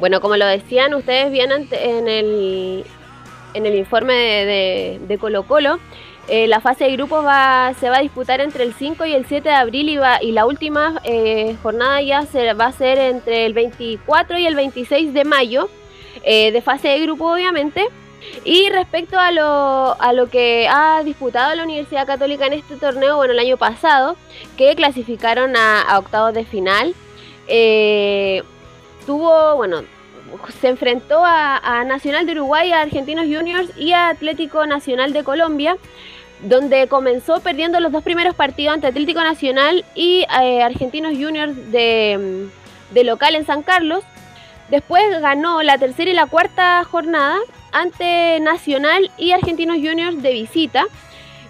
Bueno, 0.00 0.20
como 0.20 0.36
lo 0.36 0.46
decían 0.46 0.94
ustedes 0.94 1.30
bien 1.30 1.50
en 1.52 2.08
el, 2.08 2.84
en 3.54 3.66
el 3.66 3.74
informe 3.76 4.14
de, 4.14 5.18
Colo 5.18 5.42
Colo, 5.44 5.78
eh, 6.28 6.46
la 6.48 6.60
fase 6.60 6.84
de 6.84 6.92
grupos 6.92 7.24
va, 7.24 7.74
se 7.78 7.90
va 7.90 7.98
a 7.98 8.00
disputar 8.00 8.40
entre 8.40 8.64
el 8.64 8.72
5 8.72 9.04
y 9.04 9.12
el 9.14 9.26
7 9.26 9.48
de 9.48 9.54
abril 9.54 9.88
y, 9.90 9.96
va- 9.98 10.22
y 10.22 10.32
la 10.32 10.46
última 10.46 11.00
eh, 11.04 11.54
jornada 11.62 12.00
ya 12.00 12.22
se, 12.22 12.52
va 12.54 12.66
a 12.66 12.72
ser 12.72 12.98
entre 12.98 13.44
el 13.46 13.52
24 13.52 14.38
y 14.38 14.46
el 14.46 14.54
26 14.54 15.12
de 15.12 15.24
mayo, 15.24 15.68
eh, 16.22 16.50
de 16.52 16.62
fase 16.62 16.88
de 16.88 17.00
grupo 17.00 17.32
obviamente. 17.32 17.86
Y 18.44 18.68
respecto 18.70 19.18
a 19.18 19.32
lo, 19.32 19.96
a 20.00 20.12
lo 20.12 20.28
que 20.30 20.68
ha 20.70 21.02
disputado 21.04 21.54
la 21.54 21.64
Universidad 21.64 22.06
Católica 22.06 22.46
en 22.46 22.52
este 22.54 22.76
torneo, 22.76 23.16
bueno, 23.16 23.32
el 23.32 23.38
año 23.38 23.56
pasado, 23.56 24.16
que 24.56 24.74
clasificaron 24.76 25.56
a, 25.56 25.82
a 25.82 25.98
octavos 25.98 26.32
de 26.34 26.44
final, 26.44 26.94
eh, 27.48 28.42
tuvo, 29.10 29.56
bueno, 29.56 29.82
se 30.60 30.68
enfrentó 30.68 31.24
a, 31.24 31.82
Nacional 31.84 32.26
de 32.26 32.32
Uruguay, 32.32 32.70
a 32.70 32.82
Argentinos 32.82 33.24
Juniors 33.24 33.68
y 33.76 33.90
a 33.90 34.08
Atlético 34.08 34.66
Nacional 34.66 35.12
de 35.12 35.24
Colombia, 35.24 35.76
donde 36.42 36.86
comenzó 36.86 37.40
perdiendo 37.40 37.80
los 37.80 37.90
dos 37.90 38.04
primeros 38.04 38.36
partidos 38.36 38.74
ante 38.74 38.86
Atlético 38.86 39.20
Nacional 39.24 39.84
y 39.96 40.26
eh, 40.40 40.62
Argentinos 40.62 41.14
Juniors 41.14 41.72
de, 41.72 42.46
de 42.92 43.02
local 43.02 43.34
en 43.34 43.44
San 43.44 43.64
Carlos. 43.64 44.04
Después 44.68 45.02
ganó 45.20 45.60
la 45.64 45.76
tercera 45.76 46.08
y 46.08 46.14
la 46.14 46.26
cuarta 46.26 46.84
jornada 46.84 47.36
ante 47.72 48.38
Nacional 48.38 49.10
y 49.18 49.32
Argentinos 49.32 49.78
Juniors 49.78 50.22
de 50.22 50.32
visita. 50.34 50.84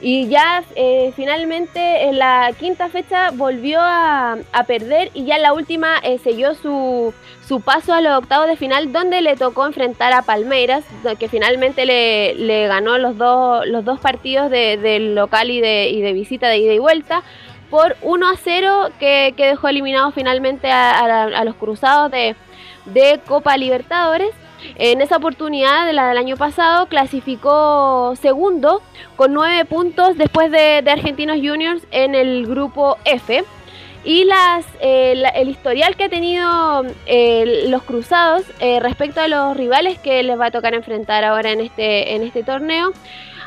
Y 0.03 0.29
ya 0.29 0.65
eh, 0.77 1.13
finalmente 1.15 2.05
en 2.05 2.19
la 2.19 2.53
quinta 2.59 2.89
fecha 2.89 3.31
volvió 3.33 3.81
a, 3.81 4.39
a 4.53 4.65
perder 4.65 5.11
y 5.13 5.25
ya 5.27 5.37
en 5.37 5.43
la 5.43 5.53
última 5.53 5.99
eh, 6.03 6.19
selló 6.19 6.55
su, 6.55 7.13
su 7.47 7.61
paso 7.61 7.93
a 7.93 8.01
los 8.01 8.17
octavos 8.17 8.49
de 8.49 8.57
final 8.57 8.93
donde 8.93 9.21
le 9.21 9.37
tocó 9.37 9.67
enfrentar 9.67 10.15
a 10.15 10.23
Palmeiras, 10.23 10.85
que 11.19 11.29
finalmente 11.29 11.85
le, 11.85 12.35
le 12.35 12.67
ganó 12.67 12.97
los 12.97 13.19
dos, 13.19 13.67
los 13.67 13.85
dos 13.85 14.01
partidos 14.01 14.51
de, 14.51 14.79
del 14.79 15.15
local 15.15 15.51
y 15.51 15.61
de, 15.61 15.91
y 15.91 16.01
de 16.01 16.15
visita 16.15 16.49
de 16.49 16.59
ida 16.59 16.73
y 16.73 16.79
vuelta 16.79 17.23
por 17.69 17.97
1 18.03 18.29
a 18.29 18.37
0 18.37 18.89
que, 18.99 19.35
que 19.37 19.47
dejó 19.47 19.69
eliminados 19.69 20.15
finalmente 20.15 20.71
a, 20.71 21.25
a 21.25 21.45
los 21.45 21.55
cruzados 21.57 22.11
de, 22.11 22.37
de 22.87 23.21
Copa 23.27 23.57
Libertadores. 23.57 24.31
En 24.77 25.01
esa 25.01 25.17
oportunidad 25.17 25.91
la 25.93 26.09
del 26.09 26.19
año 26.19 26.37
pasado 26.37 26.87
clasificó 26.87 28.15
segundo 28.21 28.83
con 29.17 29.33
nueve 29.33 29.65
puntos 29.65 30.17
después 30.17 30.51
de, 30.51 30.83
de 30.83 30.91
Argentinos 30.91 31.37
Juniors 31.37 31.83
en 31.91 32.15
el 32.15 32.47
grupo 32.47 32.97
F. 33.05 33.45
Y 34.03 34.25
las, 34.25 34.65
eh, 34.81 35.23
el 35.35 35.49
historial 35.51 35.95
que 35.95 36.05
ha 36.05 36.09
tenido 36.09 36.87
eh, 37.05 37.67
los 37.69 37.83
cruzados 37.83 38.45
eh, 38.59 38.81
respecto 38.81 39.21
a 39.21 39.29
los 39.29 39.55
rivales 39.55 39.99
que 39.99 40.23
les 40.23 40.41
va 40.41 40.47
a 40.47 40.51
tocar 40.51 40.73
enfrentar 40.73 41.23
ahora 41.23 41.51
en 41.51 41.61
este, 41.61 42.15
en 42.15 42.23
este 42.23 42.43
torneo. 42.43 42.93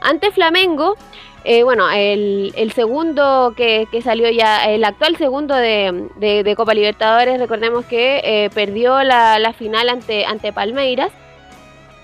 Ante 0.02 0.31
Flamengo, 0.31 0.95
eh, 1.45 1.64
bueno, 1.64 1.90
el, 1.91 2.72
segundo 2.74 3.53
que, 3.56 3.88
salió 4.02 4.30
ya, 4.30 4.65
el 4.65 4.84
actual 4.86 5.18
segundo 5.18 5.56
de, 5.56 6.53
Copa 6.56 6.74
Libertadores, 6.74 7.40
recordemos 7.40 7.86
que 7.86 8.22
eh, 8.24 8.49
perdió 8.53 9.03
la, 9.03 9.53
final 9.57 9.90
ante, 9.90 10.53
Palmeiras. 10.53 11.11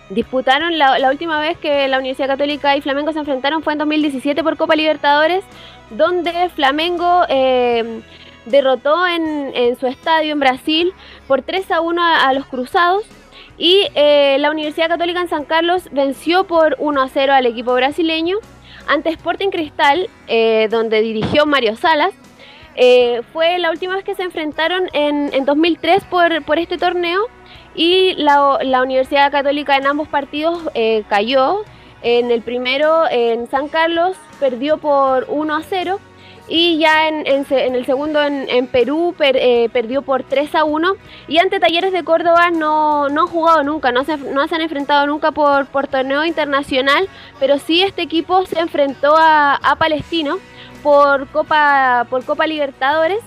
Disputaron 0.09 0.77
la, 0.77 1.09
última 1.09 1.39
vez 1.39 1.57
que 1.57 1.87
la 1.87 1.99
Universidad 1.99 2.27
Católica 2.27 2.75
y 2.75 2.81
Flamengo 2.81 3.13
se 3.13 3.19
enfrentaron 3.19 3.63
fue 3.63 3.73
en 3.73 3.79
2017 3.79 4.43
por 4.43 4.57
Copa 4.57 4.75
Libertadores, 4.75 5.43
donde 5.91 6.49
Flamengo 6.49 7.23
eh, 7.29 8.01
derrotó 8.45 9.07
en, 9.07 9.77
su 9.79 9.87
estadio 9.87 10.33
en 10.33 10.39
Brasil 10.39 10.93
por 11.27 11.43
3 11.43 11.71
a 11.71 11.81
1 11.81 12.01
a, 12.01 12.27
a 12.27 12.33
los 12.33 12.45
Cruzados. 12.45 13.03
Y 13.57 13.87
la 13.93 14.51
Universidad 14.51 14.87
Católica 14.87 15.19
en 15.19 15.27
San 15.27 15.43
Carlos 15.43 15.89
venció 15.91 16.45
por 16.45 16.77
1 16.79 17.01
a 17.01 17.09
0 17.09 17.33
al 17.33 17.45
equipo 17.45 17.73
brasileño 17.73 18.37
ante 18.89 19.09
Sporting 19.09 19.49
Cristal, 19.49 20.09
eh, 20.27 20.67
donde 20.69 21.01
dirigió 21.01 21.45
Mario 21.45 21.77
Salas. 21.77 22.13
Eh, 22.75 23.21
fue 23.31 23.57
la 23.59 23.71
última 23.71 23.95
vez 23.95 24.03
que 24.03 24.15
se 24.15 24.23
enfrentaron 24.23 24.89
en, 24.93 25.33
en 25.33 25.45
2003 25.45 26.03
por, 26.05 26.43
por 26.43 26.59
este 26.59 26.77
torneo 26.77 27.21
y 27.75 28.13
la, 28.15 28.57
la 28.63 28.81
Universidad 28.81 29.31
Católica 29.31 29.77
en 29.77 29.85
ambos 29.85 30.07
partidos 30.07 30.69
eh, 30.73 31.03
cayó. 31.07 31.63
En 32.01 32.31
el 32.31 32.41
primero, 32.41 33.03
en 33.11 33.47
San 33.49 33.67
Carlos, 33.67 34.15
perdió 34.39 34.77
por 34.77 35.25
1 35.27 35.55
a 35.55 35.61
0 35.63 35.99
y 36.49 36.77
ya 36.79 37.07
en, 37.07 37.25
el 37.27 37.85
segundo, 37.85 38.21
en, 38.23 38.67
Perú, 38.67 39.13
per- 39.17 39.37
eh, 39.37 39.69
perdió 39.71 40.01
por 40.01 40.23
3 40.23 40.55
a 40.55 40.63
1 40.63 40.93
y 41.27 41.37
ante 41.37 41.59
Talleres 41.59 41.93
de 41.93 42.03
Córdoba 42.03 42.49
no, 42.51 43.07
no 43.09 43.21
han 43.21 43.27
jugado 43.27 43.63
nunca, 43.63 43.91
no 43.91 44.03
se, 44.03 44.17
no 44.17 44.47
se 44.47 44.55
han 44.55 44.61
enfrentado 44.61 45.05
nunca 45.07 45.31
por, 45.31 45.67
torneo 45.87 46.25
internacional, 46.25 47.07
pero 47.39 47.59
sí 47.59 47.83
este 47.83 48.01
equipo 48.01 48.45
se 48.45 48.59
enfrentó 48.59 49.15
a, 49.15 49.55
a 49.55 49.75
Palestino 49.75 50.39
por 50.81 51.27
Copa, 51.27 52.07
por 52.09 52.25
Copa 52.25 52.47
Libertadores 52.47 53.19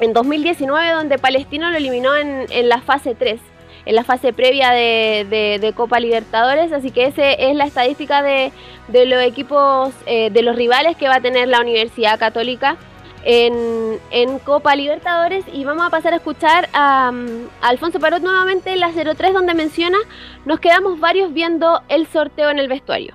en 0.00 0.12
2019, 0.12 0.90
donde 0.92 1.18
Palestino 1.18 1.70
lo 1.70 1.76
eliminó 1.78 2.14
en, 2.16 2.46
en 2.50 2.68
la 2.68 2.80
fase 2.82 3.14
3, 3.14 3.40
en 3.86 3.94
la 3.94 4.04
fase 4.04 4.32
previa 4.32 4.72
de, 4.72 5.72
Copa 5.74 6.00
Libertadores. 6.00 6.72
Así 6.72 6.90
que 6.90 7.06
esa 7.06 7.30
es 7.32 7.56
la 7.56 7.64
estadística 7.64 8.22
de, 8.22 8.52
los 8.88 9.22
equipos, 9.22 9.94
eh, 10.06 10.30
de 10.30 10.42
los 10.42 10.56
rivales 10.56 10.96
que 10.96 11.08
va 11.08 11.16
a 11.16 11.20
tener 11.20 11.48
la 11.48 11.60
Universidad 11.60 12.18
Católica 12.18 12.76
en, 13.24 13.98
Copa 14.44 14.76
Libertadores. 14.76 15.44
Y 15.52 15.64
vamos 15.64 15.86
a 15.86 15.90
pasar 15.90 16.12
a 16.12 16.16
escuchar 16.16 16.68
a, 16.72 17.12
a 17.62 17.68
Alfonso 17.68 18.00
Parot 18.00 18.22
nuevamente 18.22 18.72
en 18.72 18.80
la 18.80 18.90
03, 18.90 19.32
donde 19.32 19.54
menciona: 19.54 19.98
Nos 20.44 20.60
quedamos 20.60 21.00
varios 21.00 21.32
viendo 21.32 21.80
el 21.88 22.06
sorteo 22.08 22.50
en 22.50 22.58
el 22.58 22.68
vestuario. 22.68 23.14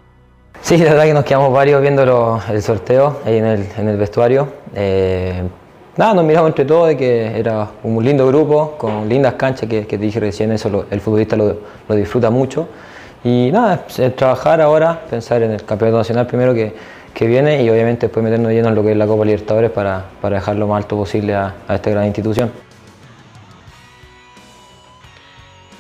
Sí, 0.62 0.78
la 0.78 0.92
verdad 0.92 1.06
que 1.06 1.14
nos 1.14 1.26
quedamos 1.26 1.52
varios 1.52 1.82
viendo 1.82 2.40
el 2.50 2.62
sorteo 2.62 3.20
en 3.26 3.46
el, 3.46 3.68
en 3.78 3.90
el 3.90 3.98
vestuario. 3.98 4.54
Eh, 4.76 5.44
nada, 5.98 6.14
nos 6.14 6.26
miramos 6.26 6.50
entre 6.50 6.66
todos 6.66 6.90
de 6.90 6.98
que 6.98 7.40
era 7.40 7.68
un 7.84 8.04
lindo 8.04 8.28
grupo, 8.28 8.76
con 8.78 9.08
lindas 9.08 9.34
canchas 9.36 9.70
que, 9.70 9.86
que 9.86 9.98
dije 9.98 10.20
recién, 10.20 10.52
eso 10.52 10.86
el 10.90 11.02
futbolista 11.02 11.36
lo, 11.36 11.58
lo 11.88 11.96
disfruta 11.96 12.30
mucho. 12.30 12.68
Y 13.24 13.50
nada, 13.52 13.86
es 13.88 14.16
trabajar 14.16 14.62
ahora, 14.62 15.02
pensar 15.10 15.44
en 15.44 15.52
el 15.52 15.64
campeonato 15.64 16.00
nacional 16.00 16.26
primero 16.26 16.54
que, 16.54 16.74
que 17.14 17.28
viene 17.28 17.64
y 17.64 17.70
obviamente 17.70 18.08
después 18.08 18.24
meternos 18.24 18.52
lleno 18.52 18.70
en 18.70 18.76
lo 18.76 18.84
que 18.84 18.92
es 18.92 18.98
la 18.98 19.06
Copa 19.06 19.26
Libertadores 19.26 19.70
para, 19.72 20.06
para 20.22 20.38
dejar 20.38 20.56
lo 20.56 20.68
más 20.68 20.84
alto 20.84 20.98
posible 20.98 21.36
a, 21.36 21.54
a 21.68 21.76
esta 21.76 21.90
gran 21.92 22.06
institución. 22.06 22.52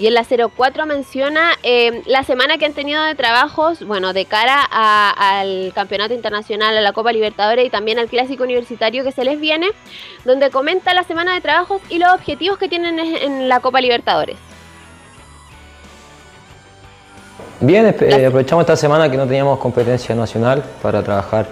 Y 0.01 0.07
en 0.07 0.15
la 0.15 0.23
04 0.25 0.87
menciona 0.87 1.51
eh, 1.61 2.01
la 2.07 2.23
semana 2.23 2.57
que 2.57 2.65
han 2.65 2.73
tenido 2.73 3.03
de 3.03 3.13
trabajos, 3.13 3.85
bueno, 3.85 4.13
de 4.13 4.25
cara 4.25 4.57
a- 4.71 5.39
al 5.41 5.71
Campeonato 5.75 6.15
Internacional, 6.15 6.75
a 6.75 6.81
la 6.81 6.91
Copa 6.91 7.11
Libertadores 7.11 7.67
y 7.67 7.69
también 7.69 7.99
al 7.99 8.07
Clásico 8.07 8.43
Universitario 8.43 9.03
que 9.03 9.11
se 9.11 9.23
les 9.23 9.39
viene, 9.39 9.67
donde 10.25 10.49
comenta 10.49 10.95
la 10.95 11.03
semana 11.03 11.35
de 11.35 11.41
trabajos 11.41 11.81
y 11.89 11.99
los 11.99 12.11
objetivos 12.15 12.57
que 12.57 12.67
tienen 12.67 12.97
en 12.97 13.47
la 13.47 13.59
Copa 13.59 13.79
Libertadores. 13.79 14.37
Bien, 17.59 17.85
eh, 18.01 18.25
aprovechamos 18.25 18.63
esta 18.63 18.75
semana 18.75 19.07
que 19.11 19.17
no 19.17 19.27
teníamos 19.27 19.59
competencia 19.59 20.15
nacional 20.15 20.63
para 20.81 21.03
trabajar 21.03 21.45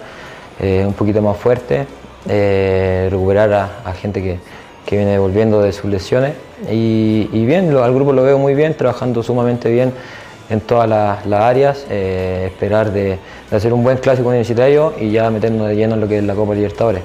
eh, 0.58 0.82
un 0.84 0.94
poquito 0.94 1.22
más 1.22 1.36
fuerte, 1.36 1.86
eh, 2.28 3.06
recuperar 3.12 3.52
a, 3.52 3.70
a 3.84 3.92
gente 3.92 4.20
que, 4.20 4.40
que 4.90 4.96
viene 4.96 5.16
volviendo 5.20 5.62
de 5.62 5.72
sus 5.72 5.84
lesiones. 5.88 6.32
Y, 6.68 7.46
bien, 7.46 7.74
al 7.76 7.94
grupo 7.94 8.12
lo 8.12 8.24
veo 8.24 8.38
muy 8.38 8.54
bien, 8.54 8.76
trabajando 8.76 9.22
sumamente 9.22 9.70
bien 9.70 9.92
en 10.50 10.60
todas 10.60 10.88
las, 10.88 11.24
áreas, 11.40 11.86
eh, 11.88 12.46
esperar 12.46 12.90
de, 12.92 13.16
hacer 13.52 13.72
un 13.72 13.84
buen 13.84 13.98
clásico 13.98 14.28
universitario 14.28 14.92
y 14.98 15.12
ya 15.12 15.30
meternos 15.30 15.68
de 15.68 15.76
lleno 15.76 15.94
en 15.94 16.00
lo 16.00 16.08
que 16.08 16.18
es 16.18 16.24
la 16.24 16.34
Copa 16.34 16.54
Libertadores. 16.56 17.02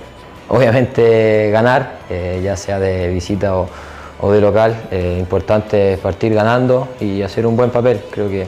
Obviamente 0.50 1.52
ganar, 1.52 2.00
eh, 2.10 2.42
ya 2.44 2.58
sea 2.58 2.80
de 2.80 3.08
visita 3.10 3.54
o, 3.56 4.32
de 4.32 4.42
local, 4.42 4.76
eh, 4.90 5.18
importante 5.20 5.94
es 5.94 6.00
partir 6.00 6.34
ganando 6.34 6.88
y 7.00 7.22
hacer 7.22 7.46
un 7.46 7.56
buen 7.56 7.70
papel. 7.70 8.02
Creo 8.10 8.28
que 8.30 8.48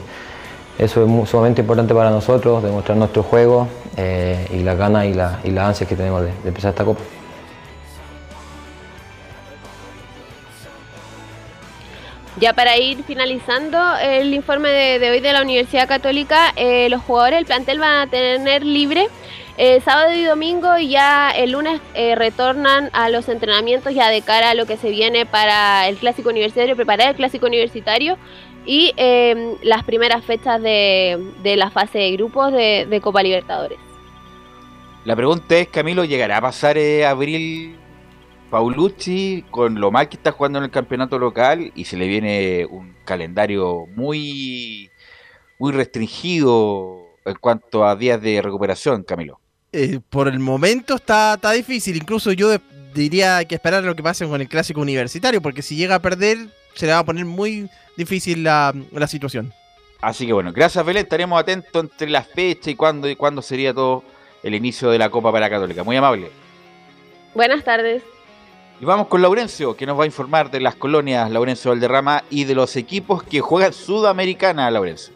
eso 0.80 1.04
es 1.04 1.28
sumamente 1.30 1.60
importante 1.60 1.94
para 1.94 2.10
nosotros, 2.10 2.60
demostrar 2.64 2.98
nuestro 2.98 3.22
juego 3.22 3.68
eh, 3.96 4.48
y 4.52 4.64
las 4.64 4.76
ganas 4.76 5.04
y, 5.06 5.14
la- 5.14 5.38
y 5.44 5.50
las 5.52 5.68
ansias 5.68 5.88
que 5.88 5.94
tenemos 5.94 6.22
de 6.22 6.30
empezar 6.44 6.70
esta 6.70 6.84
Copa. 6.84 7.00
Ya 12.40 12.52
para 12.52 12.76
ir 12.78 13.02
finalizando 13.02 13.78
el 14.00 14.32
informe 14.32 14.68
de, 14.68 15.10
hoy 15.10 15.20
de 15.20 15.32
la 15.32 15.42
Universidad 15.42 15.88
Católica, 15.88 16.52
eh, 16.54 16.88
los 16.88 17.02
jugadores 17.02 17.38
del 17.38 17.46
plantel 17.46 17.80
van 17.80 18.06
a 18.06 18.10
tener 18.10 18.64
libre 18.64 19.08
eh, 19.56 19.80
sábado 19.80 20.12
y 20.12 20.22
domingo 20.22 20.78
y 20.78 20.90
ya 20.90 21.30
el 21.30 21.50
lunes 21.50 21.80
eh, 21.94 22.14
retornan 22.14 22.90
a 22.92 23.08
los 23.08 23.28
entrenamientos 23.28 23.92
ya 23.92 24.08
de 24.08 24.22
cara 24.22 24.50
a 24.50 24.54
lo 24.54 24.66
que 24.66 24.76
se 24.76 24.90
viene 24.90 25.26
para 25.26 25.88
el 25.88 25.96
clásico 25.96 26.28
universitario, 26.28 26.76
preparar 26.76 27.08
el 27.08 27.16
clásico 27.16 27.46
universitario 27.46 28.18
y 28.64 28.92
eh, 28.96 29.56
las 29.62 29.82
primeras 29.82 30.24
fechas 30.24 30.62
de, 30.62 31.18
de 31.42 31.56
la 31.56 31.70
fase 31.70 31.98
de 31.98 32.12
grupos 32.12 32.52
de, 32.52 32.86
de 32.88 33.00
Copa 33.00 33.20
Libertadores. 33.20 33.78
La 35.04 35.16
pregunta 35.16 35.56
es, 35.56 35.66
Camilo, 35.66 36.04
¿llegará 36.04 36.36
a 36.36 36.40
pasar 36.40 36.78
abril 37.04 37.76
Paulucci 38.50 39.44
con 39.50 39.80
lo 39.80 39.90
mal 39.90 40.08
que 40.08 40.16
está 40.16 40.32
jugando 40.32 40.58
en 40.58 40.64
el 40.64 40.70
campeonato 40.70 41.18
local 41.18 41.70
y 41.74 41.84
se 41.84 41.96
le 41.96 42.06
viene 42.06 42.66
un 42.66 42.94
calendario 43.04 43.86
muy, 43.94 44.90
muy 45.58 45.72
restringido 45.72 47.06
en 47.24 47.34
cuanto 47.36 47.84
a 47.86 47.94
días 47.94 48.20
de 48.22 48.40
recuperación, 48.40 49.02
Camilo? 49.02 49.38
Eh, 49.72 50.00
por 50.08 50.28
el 50.28 50.38
momento 50.38 50.94
está, 50.94 51.34
está 51.34 51.52
difícil. 51.52 51.96
Incluso 51.96 52.32
yo 52.32 52.48
de- 52.48 52.60
diría 52.94 53.44
que 53.44 53.54
esperar 53.54 53.84
lo 53.84 53.94
que 53.94 54.02
pase 54.02 54.26
con 54.26 54.40
el 54.40 54.48
clásico 54.48 54.80
universitario, 54.80 55.42
porque 55.42 55.60
si 55.62 55.76
llega 55.76 55.96
a 55.96 56.02
perder, 56.02 56.48
se 56.74 56.86
le 56.86 56.92
va 56.92 57.00
a 57.00 57.04
poner 57.04 57.26
muy 57.26 57.68
difícil 57.96 58.44
la, 58.44 58.74
la 58.92 59.06
situación. 59.06 59.52
Así 60.00 60.26
que 60.26 60.32
bueno, 60.32 60.52
gracias 60.52 60.84
Belén, 60.86 61.02
estaremos 61.02 61.38
atentos 61.40 61.82
entre 61.82 62.08
las 62.08 62.26
fechas 62.26 62.68
y 62.68 62.76
cuándo 62.76 63.08
y 63.10 63.16
cuándo 63.16 63.42
sería 63.42 63.74
todo 63.74 64.04
el 64.42 64.54
inicio 64.54 64.90
de 64.90 64.98
la 64.98 65.10
Copa 65.10 65.32
para 65.32 65.50
Católica. 65.50 65.82
Muy 65.84 65.96
amable. 65.96 66.30
Buenas 67.34 67.62
tardes. 67.64 68.02
Y 68.80 68.84
vamos 68.84 69.08
con 69.08 69.20
Laurencio, 69.22 69.76
que 69.76 69.86
nos 69.86 69.98
va 69.98 70.04
a 70.04 70.06
informar 70.06 70.52
de 70.52 70.60
las 70.60 70.76
colonias 70.76 71.28
Laurencio 71.32 71.72
Valderrama 71.72 72.22
y 72.30 72.44
de 72.44 72.54
los 72.54 72.76
equipos 72.76 73.24
que 73.24 73.40
juegan 73.40 73.72
Sudamericana, 73.72 74.70
Laurencio. 74.70 75.12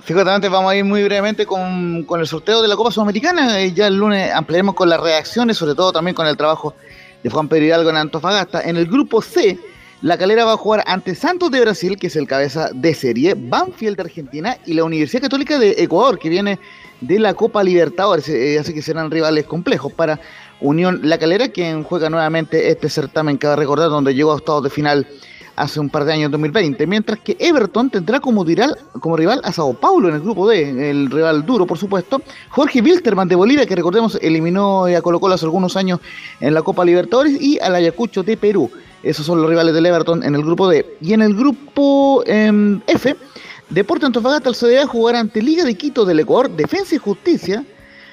Fíjate, 0.00 0.48
vamos 0.48 0.72
a 0.72 0.76
ir 0.76 0.84
muy 0.84 1.04
brevemente 1.04 1.44
con, 1.44 2.04
con 2.04 2.20
el 2.20 2.26
sorteo 2.26 2.62
de 2.62 2.68
la 2.68 2.76
Copa 2.76 2.90
Sudamericana. 2.90 3.60
Eh, 3.60 3.74
ya 3.74 3.88
el 3.88 3.96
lunes 3.98 4.32
ampliaremos 4.32 4.74
con 4.74 4.88
las 4.88 5.00
reacciones, 5.00 5.58
sobre 5.58 5.74
todo 5.74 5.92
también 5.92 6.14
con 6.14 6.26
el 6.26 6.36
trabajo 6.38 6.74
de 7.22 7.28
Juan 7.28 7.46
Pedro 7.48 7.66
Hidalgo 7.66 7.90
en 7.90 7.96
Antofagasta. 7.96 8.62
En 8.62 8.78
el 8.78 8.86
grupo 8.86 9.20
C, 9.20 9.58
la 10.00 10.16
calera 10.16 10.46
va 10.46 10.52
a 10.52 10.56
jugar 10.56 10.82
ante 10.86 11.14
Santos 11.14 11.50
de 11.50 11.60
Brasil, 11.60 11.98
que 11.98 12.06
es 12.06 12.16
el 12.16 12.26
cabeza 12.26 12.70
de 12.72 12.94
serie, 12.94 13.34
Banfield 13.36 13.96
de 13.96 14.02
Argentina 14.04 14.56
y 14.64 14.72
la 14.72 14.84
Universidad 14.84 15.22
Católica 15.22 15.58
de 15.58 15.72
Ecuador, 15.76 16.18
que 16.18 16.30
viene 16.30 16.58
de 17.02 17.18
la 17.18 17.34
Copa 17.34 17.62
Libertadores. 17.62 18.26
eh, 18.30 18.58
así 18.58 18.72
que 18.72 18.80
serán 18.80 19.10
rivales 19.10 19.44
complejos 19.44 19.92
para 19.92 20.18
Unión 20.60 21.00
La 21.04 21.18
Calera, 21.18 21.48
quien 21.48 21.82
juega 21.84 22.10
nuevamente 22.10 22.70
este 22.70 22.88
certamen, 22.88 23.36
cabe 23.36 23.56
recordar, 23.56 23.90
donde 23.90 24.14
llegó 24.14 24.32
a 24.32 24.36
octavos 24.36 24.62
de 24.64 24.70
final 24.70 25.06
hace 25.56 25.80
un 25.80 25.88
par 25.90 26.04
de 26.04 26.12
años, 26.12 26.26
en 26.26 26.30
2020, 26.32 26.86
mientras 26.86 27.18
que 27.18 27.36
Everton 27.40 27.90
tendrá 27.90 28.20
como, 28.20 28.44
rival- 28.44 28.76
como 29.00 29.16
rival 29.16 29.40
a 29.42 29.52
Sao 29.52 29.74
Paulo 29.74 30.08
en 30.08 30.14
el 30.14 30.20
grupo 30.20 30.48
D, 30.48 30.90
el 30.90 31.10
rival 31.10 31.44
duro, 31.44 31.66
por 31.66 31.78
supuesto. 31.78 32.22
Jorge 32.50 32.80
Wilterman 32.80 33.26
de 33.26 33.34
Bolivia, 33.34 33.66
que 33.66 33.74
recordemos 33.74 34.16
eliminó 34.22 34.84
a 34.84 35.00
Colo 35.02 35.18
Colo 35.18 35.34
hace 35.34 35.46
algunos 35.46 35.76
años 35.76 35.98
en 36.40 36.54
la 36.54 36.62
Copa 36.62 36.84
Libertadores, 36.84 37.40
y 37.42 37.58
al 37.60 37.74
Ayacucho 37.74 38.22
de 38.22 38.36
Perú. 38.36 38.70
Esos 39.02 39.26
son 39.26 39.40
los 39.40 39.50
rivales 39.50 39.74
del 39.74 39.86
Everton 39.86 40.22
en 40.22 40.34
el 40.36 40.42
grupo 40.42 40.68
D. 40.68 40.96
Y 41.00 41.12
en 41.12 41.22
el 41.22 41.34
grupo 41.34 42.22
em, 42.26 42.80
F, 42.86 43.16
Deporte 43.68 44.06
Antofagasta, 44.06 44.48
el 44.50 44.54
CDA 44.54 44.86
jugará 44.86 45.18
ante 45.20 45.42
Liga 45.42 45.64
de 45.64 45.74
Quito 45.74 46.04
del 46.04 46.20
Ecuador, 46.20 46.50
Defensa 46.50 46.94
y 46.94 46.98
Justicia, 46.98 47.64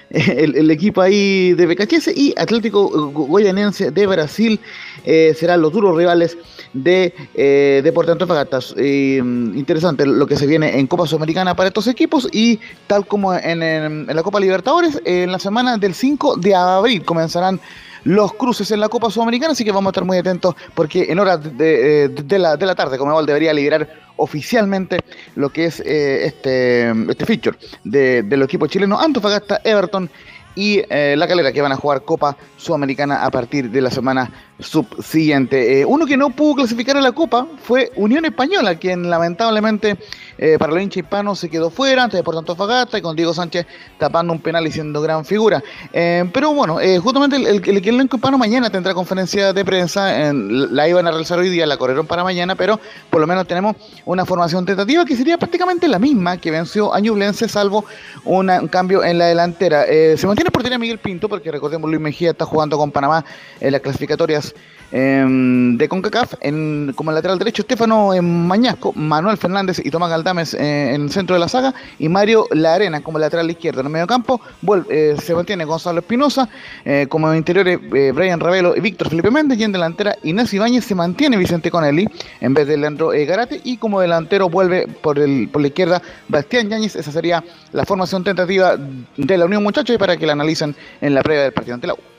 el, 0.56 0.70
equipo 0.72 1.02
ahí 1.02 1.54
de 1.54 1.66
BKHS 1.66 2.10
y 2.16 2.34
Atlético 2.38 3.10
Guayanense 3.12 3.92
de 3.92 4.08
Brasil 4.08 4.60
eh, 5.04 5.36
serán 5.38 5.62
los 5.62 5.72
duros 5.72 5.96
rivales 5.98 6.38
de 6.74 7.14
eh, 7.34 7.94
Antofagasta. 8.08 8.60
Eh, 8.78 9.18
interesante 9.18 10.06
lo 10.06 10.28
que 10.28 10.36
se 10.36 10.46
viene 10.48 10.78
en 10.80 10.88
Copa 10.88 11.08
Sudamericana 11.08 11.56
para 11.56 11.68
estos 11.68 11.88
equipos 11.88 12.28
y 12.32 12.60
tal 12.88 13.06
como 13.08 13.34
en, 13.34 13.64
en- 13.64 14.10
en 14.10 14.16
la 14.16 14.24
Copa 14.24 14.40
Libertadores, 14.40 15.02
en 15.06 15.32
la 15.32 15.40
semana 15.40 15.78
del 15.78 15.94
5 15.94 16.38
de 16.38 16.56
abril 16.56 17.04
comenzarán 17.04 17.60
los 18.06 18.34
cruces 18.34 18.72
en 18.72 18.80
la 18.80 18.88
Copa 18.90 19.10
Sudamericana, 19.12 19.52
así 19.52 19.64
que 19.66 19.72
vamos 19.72 19.90
a 19.90 19.92
estar 19.92 20.06
muy 20.06 20.18
atentos 20.18 20.56
porque 20.74 21.12
en 21.12 21.20
horas 21.20 21.44
de, 21.44 22.08
de- 22.08 22.24
de 22.24 22.40
la, 22.40 22.56
de 22.56 22.66
la 22.66 22.74
tarde, 22.76 22.98
Comebol 22.98 23.26
debería 23.26 23.54
liberar 23.54 23.88
oficialmente 24.18 25.00
lo 25.36 25.50
que 25.50 25.66
es 25.66 25.82
eh, 25.82 26.26
este, 26.26 26.90
este 27.12 27.26
feature 27.26 27.58
de, 27.84 28.24
de 28.24 28.38
los 28.38 28.46
equipos 28.48 28.70
chilenos 28.70 29.02
Antofagasta, 29.04 29.60
Everton 29.64 30.10
y 30.58 30.82
eh, 30.90 31.16
La 31.18 31.28
Calera, 31.28 31.52
que 31.52 31.62
van 31.62 31.74
a 31.74 31.76
jugar 31.76 32.04
Copa 32.04 32.38
Sudamericana 32.56 33.26
a 33.26 33.30
partir 33.30 33.70
de 33.70 33.82
la 33.82 33.92
semana 33.92 34.32
subsiguiente. 34.60 35.82
Eh, 35.82 35.86
uno 35.86 36.06
que 36.06 36.16
no 36.16 36.30
pudo 36.30 36.56
clasificar 36.56 36.96
a 36.96 37.02
la 37.02 37.12
Copa 37.12 37.46
fue 37.62 37.92
Unión 37.98 38.24
Española, 38.24 38.76
quien 38.76 39.10
lamentablemente 39.10 39.98
eh, 40.38 40.58
para 40.60 40.74
los 40.74 40.82
hinchas 40.82 41.04
hispanos 41.04 41.40
se 41.40 41.50
quedó 41.50 41.70
fuera 41.70 42.04
ante 42.04 42.18
Deportes 42.18 42.40
Antofagasta 42.40 42.98
y 42.98 43.02
con 43.02 43.16
Diego 43.16 43.34
Sánchez 43.34 43.66
tapando 43.98 44.34
un 44.34 44.40
penal 44.40 44.68
y 44.68 44.72
siendo 44.72 45.02
gran 45.02 45.24
figura. 45.24 45.64
Eh, 45.94 46.30
pero 46.34 46.54
bueno, 46.54 46.80
eh, 46.82 47.00
justamente 47.00 47.38
el, 47.38 47.46
el, 47.48 47.70
el 47.70 47.88
elenco 47.88 48.18
hispano 48.18 48.38
mañana 48.38 48.70
tendrá 48.70 48.94
conferencia 48.94 49.54
de 49.54 49.64
prensa, 49.66 50.28
en- 50.28 50.76
la 50.76 50.88
iban 50.90 51.08
a 51.08 51.12
realizar 51.12 51.40
hoy 51.40 51.50
día, 51.50 51.66
la 51.66 51.78
corrieron 51.78 52.06
para 52.06 52.24
mañana, 52.24 52.56
pero 52.56 52.80
por 53.10 53.22
lo 53.22 53.28
menos 53.28 53.48
tenemos 53.48 53.76
una 54.06 54.26
formación 54.26 54.66
tentativa 54.66 55.06
que 55.06 55.16
sería 55.16 55.38
prácticamente 55.38 55.88
la 55.88 56.00
misma 56.00 56.38
que 56.38 56.52
venció 56.52 56.94
a 56.94 57.00
Ñublense, 57.00 57.48
salvo 57.48 57.86
un 58.26 58.68
cambio 58.68 59.04
en 59.04 59.18
la 59.18 59.28
delantera. 59.28 59.86
Se 59.86 60.28
mantiene 60.28 60.52
por 60.52 60.66
portería 60.66 60.80
Miguel 60.80 60.98
Pinto, 60.98 61.30
porque 61.30 61.52
recordemos 61.52 61.90
Luis 61.90 62.02
Mejía 62.02 62.32
está 62.32 62.46
jugando 62.46 62.78
con 62.78 62.92
Panamá 62.92 63.24
en 63.60 63.72
las 63.72 63.82
clasificatorias 63.82 64.56
em, 64.92 65.78
de 65.78 65.88
CONCACAF, 65.90 66.34
en, 66.42 66.94
como 66.96 67.12
lateral 67.12 67.38
derecho 67.40 67.62
Estefano 67.62 68.14
em, 68.14 68.24
Mañasco, 68.26 68.94
Manuel 68.94 69.38
Fernández 69.38 69.82
y 69.84 69.90
Tomás 69.92 70.10
Galdames 70.10 70.54
eh, 70.54 70.94
en 70.94 71.04
el 71.04 71.10
centro 71.12 71.36
de 71.36 71.40
la 71.40 71.48
saga 71.48 71.74
y 72.00 72.10
Mario 72.10 72.48
La 72.52 72.74
Arena 72.74 73.02
como 73.02 73.20
lateral 73.20 73.50
izquierdo. 73.50 73.82
En 73.82 73.88
el 73.88 73.92
medio 73.94 74.08
campo 74.08 74.40
vuelve- 74.62 74.88
eh, 74.90 75.16
se 75.22 75.34
mantiene 75.34 75.66
Gonzalo 75.66 76.00
Espinosa, 76.00 76.48
eh, 76.86 77.08
como 77.10 77.34
interiores 77.34 77.80
eh, 77.94 78.12
Brian 78.14 78.40
Ravelo 78.40 78.76
y 78.76 78.80
Víctor 78.80 79.10
Felipe 79.10 79.32
Méndez 79.32 79.60
y 79.60 79.64
en 79.64 79.72
delantera 79.72 80.16
Inés 80.24 80.54
Ibáñez 80.54 80.86
se 80.86 80.96
mantiene 80.96 81.38
Vicente 81.38 81.70
Conelli 81.72 82.08
en 82.42 82.54
vez 82.54 82.68
de 82.68 82.78
Leandro 82.78 83.14
eh, 83.14 83.26
Garate 83.26 83.62
y 83.64 83.78
como 83.78 84.00
delantero 84.02 84.50
vuelve 84.50 84.88
por, 85.02 85.20
el, 85.20 85.50
por 85.52 85.62
la 85.62 85.68
izquierda 85.68 86.02
Bastián 86.28 86.70
Yáñez. 86.70 86.96
Esa 86.96 87.12
sería 87.12 87.44
la 87.74 87.86
formación 87.86 88.24
tentativa 88.24 88.78
de 89.18 89.38
la 89.38 89.46
Unión 89.46 89.64
Muchachos 89.64 89.98
para 89.98 90.16
que 90.18 90.26
la 90.26 90.34
analicen 90.34 90.76
en 91.02 91.14
la 91.14 91.22
previa 91.24 91.44
del 91.44 91.54
partido 91.54 91.76
ante 91.76 91.88
la 91.88 91.94
U. 91.94 92.15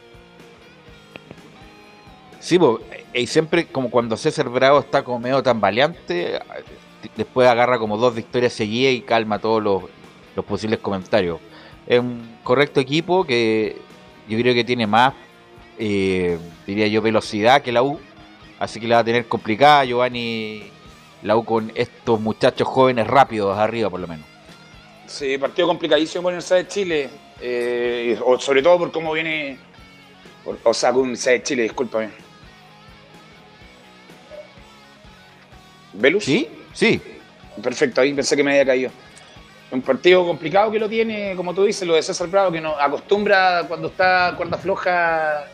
Sí, 2.47 2.60
po, 2.60 2.78
eh, 2.93 3.23
y 3.23 3.27
siempre 3.27 3.66
como 3.66 3.90
cuando 3.90 4.16
César 4.16 4.48
Bravo 4.48 4.78
está 4.78 5.02
como 5.02 5.18
medio 5.18 5.43
tambaleante, 5.43 6.39
después 7.16 7.48
agarra 7.48 7.77
como 7.77 7.97
dos 7.97 8.14
victorias 8.14 8.52
seguidas 8.52 8.94
y 8.94 9.01
calma 9.01 9.40
todos 9.40 9.60
los, 9.60 10.44
posibles 10.44 10.78
comentarios. 10.78 11.40
Es 11.89 11.98
un 11.98 12.39
correcto 12.44 12.78
equipo 12.78 13.24
que 13.24 13.74
yo 14.28 14.39
creo 14.39 14.55
que 14.55 14.62
tiene 14.62 14.86
más, 14.86 15.14
eh, 15.77 16.39
diría 16.64 16.86
yo, 16.86 17.02
velocidad 17.02 17.62
que 17.62 17.73
la 17.73 17.82
U, 17.82 17.98
así 18.60 18.78
que 18.78 18.86
la 18.86 18.94
va 18.94 19.01
a 19.01 19.05
tener 19.05 19.27
complicada 19.27 19.85
Giovanni 19.85 20.70
la 21.24 21.36
U 21.36 21.44
con 21.44 21.73
estos 21.74 22.20
muchachos 22.20 22.68
jóvenes 22.68 23.09
rápidos 23.09 23.59
arriba 23.59 23.90
por 23.90 23.98
lo 23.98 24.06
menos. 24.06 24.24
Sí, 25.06 25.36
partido 25.36 25.66
complicadísimo 25.66 26.23
la 26.23 26.36
Universidad 26.36 26.59
de 26.59 26.68
Chile, 26.68 27.10
eh, 27.40 28.16
sobre 28.39 28.62
todo 28.62 28.78
por 28.78 28.93
cómo 28.93 29.14
viene, 29.14 29.59
o 30.62 30.73
sea, 30.73 30.93
con 30.93 31.12
de 31.12 31.43
Chile, 31.43 31.64
discúlpame. 31.64 32.26
¿Velus? 35.98 36.24
Sí, 36.24 36.48
Sí. 36.77 37.01
Perfecto, 37.62 38.02
ahí 38.02 38.12
pensé 38.12 38.36
que 38.36 38.44
me 38.44 38.51
había 38.51 38.66
caído. 38.66 38.90
Un 39.70 39.81
partido 39.81 40.27
complicado 40.27 40.70
que 40.70 40.78
lo 40.78 40.89
tiene, 40.89 41.35
como 41.35 41.55
tú 41.55 41.64
dices, 41.64 41.89
lo 41.89 41.94
de 41.94 42.02
César 42.02 42.28
Bravo, 42.28 42.52
que 42.52 42.60
no 42.60 42.78
acostumbra 42.78 43.64
cuando 43.66 43.89
está 43.89 44.35
cuerda 44.36 44.59
floja 44.59 45.47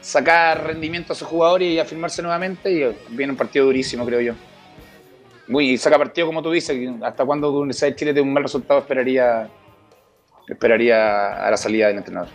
sacar 0.00 0.66
rendimiento 0.66 1.12
a 1.12 1.16
sus 1.16 1.28
jugadores 1.28 1.68
y 1.68 1.78
afirmarse 1.78 2.20
nuevamente. 2.22 2.72
Y 2.72 3.14
viene 3.14 3.32
un 3.32 3.36
partido 3.36 3.66
durísimo, 3.66 4.04
creo 4.04 4.20
yo. 4.20 4.34
Muy, 5.46 5.70
y 5.70 5.78
saca 5.78 5.96
partido, 5.96 6.26
como 6.26 6.42
tú 6.42 6.50
dices, 6.50 6.76
hasta 7.02 7.24
cuando 7.24 7.52
Universidad 7.52 7.90
de 7.90 7.96
Chile 7.96 8.12
tiene 8.12 8.28
un 8.28 8.34
mal 8.34 8.42
resultado, 8.42 8.80
esperaría, 8.80 9.48
esperaría 10.48 11.46
a 11.46 11.50
la 11.50 11.56
salida 11.56 11.86
del 11.86 11.98
entrenador. 11.98 12.30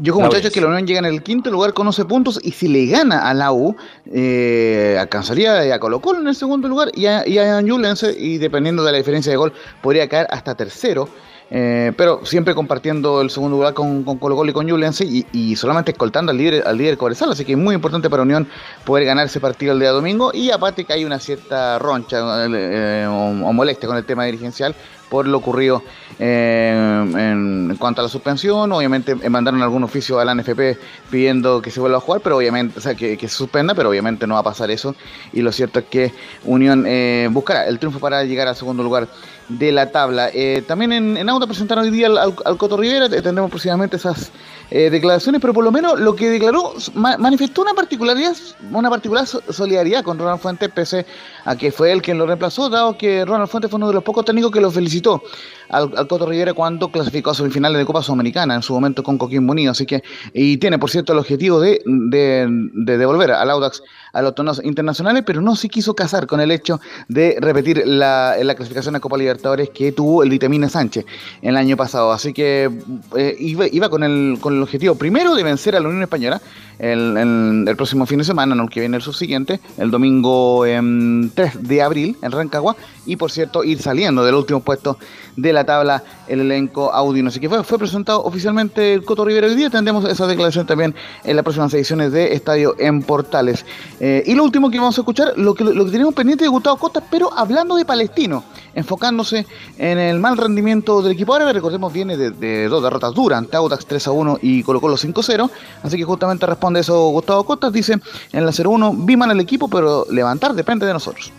Yo 0.00 0.12
como 0.14 0.26
muchachos 0.26 0.52
que 0.52 0.60
la 0.60 0.68
Unión 0.68 0.86
llega 0.86 1.00
en 1.00 1.06
el 1.06 1.22
quinto 1.22 1.50
lugar 1.50 1.72
con 1.72 1.86
11 1.86 2.04
puntos 2.04 2.38
y 2.42 2.52
si 2.52 2.68
le 2.68 2.86
gana 2.86 3.28
a 3.28 3.34
la 3.34 3.52
U, 3.52 3.74
eh, 4.06 4.96
alcanzaría 4.98 5.74
a 5.74 5.78
Colo 5.78 6.00
Colo 6.00 6.20
en 6.20 6.28
el 6.28 6.34
segundo 6.34 6.68
lugar 6.68 6.90
y 6.94 7.06
a, 7.06 7.26
y 7.26 7.38
a 7.38 7.60
y 7.60 8.38
dependiendo 8.38 8.84
de 8.84 8.92
la 8.92 8.98
diferencia 8.98 9.30
de 9.32 9.36
gol 9.36 9.52
podría 9.82 10.08
caer 10.08 10.26
hasta 10.30 10.54
tercero. 10.54 11.08
eh, 11.50 11.92
pero 11.96 12.24
siempre 12.24 12.54
compartiendo 12.54 13.22
el 13.22 13.30
segundo 13.30 13.56
lugar 13.56 13.72
con, 13.72 14.04
con 14.04 14.18
Colo 14.18 14.36
Colo 14.36 14.50
y 14.50 14.52
con 14.52 14.66
Ñublense 14.66 15.04
y, 15.04 15.26
y 15.32 15.56
solamente 15.56 15.92
escoltando 15.92 16.30
al 16.30 16.36
líder, 16.36 16.62
al 16.66 16.76
líder 16.76 16.98
Cobresal, 16.98 17.30
así 17.32 17.44
que 17.44 17.52
es 17.52 17.58
muy 17.58 17.74
importante 17.74 18.10
para 18.10 18.22
Unión 18.22 18.46
poder 18.84 19.06
ganar 19.06 19.26
ese 19.26 19.40
partido 19.40 19.72
el 19.72 19.80
día 19.80 19.90
domingo. 19.90 20.30
Y 20.34 20.50
aparte 20.50 20.84
que 20.84 20.92
hay 20.92 21.04
una 21.04 21.18
cierta 21.18 21.78
roncha 21.78 22.18
eh, 22.46 23.06
o, 23.08 23.30
o 23.48 23.52
molestia 23.52 23.88
con 23.88 23.96
el 23.96 24.04
tema 24.04 24.24
dirigencial 24.26 24.74
por 25.08 25.26
lo 25.26 25.38
ocurrido 25.38 25.82
eh, 26.18 27.04
en, 27.16 27.70
en 27.70 27.76
cuanto 27.76 28.00
a 28.00 28.04
la 28.04 28.08
suspensión. 28.10 28.70
Obviamente 28.72 29.16
eh, 29.20 29.30
mandaron 29.30 29.62
algún 29.62 29.84
oficio 29.84 30.18
a 30.18 30.24
la 30.24 30.34
NFP 30.34 30.78
pidiendo 31.10 31.60
que 31.62 31.70
se 31.70 31.80
vuelva 31.80 31.98
a 31.98 32.00
jugar, 32.00 32.20
pero 32.22 32.36
obviamente, 32.36 32.78
o 32.78 32.82
sea, 32.82 32.94
que, 32.94 33.18
se 33.18 33.28
suspenda, 33.28 33.74
pero 33.74 33.88
obviamente 33.90 34.26
no 34.26 34.34
va 34.34 34.40
a 34.40 34.44
pasar 34.44 34.70
eso. 34.70 34.94
Y 35.32 35.42
lo 35.42 35.52
cierto 35.52 35.78
es 35.80 35.84
que 35.86 36.12
Unión 36.44 36.84
eh, 36.86 37.28
buscará 37.30 37.66
el 37.66 37.78
triunfo 37.78 37.98
para 38.00 38.24
llegar 38.24 38.48
al 38.48 38.56
segundo 38.56 38.82
lugar 38.82 39.08
de 39.48 39.72
la 39.72 39.90
tabla. 39.90 40.28
Eh, 40.32 40.62
también 40.66 40.92
en, 40.92 41.16
en 41.16 41.28
Auto 41.28 41.46
presentaron 41.46 41.84
hoy 41.84 41.90
día 41.90 42.06
al, 42.08 42.18
al- 42.18 42.34
al 42.44 42.56
Coto 42.58 42.76
Rivera, 42.76 43.08
tendremos 43.08 43.50
próximamente 43.50 43.96
esas 43.96 44.30
eh, 44.70 44.90
declaraciones, 44.90 45.40
pero 45.40 45.54
por 45.54 45.64
lo 45.64 45.72
menos 45.72 45.98
lo 45.98 46.14
que 46.14 46.28
declaró 46.28 46.74
ma- 46.94 47.16
manifestó 47.16 47.62
una 47.62 47.72
particularidad, 47.74 48.36
una 48.70 48.90
particular 48.90 49.26
so- 49.26 49.42
solidaridad 49.50 50.02
con 50.04 50.18
Ronald 50.18 50.40
Fuentes, 50.40 50.68
pese 50.68 51.06
a 51.44 51.56
que 51.56 51.72
fue 51.72 51.90
él 51.92 52.02
quien 52.02 52.18
lo 52.18 52.26
reemplazó, 52.26 52.68
dado 52.68 52.98
que 52.98 53.24
Ronald 53.24 53.48
Fuentes 53.48 53.70
fue 53.70 53.78
uno 53.78 53.88
de 53.88 53.94
los 53.94 54.04
pocos 54.04 54.24
técnicos 54.26 54.50
que 54.52 54.60
lo 54.60 54.70
felicitó 54.70 55.22
al, 55.70 55.90
al 55.96 56.06
Coto 56.06 56.26
Rivera 56.26 56.52
cuando 56.52 56.88
clasificó 56.90 57.30
a 57.30 57.34
semifinales 57.34 57.78
de 57.78 57.86
Copa 57.86 58.02
Sudamericana, 58.02 58.54
en 58.54 58.62
su 58.62 58.74
momento 58.74 59.02
con 59.02 59.16
Coquimbo 59.16 59.52
Unido, 59.52 59.72
así 59.72 59.86
que, 59.86 60.02
y 60.34 60.58
tiene 60.58 60.78
por 60.78 60.90
cierto 60.90 61.12
el 61.14 61.18
objetivo 61.18 61.60
de, 61.60 61.80
de, 61.86 62.46
de 62.72 62.98
devolver 62.98 63.30
al 63.32 63.50
Audax 63.50 63.82
a 64.12 64.22
los 64.22 64.34
torneos 64.34 64.60
internacionales, 64.64 65.22
pero 65.26 65.40
no 65.40 65.56
se 65.56 65.68
quiso 65.68 65.94
casar 65.94 66.26
con 66.26 66.40
el 66.40 66.50
hecho 66.50 66.80
de 67.08 67.36
repetir 67.40 67.82
la, 67.86 68.36
la 68.42 68.54
clasificación 68.54 68.96
a 68.96 69.00
Copa 69.00 69.16
Libertadores 69.16 69.70
que 69.70 69.92
tuvo 69.92 70.22
el 70.22 70.30
Vitamina 70.30 70.68
Sánchez 70.68 71.06
el 71.42 71.56
año 71.56 71.76
pasado. 71.76 72.12
Así 72.12 72.32
que 72.32 72.70
eh, 73.16 73.36
iba, 73.38 73.88
con, 73.88 74.02
el, 74.02 74.38
con 74.40 74.56
el 74.56 74.62
objetivo 74.62 74.94
primero 74.94 75.34
de 75.34 75.42
vencer 75.42 75.76
a 75.76 75.80
la 75.80 75.88
Unión 75.88 76.02
Española 76.02 76.40
el, 76.78 77.74
próximo 77.76 78.06
fin 78.06 78.18
de 78.18 78.24
semana, 78.24 78.54
no 78.54 78.64
el 78.64 78.70
que 78.70 78.80
viene 78.80 78.96
el 78.96 79.02
subsiguiente, 79.02 79.60
el 79.78 79.90
domingo 79.90 80.64
em, 80.64 81.30
3 81.30 81.68
de 81.68 81.82
abril 81.82 82.16
en 82.22 82.30
Rancagua, 82.32 82.76
y 83.04 83.16
por 83.16 83.30
cierto 83.30 83.64
ir 83.64 83.80
saliendo 83.80 84.24
del 84.24 84.34
último 84.34 84.60
puesto 84.60 84.98
de 85.36 85.52
la 85.52 85.64
tabla 85.64 86.02
el 86.28 86.40
elenco 86.40 86.92
audino. 86.92 87.28
Así 87.28 87.40
que 87.40 87.48
fue, 87.48 87.64
fue 87.64 87.78
presentado 87.78 88.22
oficialmente 88.22 88.94
el 88.94 89.04
Coto 89.04 89.24
Rivera 89.24 89.46
hoy 89.46 89.54
día, 89.54 89.70
tendremos 89.70 90.04
esa 90.04 90.26
declaración 90.26 90.66
también 90.66 90.94
en 91.24 91.36
las 91.36 91.42
próximas 91.42 91.72
ediciones 91.74 92.12
de 92.12 92.34
Estadio 92.34 92.76
en 92.78 93.02
Portales. 93.02 93.64
Eh, 94.00 94.22
y 94.26 94.34
lo 94.34 94.44
último 94.44 94.70
que 94.70 94.78
vamos 94.78 94.96
a 94.96 95.00
escuchar, 95.00 95.32
lo 95.36 95.54
que, 95.54 95.64
lo 95.64 95.84
que 95.84 95.90
tenemos 95.90 96.14
pendiente 96.14 96.44
de 96.44 96.48
Gustavo 96.48 96.76
Costa, 96.76 97.02
pero 97.10 97.32
hablando 97.36 97.74
de 97.74 97.84
Palestino, 97.84 98.44
enfocándose 98.74 99.46
en 99.76 99.98
el 99.98 100.20
mal 100.20 100.36
rendimiento 100.36 101.02
del 101.02 101.12
equipo 101.12 101.34
árabe, 101.34 101.52
recordemos 101.52 101.92
viene 101.92 102.16
de, 102.16 102.68
dos 102.68 102.82
derrotas 102.82 103.12
duras, 103.12 103.38
ante 103.38 103.56
Audax 103.56 103.86
3 103.86 104.06
a 104.06 104.12
1 104.12 104.38
y 104.42 104.62
Colo 104.62 104.80
Colo 104.80 104.96
5 104.96 105.22
0, 105.22 105.50
así 105.82 105.96
que 105.96 106.04
justamente 106.04 106.46
responde 106.46 106.80
eso 106.80 107.08
Gustavo 107.08 107.44
Costa, 107.44 107.70
dice 107.70 107.98
en 108.32 108.46
la 108.46 108.52
0-1, 108.52 109.04
vi 109.04 109.16
mal 109.16 109.30
al 109.30 109.40
equipo, 109.40 109.68
pero 109.68 110.06
levantar 110.10 110.54
depende 110.54 110.86
de 110.86 110.92
nosotros. 110.92 111.32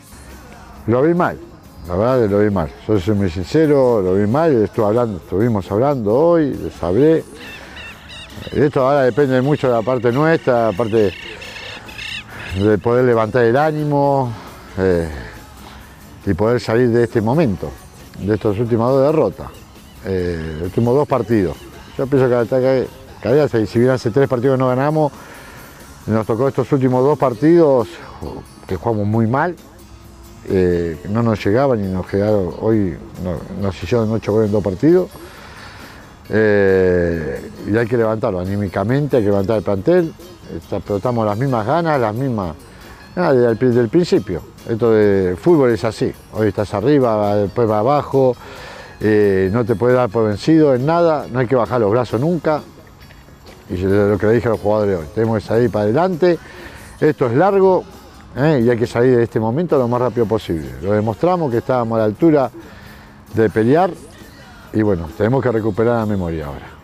Lo 0.88 1.02
vi 1.02 1.14
mal, 1.14 1.40
la 1.88 1.96
verdad 1.96 2.30
lo 2.30 2.40
vi 2.40 2.50
mal. 2.50 2.70
Yo 2.88 3.00
soy 3.00 3.16
muy 3.16 3.30
sincero, 3.30 4.02
lo 4.02 4.16
vi 4.16 4.28
mal, 4.28 4.64
estuve 4.64 4.86
hablando, 4.86 5.18
estuvimos 5.18 5.72
hablando 5.72 6.14
hoy, 6.14 6.54
les 6.54 6.84
hablé. 6.84 7.24
Esto 8.52 8.88
ahora 8.88 9.04
depende 9.04 9.42
mucho 9.42 9.68
de 9.68 9.74
la 9.74 9.82
parte 9.82 10.12
nuestra, 10.12 10.72
la 10.72 10.78
parte 10.78 11.14
de 12.56 12.78
poder 12.78 13.06
levantar 13.06 13.44
el 13.44 13.56
ánimo 13.58 14.32
eh, 14.78 15.08
y 16.26 16.34
poder 16.34 16.60
salir 16.60 16.90
de 16.90 17.04
este 17.04 17.22
momento, 17.22 17.70
de 18.20 18.34
estas 18.36 18.58
últimas 18.60 18.90
dos 18.90 19.06
derrotas, 19.06 19.48
eh, 20.06 20.60
últimos 20.64 20.96
dos 20.96 21.08
partidos. 21.08 21.58
Yo 21.98 22.08
pienso 22.08 22.28
que, 22.30 22.88
que 23.22 23.28
había- 23.28 23.48
si 23.48 23.80
bien 23.80 23.92
hace 23.92 24.12
tres 24.12 24.28
partidos 24.28 24.58
no 24.58 24.68
ganamos, 24.68 25.12
nos 26.08 26.26
tocó 26.26 26.48
estos 26.48 26.72
últimos 26.72 27.04
dos 27.04 27.18
partidos 27.20 27.88
que 28.68 28.76
jugamos 28.76 29.06
muy 29.08 29.28
mal, 29.28 29.56
eh, 30.48 30.98
no 31.10 31.22
nos 31.22 31.44
llegaban 31.46 31.84
y 31.84 31.88
nos 31.88 32.08
quedaron, 32.08 32.54
hoy 32.62 32.98
no- 33.24 33.62
nos 33.62 33.84
hicieron 33.84 34.12
ocho 34.12 34.32
goles 34.34 34.48
en 34.48 34.54
dos 34.54 34.64
partidos. 34.64 35.10
Eh, 36.32 37.42
y 37.72 37.76
hay 37.76 37.88
que 37.88 37.98
levantarlo 37.98 38.40
anímicamente, 38.40 39.18
hay 39.18 39.24
que 39.24 39.30
levantar 39.30 39.58
el 39.58 39.64
plantel, 39.64 40.14
está- 40.58 40.78
explotamos 40.78 41.26
las 41.26 41.38
mismas 41.38 41.66
ganas, 41.66 42.00
las 42.00 42.16
mismas, 42.16 42.56
desde 43.16 43.56
desde 43.56 43.80
el 43.82 43.90
principio. 43.90 44.42
Esto 44.68 44.92
de 44.92 45.36
fútbol 45.36 45.72
es 45.72 45.84
así, 45.84 46.12
hoy 46.34 46.50
estás 46.50 46.74
arriba, 46.74 47.36
después 47.36 47.70
va 47.70 47.80
abajo, 47.80 48.36
eh, 49.00 49.50
no 49.52 49.66
te 49.66 49.76
puedes 49.76 49.96
dar 49.96 50.10
por 50.10 50.28
vencido 50.28 50.76
en 50.76 50.86
nada, 50.86 51.26
no 51.32 51.40
hay 51.40 51.48
que 51.48 51.56
bajar 51.56 51.80
los 51.82 51.92
brazos 51.92 52.20
nunca, 52.22 52.62
y 53.70 53.78
lo 53.78 54.18
que 54.18 54.26
le 54.28 54.34
dije 54.34 54.48
a 54.48 54.52
los 54.52 54.60
jugadores 54.60 55.00
hoy, 55.00 55.06
tenemos 55.16 55.42
que 55.42 55.48
salir 55.48 55.72
para 55.72 55.84
adelante, 55.86 56.38
esto 57.00 57.28
es 57.28 57.34
largo 57.34 57.84
¿eh? 58.36 58.62
y 58.64 58.70
hay 58.70 58.78
que 58.78 58.88
salir 58.88 59.18
de 59.18 59.24
este 59.24 59.40
momento 59.40 59.78
lo 59.78 59.88
más 59.88 60.02
rápido 60.02 60.26
posible. 60.26 60.70
Lo 60.82 60.92
demostramos 60.92 61.50
que 61.50 61.58
estábamos 61.60 61.96
a 61.96 62.00
la 62.00 62.06
altura 62.06 62.52
de 63.34 63.50
pelear 63.50 63.92
y 64.74 64.82
bueno, 64.82 65.08
tenemos 65.18 65.42
que 65.42 65.52
recuperar 65.52 65.98
la 66.00 66.06
memoria 66.06 66.48
ahora. 66.48 66.79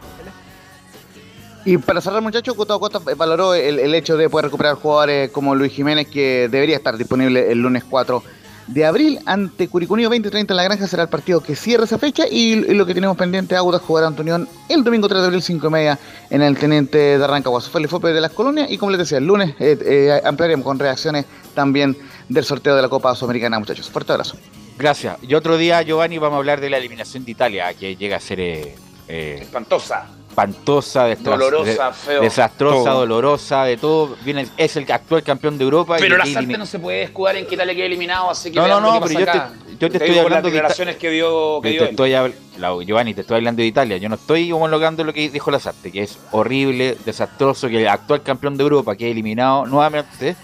Y 1.65 1.77
para 1.77 1.99
cerrar, 1.99 2.21
muchachos, 2.21 2.55
Gustavo 2.55 2.79
Costa 2.79 2.99
valoró 3.17 3.53
el, 3.55 3.79
el 3.79 3.95
hecho 3.95 4.17
de 4.17 4.29
poder 4.29 4.45
recuperar 4.45 4.75
jugadores 4.75 5.31
como 5.31 5.55
Luis 5.55 5.73
Jiménez, 5.73 6.07
que 6.07 6.47
debería 6.49 6.75
estar 6.75 6.95
disponible 6.95 7.51
el 7.51 7.59
lunes 7.59 7.83
4 7.83 8.23
de 8.67 8.85
abril 8.85 9.19
ante 9.25 9.67
Curicunio 9.67 10.09
20-30 10.09 10.51
en 10.51 10.55
la 10.55 10.63
granja. 10.63 10.87
Será 10.87 11.03
el 11.03 11.09
partido 11.09 11.41
que 11.41 11.55
cierra 11.55 11.85
esa 11.85 11.97
fecha. 11.97 12.25
Y, 12.29 12.53
y 12.53 12.73
lo 12.73 12.85
que 12.85 12.93
tenemos 12.93 13.17
pendiente, 13.17 13.55
Audas 13.55 13.81
jugará 13.81 14.07
ante 14.07 14.21
Unión 14.21 14.47
el 14.69 14.83
domingo 14.83 15.07
3 15.07 15.21
de 15.21 15.25
abril, 15.25 15.41
5 15.41 15.67
y 15.67 15.69
media, 15.69 15.99
en 16.29 16.41
el 16.41 16.57
Teniente 16.57 16.97
de 16.97 17.27
Rancagua. 17.27 17.59
Eso 17.59 17.69
fue 17.69 17.81
el 17.81 17.87
Fope 17.87 18.13
de 18.13 18.21
las 18.21 18.31
Colonias. 18.31 18.69
Y 18.71 18.77
como 18.77 18.91
les 18.91 18.99
decía, 18.99 19.17
el 19.17 19.25
lunes 19.25 19.55
eh, 19.59 19.77
eh, 19.81 20.21
ampliaremos 20.23 20.65
con 20.65 20.79
reacciones 20.79 21.25
también 21.53 21.97
del 22.29 22.43
sorteo 22.43 22.75
de 22.75 22.81
la 22.81 22.89
Copa 22.89 23.15
Sudamericana, 23.15 23.59
muchachos. 23.59 23.89
Fuerte 23.89 24.11
abrazo. 24.11 24.37
Gracias. 24.77 25.17
Y 25.21 25.33
otro 25.35 25.57
día, 25.57 25.81
Giovanni, 25.83 26.17
vamos 26.17 26.35
a 26.35 26.39
hablar 26.39 26.59
de 26.59 26.69
la 26.69 26.77
eliminación 26.77 27.23
de 27.23 27.31
Italia, 27.31 27.73
que 27.73 27.95
llega 27.95 28.17
a 28.17 28.19
ser 28.19 28.39
eh, 28.39 28.75
eh, 29.07 29.39
Espantosa. 29.41 30.07
Espantosa, 30.39 31.05
destra- 31.07 31.31
Dolorosa, 31.37 31.87
de- 31.87 31.93
feo. 31.93 32.21
desastrosa, 32.21 32.89
Todo. 32.91 32.99
dolorosa, 32.99 33.63
de 33.63 33.77
todo. 33.77 34.17
Viene, 34.23 34.47
es 34.57 34.75
el 34.75 34.91
actual 34.91 35.23
campeón 35.23 35.57
de 35.57 35.63
Europa. 35.63 35.97
y 35.97 36.01
Pero 36.01 36.17
la 36.17 36.25
Sarte 36.25 36.49
elimi- 36.53 36.57
no 36.57 36.65
se 36.65 36.77
puede 36.79 37.03
escudar 37.03 37.37
en 37.37 37.47
que 37.47 37.55
Italia 37.55 37.73
quede 37.73 37.85
eliminado, 37.85 38.29
así 38.29 38.51
que 38.51 38.59
No, 38.59 38.67
no, 38.67 38.81
no, 38.81 38.99
pero 39.01 39.19
yo 39.19 39.25
te, 39.25 39.41
yo 39.79 39.89
te 39.89 39.97
estoy 40.05 40.19
hablando 40.19 40.47
de 40.49 40.53
declaraciones 40.53 40.97
que 40.97 41.09
dio, 41.09 41.61
que 41.61 41.69
te 41.69 41.73
dio 41.73 41.83
él. 41.83 41.89
estoy 41.91 42.11
habl- 42.11 42.33
la- 42.57 42.83
Giovanni, 42.83 43.13
te 43.13 43.21
estoy 43.21 43.37
hablando 43.37 43.61
de 43.61 43.67
Italia. 43.67 43.97
Yo 43.97 44.09
no 44.09 44.15
estoy 44.15 44.51
homologando 44.51 45.03
lo 45.05 45.13
que 45.13 45.29
dijo 45.29 45.49
Lazarte, 45.51 45.91
que 45.91 46.03
es 46.03 46.17
horrible, 46.31 46.97
desastroso, 47.05 47.69
que 47.69 47.81
el 47.81 47.87
actual 47.87 48.21
campeón 48.21 48.57
de 48.57 48.63
Europa 48.63 48.95
que 48.95 49.09
eliminado 49.09 49.65
nuevamente 49.65 50.35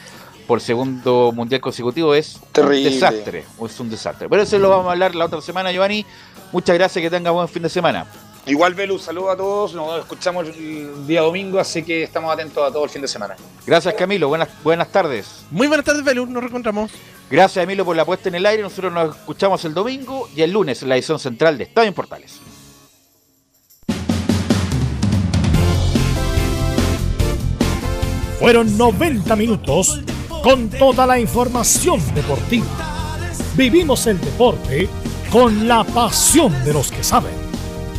por 0.48 0.62
segundo 0.62 1.32
mundial 1.34 1.60
consecutivo 1.62 2.14
es 2.16 2.40
Terrible. 2.52 2.88
un 2.88 2.94
desastre. 2.94 3.44
Es 3.66 3.80
un 3.80 3.90
desastre. 3.90 4.30
Pero 4.30 4.42
eso 4.42 4.58
lo 4.58 4.70
vamos 4.70 4.88
a 4.88 4.92
hablar 4.92 5.16
la 5.16 5.26
otra 5.26 5.42
semana, 5.42 5.72
Giovanni. 5.72 6.06
Muchas 6.52 6.76
gracias, 6.78 7.02
que 7.02 7.10
tenga 7.10 7.32
buen 7.32 7.48
fin 7.48 7.64
de 7.64 7.70
semana. 7.70 8.06
Igual, 8.46 8.74
Belu, 8.74 8.98
saludos 8.98 9.34
a 9.34 9.38
todos. 9.38 9.74
Nos 9.76 10.00
escuchamos 10.00 10.48
el 10.48 11.06
día 11.06 11.22
domingo, 11.22 11.60
así 11.60 11.84
que 11.84 12.04
estamos 12.04 12.34
atentos 12.34 12.68
a 12.68 12.72
todo 12.72 12.84
el 12.84 12.90
fin 12.90 13.02
de 13.02 13.08
semana. 13.08 13.36
Gracias, 13.68 13.94
Camilo. 13.94 14.30
Buenas, 14.30 14.50
buenas 14.64 14.88
tardes. 14.92 15.46
Muy 15.52 15.68
buenas 15.68 15.86
tardes, 15.86 16.04
Belú. 16.04 16.26
Nos 16.26 16.42
reencontramos. 16.42 16.92
Gracias, 17.30 17.64
Emilio, 17.64 17.86
por 17.86 17.96
la 17.96 18.04
puesta 18.04 18.30
en 18.30 18.36
el 18.36 18.46
aire. 18.46 18.64
Nosotros 18.64 18.92
nos 18.92 19.16
escuchamos 19.16 19.64
el 19.66 19.74
domingo 19.74 20.28
y 20.36 20.42
el 20.42 20.52
lunes 20.52 20.82
en 20.82 20.90
la 20.90 20.96
edición 20.96 21.20
central 21.20 21.58
de 21.58 21.66
Estadio 21.66 21.90
en 21.90 21.94
Portales. 21.94 22.40
Fueron 28.40 28.76
90 28.76 29.36
minutos 29.36 30.02
con 30.42 30.68
toda 30.72 31.06
la 31.06 31.20
información 31.20 32.02
deportiva. 32.16 32.66
Vivimos 33.56 34.08
el 34.08 34.20
deporte 34.20 34.90
con 35.32 35.68
la 35.68 35.84
pasión 35.84 36.52
de 36.66 36.74
los 36.74 36.92
que 36.92 37.04
saben. 37.04 37.51